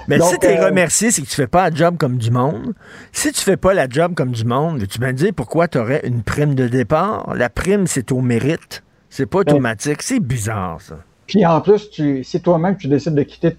Mais 0.08 0.18
Donc, 0.18 0.30
si 0.30 0.38
tu 0.38 0.46
es 0.46 0.58
euh, 0.58 0.66
remercié, 0.66 1.10
c'est 1.10 1.20
que 1.22 1.26
tu 1.26 1.34
fais 1.34 1.46
pas 1.46 1.68
la 1.68 1.76
job 1.76 1.96
comme 1.98 2.16
du 2.16 2.30
monde. 2.30 2.72
Si 3.12 3.30
tu 3.30 3.42
fais 3.42 3.58
pas 3.58 3.74
la 3.74 3.88
job 3.88 4.14
comme 4.14 4.30
du 4.32 4.44
monde, 4.44 4.86
tu 4.88 5.00
me 5.00 5.12
dire 5.12 5.32
pourquoi 5.36 5.68
tu 5.68 5.78
aurais 5.78 6.00
une 6.04 6.22
prime 6.22 6.54
de 6.54 6.66
départ? 6.66 7.34
La 7.36 7.50
prime, 7.50 7.86
c'est 7.86 8.10
au 8.10 8.20
mérite. 8.22 8.82
C'est 9.10 9.26
pas 9.26 9.40
automatique. 9.40 10.02
C'est 10.02 10.20
bizarre, 10.20 10.80
ça. 10.80 10.96
Puis 11.26 11.44
en 11.44 11.60
plus, 11.60 11.90
tu, 11.90 12.24
si 12.24 12.40
toi-même 12.40 12.76
tu 12.78 12.88
décides 12.88 13.14
de 13.14 13.22
quitter 13.22 13.52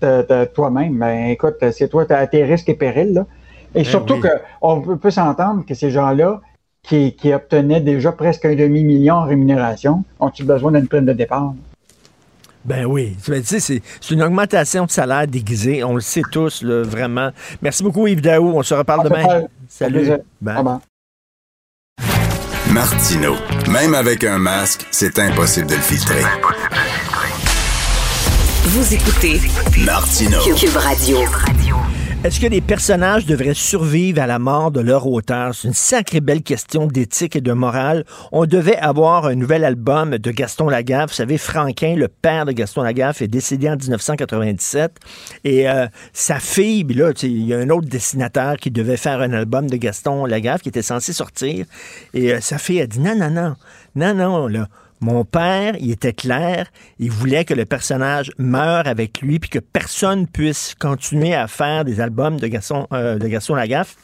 toi-même, 0.56 0.98
ben 0.98 1.28
écoute, 1.28 1.58
c'est 1.72 1.88
toi, 1.88 2.06
tu 2.06 2.14
as 2.14 2.26
tes 2.26 2.44
risques 2.44 2.70
et 2.70 2.74
périls. 2.74 3.14
Là. 3.14 3.28
Et 3.76 3.84
Ben 3.84 3.84
surtout 3.84 4.16
oui. 4.16 4.22
que 4.22 4.30
on 4.62 4.82
peut, 4.82 4.98
peut 4.98 5.12
s'entendre 5.12 5.64
que 5.66 5.76
ces 5.76 5.92
gens-là 5.92 6.42
qui, 6.82 7.16
qui 7.16 7.32
obtenaient 7.32 7.82
déjà 7.82 8.12
presque 8.12 8.46
un 8.46 8.56
demi-million 8.56 9.16
en 9.16 9.26
rémunération 9.26 10.04
ont-ils 10.20 10.48
besoin 10.48 10.72
d'une 10.72 10.88
prime 10.88 11.06
de 11.06 11.14
départ? 11.14 11.54
Ben 12.66 12.86
oui. 12.86 13.16
Tu 13.24 13.44
sais, 13.44 13.60
c'est 13.60 13.82
c'est 14.02 14.14
une 14.14 14.24
augmentation 14.24 14.86
de 14.86 14.92
salaire 14.92 15.28
déguisée. 15.28 15.84
On 15.84 15.96
le 15.96 16.02
sait 16.02 16.22
tous, 16.32 16.62
là, 16.62 16.84
vraiment. 16.84 17.32
Merci 17.62 17.84
beaucoup, 17.84 18.08
Yves 18.08 18.22
Daou. 18.22 18.54
On 18.56 18.64
se 18.64 18.74
reparle 18.74 19.04
fait 19.04 19.10
demain. 19.10 19.26
plaisir. 19.26 19.48
Salut. 19.68 20.12
Bye-bye. 20.42 20.80
Martino. 22.72 23.36
Même 23.68 23.96
avec 23.96 24.24
un 24.24 24.38
masque, 24.38 24.86
c'est 24.92 25.18
impossible 25.20 25.68
de 25.68 25.76
le 25.76 25.82
filtrer. 25.82 26.24
Vous 28.66 28.94
écoutez 28.94 29.42
Martino. 29.84 30.38
Cube 30.56 30.76
Radio. 30.76 31.18
Est-ce 32.22 32.42
que 32.42 32.48
les 32.48 32.60
personnages 32.60 33.26
devraient 33.26 33.54
survivre 33.54 34.22
à 34.22 34.28
la 34.28 34.40
mort 34.40 34.72
de 34.72 34.82
leur 34.82 35.08
auteur? 35.08 35.56
C'est 35.56 35.70
une 35.70 35.74
sacrée 35.74 36.20
belle 36.20 36.44
question 36.44 36.86
d'éthique 36.86 37.38
et 37.38 37.42
de 37.42 37.54
morale. 37.54 38.04
On 38.34 38.46
devait 38.46 38.76
avoir 38.76 39.26
un 39.26 39.36
nouvel 39.36 39.64
album 39.64 40.18
de 40.18 40.32
Gaston 40.32 40.68
Lagaffe. 40.68 41.12
Vous 41.12 41.16
savez, 41.16 41.38
Franquin, 41.38 41.96
le 41.96 42.10
père 42.10 42.44
de 42.44 42.52
Gaston 42.52 42.82
Lagaffe, 42.82 43.22
est 43.22 43.30
décédé 43.30 43.70
en 43.70 43.78
1997. 43.78 45.00
Et 45.46 45.70
euh, 45.70 45.88
sa 46.12 46.42
fille, 46.42 46.84
là, 46.94 47.14
il 47.24 47.46
y 47.46 47.54
a 47.54 47.60
un 47.60 47.70
autre 47.70 47.88
dessinateur 47.88 48.58
qui 48.58 48.70
devait 48.70 48.98
faire 48.98 49.22
un 49.22 49.32
album 49.32 49.70
de 49.70 49.78
Gaston 49.78 50.26
Lagaffe 50.26 50.62
qui 50.62 50.70
était 50.70 50.82
censé 50.82 51.14
sortir. 51.14 51.66
Et 52.14 52.34
euh, 52.34 52.42
sa 52.42 52.58
fille 52.58 52.82
a 52.82 52.88
dit 52.88 53.00
non, 53.00 53.16
non, 53.16 53.30
non, 53.30 53.56
non, 53.96 54.14
non, 54.14 54.48
là. 54.48 54.68
Mon 55.02 55.24
père, 55.24 55.76
il 55.80 55.92
était 55.92 56.14
clair, 56.14 56.68
il 57.00 57.10
voulait 57.10 57.46
que 57.46 57.54
le 57.54 57.66
personnage 57.66 58.32
meure 58.38 58.86
avec 58.88 59.22
lui 59.22 59.40
puis 59.40 59.50
que 59.50 59.60
personne 59.60 60.28
puisse 60.28 60.76
continuer 60.76 61.34
à 61.34 61.48
faire 61.48 61.86
des 61.86 62.02
albums 62.02 62.38
de 62.38 62.48
Gaston, 62.48 62.86
euh, 62.92 63.18
de 63.18 63.28
Gaston 63.28 63.56
Lagaffe. 63.56 63.96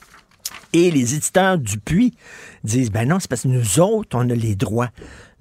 Et 0.71 0.91
les 0.91 1.15
éditeurs 1.15 1.57
Dupuis 1.57 2.13
disent 2.63 2.91
ben 2.91 3.07
non, 3.07 3.19
c'est 3.19 3.29
parce 3.29 3.43
que 3.43 3.47
nous 3.49 3.79
autres, 3.79 4.17
on 4.17 4.29
a 4.29 4.35
les 4.35 4.55
droits 4.55 4.89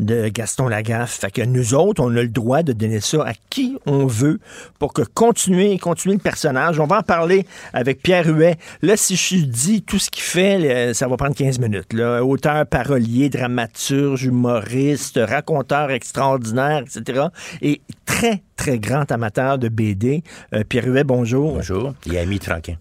de 0.00 0.28
Gaston 0.28 0.68
Lagaffe. 0.68 1.20
Fait 1.20 1.30
que 1.30 1.42
nous 1.42 1.74
autres, 1.74 2.02
on 2.02 2.08
a 2.16 2.22
le 2.22 2.28
droit 2.28 2.62
de 2.62 2.72
donner 2.72 3.00
ça 3.00 3.24
à 3.24 3.32
qui 3.50 3.78
on 3.86 4.06
veut 4.06 4.40
pour 4.78 4.92
que 4.92 5.02
continuer, 5.02 5.78
continuer 5.78 6.16
le 6.16 6.20
personnage. 6.20 6.80
On 6.80 6.86
va 6.86 6.98
en 6.98 7.02
parler 7.02 7.46
avec 7.72 8.02
Pierre 8.02 8.26
Huet. 8.26 8.56
Là, 8.82 8.96
si 8.96 9.16
je 9.16 9.44
dis 9.44 9.82
tout 9.82 9.98
ce 9.98 10.10
qu'il 10.10 10.22
fait, 10.22 10.94
ça 10.94 11.08
va 11.08 11.16
prendre 11.16 11.34
15 11.34 11.58
minutes. 11.58 11.92
Là. 11.92 12.24
Auteur, 12.24 12.66
parolier, 12.66 13.28
dramaturge, 13.28 14.24
humoriste, 14.24 15.20
raconteur 15.22 15.90
extraordinaire, 15.90 16.82
etc. 16.82 17.26
Et 17.62 17.80
très, 18.04 18.42
très 18.56 18.78
grand 18.78 19.10
amateur 19.10 19.58
de 19.58 19.68
BD. 19.68 20.22
Euh, 20.54 20.64
Pierre 20.68 20.86
Huet, 20.86 21.04
bonjour. 21.04 21.54
Bonjour. 21.54 21.94
Et 22.10 22.18
ami 22.18 22.38
de 22.38 22.44
Franquin. 22.44 22.76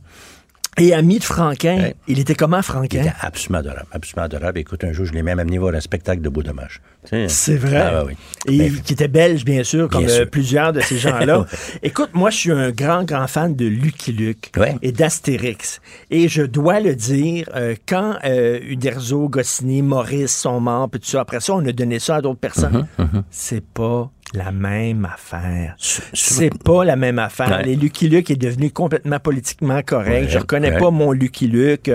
Et 0.79 0.93
ami 0.93 1.19
de 1.19 1.23
Franquin. 1.23 1.77
Ouais. 1.77 1.95
Il 2.07 2.19
était 2.19 2.35
comment, 2.35 2.61
Franquin? 2.61 2.99
Il 3.01 3.07
était 3.07 3.15
absolument 3.21 3.59
adorable. 3.59 3.85
Absolument 3.91 4.25
adorable. 4.25 4.59
Écoute, 4.59 4.83
un 4.83 4.91
jour, 4.91 5.05
je 5.05 5.13
l'ai 5.13 5.21
même 5.21 5.37
amené 5.39 5.57
voir 5.59 5.73
un 5.75 5.79
spectacle 5.79 6.21
de 6.21 6.29
Beau 6.29 6.41
Dommage. 6.41 6.81
Sais, 7.05 7.27
C'est 7.27 7.55
vrai. 7.57 7.77
Ah, 7.77 8.03
oui. 8.05 8.13
Et 8.47 8.57
Mais- 8.57 8.69
qui 8.81 8.93
était 8.93 9.07
belge, 9.07 9.45
bien 9.45 9.63
sûr, 9.63 9.87
comme 9.89 10.05
Bien 10.05 10.13
euh, 10.13 10.17
sûr. 10.21 10.29
plusieurs 10.29 10.73
de 10.73 10.81
ces 10.81 10.97
gens-là. 10.97 11.45
Écoute, 11.83 12.09
moi, 12.13 12.29
je 12.31 12.37
suis 12.37 12.51
un 12.51 12.71
grand, 12.71 13.03
grand 13.03 13.27
fan 13.27 13.55
de 13.55 13.65
Lucky 13.65 14.13
Luke 14.13 14.51
Ouais. 14.57 14.75
et 14.81 14.91
d'Astérix. 14.91 15.79
Et 16.09 16.27
je 16.27 16.41
dois 16.43 16.79
le 16.79 16.95
dire, 16.95 17.49
euh, 17.55 17.75
quand 17.87 18.15
euh, 18.25 18.59
Uderzo, 18.67 19.29
Goscinny, 19.29 19.81
Maurice 19.81 20.35
sont 20.35 20.59
morts, 20.59 20.89
puis 20.89 20.99
tout 21.01 21.07
ça, 21.07 21.21
après 21.21 21.39
ça, 21.39 21.53
on 21.53 21.65
a 21.65 21.71
donné 21.71 21.99
ça 21.99 22.15
à 22.15 22.21
d'autres 22.21 22.39
personnes. 22.39 22.87
Mhm, 22.97 23.23
C'est 23.29 23.63
pas 23.63 24.09
la 24.33 24.51
même 24.51 25.05
affaire. 25.05 25.75
C'est 26.13 26.49
pas 26.63 26.83
la 26.83 26.95
même 26.95 27.19
affaire. 27.19 27.49
Ouais. 27.59 27.65
Les 27.65 27.75
Lucky 27.75 28.09
Luke 28.09 28.31
est 28.31 28.35
devenu 28.35 28.71
complètement 28.71 29.19
politiquement 29.19 29.81
correct. 29.83 30.09
Ouais, 30.25 30.27
je 30.27 30.39
reconnais 30.39 30.71
ouais. 30.71 30.79
pas 30.79 30.89
mon 30.91 31.11
Lucky 31.11 31.47
Luke. 31.47 31.91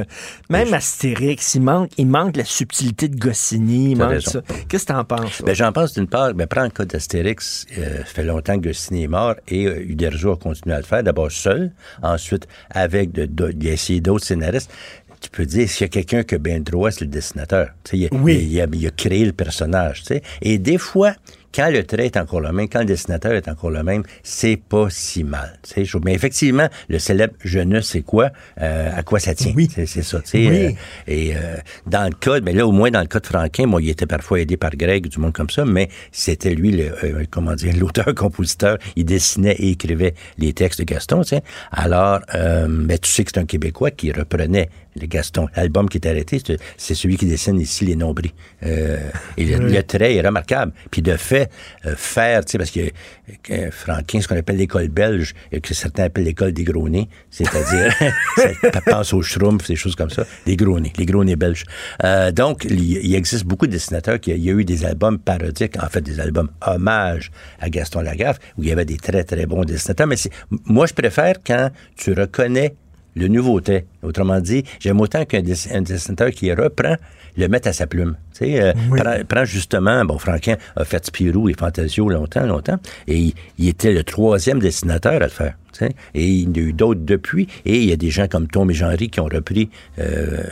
Même 0.48 0.73
Astérix, 0.73 1.55
il 1.56 1.62
manque, 1.62 1.90
il 1.98 2.06
manque 2.06 2.36
la 2.36 2.44
subtilité 2.44 3.09
de 3.09 3.16
Goscinny. 3.16 3.93
Il 3.93 3.98
T'as 3.98 4.05
manque 4.05 4.12
raison. 4.15 4.31
ça. 4.31 4.43
Qu'est-ce 4.69 4.86
que 4.86 4.93
t'en 4.93 5.05
penses? 5.05 5.43
Ben, 5.44 5.55
j'en 5.55 5.73
pense 5.73 5.94
d'une 5.94 6.06
part, 6.06 6.32
ben, 6.35 6.47
prends 6.47 6.62
le 6.65 6.70
cas 6.70 6.85
d'Astérix, 6.85 7.66
euh, 7.77 7.98
ça 7.98 8.05
fait 8.05 8.24
longtemps 8.24 8.56
que 8.59 8.69
Goscinny 8.69 9.05
est 9.05 9.09
mort 9.09 9.35
et 9.48 9.66
euh, 9.66 9.82
Uderzo 9.89 10.32
a 10.32 10.36
continué 10.36 10.74
à 10.74 10.78
le 10.78 10.85
faire, 10.85 11.02
d'abord 11.02 11.31
seul, 11.32 11.73
ensuite 12.02 12.47
avec 12.70 13.12
de, 13.12 13.27
de- 13.27 13.98
d'autres 14.01 14.24
scénaristes. 14.24 14.70
Tu 15.20 15.31
peux 15.31 15.44
dire, 15.47 15.69
s'il 15.69 15.81
y 15.82 15.85
a 15.85 15.89
quelqu'un 15.89 16.23
qui 16.23 16.36
a 16.36 16.39
bien 16.39 16.59
le 16.59 16.62
droit, 16.62 16.93
c'est 16.93 17.01
le 17.01 17.09
dessinateur. 17.09 17.70
Il, 17.93 18.05
a- 18.06 18.09
Oui. 18.12 18.36
il, 18.48 18.60
a, 18.60 18.66
il 18.73 18.86
a 18.86 18.90
créé 18.90 19.24
le 19.24 19.32
personnage. 19.32 20.05
Et 20.43 20.59
des 20.59 20.78
fois, 20.78 21.15
quand 21.54 21.70
le 21.70 21.82
trait 21.84 22.06
est 22.06 22.16
encore 22.16 22.40
le 22.40 22.52
même, 22.52 22.68
quand 22.68 22.80
le 22.80 22.84
dessinateur 22.84 23.32
est 23.32 23.48
encore 23.48 23.70
le 23.70 23.82
même, 23.82 24.02
c'est 24.22 24.56
pas 24.56 24.86
si 24.90 25.24
mal. 25.24 25.58
Mais 26.04 26.14
effectivement, 26.14 26.68
le 26.88 26.98
célèbre 26.98 27.34
je 27.44 27.58
ne 27.60 27.80
sais 27.80 28.02
quoi, 28.02 28.30
euh, 28.60 28.90
à 28.94 29.02
quoi 29.02 29.18
ça 29.20 29.34
tient. 29.34 29.52
Oui. 29.56 29.68
C'est 29.70 29.86
ça. 30.02 30.20
Oui. 30.34 30.48
euh, 30.48 30.70
et 31.06 31.34
euh, 31.36 31.56
dans 31.86 32.04
le 32.08 32.14
cas, 32.14 32.40
mais 32.40 32.52
là, 32.52 32.66
au 32.66 32.72
moins 32.72 32.90
dans 32.90 33.00
le 33.00 33.06
cas 33.06 33.20
de 33.20 33.26
Franquin, 33.26 33.66
moi, 33.66 33.80
il 33.82 33.88
était 33.88 34.06
parfois 34.06 34.40
aidé 34.40 34.56
par 34.56 34.70
Greg, 34.76 35.08
du 35.08 35.18
monde 35.18 35.32
comme 35.32 35.50
ça, 35.50 35.64
mais 35.64 35.88
c'était 36.12 36.54
lui, 36.54 36.70
le, 36.72 37.26
comment 37.30 37.54
dire, 37.54 37.74
l'auteur-compositeur. 37.78 38.78
Il 38.96 39.04
dessinait 39.04 39.54
et 39.58 39.70
écrivait 39.70 40.14
les 40.38 40.52
textes 40.52 40.80
de 40.80 40.84
Gaston. 40.84 41.22
Alors, 41.72 42.20
mais 42.68 42.98
tu 42.98 43.10
sais 43.10 43.24
que 43.24 43.30
c'est 43.34 43.40
un 43.40 43.46
Québécois 43.46 43.90
qui 43.90 44.12
reprenait 44.12 44.68
le 45.00 45.06
Gaston. 45.06 45.46
L'album 45.56 45.88
qui 45.88 45.98
est 45.98 46.06
arrêté, 46.06 46.40
c'est- 46.76 46.94
celui 46.94 47.16
qui 47.16 47.26
dessine 47.26 47.60
ici 47.60 47.84
les 47.84 47.94
nombris. 47.94 48.34
Et 48.62 49.44
le, 49.44 49.64
Oui. 49.64 49.72
le 49.72 49.82
trait 49.82 50.16
est 50.16 50.20
remarquable. 50.26 50.72
Puis 50.90 51.02
de 51.02 51.16
fait, 51.16 51.38
euh, 51.86 51.94
faire, 51.97 52.44
tu 52.44 52.52
sais, 52.52 52.59
parce 52.59 52.70
que, 52.70 52.90
que 53.43 53.70
Franquin, 53.70 54.20
ce 54.20 54.28
qu'on 54.28 54.36
appelle 54.36 54.56
l'école 54.56 54.89
belge, 54.89 55.35
et 55.52 55.60
que 55.60 55.74
certains 55.74 56.05
appellent 56.05 56.24
l'école 56.24 56.52
des 56.52 56.65
gros 56.65 56.89
nez, 56.89 57.09
c'est-à-dire, 57.31 57.93
ça 58.73 58.81
pense 58.86 59.12
aux 59.12 59.23
schtroumpfs, 59.23 59.69
des 59.69 59.77
choses 59.77 59.94
comme 59.94 60.10
ça, 60.10 60.24
des 60.47 60.56
gros 60.56 60.81
nez, 60.81 60.93
les 60.97 61.06
gros 61.06 61.24
nez 61.24 61.36
belges. 61.36 61.65
Euh, 62.05 62.32
donc, 62.32 62.65
il, 62.65 63.15
existe 63.15 63.44
beaucoup 63.44 63.66
de 63.66 63.73
dessinateurs 63.73 64.20
qui, 64.20 64.31
il 64.31 64.44
y 64.44 64.51
a 64.51 64.52
eu 64.52 64.65
des 64.65 64.85
albums 64.85 65.19
parodiques, 65.19 65.82
en 65.82 65.89
fait, 65.89 66.01
des 66.01 66.20
albums 66.20 66.51
hommages 66.66 67.31
à 67.60 67.69
Gaston 67.70 68.01
Lagaffe, 68.01 68.39
où 68.56 68.62
il 68.62 68.69
y 68.69 68.73
avait 68.73 68.85
des 68.85 68.97
très, 68.97 69.24
très 69.24 69.47
bons 69.47 69.65
dessinateurs. 69.65 70.06
Mais 70.06 70.16
moi, 70.65 70.86
je 70.86 70.94
préfère 70.94 71.35
quand 71.44 71.70
tu 71.97 72.12
reconnais 72.12 72.74
le 73.16 73.28
nouveauté. 73.28 73.85
Autrement 74.02 74.40
dit, 74.40 74.64
j'aime 74.80 75.01
autant 75.01 75.24
qu'un 75.24 75.40
dess- 75.43 75.68
un 75.74 75.82
dessinateur 75.82 76.30
qui 76.30 76.52
reprend, 76.52 76.97
le 77.36 77.47
mettre 77.47 77.68
à 77.68 77.72
sa 77.72 77.86
plume. 77.86 78.16
Tu 78.32 78.44
sais, 78.47 78.60
euh, 78.60 78.72
prend, 78.97 79.14
prend 79.28 79.44
justement, 79.44 80.05
bon, 80.05 80.18
Franquin 80.18 80.56
a 80.74 80.85
fait 80.85 81.05
Spirou 81.06 81.48
et 81.48 81.55
Fantasio 81.55 82.09
longtemps, 82.09 82.44
longtemps, 82.47 82.78
et 83.06 83.16
il, 83.16 83.35
il 83.59 83.68
était 83.68 83.93
le 83.93 84.02
troisième 84.02 84.59
dessinateur 84.59 85.14
à 85.14 85.18
le 85.20 85.28
faire. 85.28 85.55
tu 85.72 85.78
sais. 85.86 85.93
Et 86.14 86.26
il 86.26 86.48
y 86.56 86.60
en 86.60 86.64
a 86.64 86.66
eu 86.66 86.72
d'autres 86.72 87.01
depuis, 87.05 87.47
et 87.64 87.78
il 87.78 87.85
y 87.89 87.93
a 87.93 87.97
des 87.97 88.10
gens 88.10 88.26
comme 88.26 88.48
Tom 88.48 88.70
et 88.70 88.74
Jean-Ry 88.74 89.09
qui 89.09 89.20
ont 89.20 89.28
repris 89.32 89.70
euh, 90.01 90.43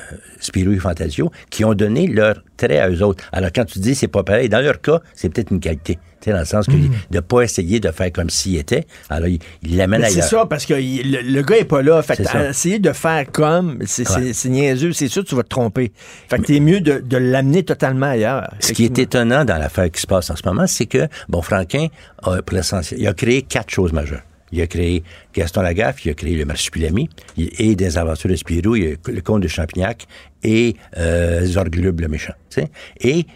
Spirou 0.41 0.73
et 0.73 0.79
Fantasio, 0.79 1.33
qui 1.51 1.65
ont 1.65 1.75
donné 1.75 2.07
leur 2.07 2.37
trait 2.57 2.79
à 2.79 2.89
eux 2.89 3.03
autres. 3.03 3.25
Alors 3.33 3.51
quand 3.55 3.65
tu 3.65 3.81
dis 3.81 3.95
c'est 3.97 4.07
pas 4.09 4.23
pareil, 4.23 4.49
dans 4.49 4.61
leur 4.61 4.81
cas, 4.81 5.01
c'est 5.15 5.29
peut-être 5.29 5.51
une 5.51 5.61
qualité. 5.61 5.99
Dans 6.33 6.39
le 6.41 6.45
sens 6.45 6.67
que 6.67 6.73
de 6.73 6.89
ne 7.13 7.21
pas 7.21 7.43
essayer 7.43 7.81
de 7.81 7.91
faire 7.91 8.11
comme 8.13 8.31
s'il 8.31 8.57
était, 8.57 8.87
alors 9.09 9.29
il 9.29 9.41
l'amène 9.77 10.01
Mais 10.01 10.09
c'est 10.11 10.17
ailleurs. 10.19 10.29
ça, 10.43 10.47
parce 10.47 10.67
que 10.67 10.75
il- 10.75 11.13
le, 11.13 11.21
le 11.23 11.43
gars 11.43 11.59
est 11.59 11.65
pas 11.65 11.83
là. 11.83 12.03
Fait 12.03 12.17
que 12.17 12.51
essayer 12.51 12.79
de 12.79 12.93
faire 12.93 13.31
comme, 13.31 13.79
c'est 13.87 14.09
Ouais. 14.11 14.33
niaiseux, 14.51 14.93
c'est 14.93 15.09
sûr 15.09 15.23
que 15.25 15.29
tu 15.29 15.35
vas 15.35 15.43
te 15.43 15.49
tromper. 15.49 15.93
Fait 16.29 16.39
que 16.39 16.43
t'es 16.43 16.61
mieux 16.61 16.81
de, 16.81 16.99
de 16.99 17.17
l'amener 17.17 17.63
totalement 17.63 18.07
ailleurs. 18.07 18.51
Ce 18.61 18.73
qui 18.73 18.85
est 18.85 18.99
étonnant 18.99 19.45
dans 19.45 19.59
l'affaire 19.59 19.91
qui 19.91 20.01
se 20.01 20.07
passe 20.07 20.31
en 20.31 20.37
ce 20.37 20.43
moment, 20.45 20.67
c'est 20.67 20.87
que, 20.87 21.09
bon, 21.29 21.43
Franquin, 21.43 21.89
a, 22.23 22.43
pour 22.43 22.57
l'essentiel, 22.57 23.01
il 23.01 23.07
a 23.07 23.15
créé 23.15 23.43
quatre 23.43 23.71
choses 23.71 23.93
majeures. 23.93 24.23
Il 24.53 24.61
a 24.63 24.67
créé 24.69 25.03
Gaston 25.35 25.63
Lagaffe, 25.63 26.05
il 26.05 26.11
a 26.11 26.15
créé 26.15 26.37
le 26.37 26.45
Marsupilami, 26.45 27.09
il- 27.37 27.51
et 27.59 27.75
des 27.75 27.99
aventures 27.99 28.31
de 28.31 28.37
Spirou, 28.37 28.77
il 28.77 28.93
a 29.07 29.11
le 29.11 29.21
comte 29.21 29.43
de 29.43 29.49
Champignac 29.49 30.07
et 30.45 30.77
euh, 30.97 31.45
Zorglub 31.45 32.01
le 32.01 32.09
méchant. 32.09 32.33
Et 33.01 33.27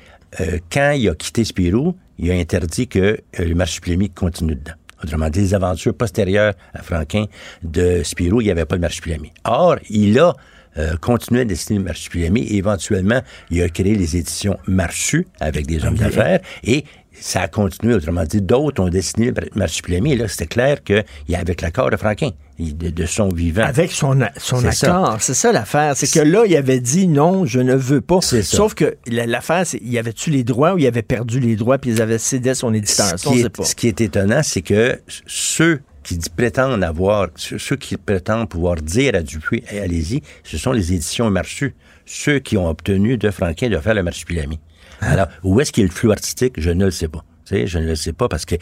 euh, 0.41 0.59
quand 0.73 0.93
il 0.93 1.09
a 1.09 1.15
quitté 1.17 1.45
Spirou, 1.45 1.97
il 2.21 2.31
a 2.31 2.35
interdit 2.35 2.87
que 2.87 2.99
euh, 2.99 3.17
le 3.39 3.55
Marsupilami 3.55 4.11
continue 4.11 4.55
dedans. 4.55 4.75
Autrement 5.03 5.31
dit, 5.31 5.41
les 5.41 5.55
aventures 5.55 5.95
postérieures 5.95 6.53
à 6.75 6.83
Franquin 6.83 7.25
de 7.63 8.03
Spirou, 8.03 8.43
il 8.43 8.45
n'y 8.45 8.51
avait 8.51 8.67
pas 8.67 8.77
de 8.77 8.83
Marsupilami. 8.83 9.33
Or, 9.45 9.77
il 9.89 10.19
a 10.19 10.35
euh, 10.79 10.97
continué 10.99 11.41
à 11.41 11.45
dessiner 11.45 11.79
le 11.79 11.85
marsupilami 11.87 12.43
et 12.43 12.57
éventuellement, 12.57 13.23
il 13.51 13.61
a 13.63 13.69
créé 13.69 13.95
les 13.97 14.17
éditions 14.17 14.57
Marsu 14.69 15.27
avec 15.41 15.67
des 15.67 15.85
hommes 15.85 15.97
d'affaires 15.97 16.41
et 16.63 16.85
ça 17.13 17.43
a 17.43 17.49
continué, 17.49 17.95
autrement 17.95 18.25
dit, 18.25 18.41
d'autres 18.41 18.83
ont 18.83 18.89
dessiné 18.89 19.27
le 19.31 19.49
marsupilami 19.55 20.13
et 20.13 20.17
là, 20.17 20.29
c'était 20.29 20.47
clair 20.47 20.83
qu'il 20.83 21.05
y 21.29 21.35
avait 21.35 21.43
avec 21.43 21.63
l'accord 21.63 21.91
de 21.91 21.97
Franquin. 21.97 22.31
De, 22.59 22.91
de, 22.91 23.07
son 23.07 23.31
vivant. 23.31 23.63
Avec 23.63 23.91
son, 23.91 24.21
son 24.37 24.63
accord. 24.67 25.17
C'est 25.21 25.33
ça 25.33 25.51
l'affaire. 25.51 25.97
C'est 25.97 26.13
que 26.13 26.21
là, 26.21 26.45
il 26.47 26.55
avait 26.55 26.81
dit 26.81 27.09
non, 27.09 27.47
je 27.47 27.59
ne 27.59 27.75
veux 27.75 28.03
pas. 28.03 28.21
Sauf 28.21 28.75
que 28.75 28.99
l'affaire, 29.07 29.67
c'est 29.67 29.81
il 29.83 29.97
avait-tu 29.99 30.29
les 30.29 30.45
droits 30.45 30.75
ou 30.75 30.79
il 30.79 30.87
avait 30.87 31.01
perdu 31.01 31.41
les 31.41 31.57
droits 31.57 31.79
puis 31.79 31.91
ils 31.91 32.03
avaient 32.03 32.19
cédé 32.19 32.53
son 32.53 32.75
éditeur? 32.75 33.19
Ce, 33.19 33.27
qui 33.27 33.41
est, 33.41 33.63
ce 33.63 33.75
qui 33.75 33.89
est 33.89 34.03
étonnant, 34.03 34.43
c'est 34.43 34.61
que 34.61 35.01
ceux 35.27 35.81
qui 36.03 36.19
prétendent 36.37 36.85
avoir, 36.85 37.29
ceux 37.37 37.77
qui 37.77 37.97
prétendent 37.97 38.49
pouvoir 38.49 38.77
dire 38.77 39.15
à 39.15 39.23
Dupuis, 39.23 39.65
allez-y, 39.71 40.23
ce 40.45 40.59
sont 40.59 40.73
les 40.73 40.93
éditions 40.93 41.31
Marsu, 41.31 41.75
ceux 42.05 42.41
qui 42.41 42.59
ont 42.59 42.69
obtenu 42.69 43.17
de 43.17 43.31
Franquin 43.31 43.71
de 43.71 43.79
faire 43.79 43.95
le 43.95 44.03
Marsupilami. 44.03 44.59
Hein? 45.01 45.13
Alors, 45.13 45.27
où 45.43 45.61
est-ce 45.61 45.73
qu'il 45.73 45.83
y 45.83 45.87
a 45.87 45.89
le 45.89 45.95
flou 45.95 46.13
artistique? 46.13 46.55
Je 46.59 46.71
ne 46.71 46.85
le 46.85 46.91
sais 46.91 47.09
pas 47.09 47.25
je 47.67 47.79
ne 47.79 47.87
le 47.87 47.95
sais 47.95 48.13
pas 48.13 48.29
parce 48.29 48.45
que 48.45 48.57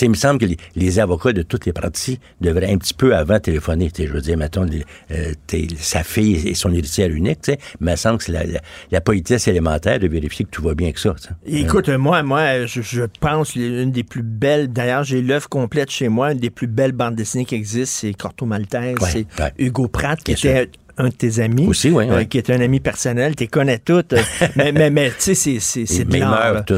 il 0.00 0.10
me 0.10 0.14
semble 0.14 0.38
que 0.40 0.46
les, 0.76 0.98
avocats 0.98 1.32
de 1.32 1.42
toutes 1.42 1.66
les 1.66 1.72
parties 1.72 2.18
devraient 2.40 2.70
un 2.70 2.78
petit 2.78 2.94
peu 2.94 3.14
avant 3.14 3.38
téléphoner. 3.38 3.90
Je 3.96 4.06
veux 4.06 4.20
dire, 4.20 4.36
mettons, 4.36 4.66
euh, 5.10 5.32
sa 5.78 6.02
fille 6.02 6.48
et 6.48 6.54
son 6.54 6.72
héritière 6.72 7.10
unique, 7.10 7.38
mais 7.48 7.58
il 7.80 7.90
me 7.92 7.96
semble 7.96 8.18
que 8.18 8.24
c'est 8.24 8.32
la, 8.32 8.42
la, 8.90 9.00
politesse 9.00 9.48
élémentaire 9.48 9.98
de 9.98 10.08
vérifier 10.08 10.44
que 10.44 10.50
tout 10.50 10.62
va 10.62 10.74
bien 10.74 10.92
que 10.92 11.00
ça. 11.00 11.14
Écoute, 11.46 11.88
moi, 11.88 12.22
moi, 12.22 12.66
je, 12.66 12.82
je 12.82 13.02
pense 13.20 13.54
une 13.54 13.92
des 13.92 14.04
plus 14.04 14.22
belles, 14.22 14.72
d'ailleurs, 14.72 15.04
j'ai 15.04 15.22
l'œuvre 15.22 15.48
complète 15.48 15.90
chez 15.90 16.08
moi, 16.08 16.32
une 16.32 16.38
des 16.38 16.50
plus 16.50 16.66
belles 16.66 16.92
bandes 16.92 17.14
dessinées 17.14 17.44
qui 17.44 17.54
existent, 17.54 17.98
c'est 18.00 18.14
Corto 18.14 18.46
Maltese, 18.46 18.98
c'est 19.10 19.26
Hugo 19.58 19.88
Pratt, 19.88 20.22
qui 20.22 20.32
était 20.32 20.70
un 21.00 21.08
de 21.08 21.14
tes 21.14 21.40
amis, 21.40 21.66
Aussi, 21.66 21.90
oui, 21.90 22.08
euh, 22.08 22.24
qui 22.24 22.38
est 22.38 22.50
un 22.50 22.60
ami 22.60 22.80
personnel, 22.80 23.34
tu 23.36 23.46
connais 23.48 23.78
toutes, 23.78 24.14
mais, 24.56 24.72
mais, 24.72 24.90
mais 24.90 25.10
tu 25.10 25.34
sais, 25.34 25.58
c'est, 25.60 26.04
de 26.04 26.18
l'art. 26.18 26.64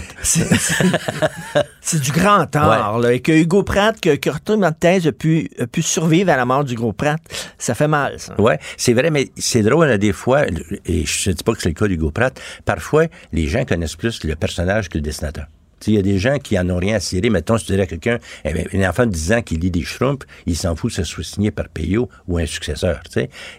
C'est, 1.84 2.00
du 2.00 2.12
grand 2.12 2.54
art, 2.54 3.00
là, 3.00 3.12
et 3.12 3.20
que 3.20 3.32
Hugo 3.32 3.64
Pratt, 3.64 4.00
que, 4.00 4.14
que 4.14 4.30
Arthur 4.30 4.62
a 4.62 4.72
pu, 5.12 5.50
a 5.58 5.66
pu 5.66 5.82
survivre 5.82 6.30
à 6.30 6.36
la 6.36 6.44
mort 6.44 6.62
d'Hugo 6.62 6.92
Pratt, 6.92 7.20
ça 7.58 7.74
fait 7.74 7.88
mal, 7.88 8.20
ça. 8.20 8.34
Oui, 8.38 8.52
c'est 8.76 8.92
vrai, 8.92 9.10
mais 9.10 9.30
c'est 9.36 9.62
drôle, 9.62 9.88
là, 9.88 9.98
des 9.98 10.12
fois, 10.12 10.46
et 10.86 11.04
je 11.04 11.30
ne 11.30 11.34
dis 11.34 11.42
pas 11.42 11.52
que 11.54 11.60
c'est 11.60 11.70
le 11.70 11.74
cas 11.74 11.88
d'Hugo 11.88 12.12
Pratt, 12.12 12.40
parfois, 12.64 13.06
les 13.32 13.48
gens 13.48 13.64
connaissent 13.64 13.96
plus 13.96 14.22
le 14.24 14.36
personnage 14.36 14.88
que 14.88 14.98
le 14.98 15.02
dessinateur. 15.02 15.46
Il 15.86 15.94
y 15.94 15.98
a 15.98 16.02
des 16.02 16.18
gens 16.18 16.38
qui 16.38 16.58
en 16.58 16.68
ont 16.70 16.76
rien 16.76 16.96
à 16.96 17.00
cirer. 17.00 17.30
Mettons, 17.30 17.58
si 17.58 17.66
tu 17.66 17.72
dirais 17.72 17.84
à 17.84 17.86
quelqu'un, 17.86 18.18
eh 18.44 18.76
un 18.76 18.88
enfant 18.88 19.06
de 19.06 19.10
10 19.10 19.32
ans 19.32 19.42
qui 19.42 19.56
lit 19.56 19.70
des 19.70 19.82
Schtroumpfs, 19.82 20.26
il 20.46 20.56
s'en 20.56 20.76
fout 20.76 20.96
de 20.96 21.02
se 21.02 21.22
signé 21.22 21.50
par 21.50 21.68
Payot 21.68 22.08
ou 22.28 22.38
un 22.38 22.46
successeur. 22.46 23.00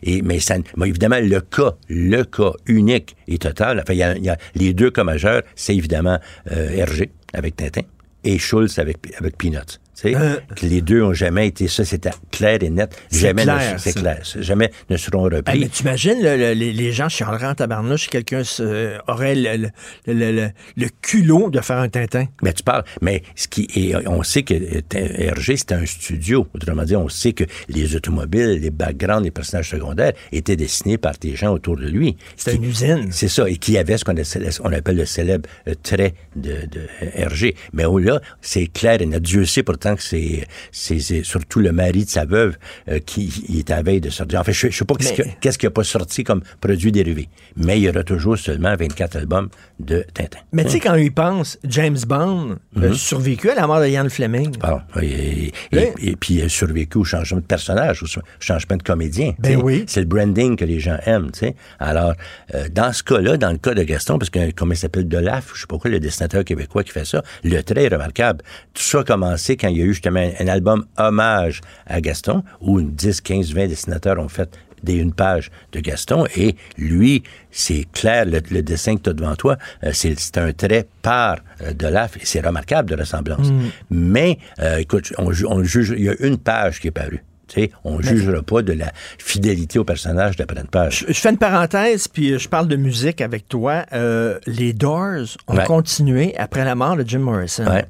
mais, 0.06 0.40
ça, 0.40 0.56
évidemment, 0.86 1.20
le 1.22 1.42
cas, 1.42 1.74
le 1.90 2.24
cas 2.24 2.52
unique 2.66 3.16
et 3.28 3.38
total, 3.38 3.82
enfin, 3.82 3.94
y 3.94 4.04
a, 4.04 4.38
les 4.56 4.74
deux 4.74 4.92
cas 4.92 5.04
majeurs, 5.04 5.42
c'est 5.56 5.76
évidemment 5.76 6.20
euh, 6.52 6.70
Hergé 6.72 7.12
avec 7.34 7.56
Tintin 7.56 7.82
et 8.24 8.38
Schulz 8.38 8.80
avec, 8.80 8.98
avec 9.20 9.38
Peanuts. 9.38 9.80
Euh, 10.06 10.38
que 10.56 10.66
les 10.66 10.82
deux 10.82 11.02
ont 11.02 11.14
jamais 11.14 11.48
été 11.48 11.68
ça, 11.68 11.86
c'était 11.86 12.12
clair 12.32 12.60
et 12.62 12.70
net. 12.70 12.96
Jamais 13.12 13.46
c'est 13.78 13.94
clair, 13.94 14.22
jamais 14.40 14.72
ne 14.90 14.98
seront 14.98 15.24
repris. 15.24 15.60
mais 15.60 15.68
t'imagines, 15.68 16.20
le, 16.22 16.54
les, 16.54 16.92
gens 16.92 17.10
chialeraient 17.10 17.48
en 17.48 17.56
tabarnouche 17.56 18.04
si 18.04 18.10
quelqu'un 18.10 18.42
aurait 19.08 19.36
le, 19.36 19.70
le, 20.08 20.88
culot 21.02 21.50
de 21.50 21.60
faire 21.62 21.78
un 21.78 21.90
Tintin. 21.90 22.26
Mais 22.42 22.54
tu 22.54 22.64
parles, 22.64 22.84
mais 23.02 23.24
ce 23.36 23.48
qui 23.48 23.68
est, 23.76 24.08
on 24.08 24.24
sait 24.24 24.44
que 24.44 24.54
Hergé, 24.94 25.58
c'était 25.58 25.76
un 25.76 25.86
studio. 25.86 26.48
Autrement 26.54 26.84
dit, 26.84 26.96
on 26.96 27.10
sait 27.10 27.34
que 27.34 27.44
les 27.70 27.96
automobiles, 27.96 28.60
les 28.62 28.72
backgrounds, 28.72 29.24
les 29.24 29.32
personnages 29.32 29.70
secondaires 29.70 30.14
étaient 30.32 30.56
dessinés 30.56 30.98
par 30.98 31.14
des 31.20 31.36
gens 31.36 31.54
autour 31.54 31.78
de 31.78 31.88
lui. 31.88 32.18
C'était 32.36 32.58
une 32.58 32.66
usine. 32.66 33.08
C'est 33.12 33.28
ça, 33.28 33.50
et 33.50 33.58
qui 33.58 33.78
avait 33.78 33.98
ce 33.98 34.04
qu'on 34.04 34.72
appelle 34.74 34.98
le 34.98 35.06
célèbre 35.06 35.50
euh, 35.68 35.74
trait 35.82 36.14
de, 36.36 36.66
de 36.68 36.82
Hergé. 37.14 37.56
Mais 37.74 37.84
là, 37.84 38.22
c'est 38.42 38.68
clair 38.68 39.02
et 39.02 39.06
net. 39.06 39.22
Dieu 39.22 39.46
sait 39.46 39.64
que 39.96 40.02
c'est, 40.02 40.48
c'est, 40.72 41.24
surtout 41.24 41.60
le 41.60 41.72
mari 41.72 42.06
de 42.06 42.10
sa 42.10 42.26
veuve 42.26 42.58
euh, 42.90 43.00
qui 43.00 43.32
est 43.58 43.72
à 43.72 43.82
veille 43.82 44.02
de 44.02 44.10
sortir. 44.10 44.40
En 44.40 44.44
fait, 44.44 44.54
je, 44.54 44.68
ne 44.68 44.72
sais 44.72 44.86
pas 44.86 44.96
qu'est-ce 44.96 45.58
qui 45.58 45.66
n'a 45.66 45.72
pas 45.72 45.84
sorti 45.84 46.24
comme 46.24 46.42
produit 46.62 46.92
dérivé. 46.92 47.30
Mais 47.56 47.80
il 47.80 47.84
y 47.84 47.90
aura 47.90 48.04
toujours 48.04 48.38
seulement 48.38 48.76
24 48.76 49.18
albums 49.18 49.50
de 49.80 50.06
Tintin. 50.14 50.40
Mais 50.52 50.64
tu 50.66 50.72
sais, 50.72 50.80
quand 50.80 50.96
il 50.96 51.12
pense, 51.12 51.58
James 51.66 51.98
Bond 52.08 52.58
a 52.76 52.80
mhm. 52.80 52.94
survécu 52.94 53.50
à 53.50 53.56
la 53.56 53.68
mort 53.68 53.82
de 53.82 53.88
Ian 53.88 54.08
Fleming. 54.10 54.56
et, 55.02 55.52
puis 56.20 56.36
il 56.36 56.42
a 56.44 56.50
survécu 56.50 56.98
au 56.98 57.04
changement 57.04 57.40
de 57.40 57.46
personnage, 57.46 58.04
au 58.04 58.08
changement 58.40 58.78
de 58.78 58.84
comédien. 58.84 59.34
Ben 59.40 59.62
oui. 59.62 59.84
C'est 59.88 60.02
le 60.02 60.08
branding 60.08 60.56
que 60.56 60.66
les 60.66 60.80
gens 60.80 60.98
aiment. 61.06 61.32
sais. 61.34 61.56
Alors, 61.80 62.14
euh, 62.54 62.68
dans 62.70 62.94
ce 62.94 63.04
cas-là, 63.04 63.38
dans 63.38 63.52
le 63.52 63.58
cas 63.58 63.74
de 63.74 63.84
Gaston, 63.84 64.18
parce 64.20 64.30
que 64.30 64.52
comme 64.52 64.72
il 64.72 64.78
s'appelle 64.78 65.08
Delaf, 65.08 65.52
je 65.54 65.62
sais 65.62 65.68
pas 65.68 65.78
quoi, 65.78 65.90
le 65.90 66.00
dessinateur 66.00 66.44
québécois 66.44 66.84
qui 66.84 66.92
fait 66.92 67.06
ça, 67.06 67.24
le 67.44 67.62
trait 67.62 67.86
est 67.86 67.94
remarquable. 67.94 68.42
Tout 68.74 68.84
ça 68.84 69.00
a 69.00 69.04
commencé 69.04 69.58
quand 69.58 69.70
il 69.74 69.80
y 69.80 69.82
a 69.82 69.86
eu 69.86 69.94
justement 69.94 70.28
un 70.40 70.48
album 70.48 70.86
hommage 70.98 71.62
à 71.88 72.02
Gaston, 72.02 72.44
où 72.62 72.82
10, 72.82 73.22
15, 73.22 73.54
20 73.54 73.68
dessinateurs 73.68 74.20
ont 74.20 74.30
fait 74.30 74.50
des 74.84 74.94
une 74.96 75.14
page 75.14 75.50
de 75.72 75.80
Gaston 75.80 76.26
et 76.36 76.56
lui, 76.78 77.24
c'est 77.52 77.86
clair, 77.92 78.26
le, 78.26 78.62
dessin 78.62 78.98
que 78.98 79.04
tu 79.04 79.10
as 79.10 79.14
devant 79.14 79.36
toi, 79.36 79.58
euh, 79.84 79.92
c'est 79.94 80.38
un 80.38 80.52
trait 80.54 80.88
par 81.02 81.38
euh, 81.62 81.74
de 81.74 81.88
l'AF 81.88 82.18
et 82.18 82.26
c'est 82.26 82.42
remarquable 82.42 82.90
de 82.90 82.96
ressemblance. 82.96 83.50
Mm. 83.50 83.62
Mais, 83.92 84.38
euh, 84.60 84.78
écoute, 84.78 85.14
on, 85.18 85.32
juge, 85.32 85.94
il 85.98 86.04
y 86.04 86.10
a 86.10 86.16
une 86.20 86.38
page 86.38 86.80
qui 86.80 86.88
est 86.88 86.92
parue. 86.92 87.24
on 87.84 87.98
ne 87.98 88.04
jugera 88.04 88.42
pas 88.42 88.62
de 88.62 88.74
la 88.74 88.92
fidélité 89.18 89.80
au 89.80 89.84
personnage 89.86 90.36
d'après 90.36 90.60
une 90.60 90.68
page. 90.68 91.06
Je, 91.08 91.14
fais 91.14 91.30
une 91.30 91.38
parenthèse, 91.38 92.08
puis 92.08 92.38
je 92.38 92.50
parle 92.50 92.68
de 92.68 92.76
musique 92.76 93.22
avec 93.22 93.48
toi. 93.48 93.86
les 94.48 94.74
Doors 94.74 95.38
ont 95.48 95.58
continué 95.58 96.36
après 96.38 96.66
la 96.66 96.76
mort 96.76 96.98
de 96.98 97.08
Jim 97.08 97.20
Morrison. 97.20 97.66
Tu 97.66 97.86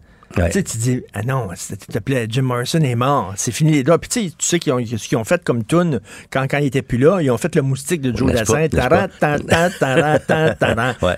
sais, 0.52 0.64
tu 0.64 0.78
dis, 0.78 1.04
ah 1.14 1.24
non, 1.24 1.50
s'il 1.56 1.78
te 1.78 2.00
plaît, 2.00 2.26
Jim 2.30 2.44
Morrison 2.44 2.80
est 2.82 2.96
mort, 2.96 3.34
c'est 3.36 3.52
fini 3.52 3.72
les 3.72 3.84
doigts. 3.84 4.00
Puis 4.00 4.10
tu 4.10 4.22
sais, 4.22 4.34
tu 4.38 4.46
sais 4.46 4.60
qu'ils 4.60 4.74
ont, 4.74 4.86
ce 4.86 5.08
qu'ils 5.08 5.18
ont 5.18 5.24
fait 5.24 5.44
comme 5.44 5.64
tune 5.64 6.00
quand, 6.32 6.46
quand 6.50 6.58
il 6.58 6.66
était 6.66 6.82
plus 6.82 6.98
là, 6.98 7.22
ils 7.22 7.32
ont 7.32 7.38
fait 7.38 7.56
le 7.56 7.62
moustique 7.62 8.02
de 8.02 8.16
Joe 8.16 8.32
Dassin. 8.32 8.68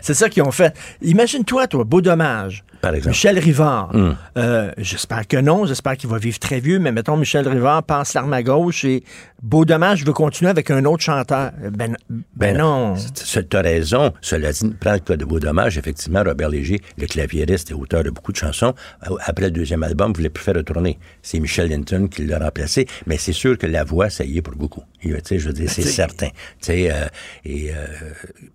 C'est 0.01 0.13
ça 0.13 0.29
qu'ils 0.29 0.43
ont 0.43 0.51
fait. 0.51 0.75
Imagine-toi, 1.01 1.67
toi, 1.67 1.83
beau 1.83 2.01
dommage. 2.01 2.63
Michel 2.91 3.39
Rivard. 3.39 3.89
Hmm. 3.93 4.15
Euh, 4.37 4.71
j'espère 4.77 5.27
que 5.27 5.37
non, 5.37 5.65
j'espère 5.65 5.97
qu'il 5.97 6.09
va 6.09 6.17
vivre 6.17 6.39
très 6.39 6.59
vieux, 6.59 6.79
mais 6.79 6.91
mettons, 6.91 7.17
Michel 7.17 7.47
Rivard 7.47 7.83
passe 7.83 8.13
l'arme 8.13 8.33
à 8.33 8.43
gauche 8.43 8.85
et 8.85 9.03
beau 9.41 9.65
dommage, 9.65 9.99
je 9.99 10.05
veux 10.05 10.13
continuer 10.13 10.49
avec 10.49 10.71
un 10.71 10.85
autre 10.85 11.03
chanteur. 11.03 11.51
Ben, 11.61 11.95
ben, 12.09 12.23
ben 12.35 12.57
non. 12.57 12.95
Tu 12.95 13.57
as 13.57 13.61
raison. 13.61 14.13
Cela 14.21 14.51
dit, 14.51 14.75
prends 14.79 14.93
le 14.93 14.99
cas 14.99 15.17
de 15.17 15.25
beau 15.25 15.39
dommage. 15.39 15.77
Effectivement, 15.77 16.23
Robert 16.25 16.49
Léger, 16.49 16.81
le 16.97 17.07
claviériste 17.07 17.71
et 17.71 17.73
auteur 17.73 18.03
de 18.03 18.09
beaucoup 18.09 18.31
de 18.31 18.37
chansons, 18.37 18.73
euh, 19.03 19.04
après 19.25 19.45
le 19.45 19.51
deuxième 19.51 19.83
album, 19.83 20.13
voulait 20.13 20.29
plus 20.29 20.43
faire 20.43 20.55
retourner. 20.55 20.97
C'est 21.21 21.39
Michel 21.39 21.69
Linton 21.69 22.07
qui 22.07 22.25
l'a 22.25 22.39
remplacé, 22.39 22.87
mais 23.05 23.17
c'est 23.17 23.33
sûr 23.33 23.57
que 23.57 23.67
la 23.67 23.83
voix, 23.83 24.09
ça 24.09 24.23
y 24.23 24.37
est 24.37 24.41
pour 24.41 24.55
beaucoup. 24.55 24.83
Tu 25.01 25.15
sais, 25.23 25.37
je 25.37 25.47
veux 25.47 25.53
dire, 25.53 25.69
c'est 25.69 25.81
certain. 25.83 26.29
Tu 26.29 26.33
sais, 26.61 26.91
euh, 26.91 27.05
et 27.45 27.71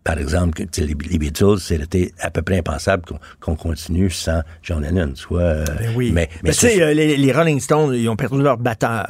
par 0.02 0.18
exemple, 0.18 0.62
les, 0.78 1.18
Beatles, 1.18 1.58
c'était 1.60 2.12
à 2.18 2.30
peu 2.30 2.42
près 2.42 2.58
impensable 2.58 3.04
qu'on 3.40 3.56
continue 3.56 4.10
sans 4.10 4.42
John 4.62 4.82
Lennon, 4.82 5.12
soit. 5.14 5.40
Euh, 5.40 5.64
ben 5.78 5.92
oui. 5.96 6.10
Mais, 6.12 6.28
mais, 6.42 6.50
tu 6.50 6.58
sais, 6.58 6.82
euh, 6.82 6.92
les, 6.92 7.32
Rolling 7.32 7.60
Stones, 7.60 7.94
ils 7.94 8.08
ont 8.08 8.16
perdu 8.16 8.42
leur 8.42 8.58
batteur. 8.58 9.06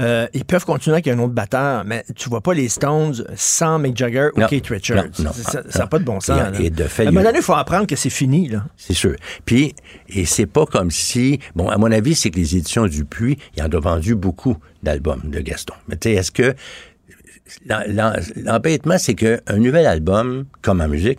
Euh, 0.00 0.26
ils 0.32 0.44
peuvent 0.44 0.64
continuer 0.64 0.94
avec 0.94 1.08
un 1.08 1.18
autre 1.18 1.32
batteur, 1.32 1.84
mais 1.84 2.04
tu 2.14 2.28
vois 2.28 2.40
pas 2.40 2.54
les 2.54 2.68
Stones 2.68 3.24
sans 3.36 3.78
Mick 3.78 3.96
Jagger 3.96 4.28
ou 4.36 4.44
Keith 4.46 4.66
Richards. 4.68 5.04
ça 5.14 5.62
n'a 5.78 5.86
pas 5.86 5.98
de 5.98 6.04
bon 6.04 6.20
sens. 6.20 6.40
Et, 6.58 6.70
de 6.70 6.84
fait, 6.84 7.06
à 7.06 7.08
un 7.08 7.12
moment 7.12 7.24
donné, 7.24 7.38
il 7.38 7.44
faut 7.44 7.54
apprendre 7.54 7.86
que 7.86 7.96
c'est 7.96 8.10
fini. 8.10 8.50
C'est 8.76 8.94
sûr. 8.94 9.14
Puis, 9.44 9.74
et 10.08 10.24
c'est 10.24 10.46
pas 10.46 10.66
comme 10.66 10.83
si. 10.90 11.40
Bon, 11.54 11.68
à 11.68 11.76
mon 11.76 11.90
avis, 11.90 12.14
c'est 12.14 12.30
que 12.30 12.36
les 12.36 12.56
éditions 12.56 12.86
Dupuis, 12.86 13.38
ils 13.56 13.62
en 13.62 13.66
ont 13.72 13.80
vendu 13.80 14.14
beaucoup 14.14 14.56
d'albums 14.82 15.22
de 15.24 15.40
Gaston. 15.40 15.74
Mais 15.88 15.96
tu 15.96 16.10
sais, 16.10 16.14
est-ce 16.14 16.30
que. 16.30 16.54
L'embêtement, 17.66 18.96
c'est 18.96 19.14
qu'un 19.14 19.56
nouvel 19.58 19.86
album, 19.86 20.46
comme 20.62 20.80
en 20.80 20.88
musique, 20.88 21.18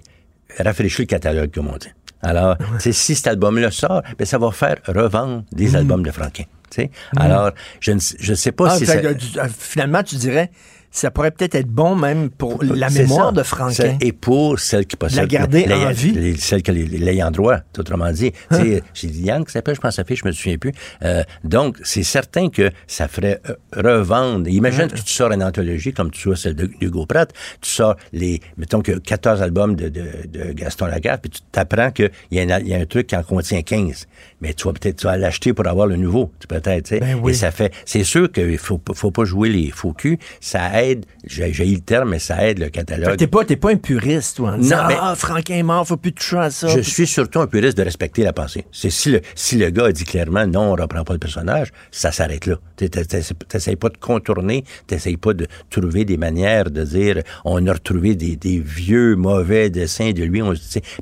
rafraîchit 0.57 1.03
le 1.03 1.07
catalogue, 1.07 1.51
comme 1.53 1.67
on 1.67 1.77
dit. 1.77 1.91
Alors, 2.21 2.57
si 2.79 2.93
cet 2.93 3.27
album-là 3.27 3.69
sort, 3.69 4.01
ben, 4.17 4.25
ça 4.25 4.39
va 4.39 4.51
faire 4.51 4.77
revendre 4.87 5.43
des 5.51 5.69
mhm. 5.69 5.75
albums 5.75 6.03
de 6.03 6.11
Franquin. 6.11 6.45
Mhm. 6.77 6.89
Alors, 7.17 7.51
je 7.79 7.91
ne 7.91 7.99
je 8.19 8.33
sais 8.33 8.51
pas 8.51 8.71
ah, 8.71 8.77
si 8.77 8.85
ça... 8.85 8.95
Euh, 8.95 9.13
finalement, 9.57 10.03
tu 10.03 10.15
dirais, 10.15 10.51
ça 10.95 11.11
pourrait 11.11 11.31
peut-être 11.31 11.55
être 11.55 11.67
bon 11.67 11.95
même 11.95 12.29
pour 12.29 12.63
la 12.63 12.89
mémoire 12.89 13.33
de 13.33 13.43
Franquin. 13.43 13.97
Et 13.99 14.13
pour 14.13 14.59
celles 14.59 14.85
qui 14.85 14.95
possèdent... 14.95 15.19
La 15.19 15.25
garder 15.27 15.67
en 15.69 15.91
vie. 15.91 16.37
celles 16.39 16.63
qui 16.63 16.71
l'ayant 16.71 17.31
droit, 17.31 17.57
autrement 17.77 18.11
dit. 18.11 18.31
Hein? 18.49 18.79
J'ai 18.93 19.07
dit 19.09 19.23
Yann 19.23 19.43
qui 19.43 19.51
s'appelle, 19.51 19.75
je 19.75 19.81
pense, 19.81 19.95
sa 19.95 20.05
fille, 20.05 20.15
je 20.15 20.25
me 20.25 20.31
souviens 20.31 20.57
plus. 20.57 20.71
Euh, 21.03 21.23
donc, 21.43 21.77
c'est 21.83 22.03
certain 22.03 22.47
que 22.49 22.71
ça 22.87 23.09
ferait 23.09 23.41
euh, 23.49 23.55
revendre. 23.75 24.47
Imagine 24.47 24.83
hein? 24.83 24.87
que 24.87 24.95
tu 24.95 25.11
sors 25.11 25.33
une 25.33 25.43
anthologie 25.43 25.91
comme 25.91 26.11
tu 26.11 26.21
sors 26.21 26.37
celle 26.37 26.55
de 26.55 26.71
Hugo 26.79 27.05
Pratt, 27.05 27.31
tu 27.59 27.69
sors 27.69 27.97
les, 28.13 28.39
mettons 28.57 28.81
que 28.81 28.93
14 28.93 29.41
albums 29.41 29.75
de, 29.75 29.89
de, 29.89 30.05
de 30.27 30.53
Gaston 30.53 30.85
Lagaffe, 30.85 31.19
puis 31.21 31.29
tu 31.29 31.41
t'apprends 31.51 31.91
qu'il 31.91 32.09
y, 32.31 32.39
a 32.39 32.59
y 32.61 32.73
a 32.73 32.77
un 32.77 32.85
truc 32.85 33.07
qui 33.07 33.17
en 33.17 33.23
contient 33.23 33.61
15. 33.61 34.07
Mais 34.39 34.53
tu 34.53 34.65
vas 34.65 34.73
peut-être 34.73 34.95
tu 34.95 35.07
vas 35.07 35.17
l'acheter 35.17 35.51
pour 35.51 35.67
avoir 35.67 35.87
le 35.87 35.97
nouveau, 35.97 36.31
peut-être. 36.47 36.97
Ben 36.99 37.19
oui. 37.21 37.31
Et 37.31 37.35
ça 37.35 37.51
fait... 37.51 37.73
C'est 37.83 38.05
sûr 38.05 38.31
qu'il 38.31 38.57
faut, 38.57 38.79
faut 38.93 39.11
pas 39.11 39.25
jouer 39.25 39.49
les 39.49 39.71
faux 39.71 39.91
culs. 39.91 40.17
Ça 40.39 40.81
aide 40.81 40.84
aide, 40.89 41.05
j'ai 41.25 41.47
le 41.51 41.79
terme, 41.79 42.09
mais 42.11 42.19
ça 42.19 42.47
aide 42.47 42.59
le 42.59 42.69
catalogue. 42.69 43.17
T'es 43.17 43.27
pas, 43.27 43.43
pas 43.43 43.71
un 43.71 43.75
puriste, 43.77 44.37
toi, 44.37 44.51
en 44.53 44.57
Non, 44.57 44.87
mais- 44.87 44.95
ah, 44.99 45.13
Franquin 45.15 45.55
est 45.55 45.63
mort, 45.63 45.85
faut 45.87 45.97
plus 45.97 46.13
toucher 46.13 46.37
à 46.37 46.49
ça. 46.51 46.67
Je 46.67 46.81
suis 46.81 47.07
surtout 47.07 47.39
un 47.39 47.47
puriste 47.47 47.77
de 47.77 47.83
respecter 47.83 48.23
la 48.23 48.33
pensée. 48.33 48.65
C'est 48.71 48.89
si 48.89 49.11
le, 49.11 49.21
si 49.35 49.57
le 49.57 49.69
gars 49.69 49.85
a 49.85 49.91
dit 49.91 50.03
clairement 50.05 50.45
non, 50.47 50.71
on 50.73 50.75
reprend 50.75 51.03
pas 51.03 51.13
le 51.13 51.19
personnage, 51.19 51.71
ça 51.91 52.11
s'arrête 52.11 52.45
là. 52.45 52.55
T'es- 52.75 52.89
t'es- 52.89 53.05
t'es- 53.05 53.21
T'essayes 53.47 53.75
pas 53.75 53.89
de 53.89 53.97
contourner, 53.97 54.63
t'essayes 54.87 55.17
pas 55.17 55.33
de 55.33 55.47
trouver 55.69 56.05
des 56.05 56.17
manières 56.17 56.69
de 56.71 56.83
dire 56.83 57.21
on 57.45 57.65
a 57.67 57.73
retrouvé 57.73 58.15
des, 58.15 58.35
des 58.35 58.59
vieux 58.59 59.15
mauvais 59.15 59.69
dessins 59.69 60.11
de 60.11 60.23
lui. 60.23 60.41
On, 60.41 60.53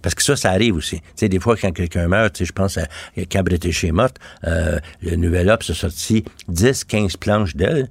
parce 0.01 0.15
que 0.15 0.23
ça, 0.23 0.35
ça 0.35 0.51
arrive 0.51 0.75
aussi. 0.75 1.01
Des 1.21 1.39
fois, 1.39 1.55
quand 1.57 1.71
quelqu'un 1.71 2.07
meurt, 2.07 2.43
je 2.43 2.51
pense 2.51 2.77
à 2.77 2.87
British 3.43 3.83
est 3.83 3.91
morte, 3.91 4.17
euh, 4.45 4.79
le 5.01 5.15
Nouvel 5.15 5.49
Obs 5.49 5.69
a 5.69 5.73
sorti 5.73 6.23
10, 6.47 6.83
15 6.85 7.17
planches 7.17 7.55
d'elle, 7.55 7.89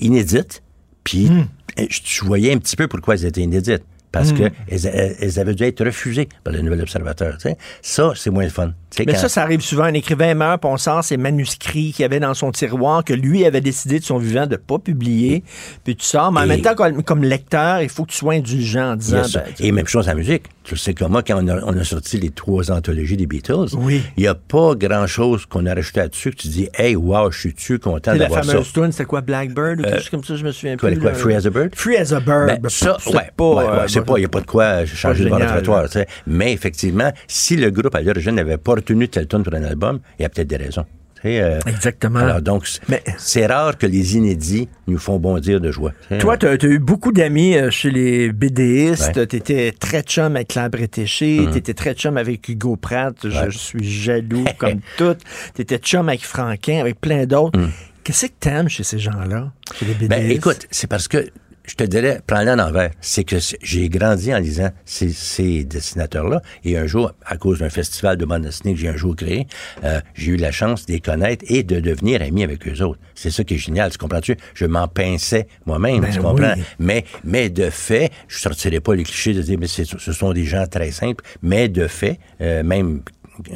inédites, 0.00 0.62
puis 1.04 1.28
euh, 1.30 1.86
je, 1.90 2.00
je 2.04 2.24
voyais 2.24 2.52
un 2.52 2.58
petit 2.58 2.76
peu 2.76 2.88
pourquoi 2.88 3.14
elles 3.14 3.24
étaient 3.26 3.42
inédites. 3.42 3.84
Parce 4.10 4.32
Hmm. 4.32 4.36
que 4.36 4.42
elles, 4.68 5.38
avaient 5.40 5.54
dû 5.54 5.64
être 5.64 5.82
refusées 5.84 6.28
par 6.44 6.52
le 6.52 6.60
Nouvel 6.60 6.82
Observateur. 6.82 7.38
tu. 7.38 7.48
Ça, 7.80 8.12
c'est 8.14 8.28
moins 8.28 8.44
le 8.44 8.50
fun. 8.50 8.72
Mais 8.98 9.06
quand- 9.06 9.18
ça, 9.18 9.28
ça 9.28 9.42
arrive 9.42 9.60
souvent. 9.60 9.84
Un 9.84 9.94
écrivain 9.94 10.34
meurt, 10.34 10.60
puis 10.60 10.70
on 10.72 10.76
sort 10.76 11.02
ses 11.04 11.16
manuscrits 11.16 11.92
qu'il 11.92 12.04
avait 12.04 12.20
dans 12.20 12.34
son 12.34 12.50
tiroir, 12.52 13.04
que 13.04 13.12
lui 13.14 13.44
avait 13.44 13.60
décidé 13.60 13.98
de 13.98 14.04
son 14.04 14.18
vivant 14.18 14.46
de 14.46 14.56
pas 14.56 14.78
publier. 14.78 15.42
Puis 15.84 15.96
tu 15.96 16.04
sors. 16.04 16.30
Mais 16.32 16.40
en 16.40 16.44
Et- 16.44 16.48
même 16.48 16.62
temps, 16.62 16.74
comme, 16.74 17.02
comme 17.02 17.22
lecteur, 17.24 17.80
il 17.82 17.88
faut 17.88 18.04
que 18.04 18.10
tu 18.12 18.18
sois 18.18 18.34
indulgent 18.34 18.92
en 18.92 18.96
disant. 18.96 19.22
Ben, 19.34 19.42
Et 19.60 19.72
même 19.72 19.86
chose 19.86 20.08
en 20.08 20.14
musique. 20.14 20.44
Tu 20.64 20.76
sais 20.76 20.94
comme 20.94 21.10
moi, 21.12 21.22
quand 21.24 21.42
on 21.42 21.48
a, 21.48 21.60
on 21.64 21.76
a 21.76 21.82
sorti 21.84 22.18
les 22.18 22.30
trois 22.30 22.70
anthologies 22.70 23.16
des 23.16 23.26
Beatles, 23.26 23.74
Oui. 23.76 24.00
il 24.16 24.22
n'y 24.22 24.28
a 24.28 24.34
pas 24.36 24.74
grand-chose 24.76 25.44
qu'on 25.46 25.66
a 25.66 25.74
rajouté 25.74 25.98
là-dessus 26.00 26.30
que 26.30 26.36
tu 26.36 26.48
dis 26.48 26.68
«Hey, 26.78 26.94
wow, 26.94 27.32
je 27.32 27.38
suis-tu 27.40 27.78
content 27.80 28.12
la 28.12 28.18
d'avoir 28.18 28.44
ça? 28.44 28.52
fameuse 28.52 28.72
tune, 28.72 28.92
c'était 28.92 29.04
quoi, 29.06 29.22
Blackbird 29.22 29.80
ou 29.80 29.82
quelque 29.82 29.94
Euh, 29.94 29.98
chose 29.98 30.10
comme 30.10 30.22
ça, 30.24 30.36
je 30.36 30.44
me 30.44 30.52
souviens 30.52 30.76
Quoi, 30.76 30.90
plus. 30.90 31.00
quoi. 31.00 31.14
Free 31.14 31.34
as 31.34 31.46
a 31.46 31.50
Bird? 31.50 31.74
Free 31.74 31.96
as 31.96 32.12
a 32.12 32.20
Bird. 32.20 32.46
Ben, 32.46 32.58
Ben, 32.62 32.68
ça, 32.68 32.96
ouais, 33.06 33.30
pas, 33.36 33.44
ouais, 33.44 33.56
ouais, 33.56 33.64
euh, 33.70 33.84
c'est 33.88 34.02
pas, 34.04 34.14
il 34.18 34.20
n'y 34.20 34.24
a 34.26 34.28
pas 34.28 34.40
de 34.40 34.46
quoi 34.46 34.86
changer 34.86 35.24
tu 35.24 35.88
sais. 35.88 36.06
Mais 36.28 36.52
effectivement, 36.52 37.10
si 37.26 37.56
le 37.56 37.70
groupe 37.70 37.94
à 37.96 38.00
l'origine 38.00 38.36
n'avait 38.36 38.56
pas 38.58 38.76
retenu 38.82 39.08
tel 39.08 39.26
tune 39.26 39.42
pour 39.42 39.54
un 39.54 39.64
album, 39.64 40.00
il 40.18 40.22
y 40.22 40.24
a 40.24 40.28
peut-être 40.28 40.48
des 40.48 40.56
raisons. 40.56 40.84
Euh, 41.24 41.60
Exactement. 41.66 42.18
Alors 42.18 42.42
donc, 42.42 42.66
c'est- 42.66 42.82
c'est 43.16 43.46
rare 43.46 43.78
que 43.78 43.86
les 43.86 44.16
inédits 44.16 44.68
nous 44.88 44.98
font 44.98 45.20
bondir 45.20 45.60
de 45.60 45.70
joie. 45.70 45.92
Toi, 46.18 46.36
tu 46.36 46.46
as, 46.46 46.56
eu 46.64 46.80
beaucoup 46.80 47.12
d'amis 47.12 47.54
euh, 47.56 47.70
chez 47.70 47.92
les 47.92 48.32
BDistes. 48.32 49.14
Ouais. 49.16 49.26
Tu 49.28 49.36
étais 49.36 49.70
très 49.78 50.02
chum 50.02 50.34
avec 50.34 50.48
Claire 50.48 50.68
Bretéché. 50.68 51.38
Mhm. 51.38 51.52
Tu 51.52 51.58
étais 51.58 51.74
très 51.74 51.94
chum 51.94 52.16
avec 52.16 52.48
Hugo 52.48 52.74
Pratt. 52.74 53.14
Je, 53.22 53.28
Ouais. 53.28 53.50
je 53.50 53.56
suis 53.58 53.84
jaloux 53.88 54.44
comme 54.58 54.80
tout. 54.98 55.14
Tu 55.54 55.62
étais 55.62 55.78
chum 55.78 56.08
avec 56.08 56.24
Franquin, 56.24 56.80
avec 56.80 57.00
plein 57.00 57.24
d'autres. 57.24 57.60
Qu'est-ce 58.02 58.26
que 58.26 58.32
t'aimes 58.40 58.68
chez 58.68 58.82
ces 58.82 58.98
gens-là, 58.98 59.52
chez 59.78 59.84
les 59.86 59.94
BDistes? 59.94 60.10
Ben, 60.10 60.28
écoute, 60.28 60.66
c'est 60.72 60.88
parce 60.88 61.06
que 61.06 61.24
je 61.64 61.74
te 61.74 61.84
dirais, 61.84 62.20
prends-le 62.26 62.50
à 62.50 62.56
l'envers. 62.56 62.90
C'est 63.00 63.24
que 63.24 63.36
j'ai 63.62 63.88
grandi 63.88 64.34
en 64.34 64.38
lisant 64.38 64.70
ces, 64.84 65.10
ces 65.10 65.64
dessinateurs-là. 65.64 66.42
Et 66.64 66.76
un 66.76 66.86
jour, 66.86 67.12
à 67.24 67.36
cause 67.36 67.60
d'un 67.60 67.70
festival 67.70 68.16
de 68.16 68.24
bande 68.24 68.42
dessinée 68.42 68.74
que 68.74 68.80
j'ai 68.80 68.88
un 68.88 68.96
jour 68.96 69.14
créé, 69.14 69.46
euh, 69.84 70.00
j'ai 70.14 70.32
eu 70.32 70.36
la 70.36 70.50
chance 70.50 70.86
de 70.86 70.92
les 70.92 71.00
connaître 71.00 71.44
et 71.48 71.62
de 71.62 71.80
devenir 71.80 72.20
ami 72.22 72.42
avec 72.42 72.66
eux 72.66 72.82
autres. 72.82 73.00
C'est 73.14 73.30
ça 73.30 73.44
qui 73.44 73.54
est 73.54 73.58
génial, 73.58 73.90
tu 73.90 73.98
comprends-tu? 73.98 74.36
Je 74.54 74.66
m'en 74.66 74.88
pinçais 74.88 75.46
moi-même, 75.66 76.00
Ben 76.00 76.10
tu 76.10 76.20
comprends? 76.20 76.54
oui. 76.56 76.62
Mais, 76.78 77.04
mais 77.24 77.48
de 77.50 77.70
fait, 77.70 78.10
je 78.28 78.38
sortirais 78.38 78.80
pas 78.80 78.94
les 78.94 79.04
clichés 79.04 79.34
de 79.34 79.42
dire, 79.42 79.58
mais 79.58 79.68
ce 79.68 79.84
sont 80.12 80.32
des 80.32 80.44
gens 80.44 80.66
très 80.66 80.90
simples. 80.90 81.24
Mais 81.42 81.68
de 81.68 81.86
fait, 81.86 82.18
euh, 82.40 82.62
même 82.62 83.02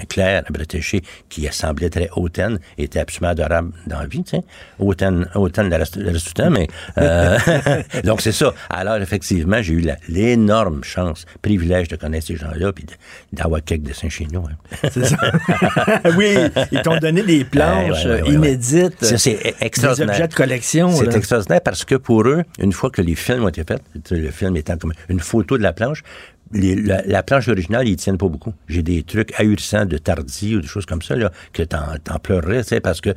Claire 0.08 0.44
Bretéché, 0.50 1.02
qui 1.28 1.46
semblait 1.50 1.90
très 1.90 2.08
hautaine, 2.16 2.58
était 2.78 3.00
absolument 3.00 3.30
adorable 3.32 3.72
dans 3.86 3.98
la 4.00 4.06
vie, 4.06 4.22
tu 4.24 4.36
sais. 4.36 4.42
Hautaine, 4.78 5.28
hautaine 5.34 5.70
le 5.70 5.76
reste, 5.76 5.96
le 5.96 6.10
reste 6.10 6.26
du 6.28 6.32
temps, 6.34 6.50
mais... 6.50 6.66
euh, 6.98 7.38
donc, 8.04 8.20
c'est 8.20 8.32
ça. 8.32 8.52
Alors, 8.70 8.96
effectivement, 8.96 9.60
j'ai 9.62 9.74
eu 9.74 9.80
la- 9.80 9.96
l'énorme 10.08 10.82
chance, 10.84 11.24
privilège 11.42 11.88
de 11.88 11.96
connaître 11.96 12.26
ces 12.26 12.36
gens-là, 12.36 12.72
puis 12.72 12.84
d'avoir 13.32 13.62
quelques 13.64 13.82
dessins 13.82 14.08
chez 14.08 14.26
nous. 14.32 14.44
hein. 14.44 14.88
C'est 14.92 15.06
ça. 15.06 15.16
oui, 16.16 16.36
ils 16.72 16.82
t'ont 16.82 16.98
donné 16.98 17.22
des 17.22 17.44
planches 17.56 18.04
Ouais, 18.04 18.10
ouais, 18.10 18.22
ouais, 18.22 18.22
ouais, 18.22 18.28
ouais. 18.28 18.34
inédites. 18.34 19.04
Ça, 19.04 19.18
c'est 19.18 19.54
extraordinaire. 19.60 20.08
Des 20.08 20.12
objets 20.22 20.28
de 20.28 20.34
collection. 20.34 20.90
C'est 20.92 21.14
extraordinaire 21.16 21.60
parce 21.60 21.84
que 21.84 21.94
pour 21.94 22.22
eux, 22.26 22.42
une 22.58 22.72
fois 22.72 22.90
que 22.90 23.02
les 23.02 23.14
films 23.14 23.44
ont 23.44 23.48
été 23.48 23.64
faits, 23.64 23.82
le 24.10 24.30
film 24.30 24.56
étant 24.56 24.76
comme 24.76 24.92
une 25.08 25.20
photo 25.20 25.56
de 25.58 25.62
la 25.62 25.72
planche, 25.72 26.02
les- 26.52 26.74
la, 26.76 27.02
la 27.06 27.22
planche 27.22 27.48
originale, 27.48 27.88
ils 27.88 27.96
tiennent 27.96 28.18
pas 28.18 28.28
beaucoup. 28.28 28.54
J'ai 28.68 28.82
des 28.82 29.02
trucs 29.02 29.32
ahurissants 29.38 29.84
de 29.86 29.98
Tardy 29.98 30.56
ou 30.56 30.60
des 30.60 30.66
choses 30.68 30.86
comme 30.86 31.02
ça, 31.02 31.16
là, 31.16 31.30
que 31.52 31.62
t'en, 31.62 31.84
t'en 32.02 32.18
pleurerais, 32.18 32.62
tu 32.62 32.68
sais, 32.68 32.80
parce 32.80 33.00
que 33.00 33.10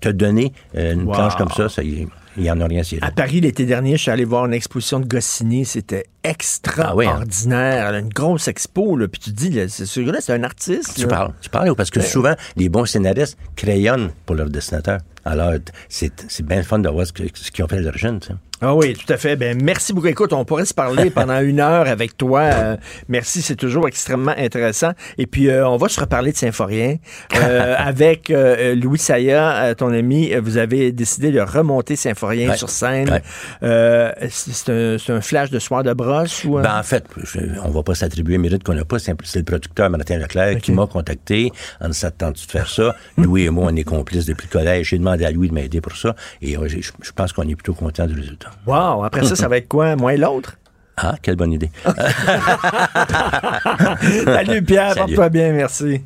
te 0.00 0.08
donner 0.08 0.52
euh, 0.76 0.92
une 0.94 1.02
Wow. 1.04 1.12
planche 1.14 1.36
comme 1.36 1.50
ça, 1.50 1.68
ça 1.68 1.82
il 1.82 2.44
y 2.44 2.50
en 2.50 2.60
a 2.60 2.66
rien 2.66 2.82
c'est 2.82 3.02
À 3.02 3.10
Paris, 3.10 3.40
l'été 3.40 3.64
dernier, 3.64 3.92
je 3.96 4.02
suis 4.02 4.10
allé 4.10 4.24
voir 4.26 4.44
une 4.44 4.52
exposition 4.52 5.00
de 5.00 5.06
Goscinny. 5.06 5.64
C'était 5.64 6.04
extraordinaire. 6.22 7.94
Une 7.94 8.08
grosse 8.08 8.48
expo. 8.48 8.96
Là. 8.96 9.08
Puis 9.08 9.20
tu 9.20 9.30
te 9.32 9.36
dis, 9.36 9.50
là, 9.50 9.68
c'est- 9.68 9.86
ce 9.86 10.00
gars-là, 10.00 10.20
c'est 10.20 10.34
un 10.34 10.42
artiste. 10.44 10.94
Tu 10.96 11.02
là. 11.02 11.06
parles, 11.08 11.32
tu 11.40 11.48
parles, 11.50 11.74
parce 11.74 11.90
que 11.90 12.00
Ouais. 12.00 12.04
souvent, 12.06 12.34
les 12.56 12.68
bons 12.68 12.84
scénaristes 12.84 13.38
crayonnent 13.56 14.10
pour 14.26 14.36
leurs 14.36 14.50
dessinateurs. 14.50 15.00
Alors, 15.24 15.54
c'est, 15.88 16.12
c'est 16.28 16.44
bien 16.46 16.62
fun 16.62 16.78
de 16.78 16.88
voir 16.88 17.06
ce, 17.06 17.12
que- 17.12 17.22
ce 17.34 17.50
qu'ils 17.50 17.64
ont 17.64 17.68
fait 17.68 17.78
à 17.78 17.80
l'origine, 17.80 18.20
tu 18.20 18.28
sais. 18.28 18.34
Ah 18.62 18.74
oui, 18.74 18.94
tout 18.94 19.12
à 19.12 19.18
fait. 19.18 19.36
Ben, 19.36 19.60
merci 19.62 19.92
beaucoup. 19.92 20.06
Écoute, 20.06 20.32
on 20.32 20.44
pourrait 20.46 20.64
se 20.64 20.72
parler 20.72 21.10
pendant 21.14 21.40
une 21.40 21.60
heure 21.60 21.86
avec 21.88 22.16
toi. 22.16 22.40
Euh, 22.40 22.76
merci, 23.08 23.42
c'est 23.42 23.54
toujours 23.56 23.86
extrêmement 23.86 24.32
intéressant. 24.36 24.92
Et 25.18 25.26
puis, 25.26 25.48
euh, 25.50 25.68
on 25.68 25.76
va 25.76 25.88
se 25.90 26.00
reparler 26.00 26.32
de 26.32 26.36
Symphorien. 26.38 26.96
Euh, 27.36 27.74
avec 27.78 28.30
euh, 28.30 28.74
Louis 28.74 28.98
Saya, 28.98 29.74
ton 29.74 29.92
ami, 29.92 30.32
vous 30.36 30.56
avez 30.56 30.90
décidé 30.92 31.32
de 31.32 31.40
remonter 31.40 31.96
Symphorien 31.96 32.50
Ouais. 32.50 32.56
sur 32.56 32.70
scène. 32.70 33.10
Ouais. 33.10 34.12
C'est 34.30 35.10
un, 35.10 35.20
flash 35.20 35.50
de 35.50 35.58
soir 35.58 35.82
de 35.82 35.92
brosse 35.92 36.44
ou... 36.44 36.58
Ben, 36.58 36.78
en 36.78 36.82
fait, 36.82 37.04
je- 37.24 37.40
on 37.62 37.70
va 37.70 37.82
pas 37.82 37.94
s'attribuer 37.94 38.38
mérite 38.38 38.62
qu'on 38.64 38.74
n'a 38.74 38.84
pas. 38.84 38.98
C'est 38.98 39.14
le 39.36 39.44
producteur 39.44 39.90
Martin 39.90 40.18
Leclerc 40.18 40.58
qui 40.60 40.72
m'a 40.72 40.86
contacté 40.86 41.52
en 41.80 41.92
s'attendant 41.92 42.32
de 42.32 42.38
faire 42.38 42.68
ça? 42.68 42.94
Louis 43.18 43.44
et 43.44 43.50
moi, 43.50 43.68
on 43.70 43.76
est 43.76 43.84
complices 43.84 44.26
depuis 44.26 44.48
le 44.50 44.58
collège. 44.58 44.88
J'ai 44.90 44.98
demandé 44.98 45.24
à 45.24 45.30
Louis 45.30 45.48
de 45.48 45.54
m'aider 45.54 45.80
pour 45.80 45.96
ça. 45.96 46.14
Et 46.40 46.54
je, 46.66 46.78
je 46.80 47.12
pense 47.14 47.32
qu'on 47.32 47.42
est 47.48 47.54
plutôt 47.54 47.74
content 47.74 48.06
du 48.06 48.14
résultat. 48.14 48.45
Wow, 48.66 49.04
après 49.04 49.24
ça, 49.24 49.36
ça 49.36 49.48
va 49.48 49.58
être 49.58 49.68
quoi? 49.68 49.96
Moi 49.96 50.14
et 50.14 50.16
l'autre? 50.16 50.56
Ah, 50.96 51.14
quelle 51.20 51.36
bonne 51.36 51.52
idée. 51.52 51.70
Salut 54.24 54.62
Pierre, 54.62 54.94
porte-toi 54.94 55.28
bien, 55.28 55.52
merci. 55.52 56.00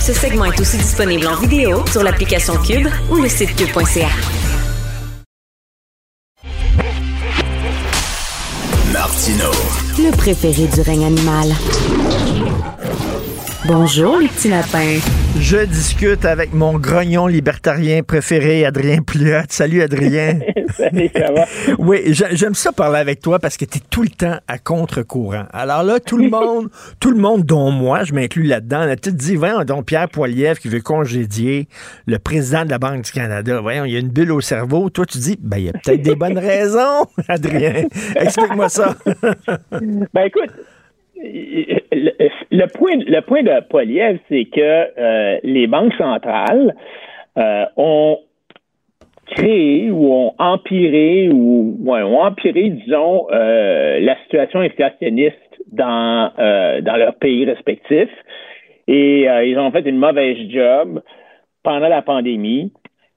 Ce 0.00 0.12
segment 0.12 0.46
est 0.46 0.60
aussi 0.60 0.78
disponible 0.78 1.26
en 1.26 1.36
vidéo 1.36 1.84
sur 1.86 2.02
l'application 2.02 2.54
Cube 2.56 2.88
ou 3.10 3.16
le 3.16 3.28
site 3.28 3.54
cube.ca. 3.54 4.08
Martino. 8.92 9.50
Le 9.98 10.16
préféré 10.16 10.66
du 10.66 10.80
règne 10.80 11.04
animal. 11.04 11.52
Bonjour, 13.64 14.18
les 14.18 14.26
petits 14.26 14.48
lapins. 14.48 14.98
Je 15.38 15.64
discute 15.64 16.24
avec 16.24 16.52
mon 16.52 16.78
grognon 16.78 17.28
libertarien 17.28 18.02
préféré, 18.02 18.64
Adrien 18.66 19.02
Pliot. 19.02 19.42
Salut, 19.48 19.82
Adrien. 19.82 20.40
Salut, 20.76 21.08
ça 21.14 21.32
va? 21.32 21.44
Oui, 21.78 22.00
j'a- 22.12 22.34
j'aime 22.34 22.54
ça 22.54 22.72
parler 22.72 22.98
avec 22.98 23.20
toi 23.20 23.38
parce 23.38 23.56
que 23.56 23.64
tu 23.64 23.78
es 23.78 23.80
tout 23.88 24.02
le 24.02 24.08
temps 24.08 24.36
à 24.48 24.58
contre-courant. 24.58 25.44
Alors 25.52 25.84
là, 25.84 26.00
tout 26.00 26.16
le 26.16 26.28
monde, 26.30 26.70
tout 26.98 27.12
le 27.12 27.18
monde, 27.18 27.44
dont 27.44 27.70
moi, 27.70 28.02
je 28.02 28.12
m'inclus 28.14 28.42
là-dedans, 28.42 28.84
là, 28.84 28.96
tu 28.96 29.10
te 29.10 29.16
dis, 29.16 29.36
voyons 29.36 29.62
donc 29.64 29.86
Pierre 29.86 30.08
Poilievre 30.08 30.58
qui 30.58 30.68
veut 30.68 30.80
congédier 30.80 31.68
le 32.06 32.18
président 32.18 32.64
de 32.64 32.70
la 32.70 32.78
Banque 32.78 33.02
du 33.02 33.12
Canada. 33.12 33.60
Voyons, 33.60 33.84
il 33.84 33.92
y 33.92 33.96
a 33.96 34.00
une 34.00 34.08
bulle 34.10 34.32
au 34.32 34.40
cerveau. 34.40 34.90
Toi, 34.90 35.06
tu 35.06 35.18
dis, 35.18 35.38
ben, 35.40 35.58
il 35.58 35.64
y 35.66 35.68
a 35.68 35.72
peut-être 35.72 36.02
des 36.02 36.16
bonnes 36.16 36.38
raisons, 36.38 37.06
Adrien. 37.28 37.84
Explique-moi 38.16 38.68
ça. 38.68 38.96
Ben 39.70 40.24
écoute, 40.26 40.50
le, 41.22 42.66
point, 42.66 42.96
le 42.96 43.20
point 43.20 43.42
de 43.42 43.60
Poliev, 43.68 44.18
c'est 44.28 44.44
que 44.46 44.60
euh, 44.98 45.38
les 45.42 45.66
banques 45.66 45.94
centrales 45.94 46.74
euh, 47.38 47.64
ont 47.76 48.18
créé 49.26 49.90
ou 49.90 50.12
ont 50.12 50.34
empiré 50.38 51.28
ou 51.32 51.76
ont 51.88 52.20
empiré, 52.20 52.70
disons, 52.70 53.28
euh, 53.32 54.00
la 54.00 54.16
situation 54.24 54.60
inflationniste 54.60 55.36
dans, 55.70 56.32
dans 56.36 56.96
leurs 56.96 57.14
pays 57.14 57.46
respectifs. 57.46 58.10
Et 58.88 59.22
ils 59.22 59.58
ont 59.58 59.70
fait 59.70 59.88
une 59.88 59.96
mauvaise 59.96 60.36
job 60.50 61.00
pendant 61.62 61.88
la 61.88 62.02
pandémie. 62.02 62.72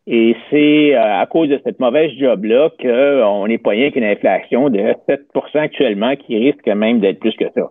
Et 0.08 0.36
c'est 0.50 0.94
à 0.94 1.26
cause 1.26 1.50
de 1.50 1.60
cette 1.66 1.80
mauvaise 1.80 2.12
job-là 2.18 2.70
qu'on 2.80 3.48
est 3.48 3.58
poigné 3.58 3.84
avec 3.84 3.96
une 3.96 4.04
inflation 4.06 4.70
de 4.70 4.94
7% 5.10 5.58
actuellement 5.58 6.16
qui 6.16 6.38
risque 6.38 6.68
même 6.68 7.00
d'être 7.00 7.20
plus 7.20 7.36
que 7.36 7.46
ça. 7.54 7.70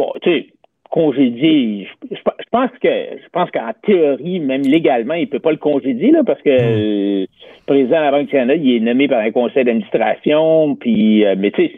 Bon, 0.00 0.12
tu 0.22 0.30
sais, 0.30 0.46
congédier, 0.90 1.86
je, 2.10 2.16
je- 2.16 2.20
je 2.38 2.48
pense 2.50 2.70
que 2.82 2.88
je 2.88 3.28
pense 3.32 3.50
qu'en 3.50 3.70
théorie, 3.86 4.40
même 4.40 4.62
légalement, 4.62 5.14
il 5.14 5.28
peut 5.28 5.38
pas 5.38 5.52
le 5.52 5.56
congédier, 5.58 6.10
là, 6.10 6.22
parce 6.24 6.40
que 6.42 6.50
euh, 6.50 7.20
le 7.22 7.26
président 7.66 7.98
de 7.98 8.02
la 8.04 8.10
Banque 8.10 8.26
du 8.26 8.32
Canada, 8.32 8.54
il 8.56 8.76
est 8.76 8.80
nommé 8.80 9.06
par 9.08 9.20
un 9.20 9.30
conseil 9.30 9.64
d'administration, 9.64 10.74
puis 10.76 11.24
euh, 11.24 11.34
mais 11.38 11.50
tu 11.50 11.62
sais, 11.66 11.72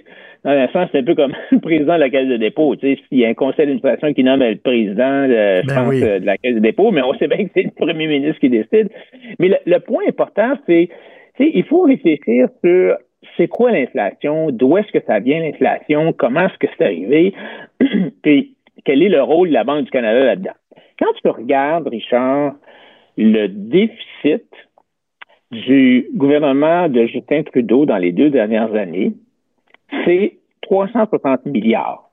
dans 0.45 0.51
un 0.53 0.69
sens, 0.69 0.89
c'est 0.93 0.99
un 0.99 1.05
peu 1.05 1.15
comme 1.15 1.35
le 1.51 1.59
président 1.61 1.95
de 1.95 2.01
la 2.01 2.11
Caisse 2.11 2.29
de 2.29 2.37
dépôt. 2.37 2.75
Tu 2.77 2.95
sais, 2.95 3.01
il 3.11 3.19
y 3.19 3.25
a 3.25 3.29
un 3.29 3.35
conseil 3.35 3.67
d'administration 3.67 4.13
qui 4.15 4.25
nomme 4.25 4.41
le 4.41 4.57
président, 4.57 5.27
je 5.29 5.67
Ben 5.67 5.75
pense, 5.75 5.89
oui. 5.91 6.03
euh, 6.03 6.19
de 6.21 6.27
la 6.27 6.39
Caisse 6.39 6.55
de 6.55 6.61
dépôt, 6.61 6.91
mais 6.91 7.03
on 7.03 7.15
sait 7.15 7.29
bien 7.29 7.45
que 7.45 7.51
c'est 7.55 7.65
le 7.65 7.71
premier 7.77 8.07
ministre 8.07 8.41
qui 8.41 8.49
décide. 8.49 8.89
Mais 9.39 9.49
le, 9.49 9.57
le 9.67 9.79
point 9.81 10.05
important, 10.09 10.53
c'est 10.67 10.89
tu 11.37 11.45
sais, 11.45 11.51
il 11.55 11.65
faut 11.65 11.83
réfléchir 11.83 12.49
sur 12.65 12.97
c'est 13.37 13.49
quoi 13.49 13.71
l'inflation, 13.71 14.51
d'où 14.51 14.77
est-ce 14.77 14.93
que 14.93 15.05
ça 15.07 15.19
vient 15.21 15.41
l'inflation, 15.41 16.13
comment 16.13 16.47
est-ce 16.47 16.59
que 16.59 16.67
c'est 16.77 16.85
arrivé, 16.85 17.35
puis 18.23 18.57
quel 18.85 19.03
est 19.03 19.09
le 19.09 19.23
rôle 19.23 19.49
de 19.49 19.55
la 19.55 19.65
Banque 19.65 19.85
du 19.85 19.91
Canada 19.91 20.25
là-dedans? 20.25 20.55
Quand 20.99 21.13
tu 21.23 21.29
regardes, 21.29 21.89
Richard, 21.89 22.55
le 23.17 23.47
déficit 23.49 24.45
du 25.51 26.09
gouvernement 26.15 26.89
de 26.89 27.07
Justin 27.07 27.43
Trudeau 27.43 27.85
dans 27.85 27.99
les 27.99 28.13
deux 28.13 28.31
dernières 28.31 28.75
années, 28.75 29.13
c'est 30.05 30.39
360 30.63 31.47
milliards. 31.47 32.11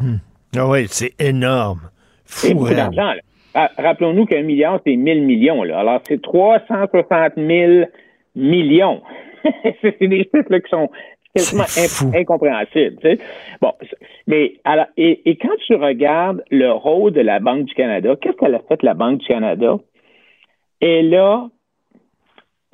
Hmm. 0.00 0.16
Ah 0.56 0.68
oui, 0.68 0.86
c'est 0.88 1.12
énorme. 1.20 1.90
C'est 2.24 2.54
beaucoup 2.54 2.74
d'argent. 2.74 3.12
Ah, 3.54 3.70
rappelons-nous 3.78 4.26
qu'un 4.26 4.42
milliard, 4.42 4.80
c'est 4.84 4.96
1000 4.96 5.22
millions. 5.22 5.62
Là. 5.62 5.80
Alors, 5.80 6.00
c'est 6.06 6.20
360 6.20 7.34
000 7.36 7.84
millions. 8.34 9.00
c'est 9.82 10.00
des 10.00 10.24
chiffres 10.24 10.58
qui 10.58 10.70
sont 10.70 10.90
quasiment 11.34 12.14
incompréhensibles. 12.14 13.18
Bon, 13.60 13.72
mais 14.26 14.54
alors, 14.64 14.86
et, 14.96 15.36
quand 15.40 15.56
tu 15.66 15.74
regardes 15.74 16.42
le 16.50 16.70
rôle 16.72 17.12
de 17.12 17.20
la 17.20 17.40
Banque 17.40 17.64
du 17.64 17.74
Canada, 17.74 18.14
qu'est-ce 18.20 18.36
qu'elle 18.36 18.54
a 18.54 18.60
fait, 18.60 18.82
la 18.82 18.94
Banque 18.94 19.18
du 19.18 19.26
Canada? 19.26 19.76
Elle 20.80 21.14
a 21.14 21.48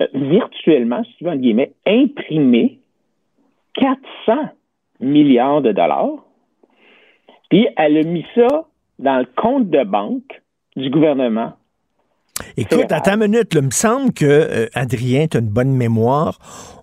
euh, 0.01 0.07
virtuellement, 0.13 1.03
si 1.03 1.15
tu 1.17 1.23
veux, 1.23 1.31
en 1.31 1.35
guillemets, 1.35 1.73
imprimé 1.85 2.79
400 3.75 4.49
milliards 4.99 5.61
de 5.61 5.71
dollars, 5.71 6.25
puis 7.49 7.67
elle 7.77 7.97
a 7.97 8.03
mis 8.03 8.25
ça 8.35 8.65
dans 8.99 9.19
le 9.19 9.25
compte 9.35 9.69
de 9.69 9.83
banque 9.83 10.41
du 10.75 10.89
gouvernement. 10.89 11.53
Écoute, 12.57 12.91
attends 12.91 13.13
une 13.13 13.31
minute, 13.31 13.53
il 13.53 13.61
me 13.61 13.71
semble 13.71 14.13
que 14.13 14.25
euh, 14.25 14.67
Adrien, 14.73 15.27
tu 15.27 15.37
as 15.37 15.39
une 15.39 15.49
bonne 15.49 15.75
mémoire. 15.75 16.39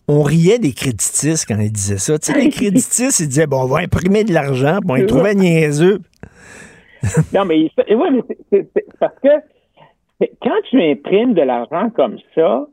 On 0.08 0.22
riait 0.22 0.58
des 0.58 0.72
créditistes 0.72 1.46
quand 1.46 1.58
il 1.60 1.70
disait 1.70 1.98
ça. 1.98 2.18
Tu 2.18 2.32
sais, 2.32 2.38
les 2.38 2.48
créditistes, 2.48 3.20
ils 3.20 3.28
disaient, 3.28 3.46
bon, 3.46 3.62
on 3.62 3.66
va 3.66 3.80
imprimer 3.80 4.24
de 4.24 4.32
l'argent, 4.32 4.78
puis 4.80 4.90
on 4.90 4.94
les 4.94 5.06
trouvait 5.06 5.34
niaiseux. 5.34 5.98
non, 7.34 7.44
mais, 7.44 7.70
ouais, 7.76 8.10
mais 8.10 8.22
c'est 8.50 8.86
parce 8.98 9.14
que 9.22 10.24
quand 10.42 10.60
tu 10.70 10.82
imprimes 10.82 11.34
de 11.34 11.42
l'argent 11.42 11.90
comme 11.90 12.16
ça, 12.34 12.66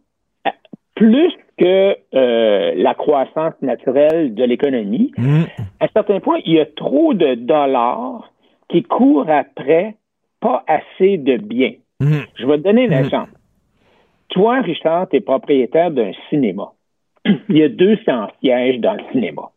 plus 0.95 1.33
que 1.57 1.95
euh, 2.13 2.73
la 2.75 2.93
croissance 2.95 3.53
naturelle 3.61 4.33
de 4.33 4.43
l'économie, 4.43 5.11
mm. 5.17 5.43
à 5.79 5.85
un 5.85 5.87
certain 5.93 6.19
point, 6.19 6.39
il 6.45 6.53
y 6.53 6.59
a 6.59 6.65
trop 6.65 7.13
de 7.13 7.35
dollars 7.35 8.31
qui 8.69 8.83
courent 8.83 9.29
après 9.29 9.95
pas 10.39 10.63
assez 10.67 11.17
de 11.17 11.37
biens. 11.37 11.73
Mm. 11.99 12.21
Je 12.35 12.45
vais 12.45 12.57
te 12.57 12.63
donner 12.63 12.85
un 12.85 13.01
mm. 13.01 13.05
exemple. 13.05 13.31
Toi, 14.29 14.61
Richard, 14.61 15.09
tu 15.09 15.17
es 15.17 15.21
propriétaire 15.21 15.91
d'un 15.91 16.11
cinéma. 16.29 16.71
il 17.49 17.57
y 17.57 17.63
a 17.63 17.69
200 17.69 18.27
sièges 18.41 18.79
dans 18.79 18.93
le 18.93 19.03
cinéma. 19.11 19.49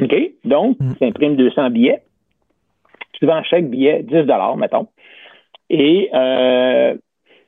OK? 0.00 0.14
Donc, 0.44 0.76
tu 0.98 1.04
imprimes 1.04 1.36
200 1.36 1.70
billets. 1.70 2.02
Tu 3.12 3.26
vends 3.26 3.42
chaque 3.44 3.68
billet 3.70 4.02
10 4.02 4.26
mettons. 4.56 4.88
Et 5.70 6.10
euh, 6.12 6.94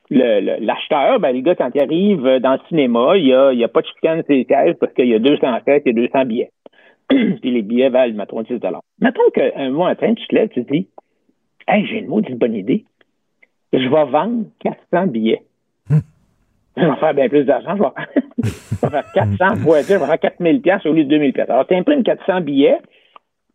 l'acheteur, 0.09 1.19
ben, 1.19 1.31
les 1.31 1.41
gars, 1.41 1.55
quand 1.55 1.69
ils 1.75 1.81
arrivent 1.81 2.39
dans 2.39 2.53
le 2.53 2.59
cinéma, 2.69 3.17
il 3.17 3.25
n'y 3.25 3.33
a, 3.33 3.53
y 3.53 3.63
a 3.63 3.67
pas 3.67 3.81
de 3.81 3.87
chicane 3.87 4.23
sur 4.23 4.33
les 4.33 4.45
sièges 4.45 4.75
parce 4.79 4.93
qu'il 4.93 5.07
y 5.07 5.13
a 5.13 5.19
200 5.19 5.59
têtes, 5.65 5.83
il 5.85 5.95
y 5.95 6.03
a 6.03 6.07
200 6.07 6.25
billets. 6.25 6.51
Puis 7.09 7.51
les 7.51 7.61
billets 7.61 7.89
valent, 7.89 8.15
mettons, 8.15 8.41
10 8.41 8.59
Mettons 9.01 9.29
qu'un 9.33 9.69
mois 9.69 9.89
matin, 9.89 10.13
tu 10.13 10.25
te 10.27 10.35
lèves, 10.35 10.49
tu 10.49 10.65
te 10.65 10.71
dis, 10.71 10.87
hey, 11.67 11.85
j'ai 11.85 11.99
une 11.99 12.07
maudite 12.07 12.37
bonne 12.37 12.55
idée. 12.55 12.85
Je 13.73 13.89
vais 13.89 14.05
vendre 14.05 14.45
400 14.59 15.07
billets. 15.07 15.43
Je 15.89 16.85
vais 16.85 16.95
faire 16.97 17.13
bien 17.13 17.27
plus 17.27 17.43
d'argent. 17.43 17.75
Je 17.75 18.49
vais 18.81 18.89
faire 18.89 19.11
400 19.13 19.55
fois 19.63 19.81
je 19.87 19.93
vais 19.93 20.05
faire 20.05 20.19
4000 20.19 20.61
pièces 20.61 20.85
au 20.85 20.93
lieu 20.93 21.03
de 21.05 21.09
2000 21.09 21.33
pièces. 21.33 21.49
Alors, 21.49 21.65
tu 21.65 21.73
imprimes 21.73 22.03
400 22.03 22.41
billets, 22.41 22.77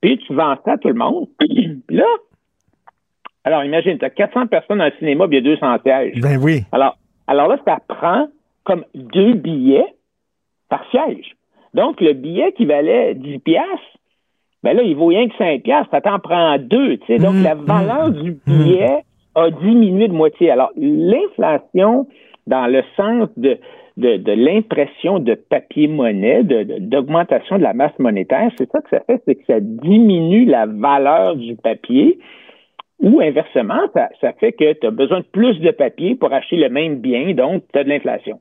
puis 0.01 0.18
tu 0.18 0.34
vends 0.34 0.56
ça 0.64 0.72
à 0.72 0.78
tout 0.78 0.89
le 0.89 0.94
monde. 0.94 1.28
puis 1.39 1.82
là, 1.89 2.06
alors, 3.44 3.64
imagine, 3.64 3.98
tu 3.98 4.05
as 4.05 4.10
400 4.10 4.47
personnes 4.47 4.78
dans 4.78 4.84
le 4.84 4.93
cinéma, 4.98 5.26
puis 5.26 5.39
il 5.39 5.44
y 5.44 5.51
a 5.51 5.55
200 5.55 5.78
sièges. 5.82 6.20
Ben 6.20 6.39
oui. 6.40 6.62
Alors, 6.70 6.97
alors 7.26 7.48
là, 7.48 7.59
ça 7.64 7.78
prend 7.89 8.28
comme 8.64 8.84
deux 8.94 9.34
billets 9.34 9.86
par 10.68 10.84
siège. 10.90 11.36
Donc, 11.74 12.01
le 12.01 12.12
billet 12.12 12.52
qui 12.52 12.66
valait 12.66 13.14
10 13.14 13.39
piastres, 13.40 13.98
ben 14.62 14.76
là, 14.76 14.82
il 14.82 14.94
vaut 14.94 15.06
rien 15.06 15.28
que 15.28 15.36
5 15.36 15.62
piastres, 15.62 15.90
ça 15.90 16.01
t'en 16.01 16.20
prend 16.20 16.56
deux, 16.59 16.98
tu 16.98 17.06
sais. 17.06 17.18
Donc, 17.18 17.34
mm, 17.34 17.43
la 17.43 17.55
valeur 17.55 18.10
du 18.10 18.39
billet 18.47 19.05
a 19.34 19.50
diminué 19.50 20.09
de 20.09 20.12
moitié. 20.12 20.50
Alors, 20.50 20.70
l'inflation, 20.76 22.06
dans 22.46 22.66
le 22.66 22.82
sens 22.96 23.28
de, 23.36 23.59
de, 23.96 24.16
de 24.16 24.32
l'impression 24.32 25.18
de 25.18 25.34
papier-monnaie, 25.34 26.42
d'augmentation 26.44 27.56
de, 27.56 27.60
de 27.60 27.64
la 27.64 27.74
masse 27.74 27.98
monétaire, 27.98 28.50
c'est 28.59 28.70
ça 28.70 28.80
que 28.80 28.90
ça 28.90 29.00
fait, 29.06 29.20
c'est 29.26 29.34
que 29.34 29.44
ça 29.46 29.60
diminue 29.60 30.44
la 30.44 30.66
valeur 30.66 31.36
du 31.36 31.56
papier. 31.56 32.18
Ou 33.00 33.20
inversement, 33.20 33.80
ça, 34.20 34.32
fait 34.38 34.52
que 34.52 34.74
tu 34.74 34.86
as 34.86 34.90
besoin 34.92 35.20
de 35.20 35.24
plus 35.24 35.59
de 35.59 35.72
papier 35.72 36.14
pour 36.14 36.32
acheter 36.32 36.56
le 36.56 36.68
même 36.68 37.00
bien, 37.00 37.34
donc 37.34 37.64
tu 37.72 37.78
as 37.78 37.82
de 37.82 37.88
l'inflation. 37.88 38.38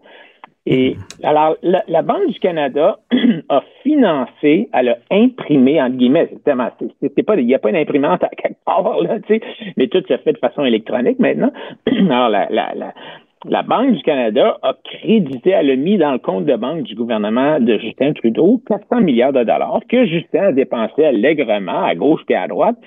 Et 0.68 0.96
alors, 1.24 1.56
la, 1.64 2.02
Banque 2.04 2.28
du 2.28 2.40
Canada 2.40 3.00
a 3.50 3.64
financé, 3.82 4.70
elle 4.74 4.90
a 4.90 4.98
imprimé, 5.10 5.82
entre 5.82 5.96
guillemets, 5.96 6.30
c'est 6.46 7.24
pas, 7.24 7.36
il 7.36 7.48
n'y 7.48 7.56
a 7.56 7.60
pas 7.60 7.72
d'imprimante 7.72 8.24
à 8.24 8.30
quelque 8.30 8.64
part, 8.64 9.02
là, 9.02 9.20
tu 9.22 9.40
sais, 9.40 9.42
mais 9.76 9.88
tout 9.88 10.04
se 10.08 10.18
fait 10.18 10.34
de 10.34 10.38
façon 10.38 10.64
électronique 10.64 11.18
maintenant. 11.20 11.52
Alors, 11.88 12.30
la, 12.30 12.48
la, 12.52 12.74
la, 12.76 12.94
la 13.46 13.64
Banque 13.64 13.94
du 13.94 14.04
Canada 14.04 14.60
a 14.62 14.76
crédité, 14.84 15.50
elle 15.50 15.72
a 15.72 15.76
mis 15.76 15.98
dans 15.98 16.12
le 16.12 16.20
compte 16.20 16.46
de 16.46 16.56
banque 16.56 16.84
du 16.84 16.94
gouvernement 16.94 17.60
de 17.60 17.80
Justin 17.80 18.14
Trudeau 18.14 18.62
400 18.68 19.02
milliards 19.02 19.34
de 19.34 19.44
dollars 19.44 19.82
que 19.90 20.06
Justin 20.06 20.50
a 20.50 20.52
dépensé 20.52 21.06
allègrement 21.06 21.84
à 21.84 21.96
gauche 21.96 22.22
et 22.30 22.36
à 22.36 22.48
droite 22.48 22.78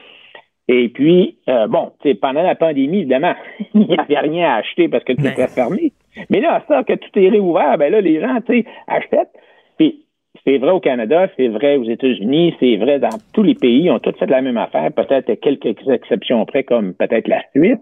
et 0.69 0.89
puis, 0.89 1.37
euh, 1.49 1.67
bon, 1.67 1.93
pendant 2.21 2.43
la 2.43 2.55
pandémie, 2.55 3.01
évidemment, 3.01 3.35
il 3.75 3.83
n'y 3.83 3.99
avait 3.99 4.19
rien 4.19 4.51
à 4.51 4.55
acheter 4.57 4.89
parce 4.89 5.05
que 5.05 5.13
tout 5.13 5.27
était 5.27 5.49
fermé. 5.49 5.93
Mais 6.31 6.41
là, 6.41 6.63
ça, 6.69 6.85
que 6.85 6.95
tout 6.95 7.19
est 7.19 7.29
réouvert, 7.29 7.77
ben 7.79 7.91
là, 7.91 8.01
les 8.01 8.21
gens, 8.21 8.41
tu 8.47 8.61
sais, 8.61 8.65
achètent. 8.87 9.35
Puis, 9.79 10.05
c'est 10.47 10.59
vrai 10.59 10.71
au 10.71 10.81
Canada, 10.81 11.29
c'est 11.37 11.49
vrai 11.49 11.77
aux 11.77 11.85
États-Unis, 11.85 12.55
c'est 12.61 12.77
vrai 12.77 12.99
dans 12.99 13.19
tous 13.33 13.43
les 13.43 13.55
pays, 13.55 13.85
ils 13.85 13.91
ont 13.91 13.99
tous 13.99 14.17
fait 14.19 14.27
la 14.27 14.43
même 14.43 14.57
affaire, 14.57 14.93
peut-être 14.93 15.33
quelques 15.41 15.89
exceptions 15.89 16.45
près, 16.45 16.65
comme 16.65 16.95
peut-être 16.95 17.29
la 17.29 17.43
Suisse. 17.55 17.79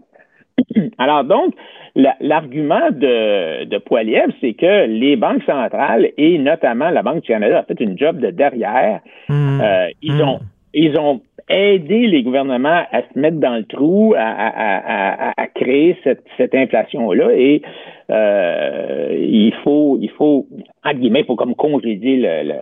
Alors 0.99 1.25
donc, 1.25 1.55
l'argument 1.95 2.91
de, 2.91 3.65
de 3.65 3.79
Poiliev, 3.79 4.31
c'est 4.41 4.55
que 4.55 4.87
les 4.87 5.17
banques 5.17 5.43
centrales 5.45 6.11
et 6.17 6.39
notamment 6.39 6.91
la 6.91 7.03
Banque 7.03 7.23
du 7.23 7.29
Canada 7.29 7.61
a 7.61 7.63
fait 7.65 7.81
une 7.81 7.99
job 7.99 8.19
de 8.19 8.31
derrière. 8.31 9.01
Mmh. 9.29 9.61
Euh, 9.61 9.89
ils 10.03 10.17
mmh. 10.17 10.29
ont 10.29 10.41
ils 10.75 10.99
ont 10.99 11.21
aidé 11.49 12.07
les 12.07 12.23
gouvernements 12.23 12.85
à 12.93 13.03
se 13.03 13.19
mettre 13.19 13.39
dans 13.39 13.57
le 13.57 13.65
trou, 13.65 14.15
à, 14.17 15.35
créer 15.55 15.97
cette, 16.05 16.55
inflation-là. 16.55 17.31
Et 17.35 17.63
il 18.13 19.53
faut, 19.65 19.99
il 20.01 20.11
faut, 20.11 20.47
entre 20.85 20.99
guillemets, 20.99 21.21
il 21.21 21.27
faut 21.27 21.37
comme 21.37 21.55
congédier 21.55 22.17
le, 22.17 22.61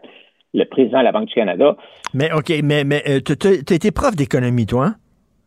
le, 0.55 0.64
président 0.64 1.01
de 1.01 1.05
la 1.05 1.12
Banque 1.12 1.28
du 1.28 1.35
Canada. 1.35 1.77
Mais 2.14 2.31
OK, 2.32 2.52
mais, 2.62 2.85
mais 2.85 3.02
euh, 3.09 3.20
tu 3.20 3.48
as 3.48 3.74
été 3.74 3.90
prof 3.90 4.14
d'économie, 4.16 4.66
toi? 4.66 4.86
Hein? 4.86 4.94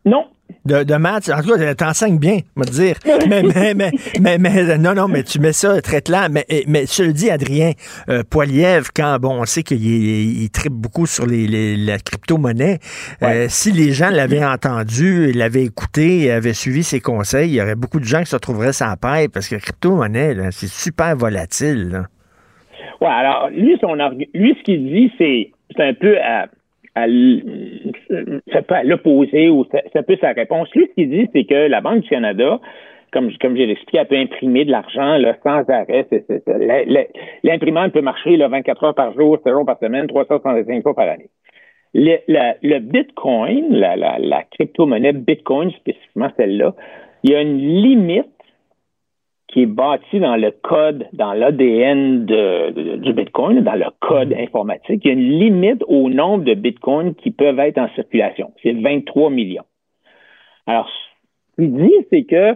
Non, 0.06 0.26
de, 0.66 0.84
de 0.84 0.96
maths. 0.96 1.30
En 1.30 1.42
tout 1.42 1.58
cas, 1.58 1.76
t'enseignes 1.76 2.20
bien, 2.20 2.40
me 2.56 2.64
dire. 2.64 2.96
mais, 3.30 3.44
mais, 3.74 3.92
mais, 4.22 4.38
mais, 4.38 4.78
non, 4.78 4.94
non, 4.94 5.08
mais 5.08 5.24
tu 5.24 5.40
mets 5.40 5.54
ça 5.54 5.82
très 5.82 6.02
clair. 6.02 6.28
Mais, 6.32 6.46
mais 6.68 6.86
je 6.86 7.04
le 7.04 7.14
dis, 7.14 7.30
Adrien, 7.30 7.72
euh, 8.10 8.24
Poiliev, 8.30 8.90
quand, 8.96 9.18
bon, 9.20 9.42
on 9.42 9.46
sait 9.46 9.64
qu'il 9.64 9.84
il, 9.84 10.50
tripe 10.50 10.74
beaucoup 10.74 11.06
sur 11.06 11.26
les, 11.26 11.76
la 11.78 11.98
crypto-monnaie, 11.98 12.80
euh, 13.24 13.48
si 13.50 13.72
les 13.72 13.92
gens 13.92 14.10
l'avaient 14.10 14.46
entendu, 14.46 15.32
l'avaient 15.32 15.64
écouté, 15.64 16.32
avaient 16.32 16.54
suivi 16.54 16.84
ses 16.84 17.00
conseils, 17.00 17.50
il 17.50 17.56
y 17.56 17.62
aurait 17.62 17.76
beaucoup 17.76 18.00
de 18.00 18.06
gens 18.06 18.20
qui 18.20 18.28
se 18.28 18.36
retrouveraient 18.36 18.74
sans 18.74 18.96
paille 18.96 19.28
parce 19.28 19.48
que 19.48 19.56
la 19.56 19.62
crypto-monnaie, 19.62 20.36
c'est 20.52 20.70
super 20.70 21.16
volatile. 21.16 21.90
Là. 21.90 22.04
Ouais, 23.02 23.10
alors, 23.10 23.50
lui, 23.50 23.78
son 23.82 23.96
lui, 23.96 24.56
ce 24.58 24.64
qu'il 24.64 24.86
dit, 24.86 25.12
c'est 25.18 25.84
un 25.84 25.94
peu 25.94 26.18
à 26.20 26.48
à, 26.96 27.06
ça 28.52 28.84
l'opposé 28.84 29.50
ou 29.50 29.66
ça, 29.94 30.04
peut 30.04 30.18
sa 30.22 30.32
réponse. 30.32 30.70
Lui, 30.76 30.88
ce 30.90 30.94
qu'il 30.94 31.10
dit, 31.10 31.28
c'est 31.34 31.46
que 31.46 31.68
la 31.68 31.82
Banque 31.82 32.02
du 32.02 32.10
Canada, 32.10 32.60
comme, 33.12 33.32
comme 33.42 33.56
j'ai 33.56 33.70
expliqué, 33.70 34.00
elle 34.00 34.08
peut 34.08 34.18
imprimer 34.18 34.66
de 34.66 34.72
l'argent 34.72 35.18
sans 35.44 35.64
arrêt. 35.70 36.08
L'imprimante 37.44 37.94
peut 37.94 38.02
marcher 38.02 38.38
là, 38.38 38.48
24 38.48 38.84
heures 38.84 38.96
par 38.96 39.14
jour, 39.14 39.38
7 39.44 39.54
jours 39.54 39.66
par 39.66 39.80
semaine, 39.80 40.08
365 40.08 40.84
fois 40.84 40.96
par 40.96 41.10
année. 41.10 41.30
Le, 41.96 42.18
le 42.28 42.80
Bitcoin, 42.80 43.68
la, 43.70 43.96
la, 43.96 44.18
la 44.20 44.44
crypto-monnaie 44.44 45.14
Bitcoin, 45.14 45.72
spécifiquement 45.72 46.30
celle-là, 46.38 46.74
il 47.24 47.32
y 47.32 47.36
a 47.36 47.42
une 47.42 47.58
limite 47.58 48.33
qui 49.54 49.62
est 49.62 49.68
bâti 49.68 50.20
dans 50.20 50.36
le 50.36 50.50
code, 50.50 51.06
dans 51.14 51.34
l'ADN 51.34 52.26
du 52.26 53.14
Bitcoin, 53.14 53.62
dans 53.62 53.76
le 53.76 53.86
code 54.00 54.32
mm-hmm. 54.32 54.44
informatique. 54.44 55.02
Il 55.04 55.08
y 55.08 55.12
a 55.12 55.14
une 55.14 55.40
limite 55.40 55.84
au 55.88 56.10
nombre 56.10 56.44
de 56.44 56.56
Bitcoins 56.56 57.14
qui 57.14 57.30
peuvent 57.30 57.60
être 57.60 57.78
en 57.78 57.88
circulation. 57.90 58.52
C'est 58.64 58.74
23 58.74 59.30
millions. 59.30 59.66
Alors, 60.66 60.90
ce 60.90 61.62
qu'il 61.62 61.76
dit, 61.76 61.94
c'est 62.10 62.24
que 62.24 62.56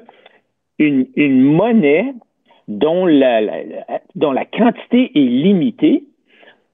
une, 0.79 1.41
monnaie 1.43 2.13
dont 2.67 3.05
la, 3.05 3.41
dont 4.15 4.31
la 4.31 4.45
quantité 4.45 5.11
est 5.13 5.19
limitée 5.19 6.03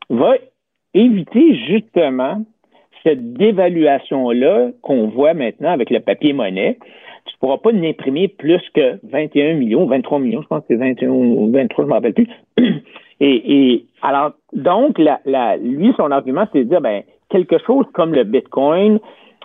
va 0.09 0.35
éviter 0.93 1.55
justement 1.67 2.43
cette 3.03 3.33
dévaluation-là 3.33 4.71
qu'on 4.81 5.07
voit 5.07 5.33
maintenant 5.33 5.71
avec 5.71 5.89
le 5.89 5.99
papier-monnaie. 5.99 6.77
Tu 6.79 6.87
ne 7.43 7.47
pourras 7.49 7.57
pas 7.57 7.71
n'imprimer 7.73 8.29
plus 8.29 8.61
que 8.73 8.99
21 9.03 9.55
millions, 9.55 9.85
23 9.85 10.19
millions, 10.19 10.41
je 10.41 10.47
pense 10.47 10.61
que 10.61 10.67
c'est 10.69 10.75
21 10.75 11.09
ou 11.09 11.51
23, 11.51 11.83
je 11.83 11.87
ne 11.87 11.89
me 11.89 11.93
rappelle 11.93 12.13
plus. 12.13 12.27
Et, 13.19 13.85
alors, 14.01 14.31
donc, 14.53 14.97
la, 14.97 15.57
lui, 15.57 15.93
son 15.97 16.11
argument, 16.11 16.45
c'est 16.51 16.59
de 16.59 16.63
dire, 16.69 16.81
ben, 16.81 17.03
quelque 17.29 17.57
chose 17.65 17.85
comme 17.93 18.13
le 18.13 18.23
Bitcoin 18.23 18.99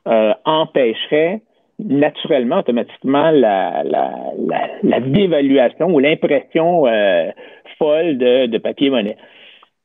euh, 0.07 0.33
empêcherait 0.45 1.43
naturellement, 1.79 2.59
automatiquement, 2.59 3.31
la, 3.31 3.85
la, 3.85 5.01
dévaluation 5.01 5.95
ou 5.95 6.01
l'impression 6.01 6.87
euh, 6.87 7.31
folle 7.79 8.19
de, 8.19 8.47
de 8.47 8.59
papier-monnaie. 8.59 9.17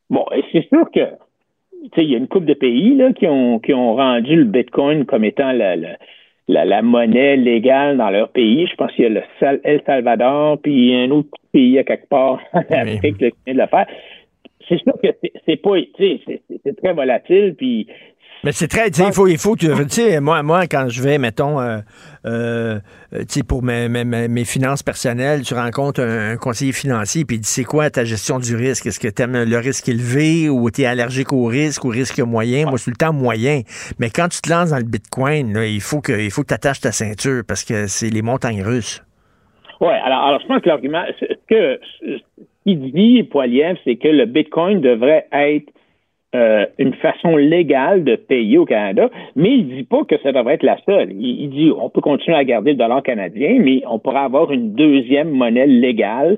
Bon, 0.10 0.26
et 0.36 0.44
c'est 0.52 0.68
sûr 0.70 0.90
que 0.92 1.02
il 1.98 2.10
y 2.10 2.16
a 2.16 2.18
une 2.18 2.30
couple 2.30 2.46
de 2.46 2.54
pays 2.54 2.96
là, 2.96 3.12
qui, 3.12 3.28
ont, 3.28 3.60
qui 3.60 3.74
ont 3.74 3.96
rendu 3.96 4.36
le 4.36 4.46
Bitcoin 4.46 5.06
comme 5.06 5.26
étant 5.26 5.52
la, 5.52 5.76
la, 5.76 5.98
la, 6.48 6.82
monnaie 6.82 7.38
légale 7.38 7.98
dans 7.98 8.10
leur 8.10 8.30
pays. 8.30 8.68
Je 8.68 8.76
pense 8.76 8.92
qu'il 8.94 9.04
y 9.04 9.08
a 9.08 9.10
le 9.10 9.60
El 9.64 9.82
Salvador, 9.86 10.60
puis 10.62 10.94
un 10.96 11.12
autre 11.12 11.30
pays 11.52 11.78
à 11.80 11.84
quelque 11.84 12.08
part 12.08 12.40
en 12.54 12.60
Afrique 12.60 13.18
qui 13.18 13.34
vient 13.46 13.54
de 13.56 13.60
le 13.60 13.68
faire. 13.68 13.88
C'est 14.68 14.80
sûr 14.80 14.94
que 15.02 15.08
c'est 15.46 15.58
pas, 15.58 15.72
c'est 15.98 16.82
très 16.82 16.94
volatile, 16.94 17.54
puis 17.58 17.88
mais 18.44 18.52
c'est 18.52 18.68
très, 18.68 18.90
il 18.90 19.14
faut, 19.14 19.28
il 19.28 19.38
faut 19.38 19.56
que, 19.56 19.84
tu 19.84 19.90
sais, 19.90 20.20
moi, 20.20 20.44
moi, 20.44 20.68
quand 20.68 20.90
je 20.90 21.02
vais, 21.02 21.18
mettons, 21.18 21.62
euh, 21.62 21.78
euh, 22.26 22.80
tu 23.12 23.26
sais, 23.30 23.44
pour 23.44 23.64
mes, 23.64 23.88
mes, 23.88 24.04
mes, 24.04 24.46
finances 24.46 24.84
personnelles, 24.84 25.44
tu 25.44 25.54
rencontres 25.54 26.02
un, 26.02 26.36
conseiller 26.36 26.74
financier, 26.74 27.24
puis 27.24 27.38
il 27.38 27.40
dit, 27.40 27.48
c'est 27.48 27.64
quoi 27.64 27.90
ta 27.90 28.04
gestion 28.04 28.40
du 28.40 28.56
risque? 28.58 28.86
Est-ce 28.86 29.00
que 29.00 29.08
tu 29.08 29.22
aimes 29.22 29.44
le 29.44 29.58
risque 29.58 29.88
élevé 29.88 30.50
ou 30.50 30.70
tu 30.70 30.82
es 30.82 30.86
allergique 30.86 31.32
au 31.32 31.46
risque 31.46 31.86
ou 31.86 31.88
risque 31.88 32.20
moyen? 32.20 32.66
Moi, 32.66 32.78
c'est 32.78 32.92
le 32.92 32.98
temps 32.98 33.14
moyen. 33.14 33.62
Mais 33.98 34.10
quand 34.10 34.28
tu 34.28 34.42
te 34.42 34.50
lances 34.50 34.72
dans 34.72 34.78
le 34.78 34.84
Bitcoin, 34.84 35.54
là, 35.54 35.66
il 35.66 35.82
faut 35.82 36.02
que, 36.02 36.12
il 36.12 36.30
faut 36.30 36.42
que 36.42 36.48
tu 36.48 36.54
attaches 36.54 36.82
ta 36.82 36.92
ceinture 36.92 37.44
parce 37.48 37.64
que 37.64 37.88
c'est 37.88 38.10
les 38.10 38.22
montagnes 38.22 38.62
russes. 38.62 39.02
Oui, 39.80 39.94
alors, 40.04 40.20
alors 40.20 40.42
je 40.42 40.48
pense 40.48 40.62
que 40.62 40.70
l'argument, 40.70 41.04
ce 41.20 41.26
que, 41.48 41.80
ce 42.02 42.20
qu'il 42.66 42.92
dit, 42.92 43.24
Poiliev, 43.24 43.78
c'est 43.84 43.96
que 43.96 44.08
le 44.08 44.26
Bitcoin 44.26 44.82
devrait 44.82 45.28
être 45.32 45.73
euh, 46.36 46.66
une 46.80 46.94
façon 46.96 47.36
légale 47.36 48.04
de 48.04 48.16
payer 48.16 48.58
au 48.58 48.66
Canada, 48.66 49.10
mais 49.36 49.52
il 49.52 49.68
dit 49.68 49.84
pas 49.84 50.04
que 50.04 50.18
ça 50.24 50.32
devrait 50.32 50.56
être 50.56 50.64
la 50.64 50.78
seule. 50.86 51.12
Il, 51.14 51.50
dit 51.50 51.72
on 51.78 51.90
peut 51.90 52.02
continuer 52.02 52.38
à 52.38 52.44
garder 52.44 52.72
le 52.72 52.78
dollar 52.78 53.04
canadien, 53.04 53.60
mais 53.60 53.84
on 53.88 54.00
pourrait 54.00 54.20
avoir 54.20 54.52
une 54.52 54.74
deuxième 54.74 55.30
monnaie 55.30 55.68
légale 55.68 56.38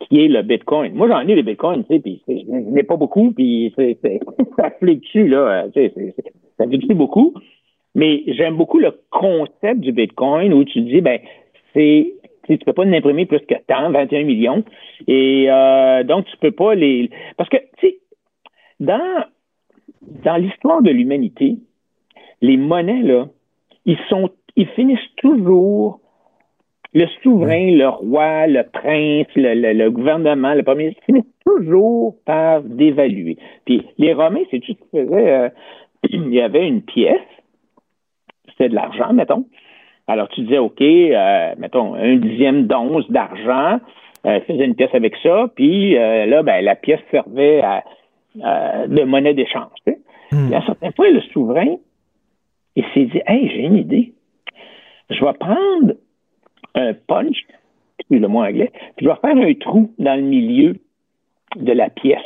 qui 0.00 0.24
est 0.24 0.28
le 0.28 0.42
Bitcoin. 0.42 0.94
Moi, 0.94 1.08
j'en 1.08 1.20
ai 1.20 1.34
les 1.34 1.42
Bitcoins, 1.42 1.84
tu 1.84 1.94
sais, 1.94 2.00
puis 2.00 2.22
je 2.28 2.50
n'ai 2.72 2.82
pas 2.82 2.96
beaucoup, 2.96 3.32
puis 3.32 3.72
ça 4.56 4.70
fluctue, 4.78 5.28
là, 5.28 5.66
ça 6.58 6.66
fluctue 6.66 6.94
beaucoup. 6.94 7.34
Mais 7.94 8.24
j'aime 8.26 8.56
beaucoup 8.56 8.78
le 8.78 8.92
concept 9.10 9.80
du 9.80 9.92
Bitcoin 9.92 10.52
où 10.52 10.64
tu 10.64 10.82
dis, 10.82 11.00
ben, 11.00 11.18
c'est 11.72 12.12
tu 12.48 12.58
peux 12.58 12.72
pas 12.72 12.84
l'imprimer 12.84 13.26
plus 13.26 13.40
que 13.40 13.54
tant, 13.66 13.90
21 13.90 14.24
millions. 14.24 14.64
Et 15.08 15.46
euh, 15.48 16.04
donc, 16.04 16.26
tu 16.26 16.36
peux 16.36 16.52
pas 16.52 16.74
les... 16.74 17.10
Parce 17.36 17.48
que, 17.48 17.56
tu 17.78 17.88
sais, 17.88 17.98
dans 18.80 19.24
dans 20.24 20.36
l'histoire 20.36 20.82
de 20.82 20.90
l'humanité, 20.90 21.56
les 22.40 22.56
monnaies, 22.56 23.02
là, 23.02 23.26
ils 23.84 23.98
sont, 24.08 24.30
ils 24.56 24.68
finissent 24.68 24.98
toujours 25.16 26.00
le 26.92 27.06
souverain, 27.22 27.72
le 27.72 27.88
roi, 27.88 28.46
le 28.46 28.62
prince, 28.62 29.26
le, 29.36 29.88
gouvernement, 29.90 30.54
le 30.54 30.62
premier 30.62 30.84
ministre, 30.84 31.02
finissent 31.04 31.24
toujours 31.44 32.16
par 32.24 32.62
dévaluer. 32.62 33.36
Puis 33.64 33.86
les 33.98 34.14
Romains, 34.14 34.44
c'est 34.50 34.60
tout 34.60 34.72
ce 34.72 34.78
qu'ils 34.78 35.06
faisaient. 35.06 35.30
Euh, 35.30 35.48
il 36.10 36.32
y 36.32 36.40
avait 36.40 36.66
une 36.66 36.82
pièce, 36.82 37.20
c'était 38.50 38.68
de 38.68 38.74
l'argent, 38.74 39.12
mettons. 39.12 39.44
Alors 40.06 40.28
tu 40.28 40.42
disais, 40.42 40.58
OK, 40.58 40.80
euh, 40.80 41.54
mettons, 41.58 41.94
un 41.94 42.16
dixième 42.16 42.66
d'once 42.66 43.10
d'argent, 43.10 43.80
euh, 44.24 44.40
faisait 44.40 44.64
une 44.64 44.74
pièce 44.74 44.94
avec 44.94 45.14
ça, 45.22 45.48
puis 45.54 45.96
euh, 45.96 46.26
là, 46.26 46.42
ben, 46.42 46.64
la 46.64 46.76
pièce 46.76 47.00
servait 47.10 47.60
à, 47.60 47.82
euh, 48.44 48.86
de 48.86 49.02
monnaie 49.04 49.34
d'échange. 49.34 49.70
Tu 49.86 49.92
sais. 49.92 49.98
Hmm. 50.32 50.52
à 50.52 50.58
un 50.58 50.66
certain 50.66 50.90
point, 50.90 51.10
le 51.10 51.20
souverain, 51.32 51.76
il 52.74 52.84
s'est 52.92 53.04
dit 53.04 53.20
Hey, 53.26 53.48
j'ai 53.48 53.62
une 53.62 53.76
idée. 53.76 54.12
Je 55.10 55.24
vais 55.24 55.32
prendre 55.34 55.94
un 56.74 56.92
punch, 56.94 57.36
le 58.10 58.26
mot 58.28 58.42
anglais, 58.42 58.72
puis 58.96 59.06
je 59.06 59.10
vais 59.10 59.16
faire 59.20 59.36
un 59.36 59.54
trou 59.54 59.92
dans 59.98 60.16
le 60.16 60.22
milieu 60.22 60.76
de 61.56 61.72
la 61.72 61.90
pièce. 61.90 62.18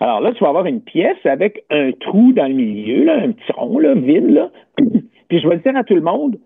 Alors 0.00 0.20
là, 0.20 0.32
tu 0.32 0.40
vas 0.44 0.50
avoir 0.50 0.66
une 0.66 0.80
pièce 0.80 1.24
avec 1.24 1.64
un 1.70 1.92
trou 1.92 2.32
dans 2.32 2.46
le 2.46 2.54
milieu, 2.54 3.04
là, 3.04 3.14
un 3.22 3.32
petit 3.32 3.52
rond 3.52 3.78
là, 3.78 3.94
vide, 3.94 4.30
là. 4.30 4.50
puis 5.28 5.40
je 5.40 5.48
vais 5.48 5.58
dire 5.58 5.76
à 5.76 5.84
tout 5.84 5.94
le 5.94 6.02
monde, 6.02 6.38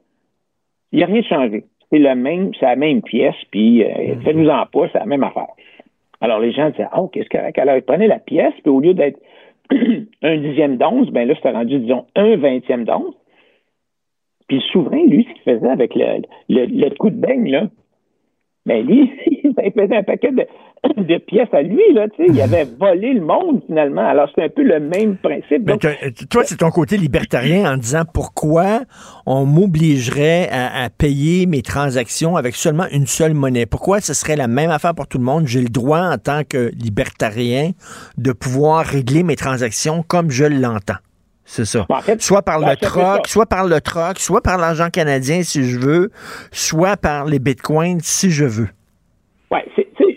il 0.93 0.99
n'y 0.99 1.03
a 1.03 1.07
rien 1.07 1.21
de 1.21 1.27
changé. 1.27 1.65
C'est 1.91 1.99
la 1.99 2.15
même, 2.15 2.53
c'est 2.59 2.67
la 2.67 2.77
même 2.77 3.03
pièce, 3.03 3.35
puis 3.51 3.85
euh, 3.85 4.15
hmm. 4.15 4.23
faites-nous 4.23 4.49
en 4.49 4.67
pas, 4.67 4.89
c'est 4.93 4.99
la 4.99 5.07
même 5.07 5.25
affaire. 5.25 5.49
Alors, 6.23 6.39
les 6.39 6.53
gens 6.53 6.71
disaient, 6.71 6.87
oh, 6.97 7.09
qu'est-ce 7.09 7.29
correct. 7.29 7.59
Alors, 7.59 7.77
ils 7.77 7.83
prenaient 7.83 8.07
la 8.07 8.21
pièce, 8.21 8.55
puis 8.63 8.71
au 8.71 8.79
lieu 8.79 8.95
d'être 8.95 9.21
un 10.23 10.37
dixième 10.39 10.77
d'once, 10.77 11.11
ben 11.11 11.27
là, 11.27 11.35
c'était 11.35 11.51
rendu, 11.51 11.81
disons, 11.81 12.07
un 12.15 12.37
vingtième 12.37 12.85
d'once. 12.85 13.15
Puis 14.47 14.59
le 14.59 14.63
souverain, 14.63 15.05
lui, 15.05 15.25
ce 15.29 15.35
qu'il 15.35 15.55
faisait 15.55 15.71
avec 15.71 15.95
le, 15.97 16.23
le, 16.49 16.95
coup 16.95 17.11
de 17.11 17.17
beigne, 17.17 17.51
là, 17.51 17.69
ben 18.67 18.87
lui, 18.87 19.11
il 19.27 19.73
faisait 19.73 19.97
un 19.97 20.03
paquet 20.05 20.31
de, 20.31 20.47
de 20.97 21.19
pièces 21.19 21.53
à 21.53 21.63
lui, 21.63 21.83
là, 21.95 22.07
tu 22.09 22.25
sais. 22.25 22.33
Il 22.33 22.41
avait 22.41 22.65
volé 22.81 23.15
le 23.15 23.21
monde, 23.21 23.63
finalement. 23.67 24.07
Alors, 24.07 24.29
c'est 24.35 24.45
un 24.45 24.49
peu 24.49 24.63
le 24.63 24.81
même 24.81 25.17
principe. 25.17 25.71
toi, 26.29 26.43
c'est 26.45 26.57
ton 26.57 26.71
côté 26.71 26.97
libertarien 26.97 27.73
en 27.73 27.77
disant 27.77 28.03
pourquoi 28.13 28.81
on 29.27 29.47
m'obligerait 29.47 30.49
à, 30.51 30.89
payer 30.91 31.47
mes 31.47 31.63
transactions 31.63 32.37
avec 32.37 32.55
seulement 32.55 32.87
une 32.93 33.07
seule 33.07 33.35
monnaie? 33.35 33.67
Pourquoi 33.67 34.01
ce 34.01 34.15
serait 34.15 34.37
la 34.37 34.49
même 34.49 34.71
affaire 34.71 34.95
pour 34.95 35.07
tout 35.07 35.19
le 35.19 35.25
monde? 35.25 35.47
J'ai 35.47 35.61
le 35.61 35.69
droit, 35.69 36.01
en 36.01 36.19
tant 36.19 36.43
que 36.45 36.71
libertarien, 36.77 37.71
de 38.19 38.33
pouvoir 38.33 38.85
régler 38.85 39.23
mes 39.23 39.37
transactions 39.37 40.03
comme 40.03 40.31
je 40.31 40.45
l'entends. 40.45 40.99
C'est 41.45 41.65
ça. 41.65 41.87
soit 42.19 42.43
par 42.43 42.61
le 42.61 42.77
troc, 42.77 43.27
soit 43.27 43.47
par 43.47 43.67
le 43.67 43.81
troc, 43.81 44.19
soit 44.19 44.41
par 44.41 44.59
l'argent 44.59 44.91
canadien 44.91 45.43
si 45.43 45.65
je 45.65 45.79
veux, 45.79 46.11
soit 46.51 46.97
par 46.97 47.27
les 47.27 47.39
bitcoins 47.41 48.01
si 48.01 48.31
je 48.31 48.45
veux. 48.45 48.69
Oui, 49.51 49.59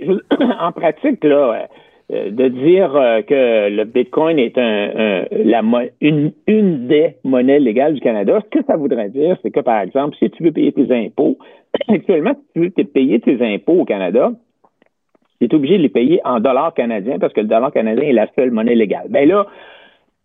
en 0.60 0.72
pratique, 0.72 1.24
là, 1.24 1.68
euh, 2.14 2.30
de 2.30 2.48
dire 2.50 2.96
euh, 2.96 3.22
que 3.24 3.70
le 3.70 3.84
Bitcoin 3.86 4.38
est 4.38 4.58
une, 6.02 6.32
une, 6.48 6.88
des 6.88 7.16
monnaies 7.24 7.60
légales 7.60 7.96
du 7.96 8.00
Canada, 8.00 8.40
ce 8.44 8.60
que 8.60 8.66
ça 8.66 8.78
voudrait 8.78 9.10
dire, 9.10 9.38
c'est 9.42 9.52
que, 9.52 9.60
par 9.60 9.82
exemple, 9.82 10.16
si 10.20 10.30
tu 10.30 10.44
veux 10.44 10.52
payer 10.52 10.72
tes 10.72 10.92
impôts, 10.92 11.38
actuellement, 11.88 12.34
si 12.36 12.52
tu 12.54 12.60
veux 12.60 12.70
payer 12.70 13.20
tes 13.20 13.42
impôts 13.42 13.82
au 13.82 13.86
Canada, 13.86 14.32
tu 15.40 15.48
es 15.48 15.56
obligé 15.56 15.78
de 15.78 15.84
les 15.84 15.90
payer 15.90 16.22
en 16.24 16.40
dollars 16.40 16.74
canadiens 16.74 17.18
parce 17.20 17.34
que 17.34 17.42
le 17.42 17.48
dollar 17.48 17.72
canadien 17.72 18.04
est 18.04 18.14
la 18.14 18.28
seule 18.36 18.52
monnaie 18.52 18.76
légale. 18.76 19.08
Ben 19.10 19.28
là, 19.28 19.48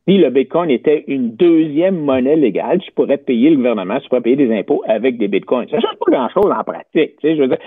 si 0.06 0.18
le 0.18 0.30
Bitcoin 0.30 0.70
était 0.70 1.04
une 1.08 1.30
deuxième 1.30 1.98
monnaie 1.98 2.36
légale, 2.36 2.80
tu 2.80 2.92
pourrais 2.92 3.18
payer 3.18 3.50
le 3.50 3.56
gouvernement, 3.56 3.98
tu 4.00 4.08
pourrais 4.08 4.20
payer 4.20 4.36
des 4.36 4.52
impôts 4.52 4.82
avec 4.86 5.18
des 5.18 5.28
Bitcoins. 5.28 5.68
Ça 5.68 5.76
ne 5.76 5.82
change 5.82 5.96
pas 6.04 6.12
grand-chose 6.12 6.52
en 6.52 6.64
pratique. 6.64 7.16
Tu 7.20 7.28
sais, 7.28 7.36
je 7.36 7.42
veux 7.42 7.48
dire, 7.48 7.58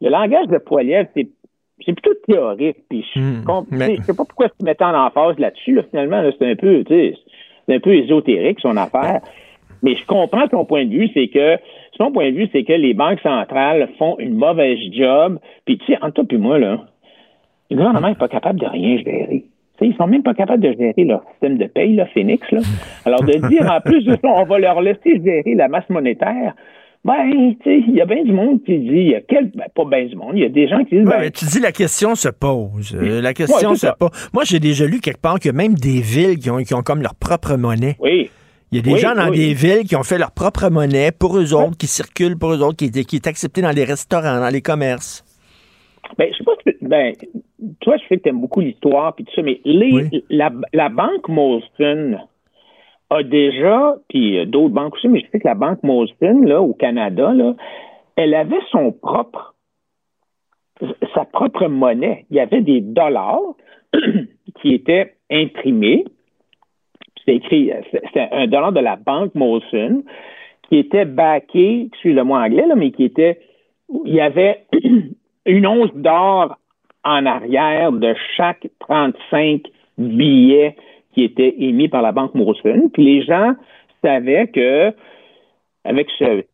le 0.00 0.10
langage 0.10 0.48
de 0.48 0.58
Poiliev, 0.58 1.06
c'est 1.14 1.28
c'est 1.84 1.92
plutôt 1.92 2.14
théorique. 2.26 2.78
Puis 2.88 3.04
je, 3.14 3.20
hmm, 3.20 4.02
sais 4.02 4.14
pas 4.14 4.24
pourquoi 4.24 4.48
se 4.48 4.64
mettait 4.64 4.84
en 4.84 4.94
emphase 4.94 5.38
là-dessus. 5.38 5.78
finalement, 5.90 6.22
c'est 6.38 6.50
un 6.50 6.56
peu, 6.56 6.84
c'est 6.88 7.14
un 7.68 7.80
peu 7.80 7.94
ésotérique 7.94 8.60
son 8.60 8.76
affaire. 8.76 9.20
Mais 9.82 9.94
je 9.94 10.06
comprends 10.06 10.48
ton 10.48 10.64
point 10.64 10.86
de 10.86 10.90
vue, 10.90 11.10
c'est 11.12 11.28
que 11.28 11.58
son 11.96 12.10
point 12.10 12.30
de 12.30 12.36
vue, 12.36 12.48
c'est 12.52 12.64
que 12.64 12.72
les 12.72 12.94
banques 12.94 13.20
centrales 13.20 13.88
font 13.98 14.16
une 14.18 14.34
mauvaise 14.34 14.78
job. 14.92 15.38
Puis 15.64 15.78
tu 15.78 15.86
sais, 15.86 15.98
entre 16.02 16.22
toi 16.22 16.26
et 16.30 16.38
moi 16.38 16.58
là, 16.58 16.80
le 17.70 17.76
gouvernement 17.76 18.08
n'est 18.08 18.14
pas 18.14 18.28
capable 18.28 18.60
de 18.60 18.66
rien 18.66 18.96
gérer. 18.98 19.44
T'sais, 19.76 19.88
ils 19.88 19.96
sont 19.96 20.06
même 20.06 20.22
pas 20.22 20.32
capables 20.32 20.62
de 20.62 20.72
gérer 20.72 21.04
leur 21.04 21.22
système 21.32 21.58
de 21.58 21.66
paye, 21.66 21.94
là, 21.96 22.06
Phoenix. 22.06 22.50
Là. 22.50 22.60
Alors 23.04 23.22
de 23.22 23.48
dire 23.48 23.70
en 23.70 23.80
plus 23.82 24.02
de 24.04 24.16
ça, 24.16 24.28
on 24.28 24.44
va 24.44 24.58
leur 24.58 24.80
laisser 24.80 25.20
gérer 25.22 25.54
la 25.54 25.68
masse 25.68 25.88
monétaire. 25.90 26.54
Ben, 27.06 27.54
tu 27.62 27.62
sais, 27.62 27.84
il 27.86 27.94
y 27.94 28.00
a 28.00 28.04
bien 28.04 28.24
du 28.24 28.32
monde 28.32 28.64
qui 28.64 28.76
dit, 28.78 28.88
il 28.88 29.10
y 29.10 29.14
a 29.14 29.20
quel, 29.20 29.52
ben, 29.54 29.66
pas 29.72 29.84
bien 29.84 30.06
du 30.06 30.16
monde, 30.16 30.32
il 30.34 30.40
y 30.40 30.44
a 30.44 30.48
des 30.48 30.66
gens 30.66 30.82
qui 30.84 30.96
disent, 30.96 31.04
ben, 31.04 31.30
tu 31.30 31.44
dis 31.44 31.60
la 31.60 31.70
question 31.70 32.16
se 32.16 32.28
pose. 32.28 32.98
Euh, 33.00 33.22
la 33.22 33.32
question 33.32 33.76
se 33.76 33.86
pose. 33.96 34.10
Moi, 34.34 34.42
j'ai 34.44 34.58
déjà 34.58 34.86
lu 34.86 34.98
quelque 34.98 35.20
part 35.20 35.38
qu'il 35.38 35.52
y 35.52 35.54
a 35.54 35.56
même 35.56 35.74
des 35.74 36.00
villes 36.00 36.36
qui 36.40 36.50
ont, 36.50 36.58
qui 36.58 36.74
ont 36.74 36.82
comme 36.82 37.02
leur 37.02 37.14
propre 37.14 37.54
monnaie. 37.54 37.94
Oui. 38.00 38.28
Il 38.72 38.78
y 38.78 38.80
a 38.80 38.82
des 38.82 38.98
gens 38.98 39.14
dans 39.14 39.30
des 39.30 39.54
villes 39.54 39.84
qui 39.84 39.94
ont 39.94 40.02
fait 40.02 40.18
leur 40.18 40.32
propre 40.32 40.68
monnaie 40.68 41.12
pour 41.12 41.38
eux 41.38 41.54
autres, 41.54 41.78
qui 41.78 41.86
circulent 41.86 42.36
pour 42.36 42.52
eux 42.52 42.60
autres, 42.60 42.76
qui, 42.76 42.90
qui 42.90 43.16
est 43.16 43.26
acceptée 43.28 43.62
dans 43.62 43.70
les 43.70 43.84
restaurants, 43.84 44.40
dans 44.40 44.52
les 44.52 44.60
commerces. 44.60 45.24
Ben, 46.18 46.28
je 46.32 46.38
sais 46.38 46.44
pas 46.44 46.52
si, 46.64 46.76
ben, 46.82 47.12
toi, 47.82 47.96
je 47.98 48.08
sais 48.08 48.16
que 48.16 48.22
tu 48.24 48.28
aimes 48.30 48.40
beaucoup 48.40 48.60
l'histoire 48.60 49.14
puis 49.14 49.24
tout 49.24 49.32
ça, 49.36 49.42
mais 49.42 49.60
les, 49.64 50.10
la, 50.28 50.50
la 50.72 50.88
banque 50.88 51.28
Molson, 51.28 52.18
a 53.10 53.22
déjà, 53.22 53.96
puis 54.08 54.38
euh, 54.38 54.46
d'autres 54.46 54.74
banques 54.74 54.94
aussi, 54.94 55.08
mais 55.08 55.20
je 55.20 55.30
sais 55.30 55.40
que 55.40 55.48
la 55.48 55.54
banque 55.54 55.82
Molson, 55.82 56.40
là, 56.44 56.60
au 56.60 56.74
Canada, 56.74 57.32
là, 57.32 57.54
elle 58.16 58.34
avait 58.34 58.60
son 58.70 58.92
propre 58.92 59.54
sa 61.14 61.24
propre 61.24 61.66
monnaie. 61.68 62.26
Il 62.30 62.36
y 62.36 62.40
avait 62.40 62.60
des 62.60 62.80
dollars 62.80 63.54
qui 64.60 64.74
étaient 64.74 65.14
imprimés. 65.30 66.04
C'était 67.18 67.36
écrit, 67.36 67.72
c'était 67.90 68.28
un 68.30 68.46
dollar 68.46 68.72
de 68.72 68.80
la 68.80 68.96
banque 68.96 69.34
Molson 69.34 70.04
qui 70.68 70.78
était 70.78 71.04
backé, 71.04 71.88
excusez-moi 71.92 72.40
anglais, 72.40 72.66
là, 72.66 72.74
mais 72.74 72.90
qui 72.90 73.04
était, 73.04 73.40
il 74.04 74.14
y 74.14 74.20
avait 74.20 74.64
une 75.46 75.66
once 75.66 75.94
d'or 75.94 76.56
en 77.04 77.24
arrière 77.24 77.92
de 77.92 78.14
chaque 78.36 78.66
35 78.80 79.62
billets 79.96 80.76
qui 81.16 81.24
étaient 81.24 81.54
émis 81.58 81.88
par 81.88 82.02
la 82.02 82.12
banque 82.12 82.34
Molson. 82.34 82.90
Puis 82.92 83.02
les 83.02 83.22
gens 83.22 83.54
savaient 84.04 84.48
que 84.48 84.92
avec 85.84 86.08
ce, 86.18 86.44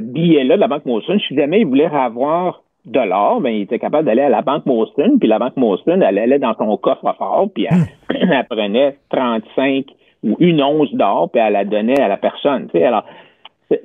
billet-là 0.00 0.56
de 0.56 0.60
la 0.60 0.68
banque 0.68 0.86
Molson, 0.86 1.18
si 1.26 1.34
jamais 1.36 1.60
ils 1.60 1.66
voulaient 1.66 1.84
avoir 1.84 2.62
de 2.86 3.00
l'or, 3.00 3.40
ben, 3.40 3.50
il 3.50 3.62
était 3.62 3.78
capable 3.78 4.06
d'aller 4.06 4.22
à 4.22 4.30
la 4.30 4.40
banque 4.40 4.64
Molson, 4.64 5.18
puis 5.18 5.28
la 5.28 5.38
banque 5.38 5.56
Molson, 5.56 6.00
elle 6.00 6.18
allait 6.18 6.38
dans 6.38 6.54
son 6.54 6.76
coffre-fort, 6.78 7.48
puis 7.54 7.66
elle, 7.68 8.16
elle, 8.32 8.46
prenait 8.48 8.96
35 9.10 9.84
ou 10.22 10.36
une 10.38 10.62
once 10.62 10.92
d'or, 10.94 11.30
puis 11.30 11.42
elle 11.42 11.52
la 11.52 11.64
donnait 11.64 12.00
à 12.00 12.08
la 12.08 12.16
personne. 12.16 12.68
Tu 12.68 12.78
sais, 12.78 12.84
alors, 12.84 13.04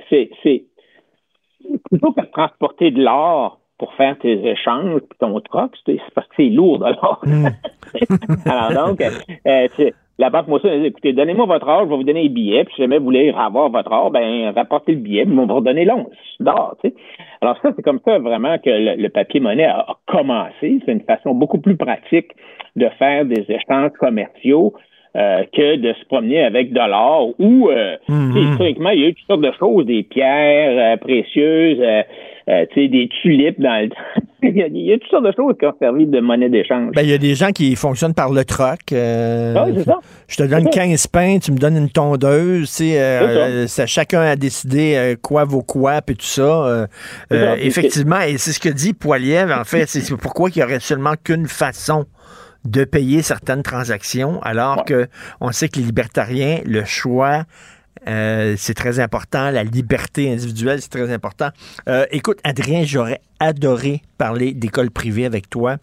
c'est, 0.10 0.30
plutôt 1.90 2.14
que 2.14 2.22
de 2.22 2.28
transporter 2.28 2.92
de 2.92 3.04
l'or 3.04 3.60
pour 3.78 3.94
faire 3.96 4.18
tes 4.20 4.48
échanges 4.48 5.02
puis 5.02 5.18
ton 5.20 5.38
troc, 5.42 5.72
c'est 5.86 6.00
parce 6.14 6.28
que 6.28 6.36
c'est 6.38 6.50
lourd 6.50 6.80
de 6.80 6.86
l'or. 6.86 7.22
Mm. 7.26 7.48
Alors 8.46 8.88
donc, 8.88 9.02
euh, 9.02 9.68
la 10.18 10.30
banque 10.30 10.48
Molson 10.48 10.70
a 10.70 10.78
dit, 10.78 10.86
écoutez, 10.86 11.14
donnez-moi 11.14 11.46
votre 11.46 11.68
or, 11.68 11.86
je 11.86 11.90
vais 11.90 11.96
vous 11.98 12.04
donner 12.04 12.24
les 12.24 12.30
billets, 12.30 12.64
puis 12.64 12.76
si 12.76 12.82
jamais 12.82 13.00
vous 13.00 13.06
voulez 13.06 13.32
avoir 13.32 13.70
votre 13.70 13.92
or, 13.92 14.12
ben 14.12 14.52
rapportez 14.56 14.94
le 14.94 15.00
billet, 15.00 15.26
puis 15.26 15.34
on 15.34 15.46
va 15.46 15.46
vous 15.46 15.56
redonner 15.56 15.84
l'once 15.84 16.08
d'or. 16.40 16.78
Tu 16.82 16.90
sais. 16.90 16.96
Alors 17.42 17.58
ça, 17.62 17.72
c'est 17.76 17.82
comme 17.82 18.00
ça 18.06 18.18
vraiment 18.20 18.58
que 18.58 18.70
le, 18.70 19.10
papier-monnaie 19.10 19.66
a, 19.66 19.98
commencé. 20.08 20.80
C'est 20.86 20.92
une 20.92 21.04
façon 21.04 21.34
beaucoup 21.34 21.60
plus 21.60 21.76
pratique 21.76 22.32
de 22.76 22.88
faire 22.98 23.26
des 23.26 23.46
échanges 23.50 23.92
commerciaux 24.00 24.74
euh, 25.18 25.44
que 25.54 25.78
de 25.78 25.94
se 25.94 26.06
promener 26.06 26.44
avec 26.44 26.72
de 26.72 26.80
l'or 26.80 27.34
ou 27.40 27.70
euh, 27.70 27.96
mm-hmm. 28.10 28.52
historiquement, 28.52 28.90
il 28.90 29.00
y 29.00 29.06
a 29.06 29.08
eu 29.10 29.14
toutes 29.14 29.28
sortes 29.28 29.42
de 29.42 29.52
choses, 29.58 29.86
des 29.86 30.04
pierres 30.04 30.94
euh, 30.94 30.98
précieuses, 30.98 31.82
euh, 32.48 32.66
des 32.76 33.10
tulipes 33.22 33.60
dans 33.60 33.82
le 33.82 33.90
il, 34.44 34.86
y 34.86 34.94
a, 34.94 34.98
toutes 35.00 35.10
sortes 35.10 35.26
de 35.26 35.32
choses 35.36 35.56
qui 35.60 35.66
ont 35.66 35.74
servi 35.80 36.06
de 36.06 36.20
monnaie 36.20 36.50
d'échange. 36.50 36.92
Ben, 36.94 37.02
il 37.02 37.10
y 37.10 37.14
a 37.14 37.18
des 37.18 37.34
gens 37.34 37.50
qui 37.50 37.76
fonctionnent 37.76 38.14
par 38.14 38.32
le 38.32 38.46
troc. 38.46 38.80
ah, 38.92 39.66
c'est 39.76 39.84
ça. 39.84 40.00
Je 40.28 40.36
te 40.38 40.44
donne 40.44 40.70
15 40.70 41.08
pains, 41.08 41.40
tu 41.40 41.52
me 41.52 41.58
donnes 41.58 41.78
une 41.78 41.90
tondeuse. 41.90 42.78
Euh, 42.82 43.66
ça. 43.66 43.88
chacun 43.88 44.22
a 44.22 44.36
décidé 44.36 45.16
quoi 45.24 45.46
vaut 45.46 45.64
quoi, 45.64 46.02
puis 46.02 46.16
tout 46.16 46.26
ça. 46.26 46.88
effectivement, 47.32 48.22
et 48.22 48.38
c'est 48.38 48.52
ce 48.52 48.60
que 48.60 48.70
dit 48.70 48.94
Poiliev, 48.94 49.52
en 49.52 49.64
fait, 49.64 49.88
c'est 49.88 50.16
pourquoi 50.16 50.50
il 50.50 50.60
y 50.60 50.64
aurait 50.64 50.80
seulement 50.80 51.14
qu'une 51.24 51.48
façon 51.48 52.06
de 52.66 52.84
payer 52.84 53.22
certaines 53.22 53.64
transactions, 53.64 54.42
alors 54.42 54.86
que 54.86 55.08
on 55.40 55.52
sait 55.52 55.70
que 55.70 55.80
les 55.80 55.86
libertariens, 55.86 56.60
le 56.66 56.84
choix, 56.84 57.44
euh, 58.08 58.56
c'est 58.58 58.74
très 58.74 59.00
important. 59.00 59.50
La 59.52 59.64
liberté 59.64 60.32
individuelle, 60.32 60.82
c'est 60.82 60.90
très 60.90 61.12
important. 61.12 61.50
Euh, 61.88 62.06
écoute, 62.12 62.40
Adrien, 62.44 62.84
j'aurais 62.84 63.22
adoré 63.40 64.02
parler 64.18 64.54
d'école 64.54 64.92
privée 64.92 65.26
avec 65.26 65.50
toi. 65.50 65.78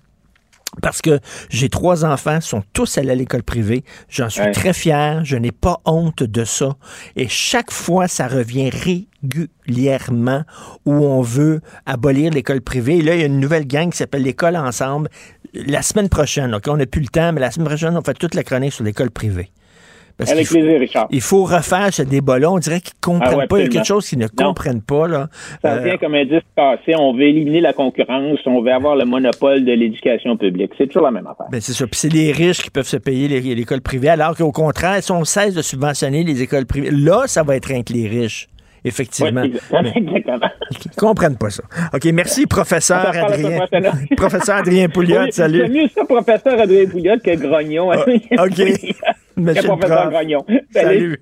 Parce 0.80 1.02
que 1.02 1.20
j'ai 1.50 1.68
trois 1.68 2.06
enfants, 2.06 2.40
sont 2.40 2.62
tous 2.72 2.96
allés 2.96 3.10
à 3.10 3.14
l'école 3.14 3.42
privée. 3.42 3.84
J'en 4.08 4.30
suis 4.30 4.50
très 4.52 4.72
fier. 4.72 5.22
Je 5.22 5.36
n'ai 5.36 5.52
pas 5.52 5.80
honte 5.84 6.22
de 6.22 6.44
ça. 6.44 6.76
Et 7.14 7.28
chaque 7.28 7.70
fois, 7.70 8.08
ça 8.08 8.26
revient 8.26 8.70
régulièrement 8.70 10.44
où 10.86 10.92
on 10.92 11.20
veut 11.20 11.60
abolir 11.84 12.32
l'école 12.32 12.62
privée. 12.62 12.98
Et 12.98 13.02
là, 13.02 13.14
il 13.14 13.20
y 13.20 13.22
a 13.22 13.26
une 13.26 13.38
nouvelle 13.38 13.66
gang 13.66 13.90
qui 13.90 13.98
s'appelle 13.98 14.22
l'école 14.22 14.56
ensemble. 14.56 15.10
La 15.52 15.82
semaine 15.82 16.08
prochaine, 16.08 16.54
OK, 16.54 16.64
on 16.68 16.78
n'a 16.78 16.86
plus 16.86 17.02
le 17.02 17.08
temps, 17.08 17.34
mais 17.34 17.40
la 17.40 17.50
semaine 17.50 17.68
prochaine, 17.68 17.94
on 17.94 18.02
fait 18.02 18.14
toute 18.14 18.34
la 18.34 18.42
chronique 18.42 18.72
sur 18.72 18.84
l'école 18.84 19.10
privée. 19.10 19.50
Avec 20.18 20.48
plaisir, 20.48 20.80
Richard. 20.80 21.06
Il 21.10 21.20
faut 21.20 21.44
refaire 21.44 21.92
ce 21.92 22.02
débat-là. 22.02 22.50
On 22.50 22.58
dirait 22.58 22.80
qu'ils 22.80 22.94
ne 22.96 23.18
comprennent 23.18 23.40
ah 23.42 23.46
pas. 23.46 23.58
Il 23.58 23.62
y 23.62 23.66
a 23.66 23.68
quelque 23.68 23.86
chose 23.86 24.08
qu'ils 24.08 24.18
ne 24.18 24.28
comprennent 24.28 24.82
pas. 24.82 25.08
Là. 25.08 25.28
Ça 25.62 25.74
euh, 25.74 25.96
comme 25.98 26.14
un 26.14 26.24
disque 26.24 26.46
passé. 26.54 26.94
On 26.96 27.12
veut 27.14 27.24
éliminer 27.24 27.60
la 27.60 27.72
concurrence. 27.72 28.38
On 28.46 28.62
veut 28.62 28.72
avoir 28.72 28.96
le 28.96 29.04
monopole 29.04 29.64
de 29.64 29.72
l'éducation 29.72 30.36
publique. 30.36 30.72
C'est 30.78 30.86
toujours 30.86 31.04
la 31.04 31.10
même 31.10 31.26
affaire. 31.26 31.46
Ben, 31.50 31.60
c'est 31.60 31.72
ça. 31.72 31.86
Puis 31.86 31.98
c'est 31.98 32.12
les 32.12 32.32
riches 32.32 32.62
qui 32.62 32.70
peuvent 32.70 32.86
se 32.86 32.96
payer 32.96 33.28
l'école 33.28 33.80
privée, 33.80 34.08
alors 34.08 34.36
qu'au 34.36 34.52
contraire, 34.52 35.02
si 35.02 35.12
on 35.12 35.24
cesse 35.24 35.54
de 35.54 35.62
subventionner 35.62 36.24
les 36.24 36.42
écoles 36.42 36.66
privées, 36.66 36.90
là, 36.90 37.24
ça 37.26 37.42
va 37.42 37.56
être 37.56 37.66
rien 37.66 37.82
que 37.82 37.92
les 37.92 38.08
riches. 38.08 38.48
Effectivement. 38.84 39.42
exactement. 39.42 40.48
Ils 40.70 40.90
ne 40.90 40.96
comprennent 40.96 41.36
pas 41.36 41.50
ça. 41.50 41.62
OK, 41.94 42.04
merci, 42.06 42.46
professeur 42.46 43.12
Adrien. 43.14 43.66
professeur 44.16 44.56
Adrien 44.56 44.88
Pouliot, 44.88 45.30
salut. 45.30 45.62
C'est 45.66 45.72
mieux 45.72 45.88
ça, 45.94 46.04
professeur 46.04 46.60
Adrien 46.60 46.86
Pouliot, 46.86 47.18
que 47.24 47.36
Grognon. 47.36 47.92
Ah, 47.92 48.44
OK. 48.44 48.60
Monsieur 49.42 49.68
professeur 49.68 50.10
Grognon. 50.10 50.44
Salut. 50.72 51.20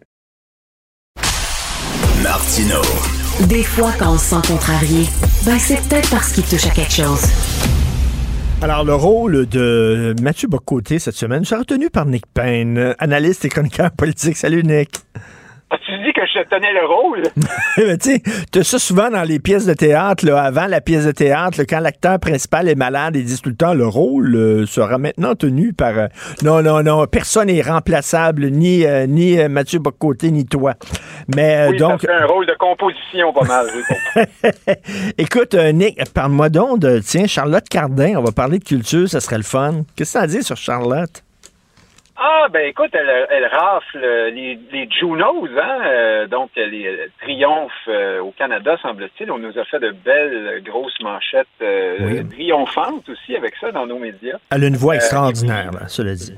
Martino. 2.23 2.83
Des 3.49 3.63
fois, 3.63 3.93
quand 3.99 4.13
on 4.13 4.19
se 4.19 4.27
sent 4.27 4.47
contrarié, 4.47 5.07
ben 5.47 5.59
c'est 5.59 5.81
peut-être 5.89 6.11
parce 6.11 6.33
qu'il 6.33 6.45
touche 6.45 6.67
à 6.67 6.71
quelque 6.71 6.93
chose. 6.93 7.25
Alors, 8.61 8.85
le 8.85 8.95
rôle 8.95 9.47
de 9.47 10.15
Mathieu 10.21 10.47
Bocoté 10.47 10.99
cette 10.99 11.15
semaine 11.15 11.47
sera 11.47 11.61
retenu 11.61 11.89
par 11.89 12.05
Nick 12.05 12.25
Payne, 12.35 12.95
analyste 12.99 13.47
et 13.47 13.49
chroniqueur 13.49 13.91
politique. 13.91 14.37
Salut, 14.37 14.63
Nick. 14.65 14.91
Tu 15.79 15.99
dis 16.05 16.13
que 16.13 16.23
je 16.27 16.43
tenais 16.49 16.73
le 16.73 16.85
rôle? 16.85 17.23
tu 18.53 18.59
as 18.59 18.65
ça 18.65 18.79
souvent 18.81 19.09
dans 19.09 19.23
les 19.23 19.39
pièces 19.39 19.67
de 19.67 19.75
théâtre, 19.75 20.27
là, 20.27 20.43
avant 20.43 20.67
la 20.67 20.81
pièce 20.81 21.07
de 21.07 21.13
théâtre, 21.13 21.63
quand 21.63 21.79
l'acteur 21.79 22.19
principal 22.19 22.69
est 22.69 22.75
malade, 22.75 23.15
ils 23.15 23.25
disent 23.25 23.41
tout 23.41 23.51
le 23.51 23.57
temps 23.57 23.73
le 23.73 23.87
rôle 23.87 24.35
euh, 24.35 24.67
sera 24.67 24.99
maintenant 24.99 25.37
tenu 25.37 25.73
par. 25.73 25.97
Euh, 25.97 26.07
non, 26.43 26.61
non, 26.61 26.83
non, 26.83 27.07
personne 27.07 27.47
n'est 27.47 27.63
remplaçable, 27.63 28.47
ni, 28.51 28.85
euh, 28.85 29.07
ni 29.07 29.37
Mathieu 29.49 29.79
Bocoté, 29.79 30.33
ni 30.33 30.45
toi. 30.45 30.75
Mais 31.35 31.69
oui, 31.71 31.77
donc. 31.77 32.03
Ça 32.03 32.17
un 32.21 32.27
rôle 32.27 32.47
de 32.47 32.55
composition 32.59 33.33
pas 33.33 33.45
mal. 33.45 33.67
Écoute, 35.19 35.55
Nick, 35.55 36.01
parle-moi 36.13 36.49
donc 36.49 36.81
de 36.81 36.99
tiens, 36.99 37.29
Charlotte 37.29 37.69
Cardin, 37.69 38.15
on 38.17 38.23
va 38.23 38.33
parler 38.33 38.59
de 38.59 38.65
culture, 38.65 39.09
ça 39.09 39.21
serait 39.21 39.39
le 39.39 39.45
fun. 39.45 39.83
Qu'est-ce 39.95 40.15
que 40.15 40.19
ça 40.19 40.23
a 40.23 40.27
dit 40.27 40.43
sur 40.43 40.57
Charlotte? 40.57 41.23
Ah, 42.23 42.49
ben 42.53 42.69
écoute, 42.69 42.91
elle, 42.93 43.27
elle 43.31 43.47
rafle 43.47 43.99
les, 43.99 44.59
les 44.71 44.91
Junos, 44.91 45.49
hein, 45.59 45.79
euh, 45.87 46.27
donc 46.27 46.51
les 46.55 46.87
euh, 46.87 47.07
triomphes 47.19 47.73
euh, 47.89 48.21
au 48.21 48.31
Canada, 48.33 48.77
semble-t-il. 48.83 49.31
On 49.33 49.39
nous 49.39 49.59
a 49.59 49.65
fait 49.65 49.79
de 49.79 49.91
belles 49.91 50.63
grosses 50.63 51.01
manchettes 51.01 51.47
triomphantes 52.31 53.09
aussi 53.09 53.35
avec 53.37 53.57
ça 53.57 53.73
dans 53.73 53.87
nos 53.87 53.99
médias. 53.99 54.37
Elle 54.51 54.65
a 54.65 54.67
une 54.67 54.77
voix 54.77 54.97
extraordinaire, 54.97 55.71
là, 55.73 55.89
cela 55.89 56.13
dit. 56.13 56.37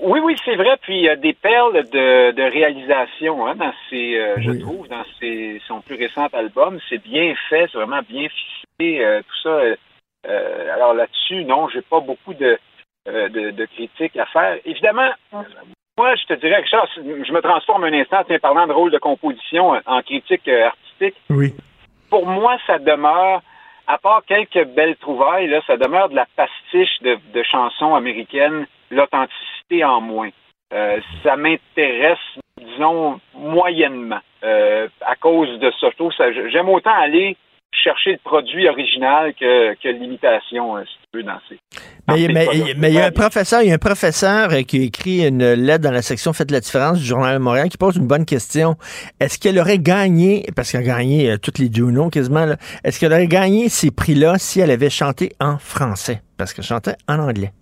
Oui, 0.00 0.20
oui, 0.24 0.36
c'est 0.42 0.56
vrai. 0.56 0.78
Puis 0.80 0.96
il 0.96 1.04
y 1.04 1.10
a 1.10 1.16
des 1.16 1.34
perles 1.34 1.84
de, 1.84 2.30
de 2.30 2.42
réalisation 2.50 3.46
hein, 3.46 3.56
dans 3.56 3.74
ses, 3.90 4.18
je 4.38 4.52
trouve, 4.52 4.88
dans 4.88 5.04
ses, 5.20 5.60
son 5.68 5.82
plus 5.82 5.96
récent 5.96 6.28
album. 6.32 6.78
C'est 6.88 7.02
bien 7.02 7.34
fait, 7.50 7.68
c'est 7.70 7.76
vraiment 7.76 8.00
bien 8.08 8.26
ficelé, 8.30 9.20
tout 9.20 9.42
ça. 9.42 9.60
alors 10.72 10.94
là-dessus, 10.94 11.44
non, 11.44 11.68
j'ai 11.68 11.82
pas 11.82 12.00
beaucoup 12.00 12.32
de 12.32 12.58
euh, 13.06 13.28
de, 13.28 13.64
critiques 13.66 14.16
à 14.16 14.26
faire. 14.26 14.58
Évidemment, 14.64 15.10
moi, 15.96 16.14
je 16.16 16.24
te 16.26 16.34
dirais, 16.34 16.56
Richard, 16.56 16.88
je 16.96 17.32
me 17.32 17.40
transforme 17.40 17.84
un 17.84 17.92
instant 17.92 18.20
en 18.20 18.38
parlant 18.38 18.66
de 18.66 18.72
rôle 18.72 18.90
de 18.90 18.98
composition 18.98 19.80
en 19.84 20.02
critique 20.02 20.48
euh, 20.48 20.66
artistique. 20.66 21.20
Oui. 21.30 21.54
Pour 22.10 22.26
moi, 22.26 22.56
ça 22.66 22.78
demeure, 22.78 23.42
à 23.86 23.98
part 23.98 24.22
quelques 24.26 24.64
belles 24.74 24.96
trouvailles, 24.96 25.48
là, 25.48 25.60
ça 25.66 25.76
demeure 25.76 26.08
de 26.08 26.16
la 26.16 26.26
pastiche 26.36 27.00
de, 27.02 27.42
chansons 27.42 27.94
américaines, 27.94 28.66
l'authenticité 28.90 29.84
en 29.84 30.00
moins. 30.00 30.30
Euh, 30.72 31.00
ça 31.22 31.36
m'intéresse, 31.36 32.18
disons, 32.58 33.20
moyennement 33.34 34.20
à 34.42 35.16
cause 35.16 35.58
de 35.58 35.72
ça. 35.80 35.88
J'aime 36.50 36.68
autant 36.68 36.94
aller 36.94 37.36
chercher 37.72 38.12
le 38.12 38.18
produit 38.18 38.68
original 38.68 39.34
que, 39.34 39.74
que 39.74 39.88
l'imitation, 39.88 40.76
euh, 40.76 40.84
si 40.84 40.98
tu 41.12 41.18
veux, 41.18 41.22
dans 41.22 41.38
ces. 41.48 41.58
Mais, 42.08 42.48
il 42.54 42.94
y 42.94 42.98
a 42.98 43.06
un 43.06 43.10
professeur, 43.10 43.62
il 43.62 43.68
y 43.68 43.70
a 43.70 43.74
un 43.74 43.78
professeur 43.78 44.52
euh, 44.52 44.62
qui 44.62 44.78
a 44.78 44.82
écrit 44.82 45.26
une 45.26 45.52
lettre 45.52 45.84
dans 45.84 45.90
la 45.90 46.02
section 46.02 46.32
Faites 46.32 46.50
la 46.50 46.60
différence 46.60 46.98
du 46.98 47.04
Journal 47.04 47.34
de 47.34 47.42
Montréal 47.42 47.68
qui 47.68 47.76
pose 47.76 47.96
une 47.96 48.06
bonne 48.06 48.24
question. 48.24 48.76
Est-ce 49.20 49.38
qu'elle 49.38 49.58
aurait 49.58 49.78
gagné, 49.78 50.46
parce 50.56 50.72
qu'elle 50.72 50.80
a 50.80 50.84
gagné 50.84 51.30
euh, 51.30 51.38
toutes 51.38 51.58
les 51.58 51.70
Juno 51.72 52.08
quasiment, 52.08 52.46
est-ce 52.84 52.98
qu'elle 52.98 53.12
aurait 53.12 53.28
gagné 53.28 53.68
ces 53.68 53.90
prix-là 53.90 54.36
si 54.38 54.60
elle 54.60 54.70
avait 54.70 54.90
chanté 54.90 55.32
en 55.40 55.58
français? 55.58 56.22
Parce 56.36 56.54
qu'elle 56.54 56.64
chantait 56.64 56.96
en 57.08 57.18
anglais. 57.18 57.52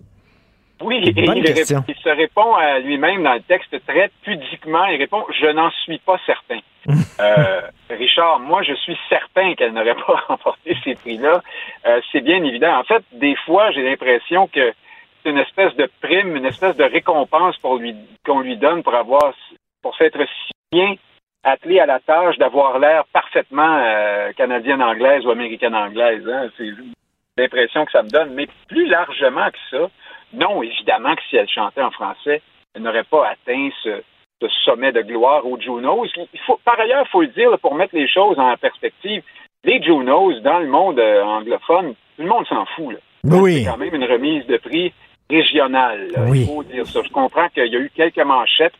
Oui, 0.83 1.01
il, 1.03 1.15
se 1.15 2.09
répond 2.09 2.55
à 2.55 2.79
lui-même 2.81 3.23
dans 3.23 3.33
le 3.33 3.41
texte 3.41 3.75
très 3.87 4.11
pudiquement. 4.23 4.85
Il 4.87 4.99
répond 4.99 5.25
Je 5.41 5.47
n'en 5.47 5.71
suis 5.71 5.99
pas 5.99 6.21
certain. 6.27 6.59
euh, 7.21 7.63
Richard, 7.89 8.41
moi, 8.41 8.63
je 8.63 8.75
suis 8.75 8.97
certain 9.09 9.55
qu'elle 9.55 9.73
n'aurait 9.73 9.95
pas 9.95 10.25
remporté 10.29 10.77
ces 10.85 10.95
prix-là. 10.95 11.43
Euh, 11.87 12.01
c'est 12.13 12.21
bien 12.21 12.45
évident. 12.45 12.79
En 12.79 12.85
fait, 12.85 13.03
des 13.13 13.35
fois, 13.47 13.71
j'ai 13.71 13.83
l'impression 13.83 14.49
que 14.49 14.73
c'est 15.23 15.31
une 15.31 15.39
espèce 15.39 15.75
de 15.77 15.91
prime, 16.03 16.37
une 16.37 16.45
espèce 16.45 16.77
de 16.77 16.85
récompense 16.85 17.57
pour 17.59 17.79
lui 17.79 17.97
qu'on 18.25 18.41
lui 18.41 18.57
donne 18.57 18.83
pour 18.83 18.95
avoir 18.95 19.33
pour 19.83 19.97
s'être 19.97 20.19
si 20.19 20.53
bien 20.73 20.95
attelé 21.43 21.81
à 21.81 21.87
la 21.87 22.01
tâche 22.01 22.37
d'avoir 22.39 22.79
l'air 22.79 23.05
parfaitement 23.13 23.79
euh, 23.79 24.33
canadienne 24.33 24.83
anglaise 24.83 25.25
ou 25.25 25.31
américaine 25.31 25.75
anglaise. 25.75 26.29
Hein. 26.29 26.49
l'impression 27.39 27.85
que 27.87 27.93
ça 27.93 28.03
me 28.03 28.11
donne. 28.11 28.35
Mais 28.35 28.47
plus 28.69 28.87
largement 28.89 29.49
que 29.51 29.59
ça, 29.71 29.91
non, 30.33 30.63
évidemment 30.63 31.15
que 31.15 31.23
si 31.29 31.37
elle 31.37 31.49
chantait 31.49 31.83
en 31.83 31.91
français, 31.91 32.43
elle 32.75 32.83
n'aurait 32.83 33.05
pas 33.05 33.29
atteint 33.29 33.69
ce, 33.83 34.03
sommet 34.65 34.93
de 34.93 35.01
gloire 35.01 35.47
aux 35.47 35.59
Junos. 35.59 36.09
Il 36.17 36.41
faut, 36.47 36.61
par 36.65 36.79
ailleurs, 36.79 37.05
il 37.07 37.11
faut 37.11 37.23
le 37.23 37.29
dire, 37.29 37.59
pour 37.61 37.75
mettre 37.75 37.95
les 37.95 38.09
choses 38.09 38.39
en 38.39 38.55
perspective, 38.57 39.23
les 39.65 39.83
Junos, 39.83 40.41
dans 40.43 40.59
le 40.59 40.69
monde 40.69 40.99
euh, 40.99 41.23
anglophone, 41.23 41.95
tout 42.17 42.23
le 42.23 42.29
monde 42.29 42.47
s'en 42.47 42.67
fout. 42.67 42.93
Là. 42.93 42.99
Oui. 43.25 43.63
C'est 43.65 43.71
quand 43.71 43.79
même 43.79 43.95
une 43.95 44.05
remise 44.05 44.47
de 44.47 44.59
prix 44.59 44.93
régionale. 45.29 46.09
Il 46.35 46.47
faut 46.47 46.63
dire 46.63 46.87
ça. 46.87 47.01
Je 47.03 47.11
comprends 47.11 47.49
qu'il 47.49 47.67
y 47.67 47.77
a 47.77 47.81
eu 47.81 47.91
quelques 47.95 48.19
manchettes 48.19 48.75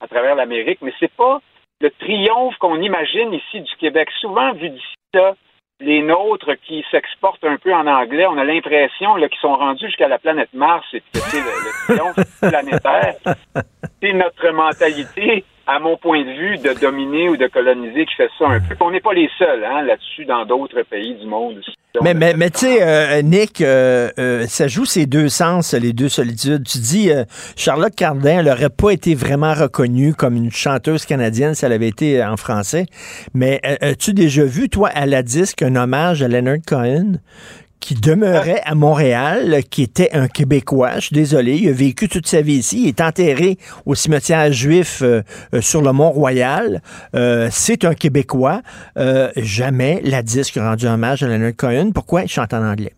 à 0.00 0.08
travers 0.08 0.34
l'Amérique, 0.34 0.78
mais 0.82 0.92
c'est 0.98 1.12
pas 1.12 1.40
le 1.80 1.90
triomphe 1.90 2.56
qu'on 2.58 2.80
imagine 2.80 3.32
ici 3.32 3.60
du 3.60 3.76
Québec. 3.76 4.08
Souvent, 4.20 4.52
vu 4.52 4.70
d'ici 4.70 4.94
là, 5.14 5.34
les 5.82 6.02
nôtres 6.02 6.54
qui 6.64 6.84
s'exportent 6.90 7.44
un 7.44 7.56
peu 7.56 7.74
en 7.74 7.86
anglais, 7.86 8.26
on 8.26 8.38
a 8.38 8.44
l'impression 8.44 9.14
qu'ils 9.16 9.40
sont 9.40 9.54
rendus 9.54 9.86
jusqu'à 9.86 10.08
la 10.08 10.18
planète 10.18 10.50
Mars 10.54 10.86
et 10.92 11.00
que 11.00 11.18
c'est 11.18 11.38
le, 11.38 11.44
le 11.44 11.94
triomphe 11.94 12.40
planétaire. 12.40 13.14
C'est 14.00 14.12
notre 14.12 14.50
mentalité 14.50 15.44
à 15.66 15.78
mon 15.78 15.96
point 15.96 16.24
de 16.24 16.30
vue, 16.30 16.58
de 16.58 16.78
dominer 16.78 17.28
ou 17.28 17.36
de 17.36 17.46
coloniser 17.46 18.06
qui 18.06 18.14
fait 18.14 18.30
ça 18.38 18.46
un 18.46 18.60
peu. 18.60 18.74
On 18.80 18.90
n'est 18.90 19.00
pas 19.00 19.12
les 19.12 19.28
seuls 19.38 19.64
hein, 19.64 19.82
là-dessus 19.82 20.24
dans 20.24 20.44
d'autres 20.44 20.82
pays 20.82 21.14
du 21.14 21.26
monde. 21.26 21.60
Mais, 22.00 22.14
mais, 22.14 22.32
mais 22.34 22.48
tu 22.48 22.60
sais, 22.60 22.78
euh, 22.80 23.20
Nick, 23.20 23.60
euh, 23.60 24.08
euh, 24.18 24.46
ça 24.46 24.66
joue 24.66 24.86
ces 24.86 25.04
deux 25.04 25.28
sens, 25.28 25.74
les 25.74 25.92
deux 25.92 26.08
solitudes. 26.08 26.64
Tu 26.64 26.78
dis, 26.78 27.10
Charlotte 27.54 27.94
Cardin, 27.94 28.38
elle 28.38 28.46
n'aurait 28.46 28.70
pas 28.70 28.90
été 28.90 29.14
vraiment 29.14 29.52
reconnue 29.52 30.14
comme 30.14 30.36
une 30.36 30.50
chanteuse 30.50 31.04
canadienne 31.04 31.54
si 31.54 31.66
elle 31.66 31.72
avait 31.72 31.88
été 31.88 32.24
en 32.24 32.38
français. 32.38 32.86
Mais 33.34 33.60
as-tu 33.82 34.14
déjà 34.14 34.44
vu, 34.44 34.70
toi, 34.70 34.88
à 34.88 35.04
la 35.04 35.22
disque, 35.22 35.60
un 35.62 35.76
hommage 35.76 36.22
à 36.22 36.28
Leonard 36.28 36.62
Cohen? 36.66 37.18
Qui 37.82 37.94
demeurait 37.96 38.62
à 38.64 38.76
Montréal, 38.76 39.62
qui 39.68 39.82
était 39.82 40.12
un 40.12 40.28
Québécois. 40.28 40.94
Je 40.94 41.06
suis 41.06 41.14
désolé, 41.14 41.56
il 41.56 41.68
a 41.68 41.72
vécu 41.72 42.08
toute 42.08 42.28
sa 42.28 42.40
vie 42.40 42.54
ici. 42.54 42.84
Il 42.84 42.88
est 42.88 43.00
enterré 43.00 43.58
au 43.84 43.96
cimetière 43.96 44.52
juif 44.52 45.02
euh, 45.02 45.22
euh, 45.52 45.60
sur 45.60 45.82
le 45.82 45.92
Mont-Royal. 45.92 46.80
Euh, 47.16 47.48
c'est 47.50 47.84
un 47.84 47.94
Québécois. 47.94 48.62
jamais 49.36 50.00
la 50.04 50.22
disque 50.22 50.54
rendu 50.54 50.86
hommage 50.86 51.24
à 51.24 51.26
Leonard 51.26 51.56
Cohen. 51.56 51.90
Pourquoi? 51.92 52.22
Il 52.22 52.28
chante 52.28 52.54
en 52.54 52.64
anglais? 52.64 52.92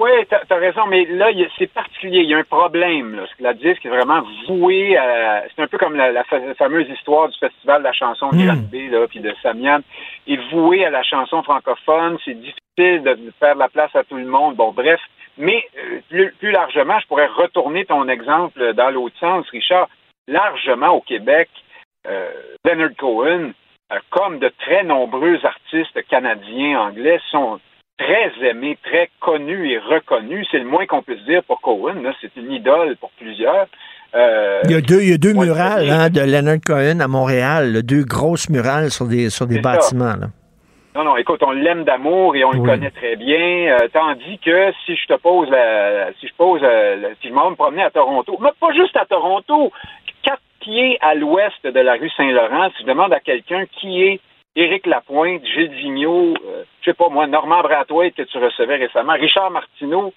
Oui, 0.00 0.10
tu 0.30 0.34
as, 0.34 0.56
raison, 0.56 0.86
mais 0.86 1.04
là, 1.04 1.26
c'est 1.58 1.66
particulier. 1.66 2.20
Il 2.20 2.30
y 2.30 2.34
a 2.34 2.38
un 2.38 2.44
problème. 2.44 3.16
Là. 3.16 3.24
La 3.38 3.52
disque 3.52 3.84
est 3.84 3.90
vraiment 3.90 4.22
vouée 4.48 4.96
à. 4.96 5.44
C'est 5.54 5.62
un 5.62 5.66
peu 5.66 5.76
comme 5.76 5.94
la, 5.94 6.24
fameuse 6.54 6.88
histoire 6.88 7.28
du 7.28 7.38
Festival 7.38 7.82
de 7.82 7.84
la 7.84 7.92
chanson 7.92 8.30
de 8.30 8.36
mm. 8.36 8.90
là, 8.92 9.06
puis 9.06 9.20
de 9.20 9.34
Samian. 9.42 9.80
Il 10.26 10.40
est 10.40 10.50
voué 10.52 10.86
à 10.86 10.90
la 10.90 11.02
chanson 11.02 11.42
francophone. 11.42 12.16
C'est 12.24 12.32
difficile 12.32 13.02
de 13.02 13.18
faire 13.38 13.56
de 13.56 13.58
la 13.58 13.68
place 13.68 13.94
à 13.94 14.02
tout 14.04 14.16
le 14.16 14.24
monde. 14.24 14.56
Bon, 14.56 14.72
bref. 14.72 15.00
Mais 15.36 15.66
euh, 15.78 16.30
plus, 16.38 16.50
largement, 16.50 16.98
je 16.98 17.06
pourrais 17.06 17.26
retourner 17.26 17.84
ton 17.84 18.08
exemple 18.08 18.72
dans 18.72 18.88
l'autre 18.88 19.18
sens, 19.20 19.46
Richard. 19.50 19.88
Largement 20.28 20.94
au 20.94 21.02
Québec, 21.02 21.50
euh, 22.06 22.30
Leonard 22.64 22.96
Cohen, 22.96 23.50
euh, 23.92 23.98
comme 24.08 24.38
de 24.38 24.50
très 24.60 24.82
nombreux 24.82 25.38
artistes 25.44 26.06
canadiens, 26.08 26.80
anglais, 26.80 27.20
sont 27.30 27.60
très 28.00 28.48
aimé, 28.48 28.78
très 28.82 29.10
connu 29.20 29.70
et 29.70 29.78
reconnu. 29.78 30.44
C'est 30.50 30.58
le 30.58 30.64
moins 30.64 30.86
qu'on 30.86 31.02
puisse 31.02 31.22
dire 31.24 31.42
pour 31.44 31.60
Cohen. 31.60 31.96
C'est 32.20 32.34
une 32.36 32.50
idole 32.50 32.96
pour 32.96 33.10
plusieurs. 33.10 33.66
Euh, 34.14 34.62
il 34.64 34.72
y 34.72 34.74
a 34.74 34.80
deux, 34.80 35.02
il 35.02 35.10
y 35.10 35.12
a 35.12 35.18
deux 35.18 35.34
murales 35.34 35.88
hein, 35.88 36.08
de 36.10 36.20
Leonard 36.20 36.60
Cohen 36.66 36.98
à 37.00 37.06
Montréal, 37.06 37.82
deux 37.84 38.02
grosses 38.02 38.48
murales 38.48 38.90
sur 38.90 39.06
des, 39.06 39.30
sur 39.30 39.46
des 39.46 39.60
bâtiments. 39.60 40.14
Non, 40.96 41.04
non, 41.04 41.16
écoute, 41.16 41.40
on 41.44 41.52
l'aime 41.52 41.84
d'amour 41.84 42.34
et 42.34 42.42
on 42.42 42.50
le 42.50 42.62
connaît 42.62 42.90
très 42.90 43.14
bien. 43.14 43.76
Euh, 43.78 43.88
tandis 43.92 44.38
que 44.38 44.72
si 44.84 44.96
je 44.96 45.06
te 45.06 45.16
pose 45.20 45.48
la, 45.48 46.12
si 46.18 46.26
je 46.26 46.34
pose, 46.36 46.60
euh, 46.64 47.10
si 47.20 47.28
je 47.28 47.32
m'en 47.32 47.50
me 47.50 47.54
promener 47.54 47.82
à 47.82 47.90
Toronto, 47.90 48.36
mais 48.40 48.50
pas 48.58 48.72
juste 48.72 48.96
à 48.96 49.04
Toronto, 49.04 49.70
quatre 50.24 50.42
pieds 50.58 50.98
à 51.00 51.14
l'ouest 51.14 51.64
de 51.64 51.80
la 51.80 51.92
rue 51.92 52.10
Saint-Laurent, 52.16 52.70
si 52.76 52.82
je 52.82 52.88
demande 52.88 53.12
à 53.12 53.20
quelqu'un 53.20 53.64
qui 53.78 54.02
est 54.02 54.20
Éric 54.60 54.86
Lapointe, 54.86 55.42
Gilles 55.46 55.72
Vigneault, 55.72 56.34
euh, 56.46 56.64
je 56.80 56.90
sais 56.90 56.94
pas 56.94 57.08
moi, 57.08 57.26
Normand 57.26 57.62
Bratoit 57.62 58.10
que 58.10 58.22
tu 58.22 58.38
recevais 58.38 58.76
récemment, 58.76 59.14
Richard 59.14 59.50
Martineau, 59.50 60.12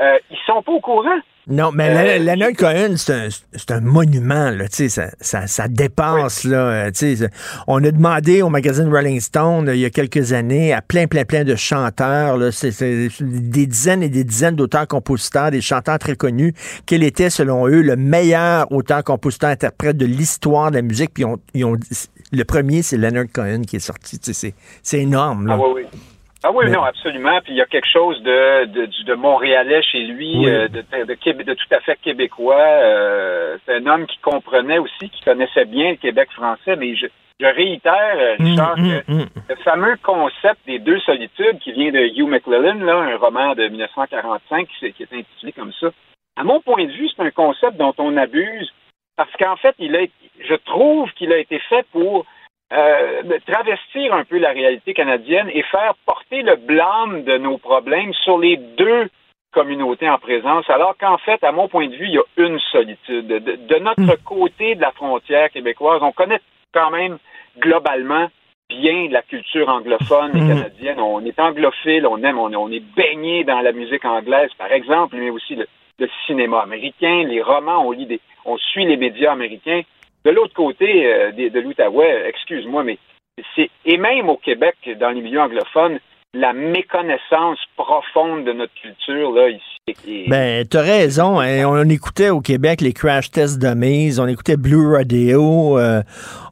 euh, 0.00 0.18
ils 0.30 0.38
sont 0.46 0.62
pas 0.62 0.72
au 0.72 0.80
courant. 0.80 1.18
Non, 1.50 1.70
mais 1.72 1.88
euh, 1.88 2.18
Leonard 2.18 2.52
Cohen, 2.58 2.96
c'est 2.96 3.70
un, 3.70 3.80
monument, 3.80 4.50
là, 4.50 4.68
tu 4.68 4.76
sais, 4.76 4.88
ça, 4.90 5.08
ça, 5.18 5.46
ça, 5.46 5.66
dépasse, 5.66 6.44
là, 6.44 6.90
tu 6.92 7.16
sais. 7.16 7.30
On 7.66 7.82
a 7.82 7.90
demandé 7.90 8.42
au 8.42 8.50
magazine 8.50 8.92
Rolling 8.92 9.18
Stone, 9.20 9.70
il 9.72 9.80
y 9.80 9.86
a 9.86 9.90
quelques 9.90 10.34
années, 10.34 10.74
à 10.74 10.82
plein, 10.82 11.06
plein, 11.06 11.24
plein 11.24 11.44
de 11.44 11.56
chanteurs, 11.56 12.36
là, 12.36 12.50
des 13.20 13.66
dizaines 13.66 14.02
et 14.02 14.10
des 14.10 14.24
dizaines 14.24 14.56
d'auteurs-compositeurs, 14.56 15.50
des 15.50 15.62
chanteurs 15.62 15.98
très 15.98 16.16
connus, 16.16 16.52
quel 16.84 17.02
était, 17.02 17.30
selon 17.30 17.66
eux, 17.66 17.80
le 17.80 17.96
meilleur 17.96 18.70
auteur-compositeur-interprète 18.70 19.96
de 19.96 20.04
l'histoire 20.04 20.70
de 20.70 20.76
la 20.76 20.82
musique, 20.82 21.14
puis 21.14 21.24
ils 21.54 21.64
ont 21.64 21.78
le 22.32 22.44
premier, 22.44 22.82
c'est 22.82 22.96
Leonard 22.96 23.26
Cohen 23.32 23.62
qui 23.62 23.76
est 23.76 23.80
sorti. 23.80 24.18
C'est 24.20 25.00
énorme. 25.00 25.46
Là. 25.46 25.54
Ah 25.56 25.62
oui, 25.62 25.82
oui. 25.82 26.00
Ah 26.44 26.52
oui, 26.52 26.70
non, 26.70 26.84
absolument. 26.84 27.40
Puis 27.42 27.54
il 27.54 27.56
y 27.56 27.60
a 27.60 27.66
quelque 27.66 27.88
chose 27.92 28.22
de, 28.22 28.66
de, 28.66 28.88
de 29.04 29.14
Montréalais 29.14 29.82
chez 29.82 30.04
lui, 30.04 30.46
euh, 30.46 30.68
de, 30.68 30.82
de, 30.82 31.42
de, 31.42 31.54
tout 31.54 31.74
à 31.74 31.80
fait 31.80 31.98
québécois. 32.00 32.54
Euh, 32.54 33.58
c'est 33.66 33.74
un 33.74 33.86
homme 33.86 34.06
qui 34.06 34.18
comprenait 34.18 34.78
aussi, 34.78 35.10
qui 35.10 35.20
connaissait 35.24 35.64
bien 35.64 35.90
le 35.90 35.96
Québec 35.96 36.28
français. 36.30 36.76
Mais 36.76 36.94
je, 36.94 37.06
je 37.40 37.46
réitère, 37.46 38.16
euh, 38.16 38.36
hum, 38.38 38.46
Richard, 38.46 38.78
hum, 38.78 39.02
hum. 39.08 39.26
le 39.48 39.56
fameux 39.64 39.96
concept 40.04 40.60
des 40.66 40.78
deux 40.78 41.00
solitudes 41.00 41.58
qui 41.58 41.72
vient 41.72 41.90
de 41.90 42.06
Hugh 42.16 42.28
McLellan, 42.28 42.84
là, 42.84 42.98
un 42.98 43.16
roman 43.16 43.56
de 43.56 43.66
1945 43.66 44.68
qui, 44.78 44.92
qui 44.92 45.02
est 45.02 45.12
intitulé 45.12 45.52
comme 45.52 45.72
ça. 45.80 45.88
À 46.36 46.44
mon 46.44 46.60
point 46.60 46.84
de 46.84 46.92
vue, 46.92 47.08
c'est 47.08 47.22
un 47.22 47.32
concept 47.32 47.76
dont 47.78 47.94
on 47.98 48.16
abuse 48.16 48.72
parce 49.18 49.32
qu'en 49.36 49.56
fait, 49.56 49.74
il 49.80 49.96
a, 49.96 50.06
je 50.48 50.54
trouve 50.54 51.10
qu'il 51.14 51.32
a 51.32 51.38
été 51.38 51.58
fait 51.68 51.84
pour 51.90 52.24
euh, 52.72 53.22
travestir 53.48 54.14
un 54.14 54.24
peu 54.24 54.38
la 54.38 54.50
réalité 54.50 54.94
canadienne 54.94 55.50
et 55.52 55.64
faire 55.64 55.94
porter 56.06 56.42
le 56.42 56.54
blâme 56.54 57.24
de 57.24 57.36
nos 57.36 57.58
problèmes 57.58 58.14
sur 58.14 58.38
les 58.38 58.56
deux 58.56 59.08
communautés 59.52 60.08
en 60.08 60.18
présence, 60.18 60.70
alors 60.70 60.96
qu'en 60.96 61.18
fait, 61.18 61.42
à 61.42 61.50
mon 61.50 61.66
point 61.66 61.88
de 61.88 61.96
vue, 61.96 62.06
il 62.06 62.14
y 62.14 62.18
a 62.18 62.22
une 62.36 62.60
solitude. 62.70 63.26
De, 63.26 63.78
notre 63.80 64.02
hmm. 64.02 64.24
côté 64.24 64.76
de 64.76 64.82
la 64.82 64.92
frontière 64.92 65.50
québécoise, 65.50 66.00
on 66.00 66.12
connaît 66.12 66.40
quand 66.72 66.90
même 66.92 67.18
globalement 67.58 68.28
bien 68.68 69.08
la 69.10 69.22
culture 69.22 69.68
anglophone 69.68 70.36
et 70.36 70.40
hmm. 70.40 70.48
canadienne. 70.48 71.00
On 71.00 71.24
est 71.24 71.40
anglophile, 71.40 72.06
on 72.06 72.22
aime, 72.22 72.38
on, 72.38 72.54
on 72.54 72.70
est 72.70 72.84
baigné 72.94 73.42
dans 73.42 73.62
la 73.62 73.72
musique 73.72 74.04
anglaise, 74.04 74.50
par 74.56 74.70
exemple, 74.70 75.16
mais 75.18 75.30
aussi 75.30 75.56
le, 75.56 75.66
le 75.98 76.08
cinéma 76.26 76.60
américain, 76.60 77.24
les 77.26 77.42
romans, 77.42 77.84
on 77.84 77.90
lit 77.90 78.06
des, 78.06 78.20
on 78.48 78.56
suit 78.56 78.86
les 78.86 78.96
médias 78.96 79.32
américains. 79.32 79.82
De 80.24 80.30
l'autre 80.30 80.54
côté 80.54 81.06
euh, 81.06 81.32
de, 81.32 81.60
l'Outaouais, 81.60 82.28
excuse-moi, 82.28 82.82
mais 82.84 82.98
c'est 83.54 83.70
et 83.84 83.98
même 83.98 84.28
au 84.28 84.36
Québec, 84.36 84.74
dans 84.98 85.10
les 85.10 85.20
milieux 85.20 85.40
anglophones, 85.40 86.00
la 86.34 86.52
méconnaissance 86.52 87.58
profonde 87.76 88.44
de 88.44 88.52
notre 88.52 88.74
culture 88.74 89.32
là 89.32 89.48
ici. 89.48 90.26
Ben, 90.28 90.66
t'as 90.66 90.82
raison. 90.82 91.40
Hein. 91.40 91.64
On 91.64 91.88
écoutait 91.88 92.28
au 92.28 92.40
Québec 92.40 92.80
les 92.82 92.92
Crash 92.92 93.30
Test 93.30 93.58
Dummies, 93.58 94.18
on 94.20 94.26
écoutait 94.26 94.56
Blue 94.56 94.94
Radio, 94.94 95.78
euh, 95.78 96.02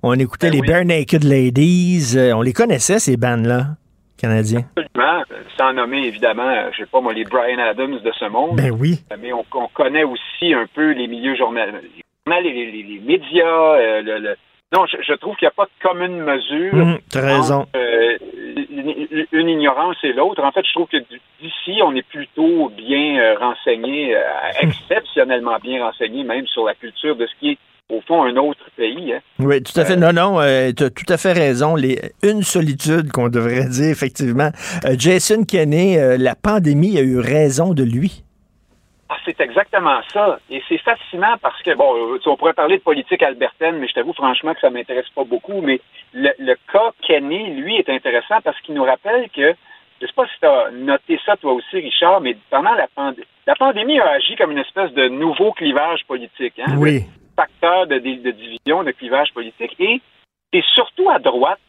on 0.03 0.15
écoutait 0.15 0.51
ben 0.51 0.61
les 0.61 0.67
Bare 0.67 0.85
Naked 0.85 1.25
Ladies. 1.25 2.15
Euh, 2.17 2.33
on 2.35 2.43
les 2.43 2.53
connaissait 2.53 2.99
ces 2.99 3.17
bandes 3.17 3.47
là 3.47 3.77
canadiens. 4.17 4.65
Absolument. 4.77 5.23
Sans 5.57 5.73
nommer, 5.73 6.07
évidemment, 6.07 6.49
euh, 6.49 6.71
je 6.73 6.79
sais 6.79 6.87
pas 6.87 7.01
moi, 7.01 7.13
les 7.13 7.25
Brian 7.25 7.59
Adams 7.59 7.99
de 7.99 8.13
ce 8.13 8.27
monde. 8.27 8.57
Ben 8.57 8.71
oui. 8.71 9.01
Euh, 9.13 9.17
mais 9.21 9.33
on, 9.33 9.45
connaît 9.75 10.05
aussi 10.05 10.55
un 10.55 10.67
peu 10.75 10.93
les 10.93 11.07
milieux 11.07 11.37
journalistes, 11.37 11.85
les, 12.27 12.83
les, 12.83 13.01
médias, 13.05 13.75
euh, 13.75 14.03
le, 14.03 14.37
Non, 14.73 14.87
je, 14.87 15.15
trouve 15.15 15.37
qu'il 15.37 15.47
n'y 15.47 15.49
a 15.49 15.55
pas 15.57 15.67
de 15.67 15.89
commune 15.89 16.19
mesure. 16.19 16.75
Mmh, 16.75 16.99
tu 17.11 17.19
as 17.19 17.37
raison. 17.37 17.67
une 19.33 19.49
ignorance 19.49 19.97
et 20.03 20.13
l'autre. 20.13 20.43
En 20.43 20.53
fait, 20.53 20.65
je 20.67 20.73
trouve 20.73 20.89
que 20.89 21.03
d'ici, 21.41 21.81
on 21.83 21.95
est 21.95 22.07
plutôt 22.07 22.71
bien 22.71 23.37
renseigné, 23.39 24.17
exceptionnellement 24.61 25.59
bien 25.63 25.85
renseigné, 25.85 26.25
même 26.25 26.47
sur 26.47 26.65
la 26.65 26.75
culture 26.75 27.17
de 27.17 27.27
ce 27.27 27.35
qui 27.39 27.51
est 27.51 27.59
au 27.89 28.01
fond, 28.01 28.25
un 28.25 28.37
autre 28.37 28.65
pays. 28.77 29.13
Hein. 29.13 29.21
Oui, 29.39 29.63
tout 29.63 29.79
à 29.79 29.85
fait. 29.85 29.97
non, 29.97 30.13
non, 30.13 30.41
euh, 30.41 30.73
tu 30.77 30.85
as 30.85 30.91
tout 30.91 31.11
à 31.13 31.17
fait 31.17 31.33
raison. 31.33 31.77
Les, 31.77 31.99
une 32.23 32.43
solitude 32.43 33.13
qu'on 33.13 33.29
devrait 33.29 33.69
dire, 33.69 33.91
effectivement. 33.91 34.51
Euh, 34.85 34.97
Jason 34.99 35.45
Kenney, 35.45 35.99
euh, 35.99 36.17
la 36.19 36.35
pandémie 36.35 36.99
a 36.99 37.03
eu 37.03 37.19
raison 37.19 37.75
de 37.75 37.85
lui. 37.85 38.25
Ah, 39.09 39.17
c'est 39.25 39.41
exactement 39.41 40.01
ça. 40.13 40.41
Et 40.51 40.61
c'est 40.69 40.79
fascinant 40.79 41.37
parce 41.41 41.63
que, 41.63 41.75
bon, 41.77 42.19
on 42.27 42.37
pourrait 42.37 42.55
parler 42.55 42.79
de 42.79 42.83
politique 42.83 43.23
albertaine, 43.23 43.79
mais 43.79 43.87
je 43.87 43.95
t'avoue 43.95 44.15
franchement 44.15 44.53
que 44.55 44.61
ça 44.61 44.71
m'intéresse 44.71 45.09
pas 45.15 45.25
beaucoup. 45.25 45.61
Mais 45.61 45.81
le, 46.13 46.55
cas 46.73 46.93
Kenney, 47.07 47.55
lui, 47.55 47.77
est 47.77 47.89
intéressant 47.89 48.41
parce 48.43 48.61
qu'il 48.63 48.75
nous 48.75 48.85
rappelle 48.85 49.29
que, 49.31 49.55
je 50.03 50.07
sais 50.07 50.13
pas 50.13 50.27
si 50.27 50.41
tu 50.41 50.47
as 50.47 50.71
noté 50.73 51.21
ça 51.25 51.37
toi 51.37 51.53
aussi, 51.53 51.77
Richard, 51.77 52.21
mais 52.21 52.37
pendant 52.51 52.75
la 52.75 52.89
pandémie, 52.89 53.27
la 53.47 53.55
pandémie 53.55 54.01
a 54.01 54.11
agi 54.11 54.35
comme 54.35 54.51
une 54.51 54.59
espèce 54.59 54.93
de 54.93 55.07
nouveau 55.07 55.53
clivage 55.53 56.01
politique. 56.09 56.59
Hein? 56.59 56.75
Oui 56.79 57.05
facteur 57.37 57.87
de, 57.87 57.99
division, 57.99 58.83
de 58.83 58.91
clivage 58.93 59.33
politique. 59.33 59.77
Et 59.79 60.01
c'est 60.53 60.65
surtout 60.75 61.11
à 61.11 61.19
droite 61.19 61.61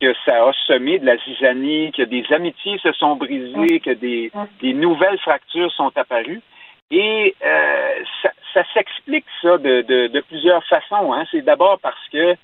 que 0.00 0.12
ça 0.24 0.44
a 0.44 0.52
semé 0.66 0.98
de 0.98 1.06
la 1.06 1.16
zizanie, 1.18 1.92
que 1.92 2.02
des 2.02 2.24
amitiés 2.30 2.78
se 2.78 2.92
sont 2.92 3.16
brisées, 3.16 3.80
que 3.80 3.92
des, 3.92 4.30
nouvelles 4.74 5.18
fractures 5.18 5.72
sont 5.72 5.92
apparues. 5.96 6.42
Et 6.90 7.34
euh, 7.44 8.04
ça, 8.22 8.30
ça 8.54 8.62
s'explique 8.72 9.24
ça 9.42 9.58
de, 9.58 10.20
plusieurs 10.28 10.64
façons. 10.64 11.12
Hein. 11.12 11.24
C'est 11.30 11.42
d'abord 11.42 11.78
parce 11.80 12.08
que 12.12 12.34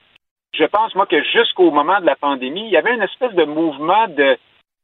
je 0.54 0.64
pense, 0.64 0.94
moi, 0.94 1.06
que 1.06 1.22
jusqu'au 1.22 1.70
moment 1.70 2.00
de 2.00 2.06
la 2.06 2.16
pandémie, 2.16 2.66
il 2.66 2.72
y 2.72 2.76
avait 2.76 2.94
une 2.94 3.02
espèce 3.02 3.32
de 3.32 3.44
mouvement 3.44 4.06
de, 4.08 4.36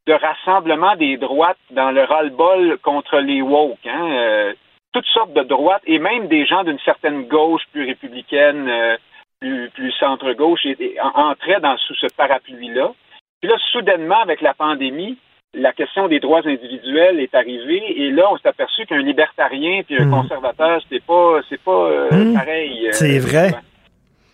de 0.07 0.13
rassemblement 0.13 0.95
des 0.95 1.17
droites 1.17 1.57
dans 1.69 1.91
le 1.91 2.03
ras-le-bol 2.03 2.79
contre 2.79 3.19
les 3.19 3.41
woke. 3.41 3.85
Hein. 3.85 4.11
Euh, 4.11 4.53
toutes 4.99 5.13
sortes 5.13 5.33
de 5.33 5.43
droites 5.43 5.81
et 5.87 5.97
même 5.97 6.27
des 6.27 6.45
gens 6.45 6.65
d'une 6.65 6.79
certaine 6.79 7.23
gauche 7.23 7.61
plus 7.71 7.85
républicaine, 7.85 8.67
euh, 8.67 8.97
plus, 9.39 9.69
plus 9.69 9.93
centre-gauche, 9.93 10.67
entraient 11.15 11.61
dans, 11.61 11.77
sous 11.77 11.95
ce 11.95 12.07
parapluie-là. 12.17 12.91
Puis 13.39 13.49
là, 13.49 13.55
soudainement, 13.71 14.19
avec 14.21 14.41
la 14.41 14.53
pandémie, 14.53 15.17
la 15.53 15.71
question 15.71 16.09
des 16.09 16.19
droits 16.19 16.45
individuels 16.45 17.21
est 17.21 17.33
arrivée 17.33 18.01
et 18.01 18.11
là, 18.11 18.27
on 18.29 18.37
s'est 18.37 18.49
aperçu 18.49 18.85
qu'un 18.87 19.01
libertarien 19.01 19.83
puis 19.83 19.95
un 19.97 20.05
hmm. 20.05 20.11
conservateur, 20.11 20.81
c'est 20.89 21.03
pas, 21.03 21.39
c'est 21.47 21.61
pas 21.61 21.71
euh, 21.71 22.09
hmm. 22.11 22.33
pareil. 22.33 22.87
Euh, 22.87 22.91
c'est 22.91 23.19
vrai. 23.19 23.51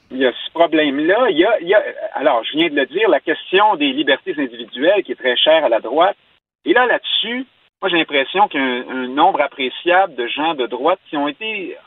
Il 0.09 0.17
y 0.17 0.25
a 0.25 0.31
ce 0.31 0.51
problème-là. 0.51 1.27
Il 1.29 1.37
y 1.37 1.45
a, 1.45 1.59
il 1.61 1.67
y 1.67 1.75
a, 1.75 1.83
alors, 2.15 2.43
je 2.43 2.57
viens 2.57 2.69
de 2.69 2.75
le 2.75 2.87
dire, 2.87 3.07
la 3.07 3.19
question 3.19 3.75
des 3.75 3.91
libertés 3.91 4.33
individuelles 4.35 5.03
qui 5.03 5.11
est 5.11 5.15
très 5.15 5.37
chère 5.37 5.63
à 5.63 5.69
la 5.69 5.79
droite. 5.79 6.17
Et 6.65 6.73
là, 6.73 6.87
là-dessus, 6.87 7.45
moi, 7.85 7.91
j'ai 7.91 7.97
l'impression 7.97 8.47
qu'il 8.47 8.59
y 8.59 8.63
a 8.63 8.93
un, 8.95 9.07
nombre 9.09 9.41
appréciable 9.41 10.15
de 10.15 10.25
gens 10.25 10.55
de 10.55 10.65
droite 10.65 10.97
qui 11.07 11.17
ont 11.17 11.27
été, 11.27 11.77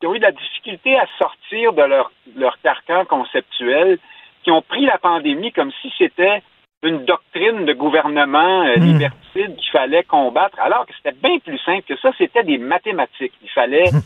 qui 0.00 0.06
ont 0.06 0.14
eu 0.14 0.18
de 0.18 0.24
la 0.24 0.32
difficulté 0.32 0.98
à 0.98 1.06
sortir 1.18 1.74
de 1.74 1.82
leur, 1.82 2.10
leur 2.34 2.58
carcan 2.62 3.04
conceptuel, 3.04 3.98
qui 4.44 4.50
ont 4.50 4.62
pris 4.62 4.86
la 4.86 4.96
pandémie 4.96 5.52
comme 5.52 5.70
si 5.82 5.92
c'était 5.98 6.42
une 6.82 7.04
doctrine 7.04 7.66
de 7.66 7.74
gouvernement 7.74 8.62
euh, 8.62 8.76
hmm. 8.78 8.80
liberticide 8.80 9.56
qu'il 9.56 9.70
fallait 9.70 10.04
combattre, 10.04 10.58
alors 10.58 10.86
que 10.86 10.94
c'était 10.96 11.18
bien 11.22 11.38
plus 11.38 11.58
simple 11.58 11.82
que 11.82 11.98
ça, 11.98 12.12
c'était 12.16 12.44
des 12.44 12.56
mathématiques. 12.56 13.34
Il 13.42 13.50
fallait 13.50 13.90
hmm. 13.92 14.00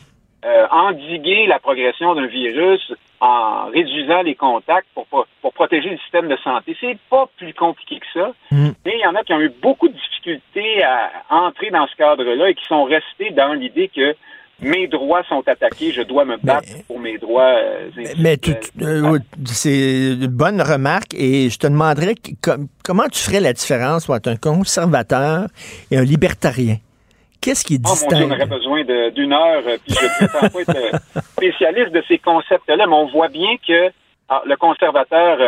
Euh, 0.47 0.67
endiguer 0.71 1.47
la 1.47 1.59
progression 1.59 2.15
d'un 2.15 2.27
virus 2.27 2.93
en 3.21 3.67
réduisant 3.67 4.23
les 4.23 4.35
contacts 4.35 4.87
pour, 4.95 5.07
pour 5.07 5.53
protéger 5.53 5.91
le 5.91 5.99
système 5.99 6.29
de 6.29 6.37
santé. 6.37 6.77
C'est 6.81 6.99
pas 7.11 7.29
plus 7.37 7.53
compliqué 7.55 7.99
que 7.99 8.07
ça, 8.15 8.33
hmm. 8.51 8.71
mais 8.85 8.93
il 8.95 9.01
y 9.01 9.07
en 9.07 9.15
a 9.15 9.25
qui 9.25 9.33
ont 9.33 9.41
eu 9.41 9.53
beaucoup 9.61 9.89
de 9.89 9.95
difficultés 9.95 10.85
à 10.85 11.11
entrer 11.31 11.71
dans 11.71 11.87
ce 11.89 11.97
cadre-là 11.97 12.51
et 12.51 12.55
qui 12.55 12.65
sont 12.67 12.85
restés 12.85 13.31
dans 13.31 13.55
l'idée 13.55 13.89
que 13.89 14.15
mes 14.61 14.87
droits 14.87 15.23
sont 15.25 15.43
attaqués, 15.47 15.93
je 15.93 16.03
dois 16.03 16.25
me 16.25 16.37
battre 16.39 16.69
pour 16.87 16.99
mes 16.99 17.19
droits. 17.19 17.57
Euh, 17.57 17.91
mais 18.19 18.39
euh, 18.81 19.19
c'est 19.45 20.13
une 20.13 20.27
bonne 20.29 20.63
remarque 20.63 21.13
et 21.15 21.51
je 21.51 21.59
te 21.59 21.67
demanderais 21.67 22.15
comment 22.83 23.09
tu 23.09 23.21
ferais 23.21 23.41
la 23.41 23.53
différence 23.53 24.09
entre 24.09 24.31
un 24.31 24.37
conservateur 24.37 25.49
et 25.91 25.99
un 25.99 26.05
libertarien? 26.05 26.77
Qu'est-ce 27.41 27.65
qui 27.65 27.79
distingue? 27.79 28.09
Oh 28.11 28.15
mon 28.15 28.19
Dieu, 28.19 28.27
on 28.27 28.37
aurait 28.37 28.59
besoin 28.59 29.11
d'une 29.11 29.33
heure, 29.33 29.63
euh, 29.67 29.79
puis 29.85 29.95
je 29.95 30.05
ne 30.05 30.29
prétends 30.29 30.49
pas 30.49 30.61
être 30.61 31.23
spécialiste 31.33 31.93
de 31.93 32.03
ces 32.09 32.19
concepts-là, 32.19 32.87
mais 32.87 32.95
on 32.95 33.07
voit 33.07 33.29
bien 33.29 33.57
que 33.67 33.91
ah, 34.29 34.43
le 34.45 34.57
conservateur, 34.57 35.39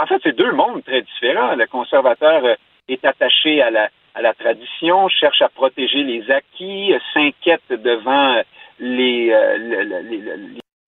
en 0.00 0.06
fait, 0.06 0.20
c'est 0.22 0.36
deux 0.36 0.52
mondes 0.52 0.82
très 0.84 1.02
différents. 1.02 1.54
Le 1.54 1.66
conservateur 1.66 2.56
est 2.88 3.04
attaché 3.04 3.60
à 3.60 3.70
la, 3.70 3.90
à 4.14 4.22
la 4.22 4.34
tradition, 4.34 5.08
cherche 5.08 5.42
à 5.42 5.48
protéger 5.48 6.02
les 6.02 6.30
acquis, 6.30 6.94
s'inquiète 7.14 7.62
devant 7.70 8.42
les, 8.78 9.30
euh, 9.30 9.56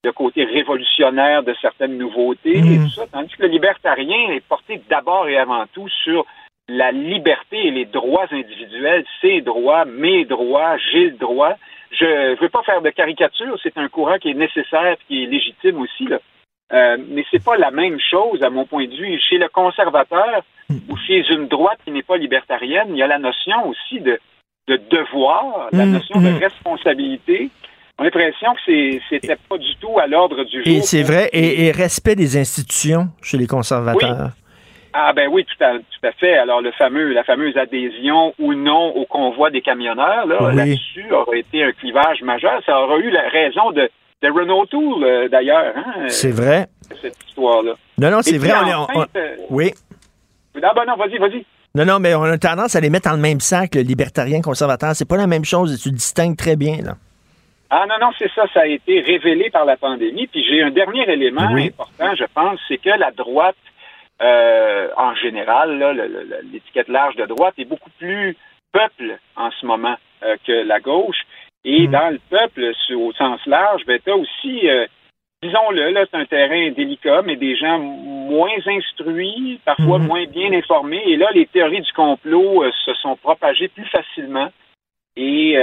le, 0.05 0.13
côté 0.13 0.45
révolutionnaire 0.45 1.43
de 1.43 1.55
certaines 1.61 1.97
nouveautés 1.97 2.59
et 2.59 2.63
mhm. 2.63 2.85
tout 2.85 2.91
ça, 2.91 3.07
tandis 3.11 3.35
que 3.35 3.43
le 3.43 3.49
libertarien 3.49 4.31
est 4.31 4.45
porté 4.47 4.81
d'abord 4.91 5.29
et 5.29 5.39
avant 5.39 5.65
tout 5.73 5.89
sur 5.89 6.27
la 6.69 6.93
liberté 6.93 7.67
et 7.67 7.71
les 7.71 7.85
droits 7.85 8.27
individuels, 8.31 9.05
ses 9.21 9.41
droits, 9.41 9.85
mes 9.85 10.25
droits, 10.25 10.77
j'ai 10.93 11.11
le 11.11 11.17
droit. 11.17 11.55
Je 11.91 12.05
ne 12.05 12.41
veux 12.41 12.49
pas 12.49 12.63
faire 12.63 12.83
de 12.83 12.91
caricature, 12.91 13.59
c'est 13.63 13.77
un 13.77 13.89
courant 13.89 14.19
qui 14.19 14.31
est 14.31 14.35
nécessaire, 14.35 14.97
qui 15.07 15.23
est 15.23 15.27
légitime 15.27 15.81
aussi, 15.81 16.07
là. 16.07 16.19
Euh, 16.73 16.97
mais 17.09 17.25
c'est 17.31 17.45
pas 17.45 17.57
la 17.57 17.71
même 17.71 17.99
chose, 18.01 18.43
à 18.43 18.51
mon 18.51 18.65
point 18.65 18.87
de 18.87 18.97
vue. 18.97 19.21
Chez 19.29 19.37
le 19.37 19.49
conservateur 19.49 20.43
ou 20.89 20.97
chez 21.07 21.23
une 21.31 21.47
droite 21.47 21.79
qui 21.85 21.91
n'est 21.91 22.03
pas 22.03 22.17
libertarienne, 22.17 22.89
il 22.91 22.97
y 22.97 23.03
a 23.03 23.07
la 23.07 23.19
notion 23.19 23.69
aussi 23.69 24.01
de, 24.01 24.19
de 24.67 24.81
devoir, 24.91 25.69
la 25.73 25.85
mhm. 25.85 25.93
notion 25.93 26.21
de 26.21 26.41
responsabilité, 26.41 27.51
on 27.99 28.03
a 28.03 28.05
l'impression 28.07 28.55
que 28.55 28.99
c'était 29.09 29.37
pas 29.49 29.59
du 29.59 29.77
tout 29.77 29.99
à 30.01 30.07
l'ordre 30.07 30.43
du 30.45 30.65
jour. 30.65 30.75
Et 30.75 30.81
c'est 30.81 31.03
vrai, 31.03 31.29
et, 31.33 31.71
respect 31.71 32.17
des 32.17 32.37
institutions 32.37 33.09
chez 33.23 33.37
les 33.37 33.47
conservateurs. 33.47 34.33
Ah 34.97 35.13
ben 35.13 35.29
oui, 35.31 35.45
tout 35.45 35.65
à, 35.65 35.73
tout 35.73 36.07
à 36.07 36.13
fait. 36.13 36.37
Alors 36.39 36.61
le 36.61 36.71
fameux, 36.71 37.13
la 37.13 37.25
fameuse 37.25 37.57
adhésion 37.57 38.33
ou 38.39 38.55
non 38.55 38.95
au 38.95 39.05
convoi 39.07 39.51
des 39.51 39.61
camionneurs, 39.61 40.25
là, 40.27 40.53
là-dessus 40.53 41.11
aurait 41.11 41.41
été 41.41 41.65
un 41.65 41.73
clivage 41.73 42.23
majeur. 42.23 42.63
Ça 42.65 42.81
aurait 42.81 43.01
eu 43.01 43.11
la 43.11 43.29
raison 43.29 43.73
de, 43.73 43.91
de 44.23 44.31
Renault 44.31 44.67
Tool, 44.67 45.03
euh, 45.03 45.29
d'ailleurs. 45.29 45.75
Hein, 45.77 46.05
c'est 46.07 46.31
vrai. 46.31 46.69
Cette 47.03 47.17
histoire-là. 47.27 47.73
Non, 47.99 48.11
non, 48.11 48.23
c'est 48.23 48.39
vrai. 48.39 48.53
Euh, 49.17 49.37
oui. 49.51 49.73
Ah 50.63 50.73
ben 50.77 50.85
non, 50.87 50.95
vas-y, 50.95 51.19
vas-y. 51.19 51.45
Non, 51.75 51.85
non, 51.85 51.99
mais 51.99 52.15
on 52.15 52.23
a 52.23 52.39
tendance 52.39 52.77
à 52.77 52.81
les 52.81 52.89
mettre 52.89 53.09
dans 53.11 53.17
le 53.17 53.23
même 53.23 53.41
sac, 53.41 53.75
le 53.75 53.81
libertarien 53.81 54.43
conservateur. 54.43 54.95
C'est 54.95 55.09
pas 55.09 55.17
la 55.17 55.27
même 55.27 55.45
chose 55.45 55.75
et 55.75 55.77
tu 55.77 55.91
distingues 55.91 56.37
très 56.37 56.55
bien, 56.55 56.77
là. 56.85 56.93
Ah 57.69 57.85
non, 57.89 57.97
non, 58.01 58.13
c'est 58.17 58.31
ça, 58.33 58.43
ça 58.55 58.61
a 58.61 58.67
été 58.67 59.01
révélé 59.01 59.51
par 59.51 59.65
la 59.65 59.77
pandémie. 59.77 60.29
Puis 60.29 60.45
j'ai 60.49 60.63
un 60.63 60.71
dernier 60.71 61.11
élément 61.11 61.41
important, 61.43 62.15
je 62.17 62.25
pense, 62.33 62.61
c'est 62.69 62.77
que 62.79 62.91
la 62.91 63.11
droite, 63.11 63.57
euh, 64.23 64.89
en 64.97 65.15
général, 65.17 65.79
l'étiquette 66.53 66.89
large 66.89 67.17
de 67.17 67.27
droite 67.27 67.55
est 67.59 67.65
beaucoup 67.65 67.91
plus 67.99 68.37
peuple 68.73 69.19
en 69.37 69.51
ce 69.51 69.67
moment 69.67 69.97
euh, 70.23 70.37
que 70.47 70.53
la 70.53 70.81
gauche. 70.81 71.23
Et 71.65 71.87
hmm. 71.87 71.91
dans 71.91 72.11
le 72.11 72.21
peuple, 72.31 72.73
au 72.95 73.13
sens 73.13 73.41
large, 73.47 73.83
ben, 73.87 73.99
tu 74.05 74.11
as 74.11 74.17
aussi, 74.17 74.69
euh, 74.69 74.87
disons-le, 75.43 75.91
là, 75.91 76.05
c'est 76.11 76.17
un 76.17 76.27
terrain 76.27 76.71
délicat, 76.71 77.23
mais 77.23 77.37
des 77.37 77.57
gens 77.57 77.79
moins 77.79 78.57
instruits, 78.67 79.61
parfois 79.65 79.99
hmm. 79.99 80.07
moins 80.07 80.25
bien 80.27 80.53
informés. 80.53 81.03
Et 81.07 81.17
là, 81.17 81.31
les 81.33 81.47
théories 81.47 81.83
du 81.83 81.93
complot 81.93 82.65
se 82.85 82.95
sont 82.95 83.17
propagées 83.17 83.69
plus 83.69 83.87
facilement. 83.87 84.51
Et 85.17 85.57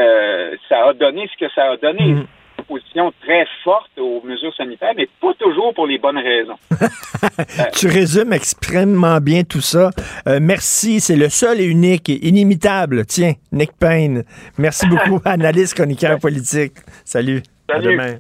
ça 0.70 0.88
a 0.88 0.94
donné 0.94 1.28
ce 1.28 1.46
que 1.46 1.52
ça 1.52 1.72
a 1.72 1.78
donné. 1.78 2.14
Mm. 2.14 2.26
Une 2.62 2.78
position 2.78 3.12
très 3.22 3.46
forte 3.64 3.90
aux 3.98 4.22
mesures 4.24 4.54
sanitaires, 4.56 4.94
mais 4.96 5.08
pas 5.20 5.34
toujours 5.40 5.74
pour 5.74 5.88
les 5.88 5.98
bonnes 5.98 6.18
raisons. 6.18 6.58
tu 7.74 7.88
résumes 7.88 8.34
extrêmement 8.34 9.20
bien 9.20 9.44
tout 9.44 9.62
ça. 9.62 9.90
Euh, 10.28 10.40
merci, 10.42 11.00
c'est 11.00 11.16
le 11.16 11.30
seul 11.30 11.60
et 11.60 11.66
unique 11.66 12.10
et 12.10 12.28
inimitable. 12.28 13.06
Tiens, 13.06 13.34
Nick 13.52 13.72
Payne. 13.74 14.24
Merci 14.58 14.86
beaucoup, 14.88 15.20
analyste 15.26 15.74
chroniqueur 15.74 16.20
politique. 16.20 16.74
Salut. 17.04 17.42
Salut. 17.68 17.88
À 17.88 17.92
demain. 17.92 18.20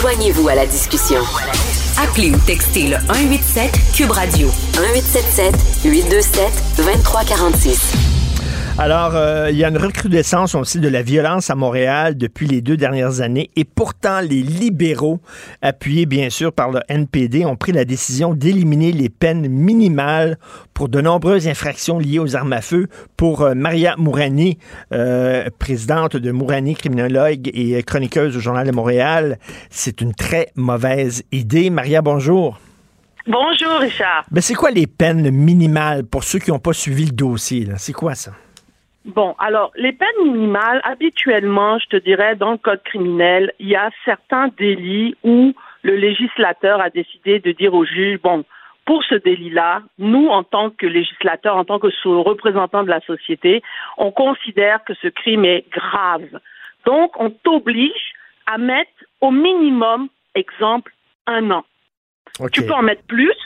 Joignez-vous 0.00 0.48
à 0.48 0.54
la 0.54 0.64
discussion. 0.64 1.20
Appelez 2.02 2.30
ou 2.30 2.38
textez 2.46 2.88
le 2.88 2.96
187 2.96 3.70
Cube 3.94 4.10
Radio 4.10 4.48
1877 4.78 5.84
827 5.84 6.76
2346. 6.78 8.09
Alors, 8.80 9.14
euh, 9.14 9.50
il 9.50 9.58
y 9.58 9.64
a 9.64 9.68
une 9.68 9.76
recrudescence 9.76 10.54
aussi 10.54 10.80
de 10.80 10.88
la 10.88 11.02
violence 11.02 11.50
à 11.50 11.54
Montréal 11.54 12.16
depuis 12.16 12.46
les 12.46 12.62
deux 12.62 12.78
dernières 12.78 13.20
années 13.20 13.50
et 13.54 13.66
pourtant 13.66 14.20
les 14.20 14.40
libéraux, 14.40 15.20
appuyés 15.60 16.06
bien 16.06 16.30
sûr 16.30 16.50
par 16.50 16.70
le 16.70 16.80
NPD, 16.88 17.44
ont 17.44 17.56
pris 17.56 17.72
la 17.72 17.84
décision 17.84 18.32
d'éliminer 18.32 18.92
les 18.92 19.10
peines 19.10 19.48
minimales 19.48 20.38
pour 20.72 20.88
de 20.88 20.98
nombreuses 21.02 21.46
infractions 21.46 21.98
liées 21.98 22.20
aux 22.20 22.36
armes 22.36 22.54
à 22.54 22.62
feu. 22.62 22.86
Pour 23.18 23.42
euh, 23.42 23.52
Maria 23.54 23.96
Mourani, 23.98 24.56
euh, 24.94 25.50
présidente 25.58 26.16
de 26.16 26.30
Mourani, 26.30 26.74
criminologue 26.74 27.50
et 27.52 27.82
chroniqueuse 27.82 28.34
au 28.34 28.40
Journal 28.40 28.66
de 28.66 28.72
Montréal, 28.72 29.38
c'est 29.68 30.00
une 30.00 30.14
très 30.14 30.52
mauvaise 30.56 31.22
idée. 31.32 31.68
Maria, 31.68 32.00
bonjour. 32.00 32.58
Bonjour, 33.26 33.78
Richard. 33.78 34.24
Mais 34.30 34.40
c'est 34.40 34.54
quoi 34.54 34.70
les 34.70 34.86
peines 34.86 35.30
minimales 35.30 36.04
pour 36.04 36.24
ceux 36.24 36.38
qui 36.38 36.50
n'ont 36.50 36.58
pas 36.58 36.72
suivi 36.72 37.04
le 37.04 37.12
dossier? 37.12 37.68
C'est 37.76 37.92
quoi 37.92 38.14
ça? 38.14 38.32
Bon, 39.04 39.34
alors, 39.38 39.72
les 39.76 39.92
peines 39.92 40.08
minimales, 40.24 40.80
habituellement, 40.84 41.78
je 41.78 41.86
te 41.86 41.96
dirais, 41.96 42.36
dans 42.36 42.52
le 42.52 42.58
code 42.58 42.82
criminel, 42.82 43.52
il 43.58 43.68
y 43.68 43.76
a 43.76 43.90
certains 44.04 44.48
délits 44.58 45.16
où 45.22 45.54
le 45.82 45.96
législateur 45.96 46.80
a 46.80 46.90
décidé 46.90 47.38
de 47.38 47.52
dire 47.52 47.72
au 47.72 47.86
juge, 47.86 48.20
bon, 48.20 48.44
pour 48.84 49.02
ce 49.04 49.14
délit-là, 49.14 49.82
nous, 49.98 50.28
en 50.28 50.42
tant 50.42 50.70
que 50.70 50.86
législateur, 50.86 51.56
en 51.56 51.64
tant 51.64 51.78
que 51.78 51.88
représentant 52.06 52.82
de 52.82 52.90
la 52.90 53.00
société, 53.00 53.62
on 53.96 54.10
considère 54.10 54.84
que 54.84 54.94
ce 54.94 55.08
crime 55.08 55.44
est 55.44 55.64
grave. 55.70 56.40
Donc, 56.84 57.18
on 57.18 57.30
t'oblige 57.30 58.12
à 58.46 58.58
mettre 58.58 58.90
au 59.20 59.30
minimum, 59.30 60.08
exemple, 60.34 60.92
un 61.26 61.50
an. 61.50 61.64
Tu 62.52 62.66
peux 62.66 62.72
en 62.72 62.82
mettre 62.82 63.04
plus, 63.04 63.36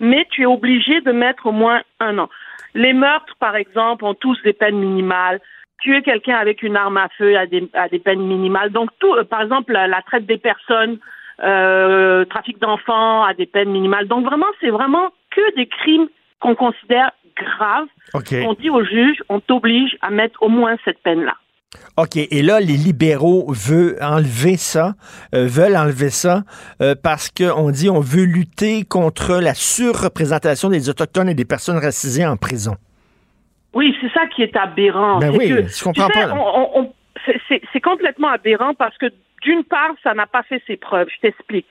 mais 0.00 0.26
tu 0.30 0.42
es 0.42 0.46
obligé 0.46 1.00
de 1.00 1.12
mettre 1.12 1.46
au 1.46 1.52
moins 1.52 1.82
un 2.00 2.18
an. 2.18 2.28
Les 2.74 2.92
meurtres, 2.92 3.36
par 3.38 3.56
exemple, 3.56 4.04
ont 4.04 4.14
tous 4.14 4.40
des 4.42 4.52
peines 4.52 4.78
minimales. 4.78 5.40
Tuer 5.80 6.02
quelqu'un 6.02 6.36
avec 6.36 6.62
une 6.62 6.76
arme 6.76 6.96
à 6.96 7.08
feu 7.18 7.36
a 7.36 7.46
des, 7.46 7.68
des 7.90 7.98
peines 7.98 8.24
minimales. 8.26 8.70
Donc, 8.70 8.90
tout, 8.98 9.12
euh, 9.14 9.24
par 9.24 9.42
exemple, 9.42 9.72
la, 9.72 10.02
traite 10.02 10.26
des 10.26 10.38
personnes, 10.38 10.98
euh, 11.42 12.24
trafic 12.26 12.58
d'enfants 12.60 13.24
à 13.24 13.34
des 13.34 13.46
peines 13.46 13.70
minimales. 13.70 14.06
Donc 14.06 14.24
vraiment, 14.24 14.46
c'est 14.60 14.70
vraiment 14.70 15.10
que 15.30 15.56
des 15.56 15.66
crimes 15.66 16.08
qu'on 16.40 16.54
considère 16.54 17.10
graves. 17.36 17.88
On 18.46 18.54
dit 18.54 18.70
au 18.70 18.84
juge, 18.84 19.22
on 19.28 19.40
t'oblige 19.40 19.96
à 20.02 20.10
mettre 20.10 20.42
au 20.42 20.48
moins 20.48 20.76
cette 20.84 21.02
peine-là. 21.02 21.34
OK. 21.96 22.16
Et 22.16 22.42
là, 22.42 22.60
les 22.60 22.76
libéraux 22.76 23.46
veulent 23.48 23.96
enlever 24.00 24.56
ça, 24.56 24.94
euh, 25.34 25.46
veulent 25.46 25.76
enlever 25.76 26.10
ça 26.10 26.42
euh, 26.80 26.94
parce 27.00 27.30
qu'on 27.30 27.70
dit 27.70 27.90
on 27.90 28.00
veut 28.00 28.24
lutter 28.24 28.84
contre 28.84 29.40
la 29.40 29.54
surreprésentation 29.54 30.68
des 30.70 30.88
Autochtones 30.88 31.28
et 31.28 31.34
des 31.34 31.44
personnes 31.44 31.78
racisées 31.78 32.26
en 32.26 32.36
prison. 32.36 32.76
Oui, 33.74 33.96
c'est 34.00 34.12
ça 34.12 34.26
qui 34.26 34.42
est 34.42 34.56
aberrant. 34.56 35.18
Ben 35.18 35.34
oui, 35.34 35.48
je 35.48 35.84
comprends 35.84 36.08
pas. 36.08 36.28
C'est 37.72 37.80
complètement 37.80 38.28
aberrant 38.28 38.74
parce 38.74 38.96
que 38.98 39.06
d'une 39.42 39.64
part, 39.64 39.90
ça 40.02 40.14
n'a 40.14 40.26
pas 40.26 40.42
fait 40.42 40.62
ses 40.66 40.76
preuves. 40.76 41.08
Je 41.14 41.20
t'explique. 41.20 41.66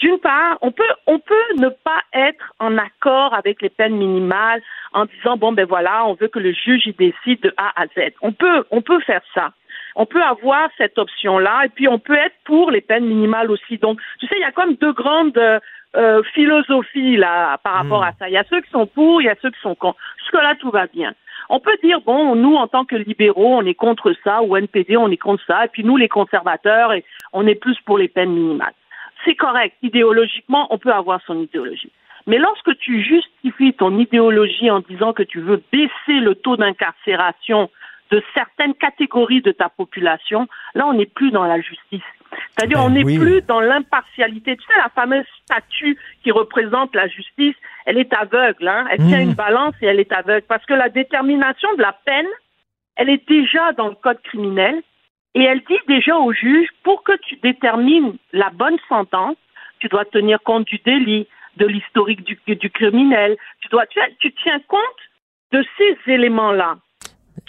D'une 0.00 0.18
part, 0.18 0.58
on 0.60 0.72
peut, 0.72 0.84
on 1.06 1.18
peut 1.18 1.34
ne 1.58 1.68
pas 1.68 2.02
être 2.12 2.54
en 2.58 2.76
accord 2.76 3.32
avec 3.32 3.62
les 3.62 3.70
peines 3.70 3.96
minimales 3.96 4.60
en 4.96 5.04
disant 5.04 5.36
bon 5.36 5.52
ben 5.52 5.66
voilà, 5.66 6.06
on 6.06 6.14
veut 6.14 6.28
que 6.28 6.38
le 6.38 6.52
juge 6.52 6.86
y 6.86 6.92
décide 6.92 7.40
de 7.42 7.52
A 7.58 7.70
à 7.80 7.86
Z. 7.86 8.14
On 8.22 8.32
peut, 8.32 8.64
on 8.70 8.80
peut 8.80 9.00
faire 9.00 9.20
ça. 9.34 9.52
On 9.94 10.06
peut 10.06 10.22
avoir 10.22 10.68
cette 10.78 10.98
option-là 10.98 11.66
et 11.66 11.68
puis 11.68 11.86
on 11.86 11.98
peut 11.98 12.16
être 12.16 12.34
pour 12.44 12.70
les 12.70 12.80
peines 12.80 13.06
minimales 13.06 13.50
aussi. 13.50 13.76
Donc, 13.78 14.00
tu 14.18 14.26
sais, 14.26 14.34
il 14.36 14.40
y 14.40 14.44
a 14.44 14.52
comme 14.52 14.74
deux 14.74 14.92
grandes 14.92 15.38
euh, 15.96 16.22
philosophies 16.34 17.16
là 17.16 17.58
par 17.58 17.74
rapport 17.74 18.00
hmm. 18.00 18.08
à 18.08 18.12
ça. 18.18 18.28
Il 18.28 18.32
y 18.32 18.38
a 18.38 18.44
ceux 18.48 18.62
qui 18.62 18.70
sont 18.70 18.86
pour, 18.86 19.20
il 19.20 19.26
y 19.26 19.30
a 19.30 19.36
ceux 19.42 19.50
qui 19.50 19.60
sont 19.60 19.74
contre. 19.74 19.98
Jusque-là, 20.18 20.54
tout 20.58 20.70
va 20.70 20.86
bien. 20.86 21.12
On 21.50 21.60
peut 21.60 21.76
dire, 21.84 22.00
bon, 22.00 22.34
nous, 22.34 22.56
en 22.56 22.66
tant 22.66 22.84
que 22.84 22.96
libéraux, 22.96 23.58
on 23.58 23.66
est 23.66 23.74
contre 23.74 24.14
ça, 24.24 24.42
ou 24.42 24.56
NPD, 24.56 24.96
on 24.96 25.10
est 25.10 25.16
contre 25.16 25.44
ça, 25.46 25.66
et 25.66 25.68
puis 25.68 25.84
nous, 25.84 25.96
les 25.96 26.08
conservateurs, 26.08 26.92
on 27.32 27.46
est 27.46 27.54
plus 27.54 27.78
pour 27.84 27.98
les 27.98 28.08
peines 28.08 28.32
minimales 28.32 28.72
c'est 29.26 29.34
correct. 29.34 29.76
Idéologiquement, 29.82 30.68
on 30.70 30.78
peut 30.78 30.92
avoir 30.92 31.20
son 31.26 31.40
idéologie. 31.40 31.90
Mais 32.26 32.38
lorsque 32.38 32.76
tu 32.78 33.02
justifies 33.02 33.74
ton 33.74 33.98
idéologie 33.98 34.70
en 34.70 34.80
disant 34.80 35.12
que 35.12 35.22
tu 35.22 35.40
veux 35.40 35.62
baisser 35.72 36.20
le 36.20 36.34
taux 36.34 36.56
d'incarcération 36.56 37.70
de 38.10 38.22
certaines 38.34 38.74
catégories 38.74 39.42
de 39.42 39.52
ta 39.52 39.68
population, 39.68 40.46
là, 40.74 40.86
on 40.86 40.94
n'est 40.94 41.06
plus 41.06 41.30
dans 41.30 41.44
la 41.44 41.60
justice. 41.60 42.02
C'est-à-dire, 42.56 42.80
on 42.80 42.90
Ben 42.90 43.04
n'est 43.04 43.16
plus 43.18 43.40
dans 43.42 43.60
l'impartialité. 43.60 44.56
Tu 44.56 44.64
sais, 44.64 44.78
la 44.78 44.90
fameuse 44.90 45.24
statue 45.42 45.96
qui 46.22 46.30
représente 46.32 46.94
la 46.94 47.06
justice, 47.08 47.54
elle 47.86 47.98
est 47.98 48.12
aveugle. 48.12 48.66
Hein? 48.68 48.86
Elle 48.90 48.98
tient 49.06 49.18
Mhm. 49.22 49.28
une 49.30 49.34
balance 49.34 49.74
et 49.80 49.86
elle 49.86 50.00
est 50.00 50.12
aveugle. 50.12 50.44
Parce 50.48 50.64
que 50.66 50.74
la 50.74 50.88
détermination 50.88 51.72
de 51.76 51.82
la 51.82 51.92
peine, 52.04 52.26
elle 52.96 53.10
est 53.10 53.26
déjà 53.28 53.72
dans 53.72 53.88
le 53.88 53.94
code 53.94 54.20
criminel. 54.22 54.82
Et 55.34 55.42
elle 55.42 55.60
dit 55.60 55.78
déjà 55.86 56.16
au 56.16 56.32
juge, 56.32 56.68
pour 56.82 57.02
que 57.04 57.12
tu 57.28 57.36
détermines 57.36 58.16
la 58.32 58.50
bonne 58.50 58.78
sentence, 58.88 59.36
tu 59.78 59.88
dois 59.88 60.04
tenir 60.06 60.40
compte 60.42 60.66
du 60.66 60.78
délit, 60.84 61.26
de 61.56 61.66
l'historique 61.66 62.22
du, 62.24 62.70
criminel. 62.70 63.36
Tu, 63.60 63.68
dois, 63.68 63.86
tu, 63.86 64.32
tiens 64.42 64.60
compte 64.68 64.80
de 65.52 65.64
ces 65.78 65.96
éléments-là. 66.12 66.76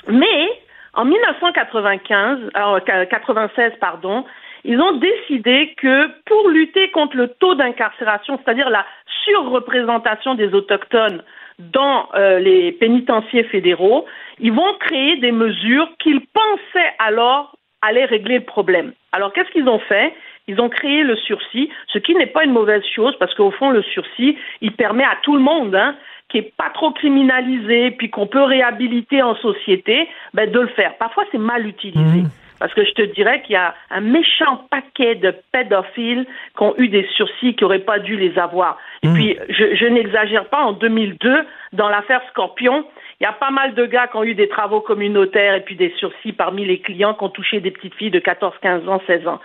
Mais 0.08 0.50
en 0.94 1.06
1995, 1.06 2.52
alors, 2.54 2.84
96, 2.84 3.74
pardon, 3.80 4.26
ils 4.64 4.80
ont 4.80 4.94
décidé 4.98 5.74
que 5.78 6.08
pour 6.26 6.50
lutter 6.50 6.92
contre 6.92 7.16
le 7.18 7.30
taux 7.30 7.56
d'incarcération, 7.56 8.40
c'est-à-dire 8.44 8.70
la 8.70 8.86
surreprésentation 9.24 10.36
des 10.36 10.54
autochtones 10.54 11.24
dans 11.60 12.10
euh, 12.16 12.40
les 12.40 12.72
pénitenciers 12.74 13.44
fédéraux, 13.46 14.06
ils 14.40 14.52
vont 14.52 14.74
créer 14.80 15.18
des 15.18 15.32
mesures 15.32 15.90
qu'ils 16.00 16.22
pensaient 16.28 16.94
alors 17.00 17.56
allaient 17.82 18.06
régler 18.06 18.40
le 18.40 18.46
problème. 18.46 18.94
Alors 19.12 19.34
qu'est-ce 19.34 19.50
qu'ils 19.52 19.68
ont 19.68 19.80
fait? 19.80 20.14
Ils 20.48 20.62
ont 20.62 20.70
créé 20.70 21.04
le 21.04 21.16
sursis, 21.18 21.70
ce 21.88 21.98
qui 22.00 22.16
n'est 22.16 22.28
pas 22.28 22.44
une 22.46 22.54
mauvaise 22.54 22.84
chose 22.96 23.16
parce 23.20 23.34
qu'au 23.34 23.52
fond 23.52 23.70
le 23.70 23.84
sursis, 23.84 24.38
il 24.62 24.72
permet 24.72 25.04
à 25.04 25.18
tout 25.22 25.36
le 25.36 25.42
monde 25.42 25.76
hein, 25.76 25.96
qui 26.30 26.40
est 26.40 26.54
pas 26.58 26.70
trop 26.74 26.92
criminalisé, 26.92 27.92
puis 27.92 28.10
qu'on 28.10 28.28
peut 28.28 28.44
réhabiliter 28.44 29.22
en 29.22 29.36
société, 29.36 30.08
ben, 30.34 30.50
de 30.50 30.60
le 30.60 30.68
faire. 30.68 30.96
Parfois 30.98 31.26
c'est 31.32 31.38
mal 31.38 31.68
utilisé. 31.68 32.24
Parce 32.60 32.74
que 32.74 32.84
je 32.84 32.92
te 32.94 33.02
dirais 33.04 33.42
qu'il 33.44 33.54
y 33.54 33.58
a 33.58 33.76
un 33.92 34.02
méchant 34.02 34.66
paquet 34.72 35.16
de 35.16 35.34
pédophiles 35.52 36.26
qui 36.58 36.64
ont 36.64 36.74
eu 36.78 36.88
des 36.88 37.06
sursis 37.16 37.56
qui 37.56 37.64
n'auraient 37.64 37.80
pas 37.80 38.00
dû 38.00 38.18
les 38.18 38.38
avoir. 38.40 38.80
Et 39.04 39.10
puis, 39.10 39.38
je, 39.50 39.76
je 39.76 39.86
n'exagère 39.86 40.46
pas, 40.46 40.64
en 40.64 40.72
2002, 40.74 41.46
dans 41.74 41.88
l'affaire 41.88 42.22
Scorpion, 42.32 42.84
il 43.20 43.24
y 43.24 43.28
a 43.28 43.34
pas 43.34 43.52
mal 43.52 43.74
de 43.76 43.86
gars 43.86 44.08
qui 44.08 44.18
ont 44.18 44.24
eu 44.24 44.36
des 44.36 44.48
travaux 44.48 44.82
communautaires 44.82 45.56
et 45.56 45.62
puis 45.62 45.76
des 45.76 45.94
sursis 45.98 46.34
parmi 46.34 46.66
les 46.66 46.80
clients 46.80 47.14
qui 47.14 47.24
ont 47.24 47.30
touché 47.30 47.60
des 47.60 47.72
petites 47.72 47.96
filles 47.96 48.12
de 48.12 48.20
14, 48.20 48.54
15 48.62 48.88
ans, 48.88 49.02
16 49.08 49.28
ans. 49.28 49.40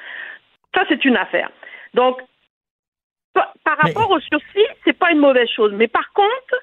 Ça, 0.75 0.85
c'est 0.89 1.05
une 1.05 1.17
affaire. 1.17 1.51
Donc, 1.95 2.21
par, 3.35 3.53
par 3.65 3.79
rapport 3.79 4.11
au 4.11 4.21
sursis, 4.21 4.67
c'est 4.85 4.99
pas 4.99 5.11
une 5.11 5.19
mauvaise 5.19 5.49
chose. 5.49 5.73
Mais 5.75 5.89
par 5.89 6.13
contre, 6.13 6.55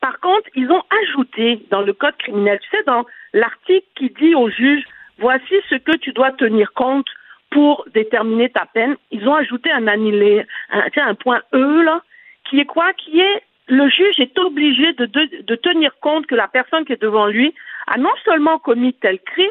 par 0.00 0.18
contre, 0.20 0.48
ils 0.54 0.70
ont 0.70 0.82
ajouté 1.02 1.60
dans 1.70 1.82
le 1.82 1.92
code 1.92 2.16
criminel, 2.16 2.58
tu 2.60 2.70
sais, 2.70 2.82
dans 2.84 3.04
l'article 3.32 3.86
qui 3.96 4.10
dit 4.10 4.34
au 4.34 4.48
juge, 4.48 4.84
voici 5.18 5.54
ce 5.68 5.74
que 5.74 5.96
tu 5.96 6.12
dois 6.12 6.32
tenir 6.32 6.72
compte 6.72 7.06
pour 7.50 7.84
déterminer 7.92 8.48
ta 8.48 8.64
peine. 8.66 8.96
Ils 9.10 9.28
ont 9.28 9.34
ajouté 9.34 9.70
un 9.70 9.86
annulé, 9.88 10.46
un, 10.70 10.82
tu 10.84 10.92
sais, 10.94 11.00
un 11.00 11.14
point 11.14 11.42
E 11.52 11.82
là, 11.82 12.02
qui 12.44 12.60
est 12.60 12.64
quoi? 12.64 12.92
Qui 12.94 13.20
est 13.20 13.42
le 13.66 13.88
juge 13.88 14.18
est 14.18 14.36
obligé 14.38 14.92
de, 14.94 15.06
de, 15.06 15.42
de 15.42 15.54
tenir 15.54 15.92
compte 16.00 16.26
que 16.26 16.34
la 16.34 16.48
personne 16.48 16.84
qui 16.84 16.92
est 16.92 17.00
devant 17.00 17.26
lui 17.26 17.54
a 17.86 17.98
non 17.98 18.10
seulement 18.24 18.58
commis 18.58 18.94
tel 18.94 19.20
crime 19.20 19.50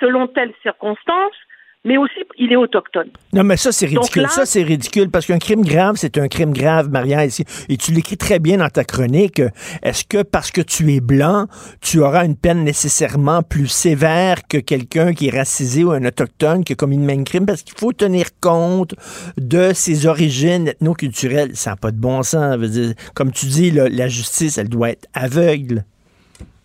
selon 0.00 0.26
telle 0.26 0.54
circonstance, 0.62 1.34
mais 1.84 1.96
aussi 1.96 2.14
il 2.38 2.52
est 2.52 2.56
autochtone. 2.56 3.08
Non, 3.32 3.42
mais 3.44 3.56
ça, 3.56 3.72
c'est 3.72 3.86
Donc 3.86 4.02
ridicule. 4.04 4.22
là- 4.22 4.28
Ça, 4.28 4.46
c'est 4.46 4.62
ridicule 4.62 5.10
parce 5.10 5.26
qu'un 5.26 5.38
crime 5.38 5.62
grave, 5.64 5.96
c'est 5.96 6.18
un 6.18 6.28
crime 6.28 6.52
grave, 6.52 6.88
Maria. 6.90 7.24
Et 7.24 7.76
tu 7.76 7.92
l'écris 7.92 8.16
très 8.16 8.38
bien 8.38 8.58
dans 8.58 8.68
ta 8.68 8.84
chronique. 8.84 9.40
Est-ce 9.82 10.04
que 10.04 10.22
parce 10.22 10.50
que 10.50 10.60
tu 10.60 10.92
es 10.94 11.00
blanc, 11.00 11.46
tu 11.80 12.00
auras 12.00 12.24
une 12.24 12.36
peine 12.36 12.62
nécessairement 12.64 13.42
plus 13.42 13.68
sévère 13.68 14.46
que 14.48 14.58
quelqu'un 14.58 15.12
qui 15.14 15.28
est 15.28 15.36
racisé 15.36 15.82
ou 15.84 15.90
un 15.92 16.04
autochtone 16.04 16.62
qui 16.64 16.74
a 16.74 16.76
commis 16.76 16.96
le 16.98 17.04
même 17.04 17.24
crime? 17.24 17.46
Parce 17.46 17.62
qu'il 17.62 17.76
faut 17.76 17.92
tenir 17.92 18.26
compte 18.40 18.94
de 19.36 19.72
ses 19.72 20.06
origines 20.06 20.68
ethnoculturelles. 20.68 21.56
Ça 21.56 21.70
n'a 21.70 21.76
pas 21.76 21.90
de 21.90 21.98
bon 21.98 22.22
sens. 22.22 22.58
Dire, 22.58 22.94
Comme 23.14 23.32
tu 23.32 23.46
dis, 23.46 23.70
là, 23.70 23.88
la 23.88 24.08
justice, 24.08 24.58
elle 24.58 24.68
doit 24.68 24.90
être 24.90 25.06
aveugle. 25.14 25.84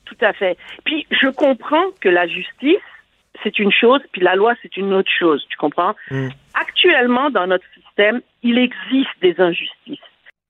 Tout 0.05 0.17
à 0.25 0.33
fait. 0.33 0.57
Puis 0.85 1.07
je 1.11 1.27
comprends 1.29 1.85
que 2.01 2.09
la 2.09 2.27
justice, 2.27 2.77
c'est 3.43 3.59
une 3.59 3.71
chose, 3.71 4.01
puis 4.11 4.21
la 4.21 4.35
loi, 4.35 4.53
c'est 4.61 4.75
une 4.77 4.93
autre 4.93 5.11
chose. 5.11 5.45
Tu 5.49 5.57
comprends? 5.57 5.93
Actuellement, 6.53 7.29
dans 7.29 7.47
notre 7.47 7.65
système, 7.73 8.21
il 8.41 8.57
existe 8.57 9.09
des 9.21 9.39
injustices. 9.39 9.99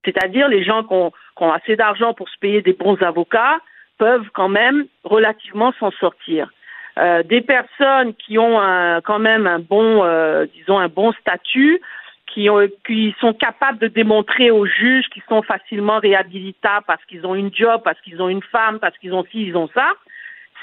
C'est-à-dire 0.06 0.48
les 0.48 0.64
gens 0.64 0.84
qui 0.84 0.94
ont, 0.94 1.12
qui 1.38 1.44
ont 1.44 1.52
assez 1.52 1.76
d'argent 1.76 2.14
pour 2.14 2.30
se 2.30 2.38
payer 2.40 2.62
des 2.62 2.74
bons 2.74 3.02
avocats 3.02 3.58
peuvent 3.98 4.30
quand 4.34 4.50
même 4.50 4.86
relativement 5.04 5.74
s'en 5.80 5.92
sortir. 5.92 6.52
Euh, 7.00 7.24
des 7.24 7.42
personnes 7.42 8.14
qui 8.16 8.38
ont 8.38 8.60
un- 8.60 9.02
quand 9.02 9.20
même 9.20 9.48
un 9.48 9.60
bon, 9.60 10.04
euh, 10.04 10.46
disons 10.54 10.78
un 10.78 10.90
bon 10.90 11.12
statut, 11.14 11.80
qui, 12.28 12.50
ont, 12.50 12.68
qui 12.88 13.16
sont 13.20 13.34
capables 13.34 13.78
de 13.78 13.88
démontrer 13.88 14.50
aux 14.50 14.66
juges 14.66 15.06
qu'ils 15.10 15.22
sont 15.30 15.44
facilement 15.44 16.00
réhabilitables 16.00 16.84
parce 16.88 17.04
qu'ils 17.06 17.26
ont 17.28 17.36
une 17.36 17.54
job, 17.54 17.82
parce 17.84 18.00
qu'ils 18.02 18.22
ont 18.22 18.30
une 18.30 18.42
femme, 18.42 18.80
parce 18.80 18.98
qu'ils 18.98 19.14
ont 19.14 19.24
ci, 19.32 19.44
ils 19.46 19.56
ont 19.56 19.70
ça. 19.74 19.92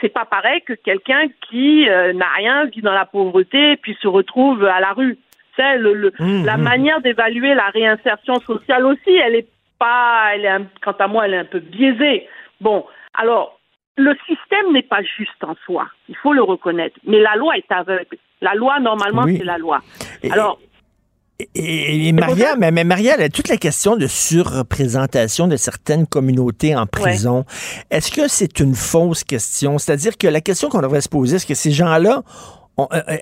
C'est 0.01 0.09
pas 0.09 0.24
pareil 0.24 0.60
que 0.62 0.72
quelqu'un 0.72 1.24
qui 1.48 1.89
euh, 1.89 2.12
n'a 2.12 2.28
rien, 2.36 2.64
vit 2.66 2.81
dans 2.82 2.93
la 2.93 3.05
pauvreté, 3.06 3.77
puis 3.77 3.97
se 4.01 4.09
retrouve 4.09 4.64
à 4.64 4.81
la 4.81 4.93
rue. 4.93 5.18
C'est 5.56 5.78
le, 5.78 5.94
le- 5.94 6.12
la 6.44 6.56
manière 6.56 7.01
d'évaluer 7.01 7.55
la 7.55 7.68
réinsertion 7.68 8.40
sociale 8.40 8.86
aussi, 8.86 9.10
elle 9.16 9.35
est 9.35 9.48
pas, 9.78 10.31
elle 10.35 10.44
est, 10.47 10.59
quant 10.82 10.97
à 10.98 11.06
moi, 11.06 11.27
elle 11.27 11.35
est 11.35 11.39
un 11.39 11.44
peu 11.44 11.59
biaisée. 11.59 12.28
Bon, 12.60 12.85
alors 13.14 13.59
le 13.97 14.14
système 14.27 14.72
n'est 14.72 14.82
pas 14.82 15.02
juste 15.02 15.43
en 15.43 15.55
soi, 15.66 15.86
il 16.09 16.16
faut 16.16 16.32
le 16.32 16.43
reconnaître. 16.43 16.98
Mais 17.06 17.18
la 17.18 17.36
loi 17.36 17.56
est 17.59 17.70
aveugle. 17.70 18.16
La 18.40 18.55
loi, 18.55 18.81
normalement, 18.81 19.24
Oui. 19.24 19.36
c'est 19.39 19.44
la 19.44 19.59
loi. 19.59 19.81
Alors, 20.31 20.59
Et, 21.54 22.08
et 22.08 22.12
Maria, 22.12 22.56
mais, 22.56 22.70
mais 22.70 22.84
Maria, 22.84 23.28
toute 23.28 23.48
la 23.48 23.56
question 23.56 23.96
de 23.96 24.06
surreprésentation 24.06 25.48
de 25.48 25.56
certaines 25.56 26.06
communautés 26.06 26.74
en 26.76 26.86
prison, 26.86 27.44
est-ce 27.90 28.10
que 28.10 28.28
c'est 28.28 28.60
une 28.60 28.74
fausse 28.74 29.24
question? 29.24 29.78
C'est-à-dire 29.78 30.16
que 30.18 30.26
la 30.26 30.40
question 30.40 30.68
qu'on 30.68 30.82
devrait 30.82 31.00
se 31.00 31.08
poser, 31.08 31.36
est-ce 31.36 31.46
que 31.46 31.54
ces 31.54 31.72
gens-là, 31.72 32.22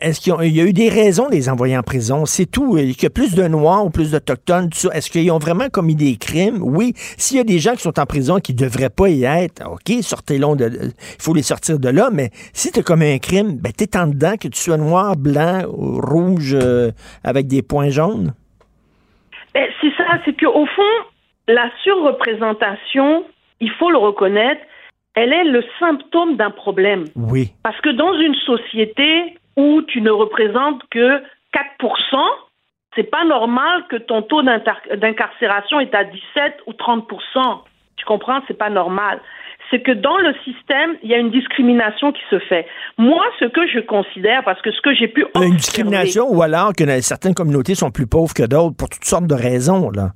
est-ce 0.01 0.21
qu'il 0.21 0.33
y 0.55 0.61
a- 0.61 0.65
eu 0.65 0.73
des 0.73 0.89
raisons 0.89 1.27
de 1.29 1.33
les 1.33 1.49
envoyer 1.49 1.77
en 1.77 1.83
prison? 1.83 2.25
C'est 2.27 2.47
tout. 2.47 2.77
Qu'il 2.77 3.03
y 3.03 3.07
a 3.07 3.11
plus 3.11 3.35
de 3.35 3.47
Noirs 3.49 3.85
ou 3.85 3.91
plus 3.91 4.11
d'Autochtones. 4.13 4.71
Est-ce 4.93 5.11
qu'ils 5.11 5.31
ont 5.31 5.39
vraiment 5.39 5.69
commis 5.69 5.95
des 5.95 6.17
crimes? 6.17 6.59
Oui. 6.61 6.93
S'il 7.17 7.37
y 7.39 7.41
a 7.41 7.45
des 7.45 7.59
gens 7.59 7.73
qui 7.73 7.83
sont 7.83 7.99
en 7.99 8.07
prison 8.07 8.39
qui 8.41 8.53
ne 8.55 8.59
devraient 8.59 8.91
pas 8.91 9.09
y 9.09 9.25
être, 9.25 9.63
OK, 9.71 10.03
sortez-les 10.03 10.57
de... 10.57 10.71
Il 11.19 11.23
faut 11.23 11.35
les 11.35 11.43
sortir 11.43 11.79
de 11.79 11.89
là, 11.89 12.11
mais 12.13 12.31
si 12.53 12.71
tu 12.73 12.81
as 12.81 12.83
commis 12.83 13.11
un 13.13 13.19
crime, 13.19 13.57
ben, 13.59 13.73
t'es 13.73 13.97
en 13.97 14.07
dedans, 14.09 14.35
que 14.41 14.49
tu 14.49 14.59
sois 14.61 14.77
noir, 14.77 15.17
blanc, 15.17 15.63
ou 15.73 16.01
rouge, 16.01 16.55
euh, 16.55 16.91
avec 17.25 17.47
des 17.47 17.63
points 17.63 17.91
jaunes. 17.91 18.35
Ben, 19.55 19.67
c'est 19.81 19.93
ça, 19.97 20.05
c'est 20.25 20.39
qu'au 20.39 20.67
fond, 20.67 20.83
la 21.49 21.71
surreprésentation, 21.83 23.25
il 23.61 23.71
faut 23.79 23.91
le 23.91 23.99
reconnaître, 23.99 24.61
elle 25.15 25.33
est 25.33 25.45
le 25.45 25.65
symptôme 25.81 26.37
d'un 26.37 26.51
problème. 26.51 27.05
Oui. 27.17 27.51
Parce 27.63 27.81
que 27.81 27.91
dans 27.91 28.13
une 28.21 28.35
société 28.35 29.38
où 29.59 29.83
tu 29.83 30.01
ne 30.01 30.11
représentes 30.11 30.83
que 30.91 31.21
4%, 31.53 32.19
C'est 32.95 33.11
pas 33.11 33.25
normal 33.25 33.85
que 33.91 33.97
ton 33.97 34.23
taux 34.23 34.43
d'incarcération 34.43 35.81
est 35.81 35.95
à 35.95 36.05
17 36.05 36.63
ou 36.67 36.73
30% 36.73 37.61
Tu 37.97 38.05
comprends? 38.07 38.41
C'est 38.47 38.57
pas 38.57 38.71
normal. 38.71 39.21
C'est 39.71 39.83
que 39.83 39.93
dans 39.93 40.17
le 40.17 40.33
système, 40.45 40.97
il 41.03 41.11
y 41.11 41.15
a 41.15 41.19
une 41.19 41.31
discrimination 41.31 42.13
qui 42.13 42.23
se 42.31 42.39
fait. 42.39 42.67
Moi, 42.97 43.25
ce 43.39 43.45
que 43.45 43.67
je 43.69 43.81
considère, 43.81 44.43
parce 44.45 44.63
que 44.63 44.71
ce 44.73 44.81
que 44.81 44.95
j'ai 44.95 45.09
pu 45.09 45.27
Une 45.35 45.57
discrimination 45.57 46.25
ou 46.31 46.41
alors 46.43 46.73
que 46.73 46.85
certaines 47.01 47.35
communautés 47.35 47.75
sont 47.75 47.91
plus 47.91 48.07
pauvres 48.07 48.33
que 48.33 48.47
d'autres 48.47 48.77
pour 48.77 48.89
toutes 48.89 49.05
sortes 49.05 49.27
de 49.27 49.35
raisons, 49.35 49.91
là. 49.91 50.13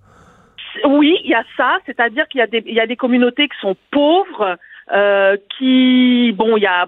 Oui, 0.84 1.18
il 1.24 1.30
y 1.30 1.34
a 1.34 1.44
ça, 1.56 1.78
c'est-à-dire 1.84 2.26
qu'il 2.28 2.38
y, 2.38 2.42
a 2.42 2.46
des, 2.46 2.62
il 2.66 2.74
y 2.74 2.80
a 2.80 2.86
des 2.86 2.96
communautés 2.96 3.46
qui 3.48 3.58
sont 3.60 3.76
pauvres, 3.90 4.56
euh, 4.92 5.36
qui, 5.58 6.32
bon, 6.32 6.56
il 6.56 6.62
y 6.62 6.66
a 6.66 6.86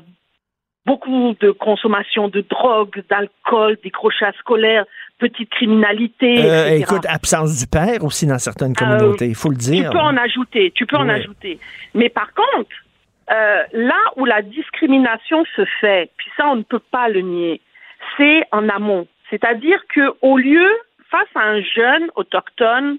beaucoup 0.86 1.34
de 1.40 1.50
consommation 1.50 2.28
de 2.28 2.42
drogue, 2.42 3.02
d'alcool, 3.08 3.78
décrochage 3.82 4.34
scolaire, 4.38 4.84
petite 5.18 5.50
criminalité. 5.50 6.44
Euh, 6.44 6.76
écoute, 6.76 7.06
absence 7.08 7.58
du 7.58 7.66
père 7.66 8.04
aussi 8.04 8.26
dans 8.26 8.38
certaines 8.38 8.72
euh, 8.72 8.74
communautés, 8.74 9.26
il 9.26 9.34
faut 9.34 9.50
le 9.50 9.56
dire. 9.56 9.90
Tu 9.90 9.96
peux 9.96 10.02
en 10.02 10.16
ajouter, 10.16 10.72
tu 10.74 10.86
peux 10.86 10.96
en 10.96 11.08
ajouter. 11.08 11.58
Mais 11.94 12.08
par 12.08 12.30
contre, 12.34 12.70
euh, 13.30 13.62
là 13.72 13.98
où 14.16 14.24
la 14.24 14.42
discrimination 14.42 15.44
se 15.56 15.64
fait, 15.80 16.10
puis 16.16 16.26
ça 16.36 16.48
on 16.48 16.56
ne 16.56 16.62
peut 16.62 16.82
pas 16.90 17.08
le 17.08 17.20
nier, 17.20 17.60
c'est 18.16 18.42
en 18.52 18.68
amont. 18.68 19.06
C'est-à-dire 19.30 19.78
que 19.88 20.12
au 20.20 20.36
lieu, 20.36 20.68
face 21.10 21.28
à 21.34 21.40
un 21.40 21.62
jeune 21.62 22.08
autochtone 22.16 22.98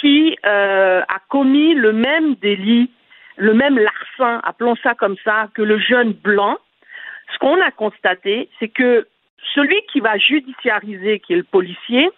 qui 0.00 0.36
a 0.42 1.18
commis 1.30 1.72
le 1.74 1.92
même 1.92 2.34
délit, 2.34 2.90
le 3.36 3.54
même 3.54 3.78
larcin, 3.78 4.40
appelons 4.44 4.76
ça 4.82 4.94
comme 4.94 5.16
ça, 5.24 5.48
que 5.54 5.62
le 5.62 5.78
jeune 5.78 6.12
blanc, 6.12 6.58
ce 7.32 7.38
qu'on 7.38 7.60
a 7.60 7.70
constaté, 7.70 8.48
c'est 8.58 8.68
que 8.68 9.06
celui 9.54 9.80
qui 9.92 10.00
va 10.00 10.16
judiciariser, 10.18 11.20
qui 11.20 11.32
est 11.32 11.36
le 11.36 11.44
policier, 11.44 12.10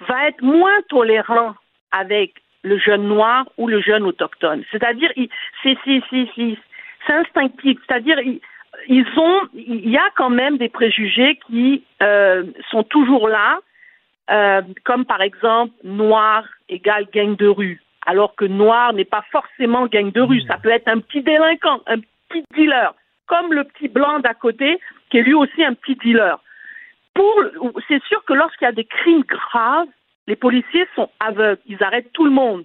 va 0.00 0.28
être 0.28 0.42
moins 0.42 0.80
tolérant 0.88 1.54
avec 1.92 2.34
le 2.62 2.78
jeune 2.78 3.06
noir 3.08 3.46
ou 3.56 3.68
le 3.68 3.80
jeune 3.80 4.04
autochtone. 4.04 4.64
C'est-à-dire, 4.70 5.10
c'est 5.62 7.12
instinctif. 7.12 7.78
C'est-à-dire, 7.86 8.18
ils 8.88 9.06
ont, 9.16 9.40
il 9.54 9.88
y 9.88 9.96
a 9.96 10.10
quand 10.16 10.30
même 10.30 10.58
des 10.58 10.68
préjugés 10.68 11.38
qui 11.46 11.84
euh, 12.02 12.44
sont 12.70 12.82
toujours 12.82 13.28
là, 13.28 13.58
euh, 14.30 14.62
comme 14.84 15.04
par 15.04 15.22
exemple 15.22 15.72
noir 15.82 16.44
égale 16.68 17.06
gang 17.12 17.36
de 17.36 17.48
rue, 17.48 17.82
alors 18.06 18.34
que 18.36 18.44
noir 18.44 18.92
n'est 18.92 19.04
pas 19.04 19.24
forcément 19.32 19.86
gang 19.86 20.12
de 20.12 20.20
rue. 20.20 20.42
Ça 20.42 20.58
peut 20.58 20.70
être 20.70 20.88
un 20.88 21.00
petit 21.00 21.22
délinquant, 21.22 21.80
un 21.86 21.98
petit 22.28 22.44
dealer 22.54 22.94
comme 23.30 23.54
le 23.54 23.62
petit 23.62 23.88
blanc 23.88 24.18
d'à 24.18 24.34
côté, 24.34 24.80
qui 25.08 25.18
est 25.18 25.22
lui 25.22 25.34
aussi 25.34 25.62
un 25.64 25.74
petit 25.74 25.94
dealer. 25.94 26.36
Pour, 27.14 27.32
c'est 27.86 28.02
sûr 28.04 28.24
que 28.24 28.32
lorsqu'il 28.32 28.64
y 28.64 28.68
a 28.68 28.72
des 28.72 28.84
crimes 28.84 29.22
graves, 29.22 29.86
les 30.26 30.34
policiers 30.34 30.86
sont 30.96 31.08
aveugles, 31.20 31.60
ils 31.66 31.82
arrêtent 31.82 32.12
tout 32.12 32.24
le 32.24 32.32
monde. 32.32 32.64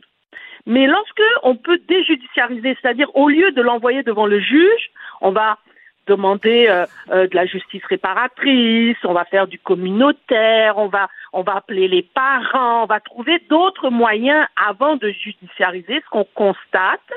Mais 0.66 0.88
lorsque 0.88 1.22
on 1.44 1.56
peut 1.56 1.80
déjudiciariser, 1.88 2.76
c'est-à-dire 2.82 3.16
au 3.16 3.30
lieu 3.30 3.52
de 3.52 3.62
l'envoyer 3.62 4.02
devant 4.02 4.26
le 4.26 4.40
juge, 4.40 4.90
on 5.22 5.32
va 5.32 5.60
demander 6.08 6.68
euh, 6.68 6.86
euh, 7.12 7.28
de 7.28 7.36
la 7.36 7.46
justice 7.46 7.86
réparatrice, 7.86 8.98
on 9.04 9.14
va 9.14 9.26
faire 9.26 9.48
du 9.48 9.60
communautaire, 9.60 10.78
on 10.78 10.88
va 10.88 11.10
on 11.32 11.44
va 11.44 11.58
appeler 11.58 11.88
les 11.88 12.02
parents, 12.04 12.84
on 12.84 12.88
va 12.88 13.00
trouver 13.00 13.40
d'autres 13.50 13.90
moyens 13.92 14.48
avant 14.56 14.96
de 14.96 15.10
judiciariser. 15.10 16.02
Ce 16.04 16.10
qu'on 16.10 16.28
constate, 16.34 17.12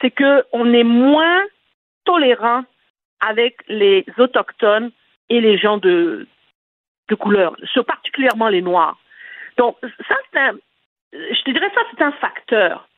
c'est 0.00 0.10
que 0.10 0.44
on 0.52 0.72
est 0.74 0.84
moins 0.84 1.42
tolérant 2.04 2.64
avec 3.26 3.56
les 3.68 4.04
autochtones 4.18 4.90
et 5.30 5.40
les 5.40 5.58
gens 5.58 5.78
de, 5.78 6.26
de 7.08 7.14
couleur, 7.14 7.56
particulièrement 7.86 8.48
les 8.48 8.62
Noirs. 8.62 8.98
Donc, 9.56 9.76
ça, 9.82 10.16
c'est 10.32 10.38
un, 10.38 10.52
je 11.12 11.42
te 11.42 11.50
dirais 11.50 11.70
ça, 11.74 11.80
c'est 11.90 12.04
un 12.04 12.12
facteur. 12.12 12.88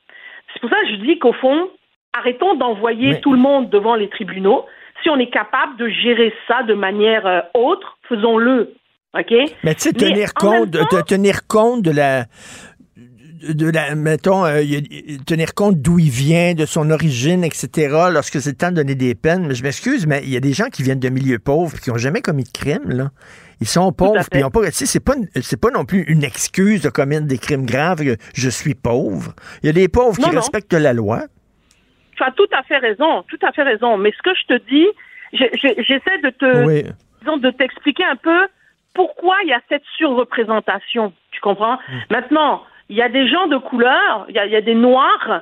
C'est 0.53 0.59
pour 0.59 0.69
ça 0.69 0.79
que 0.81 0.89
je 0.89 0.95
dis 0.95 1.19
qu'au 1.19 1.33
fond, 1.33 1.69
arrêtons 2.17 2.55
d'envoyer 2.55 3.19
tout 3.21 3.33
le 3.33 3.39
monde 3.39 3.69
devant 3.69 3.95
les 3.95 4.09
tribunaux. 4.09 4.65
Si 5.03 5.09
on 5.09 5.17
est 5.17 5.29
capable 5.29 5.77
de 5.77 5.87
gérer 5.89 6.33
ça 6.47 6.63
de 6.63 6.73
manière 6.73 7.25
euh, 7.27 7.41
autre, 7.53 7.97
faisons-le. 8.09 8.73
OK? 9.13 9.33
Mais 9.63 9.75
tu 9.75 9.81
sais, 9.81 9.93
tenir, 9.93 10.33
compte, 10.33 10.69
de 10.69 11.01
tenir 11.03 11.47
compte 11.47 11.81
de 11.81 11.91
la, 11.91 12.25
de 13.41 13.69
la, 13.69 13.95
mettons, 13.95 14.45
euh, 14.45 14.61
tenir 15.25 15.53
compte 15.53 15.81
d'où 15.81 15.99
il 15.99 16.09
vient, 16.09 16.53
de 16.53 16.65
son 16.65 16.89
origine, 16.89 17.43
etc., 17.43 18.09
lorsque 18.11 18.41
c'est 18.41 18.51
le 18.51 18.57
temps 18.57 18.71
de 18.71 18.75
donner 18.75 18.95
des 18.95 19.15
peines. 19.15 19.47
Mais 19.47 19.55
je 19.55 19.63
m'excuse, 19.63 20.07
mais 20.07 20.21
il 20.23 20.29
y 20.29 20.37
a 20.37 20.39
des 20.39 20.53
gens 20.53 20.69
qui 20.69 20.83
viennent 20.83 20.99
de 20.99 21.09
milieux 21.09 21.39
pauvres 21.39 21.75
et 21.75 21.79
qui 21.79 21.89
n'ont 21.89 21.97
jamais 21.97 22.21
commis 22.21 22.43
de 22.43 22.51
crime, 22.51 22.89
là. 22.89 23.09
Ils 23.59 23.67
sont 23.67 23.91
pauvres, 23.91 24.23
puis 24.29 24.39
ils 24.39 24.43
n'ont 24.43 24.51
pas. 24.51 24.65
Tu 24.65 24.71
sais, 24.71 24.85
c'est 24.85 25.03
pas, 25.03 25.13
c'est 25.41 25.59
pas 25.59 25.71
non 25.71 25.83
plus 25.83 26.03
une 26.03 26.23
excuse 26.23 26.81
de 26.81 26.89
commettre 26.89 27.25
des 27.25 27.39
crimes 27.39 27.65
graves. 27.65 28.01
Je 28.35 28.49
suis 28.49 28.75
pauvre. 28.75 29.33
Il 29.63 29.65
y 29.65 29.69
a 29.69 29.73
des 29.73 29.87
pauvres 29.87 30.17
qui 30.17 30.29
respectent 30.29 30.73
la 30.73 30.93
loi. 30.93 31.23
Tu 32.15 32.23
as 32.23 32.31
tout 32.31 32.47
à 32.55 32.61
fait 32.63 32.77
raison, 32.77 33.23
tout 33.23 33.39
à 33.41 33.51
fait 33.51 33.63
raison. 33.63 33.97
Mais 33.97 34.11
ce 34.11 34.21
que 34.21 34.35
je 34.35 34.55
te 34.55 34.69
dis, 34.69 34.87
j'essaie 35.33 36.17
de 36.23 36.29
te, 36.29 36.93
disons, 37.21 37.37
de 37.37 37.49
t'expliquer 37.49 38.03
un 38.03 38.15
peu 38.15 38.47
pourquoi 38.93 39.35
il 39.43 39.49
y 39.49 39.53
a 39.53 39.61
cette 39.69 39.83
surreprésentation. 39.97 41.13
Tu 41.31 41.39
comprends? 41.41 41.75
Mm. 41.75 41.99
Maintenant, 42.11 42.63
il 42.89 42.95
y 42.95 43.01
a 43.01 43.09
des 43.09 43.27
gens 43.27 43.47
de 43.47 43.57
couleur, 43.57 44.25
il 44.29 44.35
y 44.35 44.55
a, 44.55 44.61
des 44.61 44.75
noirs. 44.75 45.41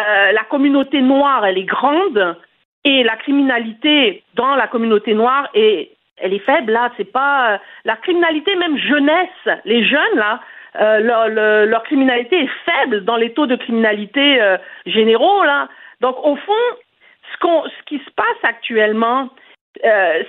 Euh, 0.00 0.32
la 0.32 0.44
communauté 0.44 1.00
noire, 1.00 1.44
elle 1.44 1.58
est 1.58 1.64
grande 1.64 2.36
et 2.84 3.02
la 3.02 3.16
criminalité 3.16 4.22
dans 4.34 4.54
la 4.54 4.68
communauté 4.68 5.14
noire 5.14 5.48
elle 5.54 6.32
est 6.32 6.44
faible. 6.44 6.72
Là, 6.72 6.90
c'est 6.96 7.12
pas 7.12 7.52
euh, 7.52 7.58
la 7.84 7.96
criminalité 7.96 8.54
même 8.56 8.78
jeunesse. 8.78 9.60
Les 9.64 9.84
jeunes 9.84 10.16
là, 10.16 10.40
euh, 10.80 11.66
leur, 11.66 11.82
criminalité 11.82 12.44
est 12.44 12.70
faible 12.70 13.04
dans 13.04 13.16
les 13.16 13.32
taux 13.32 13.46
de 13.46 13.56
criminalité 13.56 14.40
généraux 14.86 15.44
là. 15.44 15.68
Donc 16.00 16.16
au 16.22 16.36
fond, 16.36 16.52
ce, 17.32 17.84
qui 17.86 17.98
se 17.98 18.10
passe 18.16 18.44
actuellement, 18.44 19.28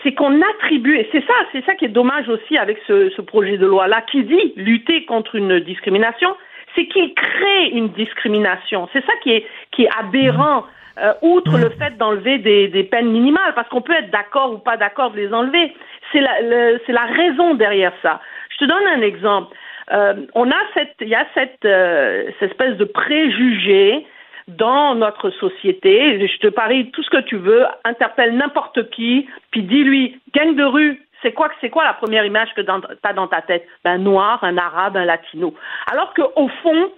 c'est 0.04 0.14
qu'on 0.14 0.42
attribue, 0.42 0.98
et 0.98 1.10
c'est 1.12 1.26
ça, 1.26 1.34
ça 1.66 1.76
qui 1.76 1.86
est 1.86 1.90
dommage 1.90 2.28
aussi 2.30 2.58
avec 2.58 2.80
ce, 2.88 3.10
ce 3.10 3.22
projet 3.22 3.58
de 3.58 3.66
loi-là, 3.66 4.02
qui 4.02 4.24
dit 4.24 4.54
lutter 4.56 5.06
contre 5.06 5.36
une 5.36 5.60
discrimination, 5.60 6.36
c'est 6.76 6.88
qu'il 6.88 7.14
crée 7.14 7.70
une 7.72 7.90
discrimination. 7.90 8.88
C'est 8.94 9.06
ça 9.06 9.14
qui 9.24 9.32
est, 9.32 9.46
qui 9.72 9.84
est 9.84 9.90
aberrant. 9.98 10.66
Euh, 11.02 11.14
outre 11.22 11.58
le 11.58 11.70
fait 11.70 11.98
d'enlever 11.98 12.40
des, 12.40 12.68
des, 12.68 12.84
peines 12.84 13.10
minimales, 13.10 13.54
parce 13.56 13.70
qu'on 13.70 13.80
peut 13.80 13.94
être 13.94 14.12
d'accord 14.12 14.52
ou 14.52 14.58
pas 14.58 14.76
d'accord 14.76 15.12
de 15.12 15.18
les 15.18 15.34
enlever. 15.34 15.74
C'est 16.12 16.20
la, 16.20 16.32
c'est 16.86 16.92
la 16.92 17.06
raison 17.06 17.54
derrière 17.54 17.94
ça. 18.02 18.20
Je 18.50 18.58
te 18.58 18.66
donne 18.66 18.86
un 18.86 19.02
exemple. 19.02 19.56
Euh, 19.94 20.26
on 20.36 20.50
a 20.52 20.58
cette, 20.74 20.96
il 21.00 21.08
y 21.08 21.16
a 21.16 21.26
cette, 21.34 21.64
euh, 21.64 22.30
cette 22.40 22.52
espèce 22.52 22.76
de 22.78 22.84
préjugé 22.84 24.06
dans 24.48 24.96
notre 24.96 25.30
société. 25.32 26.28
Je 26.28 26.38
te 26.40 26.48
parie 26.48 26.92
tout 26.92 27.04
ce 27.04 27.10
que 27.10 27.22
tu 27.22 27.38
veux, 27.38 27.66
interpelle 27.84 28.36
n'importe 28.36 28.90
qui, 28.90 29.28
puis 29.52 29.64
dis-lui, 29.64 30.20
gang 30.34 30.56
de 30.56 30.64
rue, 30.64 31.02
c'est 31.22 31.34
quoi, 31.34 31.50
c'est 31.62 31.70
quoi 31.70 31.84
la 31.84 31.94
première 31.94 32.26
image 32.26 32.50
que 32.56 32.62
tu 32.62 32.72
as 33.04 33.14
dans 33.14 33.28
ta 33.28 33.42
tête? 33.42 33.66
Un 33.86 33.98
noir, 33.98 34.40
un 34.44 34.58
arabe, 34.58 34.98
un 34.98 35.06
latino. 35.06 35.54
Alors 35.92 36.14
qu'au 36.14 36.50
fond, 36.64 36.92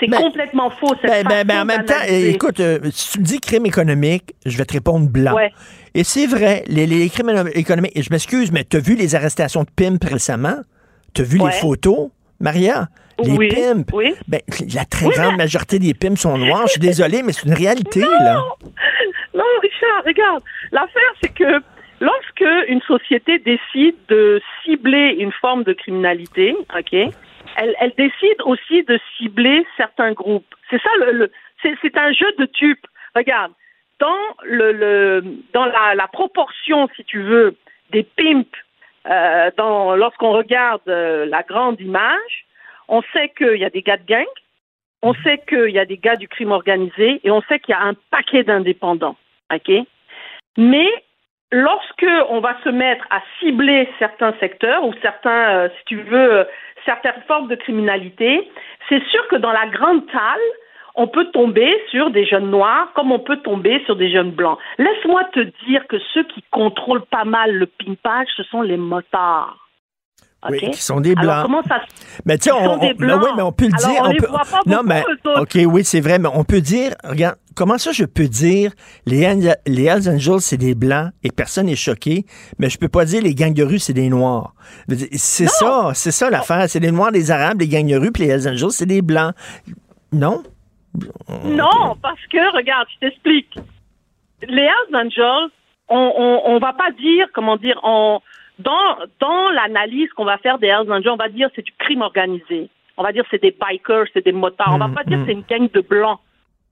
c'est 0.00 0.08
complètement 0.08 0.70
faux. 0.70 0.94
Cette 1.00 1.10
ben, 1.10 1.24
ben, 1.24 1.46
ben 1.46 1.62
en 1.62 1.64
même 1.64 1.84
temps, 1.84 2.02
écoute, 2.08 2.60
euh, 2.60 2.78
si 2.92 3.12
tu 3.12 3.18
me 3.20 3.24
dis 3.24 3.40
crime 3.40 3.66
économique, 3.66 4.34
je 4.46 4.56
vais 4.56 4.64
te 4.64 4.74
répondre 4.74 5.08
blanc. 5.08 5.36
Et 5.94 6.04
c'est 6.04 6.26
vrai, 6.26 6.64
les, 6.68 7.08
crimes 7.08 7.50
économiques, 7.54 7.92
et 7.96 8.02
je 8.02 8.10
m'excuse, 8.10 8.52
mais 8.52 8.64
tu 8.64 8.76
as 8.76 8.80
vu 8.80 8.94
les 8.94 9.14
arrestations 9.14 9.62
de 9.62 9.70
pimp 9.74 10.02
récemment? 10.04 10.58
Tu 11.14 11.22
as 11.22 11.24
vu 11.24 11.38
les 11.38 11.52
photos, 11.52 12.10
Maria? 12.40 12.88
Les 13.20 13.36
oui, 13.36 13.48
pimps, 13.48 13.92
ben, 14.28 14.40
la 14.72 14.84
très 14.84 15.08
grande 15.08 15.36
majorité 15.36 15.80
des 15.80 15.92
pimps 15.92 16.20
sont 16.20 16.38
noirs. 16.38 16.66
Je 16.66 16.72
suis 16.72 16.80
désolé, 16.92 17.22
mais 17.24 17.32
c'est 17.32 17.46
une 17.48 17.54
réalité, 17.54 18.00
là. 18.00 18.40
Non, 19.34 19.44
Richard, 19.60 20.04
regarde. 20.06 20.42
L'affaire, 20.70 21.12
c'est 21.20 21.34
que 21.34 21.60
Lorsque 22.00 22.44
une 22.68 22.80
société 22.82 23.38
décide 23.38 23.96
de 24.08 24.40
cibler 24.62 25.16
une 25.18 25.32
forme 25.32 25.64
de 25.64 25.72
criminalité, 25.72 26.56
ok, 26.76 26.92
elle, 26.92 27.74
elle 27.80 27.92
décide 27.96 28.40
aussi 28.44 28.84
de 28.84 29.00
cibler 29.16 29.66
certains 29.76 30.12
groupes. 30.12 30.54
C'est 30.70 30.80
ça 30.80 30.90
le, 31.00 31.30
c'est 31.62 31.96
un 31.96 32.12
jeu 32.12 32.32
de 32.38 32.46
tube. 32.46 32.78
Regarde, 33.16 33.52
dans 33.98 34.16
le, 34.44 34.72
le 34.72 35.24
dans 35.52 35.64
la, 35.64 35.94
la, 35.96 36.06
proportion, 36.06 36.88
si 36.94 37.04
tu 37.04 37.20
veux, 37.20 37.56
des 37.90 38.04
pimps, 38.04 38.46
euh, 39.08 39.50
dans 39.56 39.96
lorsqu'on 39.96 40.32
regarde 40.32 40.82
euh, 40.88 41.26
la 41.26 41.42
grande 41.42 41.80
image, 41.80 42.46
on 42.86 43.02
sait 43.12 43.30
qu'il 43.36 43.56
y 43.56 43.64
a 43.64 43.70
des 43.70 43.82
gars 43.82 43.96
de 43.96 44.06
gang, 44.06 44.26
on 45.02 45.14
sait 45.14 45.42
qu'il 45.48 45.70
y 45.70 45.78
a 45.78 45.84
des 45.84 45.98
gars 45.98 46.16
du 46.16 46.28
crime 46.28 46.52
organisé 46.52 47.20
et 47.24 47.30
on 47.30 47.42
sait 47.42 47.58
qu'il 47.58 47.72
y 47.72 47.76
a 47.76 47.82
un 47.82 47.94
paquet 48.10 48.44
d'indépendants. 48.44 49.16
OK? 49.52 49.72
Mais 50.56 50.88
lorsque 51.50 52.06
on 52.28 52.40
va 52.40 52.56
se 52.64 52.68
mettre 52.68 53.04
à 53.10 53.20
cibler 53.38 53.88
certains 53.98 54.34
secteurs 54.40 54.84
ou 54.84 54.92
certains, 55.02 55.50
euh, 55.50 55.68
si 55.78 55.84
tu 55.86 56.02
veux, 56.02 56.46
certaines 56.84 57.22
formes 57.26 57.48
de 57.48 57.54
criminalité, 57.54 58.50
c'est 58.88 59.02
sûr 59.04 59.26
que 59.28 59.36
dans 59.36 59.52
la 59.52 59.66
grande 59.66 60.06
talle, 60.06 60.40
on 60.94 61.06
peut 61.06 61.26
tomber 61.26 61.80
sur 61.90 62.10
des 62.10 62.26
jeunes 62.26 62.50
noirs 62.50 62.92
comme 62.94 63.12
on 63.12 63.20
peut 63.20 63.36
tomber 63.36 63.82
sur 63.84 63.94
des 63.96 64.10
jeunes 64.10 64.32
blancs. 64.32 64.58
Laisse-moi 64.78 65.24
te 65.32 65.40
dire 65.66 65.86
que 65.86 65.98
ceux 66.12 66.24
qui 66.24 66.42
contrôlent 66.50 67.06
pas 67.06 67.24
mal 67.24 67.54
le 67.54 67.66
pimpage, 67.66 68.26
ce 68.36 68.42
sont 68.44 68.62
les 68.62 68.76
motards. 68.76 69.67
Oui, 70.48 70.70
qui 70.70 70.80
sont 70.80 71.00
des 71.00 71.14
Alors, 71.16 71.22
blancs. 71.24 71.42
comment 71.46 71.62
ça 71.64 71.80
Mais 72.24 72.38
tu 72.38 72.44
sais, 72.44 72.52
on, 72.52 72.74
on- 72.74 72.78
mais 72.78 72.94
blancs. 72.94 73.20
oui, 73.24 73.30
mais 73.36 73.42
on 73.42 73.50
peut 73.52 73.66
le 73.66 73.74
Alors, 73.74 73.90
dire. 73.90 74.02
on 74.04 74.08
les 74.10 74.16
peut, 74.18 74.26
voit 74.28 74.44
pas 74.48 74.60
non, 74.66 74.82
mais 74.84 75.04
ok, 75.36 75.58
oui, 75.66 75.84
c'est 75.84 76.00
vrai, 76.00 76.20
mais 76.20 76.28
on 76.32 76.44
peut 76.44 76.60
dire, 76.60 76.92
regarde, 77.02 77.36
comment 77.56 77.76
ça, 77.76 77.90
je 77.90 78.04
peux 78.04 78.28
dire 78.28 78.70
les, 79.04 79.22
Hells- 79.22 79.56
les 79.66 79.84
Hells 79.86 80.08
Angels 80.08 80.40
c'est 80.40 80.56
des 80.56 80.76
blancs 80.76 81.10
et 81.24 81.30
personne 81.32 81.66
n'est 81.66 81.74
choqué, 81.74 82.24
mais 82.60 82.70
je 82.70 82.78
peux 82.78 82.88
pas 82.88 83.04
dire 83.04 83.20
les 83.20 83.34
gangs 83.34 83.52
de 83.52 83.64
rue 83.64 83.80
c'est 83.80 83.92
des 83.94 84.08
noirs. 84.08 84.54
C'est 85.12 85.48
ça, 85.48 85.90
c'est 85.94 86.12
ça 86.12 86.30
l'affaire, 86.30 86.68
c'est 86.68 86.78
les 86.80 86.92
noirs, 86.92 87.10
les 87.10 87.32
arabes, 87.32 87.60
les 87.60 87.66
gangs 87.68 87.88
de 87.88 87.96
rue, 87.96 88.12
puis 88.12 88.22
les 88.24 88.30
Hells 88.30 88.48
Angels 88.48 88.70
c'est 88.70 88.86
des 88.86 89.02
blancs. 89.02 89.34
Non? 90.12 90.44
Non, 91.44 91.96
parce 92.00 92.24
que, 92.30 92.56
regarde, 92.56 92.86
je 92.94 93.06
t'explique. 93.08 93.54
Les 94.48 94.62
Hells 94.62 94.94
Angels, 94.96 95.50
on, 95.88 96.12
on, 96.16 96.42
on 96.54 96.58
va 96.58 96.72
pas 96.74 96.90
dire, 96.92 97.26
comment 97.34 97.56
dire, 97.56 97.78
on, 97.82 98.20
dans, 98.58 98.96
dans 99.20 99.50
l'analyse 99.50 100.10
qu'on 100.12 100.24
va 100.24 100.38
faire 100.38 100.58
des 100.58 100.66
Hells 100.66 100.90
Angels, 100.90 101.10
on 101.10 101.16
va 101.16 101.28
dire 101.28 101.48
c'est 101.54 101.64
du 101.64 101.72
crime 101.78 102.02
organisé. 102.02 102.68
On 102.96 103.02
va 103.02 103.12
dire 103.12 103.24
c'est 103.30 103.40
des 103.40 103.52
bikers, 103.58 104.06
c'est 104.12 104.24
des 104.24 104.32
motards. 104.32 104.74
On 104.74 104.78
va 104.78 104.88
pas 104.88 105.04
dire 105.04 105.20
c'est 105.26 105.32
une 105.32 105.44
gang 105.48 105.70
de 105.70 105.80
blancs. 105.80 106.18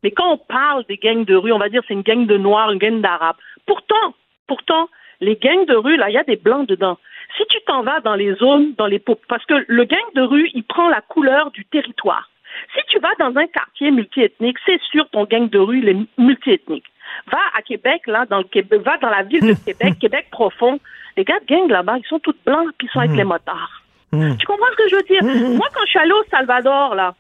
Mais 0.02 0.10
quand 0.10 0.32
on 0.32 0.38
parle 0.38 0.84
des 0.88 0.96
gangs 0.96 1.24
de 1.24 1.34
rue, 1.34 1.52
on 1.52 1.58
va 1.58 1.68
dire 1.68 1.82
c'est 1.86 1.94
une 1.94 2.02
gang 2.02 2.26
de 2.26 2.36
noirs, 2.36 2.70
une 2.70 2.78
gang 2.78 3.00
d'arabes. 3.00 3.36
Pourtant, 3.66 4.14
pourtant, 4.46 4.88
les 5.20 5.36
gangs 5.36 5.66
de 5.66 5.74
rue, 5.74 5.96
là, 5.96 6.10
il 6.10 6.14
y 6.14 6.18
a 6.18 6.24
des 6.24 6.36
blancs 6.36 6.68
dedans. 6.68 6.98
Si 7.36 7.44
tu 7.48 7.58
t'en 7.66 7.82
vas 7.82 8.00
dans 8.00 8.14
les 8.14 8.34
zones, 8.34 8.74
dans 8.76 8.86
les 8.86 8.98
parce 9.28 9.44
que 9.46 9.64
le 9.66 9.84
gang 9.84 10.04
de 10.14 10.22
rue, 10.22 10.50
il 10.54 10.64
prend 10.64 10.88
la 10.88 11.00
couleur 11.00 11.50
du 11.52 11.64
territoire. 11.64 12.28
Si 12.74 12.80
tu 12.88 12.98
vas 12.98 13.14
dans 13.18 13.36
un 13.36 13.46
quartier 13.46 13.90
multiethnique, 13.90 14.56
c'est 14.64 14.80
sûr 14.90 15.08
ton 15.10 15.24
gang 15.24 15.48
de 15.48 15.58
rue 15.58 15.78
il 15.78 15.88
est 15.88 15.96
multiethnique. 16.18 16.86
Va 17.30 17.38
à 17.56 17.62
Québec, 17.62 18.02
là, 18.06 18.26
dans 18.26 18.38
le 18.38 18.44
Québec, 18.44 18.80
va 18.82 18.98
dans 18.98 19.10
la 19.10 19.22
ville 19.22 19.46
de 19.46 19.54
Québec, 19.64 19.98
Québec 20.00 20.26
profond. 20.30 20.80
Les 21.16 21.24
gars 21.24 21.38
de 21.40 21.46
gang 21.46 21.68
là-bas, 21.68 21.96
ils 21.98 22.06
sont 22.06 22.18
tous 22.18 22.36
blancs, 22.44 22.68
puis 22.78 22.86
ils 22.88 22.90
sont 22.92 23.00
avec 23.00 23.16
les 23.16 23.24
motards. 23.24 23.82
Tu 24.12 24.46
comprends 24.46 24.66
ce 24.72 24.76
que 24.76 24.88
je 24.88 24.96
veux 24.96 25.02
dire? 25.02 25.22
Moi, 25.56 25.66
quand 25.74 25.80
je 25.84 25.90
suis 25.90 25.98
allée 25.98 26.12
au 26.12 26.24
Salvador, 26.30 26.94
là, 26.94 27.14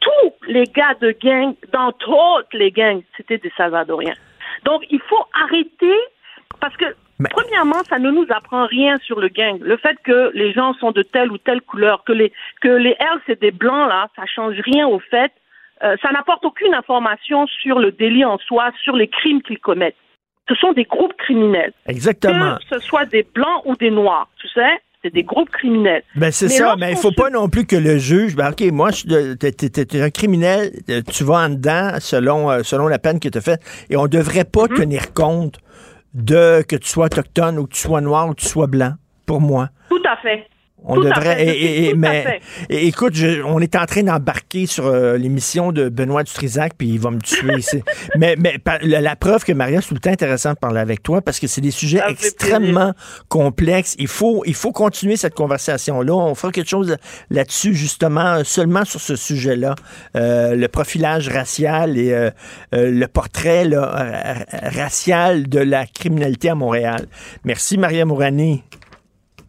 tous 0.00 0.32
les 0.46 0.64
gars 0.64 0.94
de 1.00 1.10
gang, 1.20 1.54
dans 1.72 1.92
toutes 1.92 2.54
les 2.54 2.70
gangs, 2.70 3.02
c'était 3.16 3.38
des 3.38 3.52
Salvadoriens. 3.56 4.14
Donc, 4.64 4.84
il 4.90 5.00
faut 5.00 5.24
arrêter, 5.44 5.98
parce 6.60 6.76
que, 6.76 6.84
premièrement, 7.30 7.82
ça 7.84 7.98
ne 7.98 8.10
nous 8.10 8.26
apprend 8.30 8.66
rien 8.66 8.96
sur 8.98 9.18
le 9.20 9.28
gang. 9.28 9.58
Le 9.60 9.76
fait 9.76 9.96
que 10.04 10.30
les 10.34 10.52
gens 10.52 10.72
sont 10.74 10.92
de 10.92 11.02
telle 11.02 11.30
ou 11.32 11.38
telle 11.38 11.60
couleur, 11.62 12.04
que 12.04 12.12
les, 12.12 12.32
que 12.60 12.68
les 12.68 12.96
L, 13.00 13.20
c'est 13.26 13.40
des 13.40 13.50
blancs, 13.50 13.88
là, 13.88 14.08
ça 14.16 14.24
change 14.26 14.56
rien 14.60 14.86
au 14.86 15.00
fait. 15.00 15.32
euh, 15.82 15.96
ça 16.02 16.10
n'apporte 16.12 16.44
aucune 16.44 16.74
information 16.74 17.46
sur 17.46 17.78
le 17.78 17.92
délit 17.92 18.24
en 18.24 18.38
soi, 18.38 18.70
sur 18.82 18.96
les 18.96 19.08
crimes 19.08 19.42
qu'ils 19.42 19.58
commettent. 19.58 19.96
Ce 20.48 20.54
sont 20.54 20.72
des 20.72 20.84
groupes 20.84 21.14
criminels. 21.18 21.72
Exactement. 21.86 22.56
Que 22.70 22.78
ce 22.78 22.86
soit 22.86 23.04
des 23.06 23.26
blancs 23.34 23.62
ou 23.66 23.74
des 23.76 23.90
noirs, 23.90 24.28
tu 24.40 24.48
sais, 24.48 24.70
c'est 25.02 25.12
des 25.12 25.22
groupes 25.22 25.50
criminels. 25.50 26.02
Ben 26.16 26.32
c'est 26.32 26.48
ça, 26.48 26.74
mais 26.78 26.90
il 26.92 26.96
faut 26.96 27.10
se- 27.10 27.14
pas 27.14 27.30
non 27.30 27.48
plus 27.48 27.66
que 27.66 27.76
le 27.76 27.98
juge, 27.98 28.34
ben 28.34 28.50
ok, 28.50 28.62
moi, 28.72 28.90
t'es- 29.38 29.52
t'es 29.52 30.00
un 30.02 30.10
criminel, 30.10 30.72
euh, 30.90 31.02
tu 31.12 31.22
vas 31.24 31.44
en 31.46 31.50
dedans 31.50 31.92
selon, 32.00 32.50
euh, 32.50 32.62
selon 32.62 32.88
la 32.88 32.98
peine 32.98 33.20
que 33.20 33.28
tu 33.28 33.38
as 33.38 33.40
faite, 33.42 33.60
et 33.90 33.96
on 33.96 34.06
devrait 34.06 34.44
pas 34.44 34.64
Mm-hmm. 34.64 34.76
tenir 34.76 35.12
compte 35.14 35.58
de 36.14 36.62
que 36.62 36.76
tu 36.76 36.88
sois 36.88 37.06
autochtone 37.06 37.58
ou 37.58 37.66
que 37.66 37.74
tu 37.74 37.80
sois 37.80 38.00
noir 38.00 38.28
ou 38.28 38.34
que 38.34 38.40
tu 38.40 38.46
sois 38.48 38.66
blanc, 38.66 38.92
pour 39.26 39.40
moi. 39.40 39.68
Tout 39.90 40.02
à 40.08 40.16
fait. 40.16 40.46
On 40.84 40.94
Tout 40.94 41.06
à 41.06 41.10
devrait. 41.10 41.36
fait, 41.36 41.58
et- 41.58 41.84
et- 41.88 41.90
à 41.92 41.94
mais 41.96 42.40
fait. 42.68 42.86
écoute, 42.86 43.14
je- 43.14 43.42
on 43.42 43.58
est 43.58 43.74
en 43.76 43.84
train 43.84 44.02
d'embarquer 44.04 44.66
sur 44.66 44.86
euh, 44.86 45.16
l'émission 45.18 45.70
de 45.72 45.88
Benoît 45.88 46.22
Dutrisac, 46.22 46.72
puis 46.78 46.88
il 46.88 46.98
va 47.00 47.10
me 47.10 47.18
tuer. 47.20 47.56
mais 48.16 48.36
mais 48.38 48.58
par- 48.58 48.78
la, 48.82 49.00
la 49.00 49.16
preuve 49.16 49.44
que 49.44 49.52
Maria, 49.52 49.80
c'est 49.82 49.88
tout 49.88 49.94
le 49.94 50.00
temps 50.00 50.10
intéressant 50.12 50.52
de 50.52 50.58
parler 50.58 50.80
avec 50.80 51.02
toi 51.02 51.20
parce 51.20 51.40
que 51.40 51.46
c'est 51.46 51.60
des 51.60 51.72
sujets 51.72 52.00
extrêmement 52.08 52.94
complexes. 53.28 53.96
Il 53.98 54.06
faut 54.08 54.42
il 54.46 54.54
faut 54.54 54.72
continuer 54.72 55.16
cette 55.16 55.34
conversation 55.34 56.00
là. 56.00 56.14
On 56.14 56.34
fera 56.34 56.52
quelque 56.52 56.70
chose 56.70 56.96
là-dessus 57.28 57.74
justement 57.74 58.42
seulement 58.44 58.84
sur 58.84 59.00
ce 59.00 59.16
sujet-là, 59.16 59.74
Euh, 60.16 60.54
le 60.54 60.68
profilage 60.68 61.28
racial 61.28 61.98
et 61.98 62.12
euh, 62.12 62.30
le 62.72 63.06
portrait 63.06 63.64
là, 63.64 64.44
racial 64.62 65.48
de 65.48 65.58
la 65.60 65.86
criminalité 65.86 66.48
à 66.50 66.54
Montréal. 66.54 67.06
Merci 67.44 67.78
Maria 67.78 68.04
Mourani. 68.04 68.62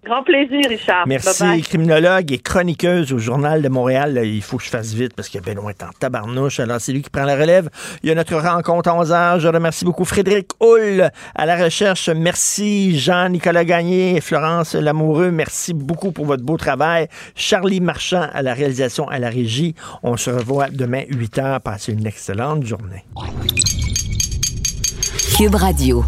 Grand 0.09 0.23
plaisir, 0.23 0.61
Richard. 0.67 1.05
Merci, 1.05 1.61
criminologue 1.61 2.31
et 2.31 2.39
chroniqueuse 2.39 3.13
au 3.13 3.19
Journal 3.19 3.61
de 3.61 3.69
Montréal. 3.69 4.15
Là, 4.15 4.23
Il 4.23 4.41
faut 4.41 4.57
que 4.57 4.63
je 4.63 4.69
fasse 4.69 4.91
vite 4.91 5.13
parce 5.15 5.29
que 5.29 5.37
Benoît 5.37 5.69
est 5.69 5.83
en 5.83 5.91
tabarnouche. 5.99 6.59
Alors, 6.59 6.81
c'est 6.81 6.93
lui 6.93 7.03
qui 7.03 7.11
prend 7.11 7.25
la 7.25 7.35
relève. 7.35 7.69
Il 8.01 8.09
y 8.09 8.11
a 8.11 8.15
notre 8.15 8.35
rencontre 8.35 8.89
à 8.89 8.95
11 8.95 9.11
heures. 9.11 9.39
Je 9.39 9.47
remercie 9.47 9.85
beaucoup 9.85 10.05
Frédéric 10.05 10.47
Hull 10.61 11.11
à 11.35 11.45
la 11.45 11.63
recherche. 11.63 12.09
Merci 12.09 12.97
Jean-Nicolas 12.97 13.65
Gagné 13.65 14.15
et 14.15 14.21
Florence 14.21 14.73
Lamoureux. 14.73 15.29
Merci 15.29 15.75
beaucoup 15.75 16.11
pour 16.11 16.25
votre 16.25 16.41
beau 16.41 16.57
travail. 16.57 17.07
Charlie 17.35 17.79
Marchand 17.79 18.29
à 18.33 18.41
la 18.41 18.55
réalisation, 18.55 19.07
à 19.09 19.19
la 19.19 19.29
régie. 19.29 19.75
On 20.01 20.17
se 20.17 20.31
revoit 20.31 20.69
demain 20.71 21.03
8 21.07 21.37
heures. 21.37 21.61
Passez 21.61 21.93
une 21.93 22.07
excellente 22.07 22.65
journée. 22.65 23.05
Cube 25.37 25.53
Radio. 25.53 26.03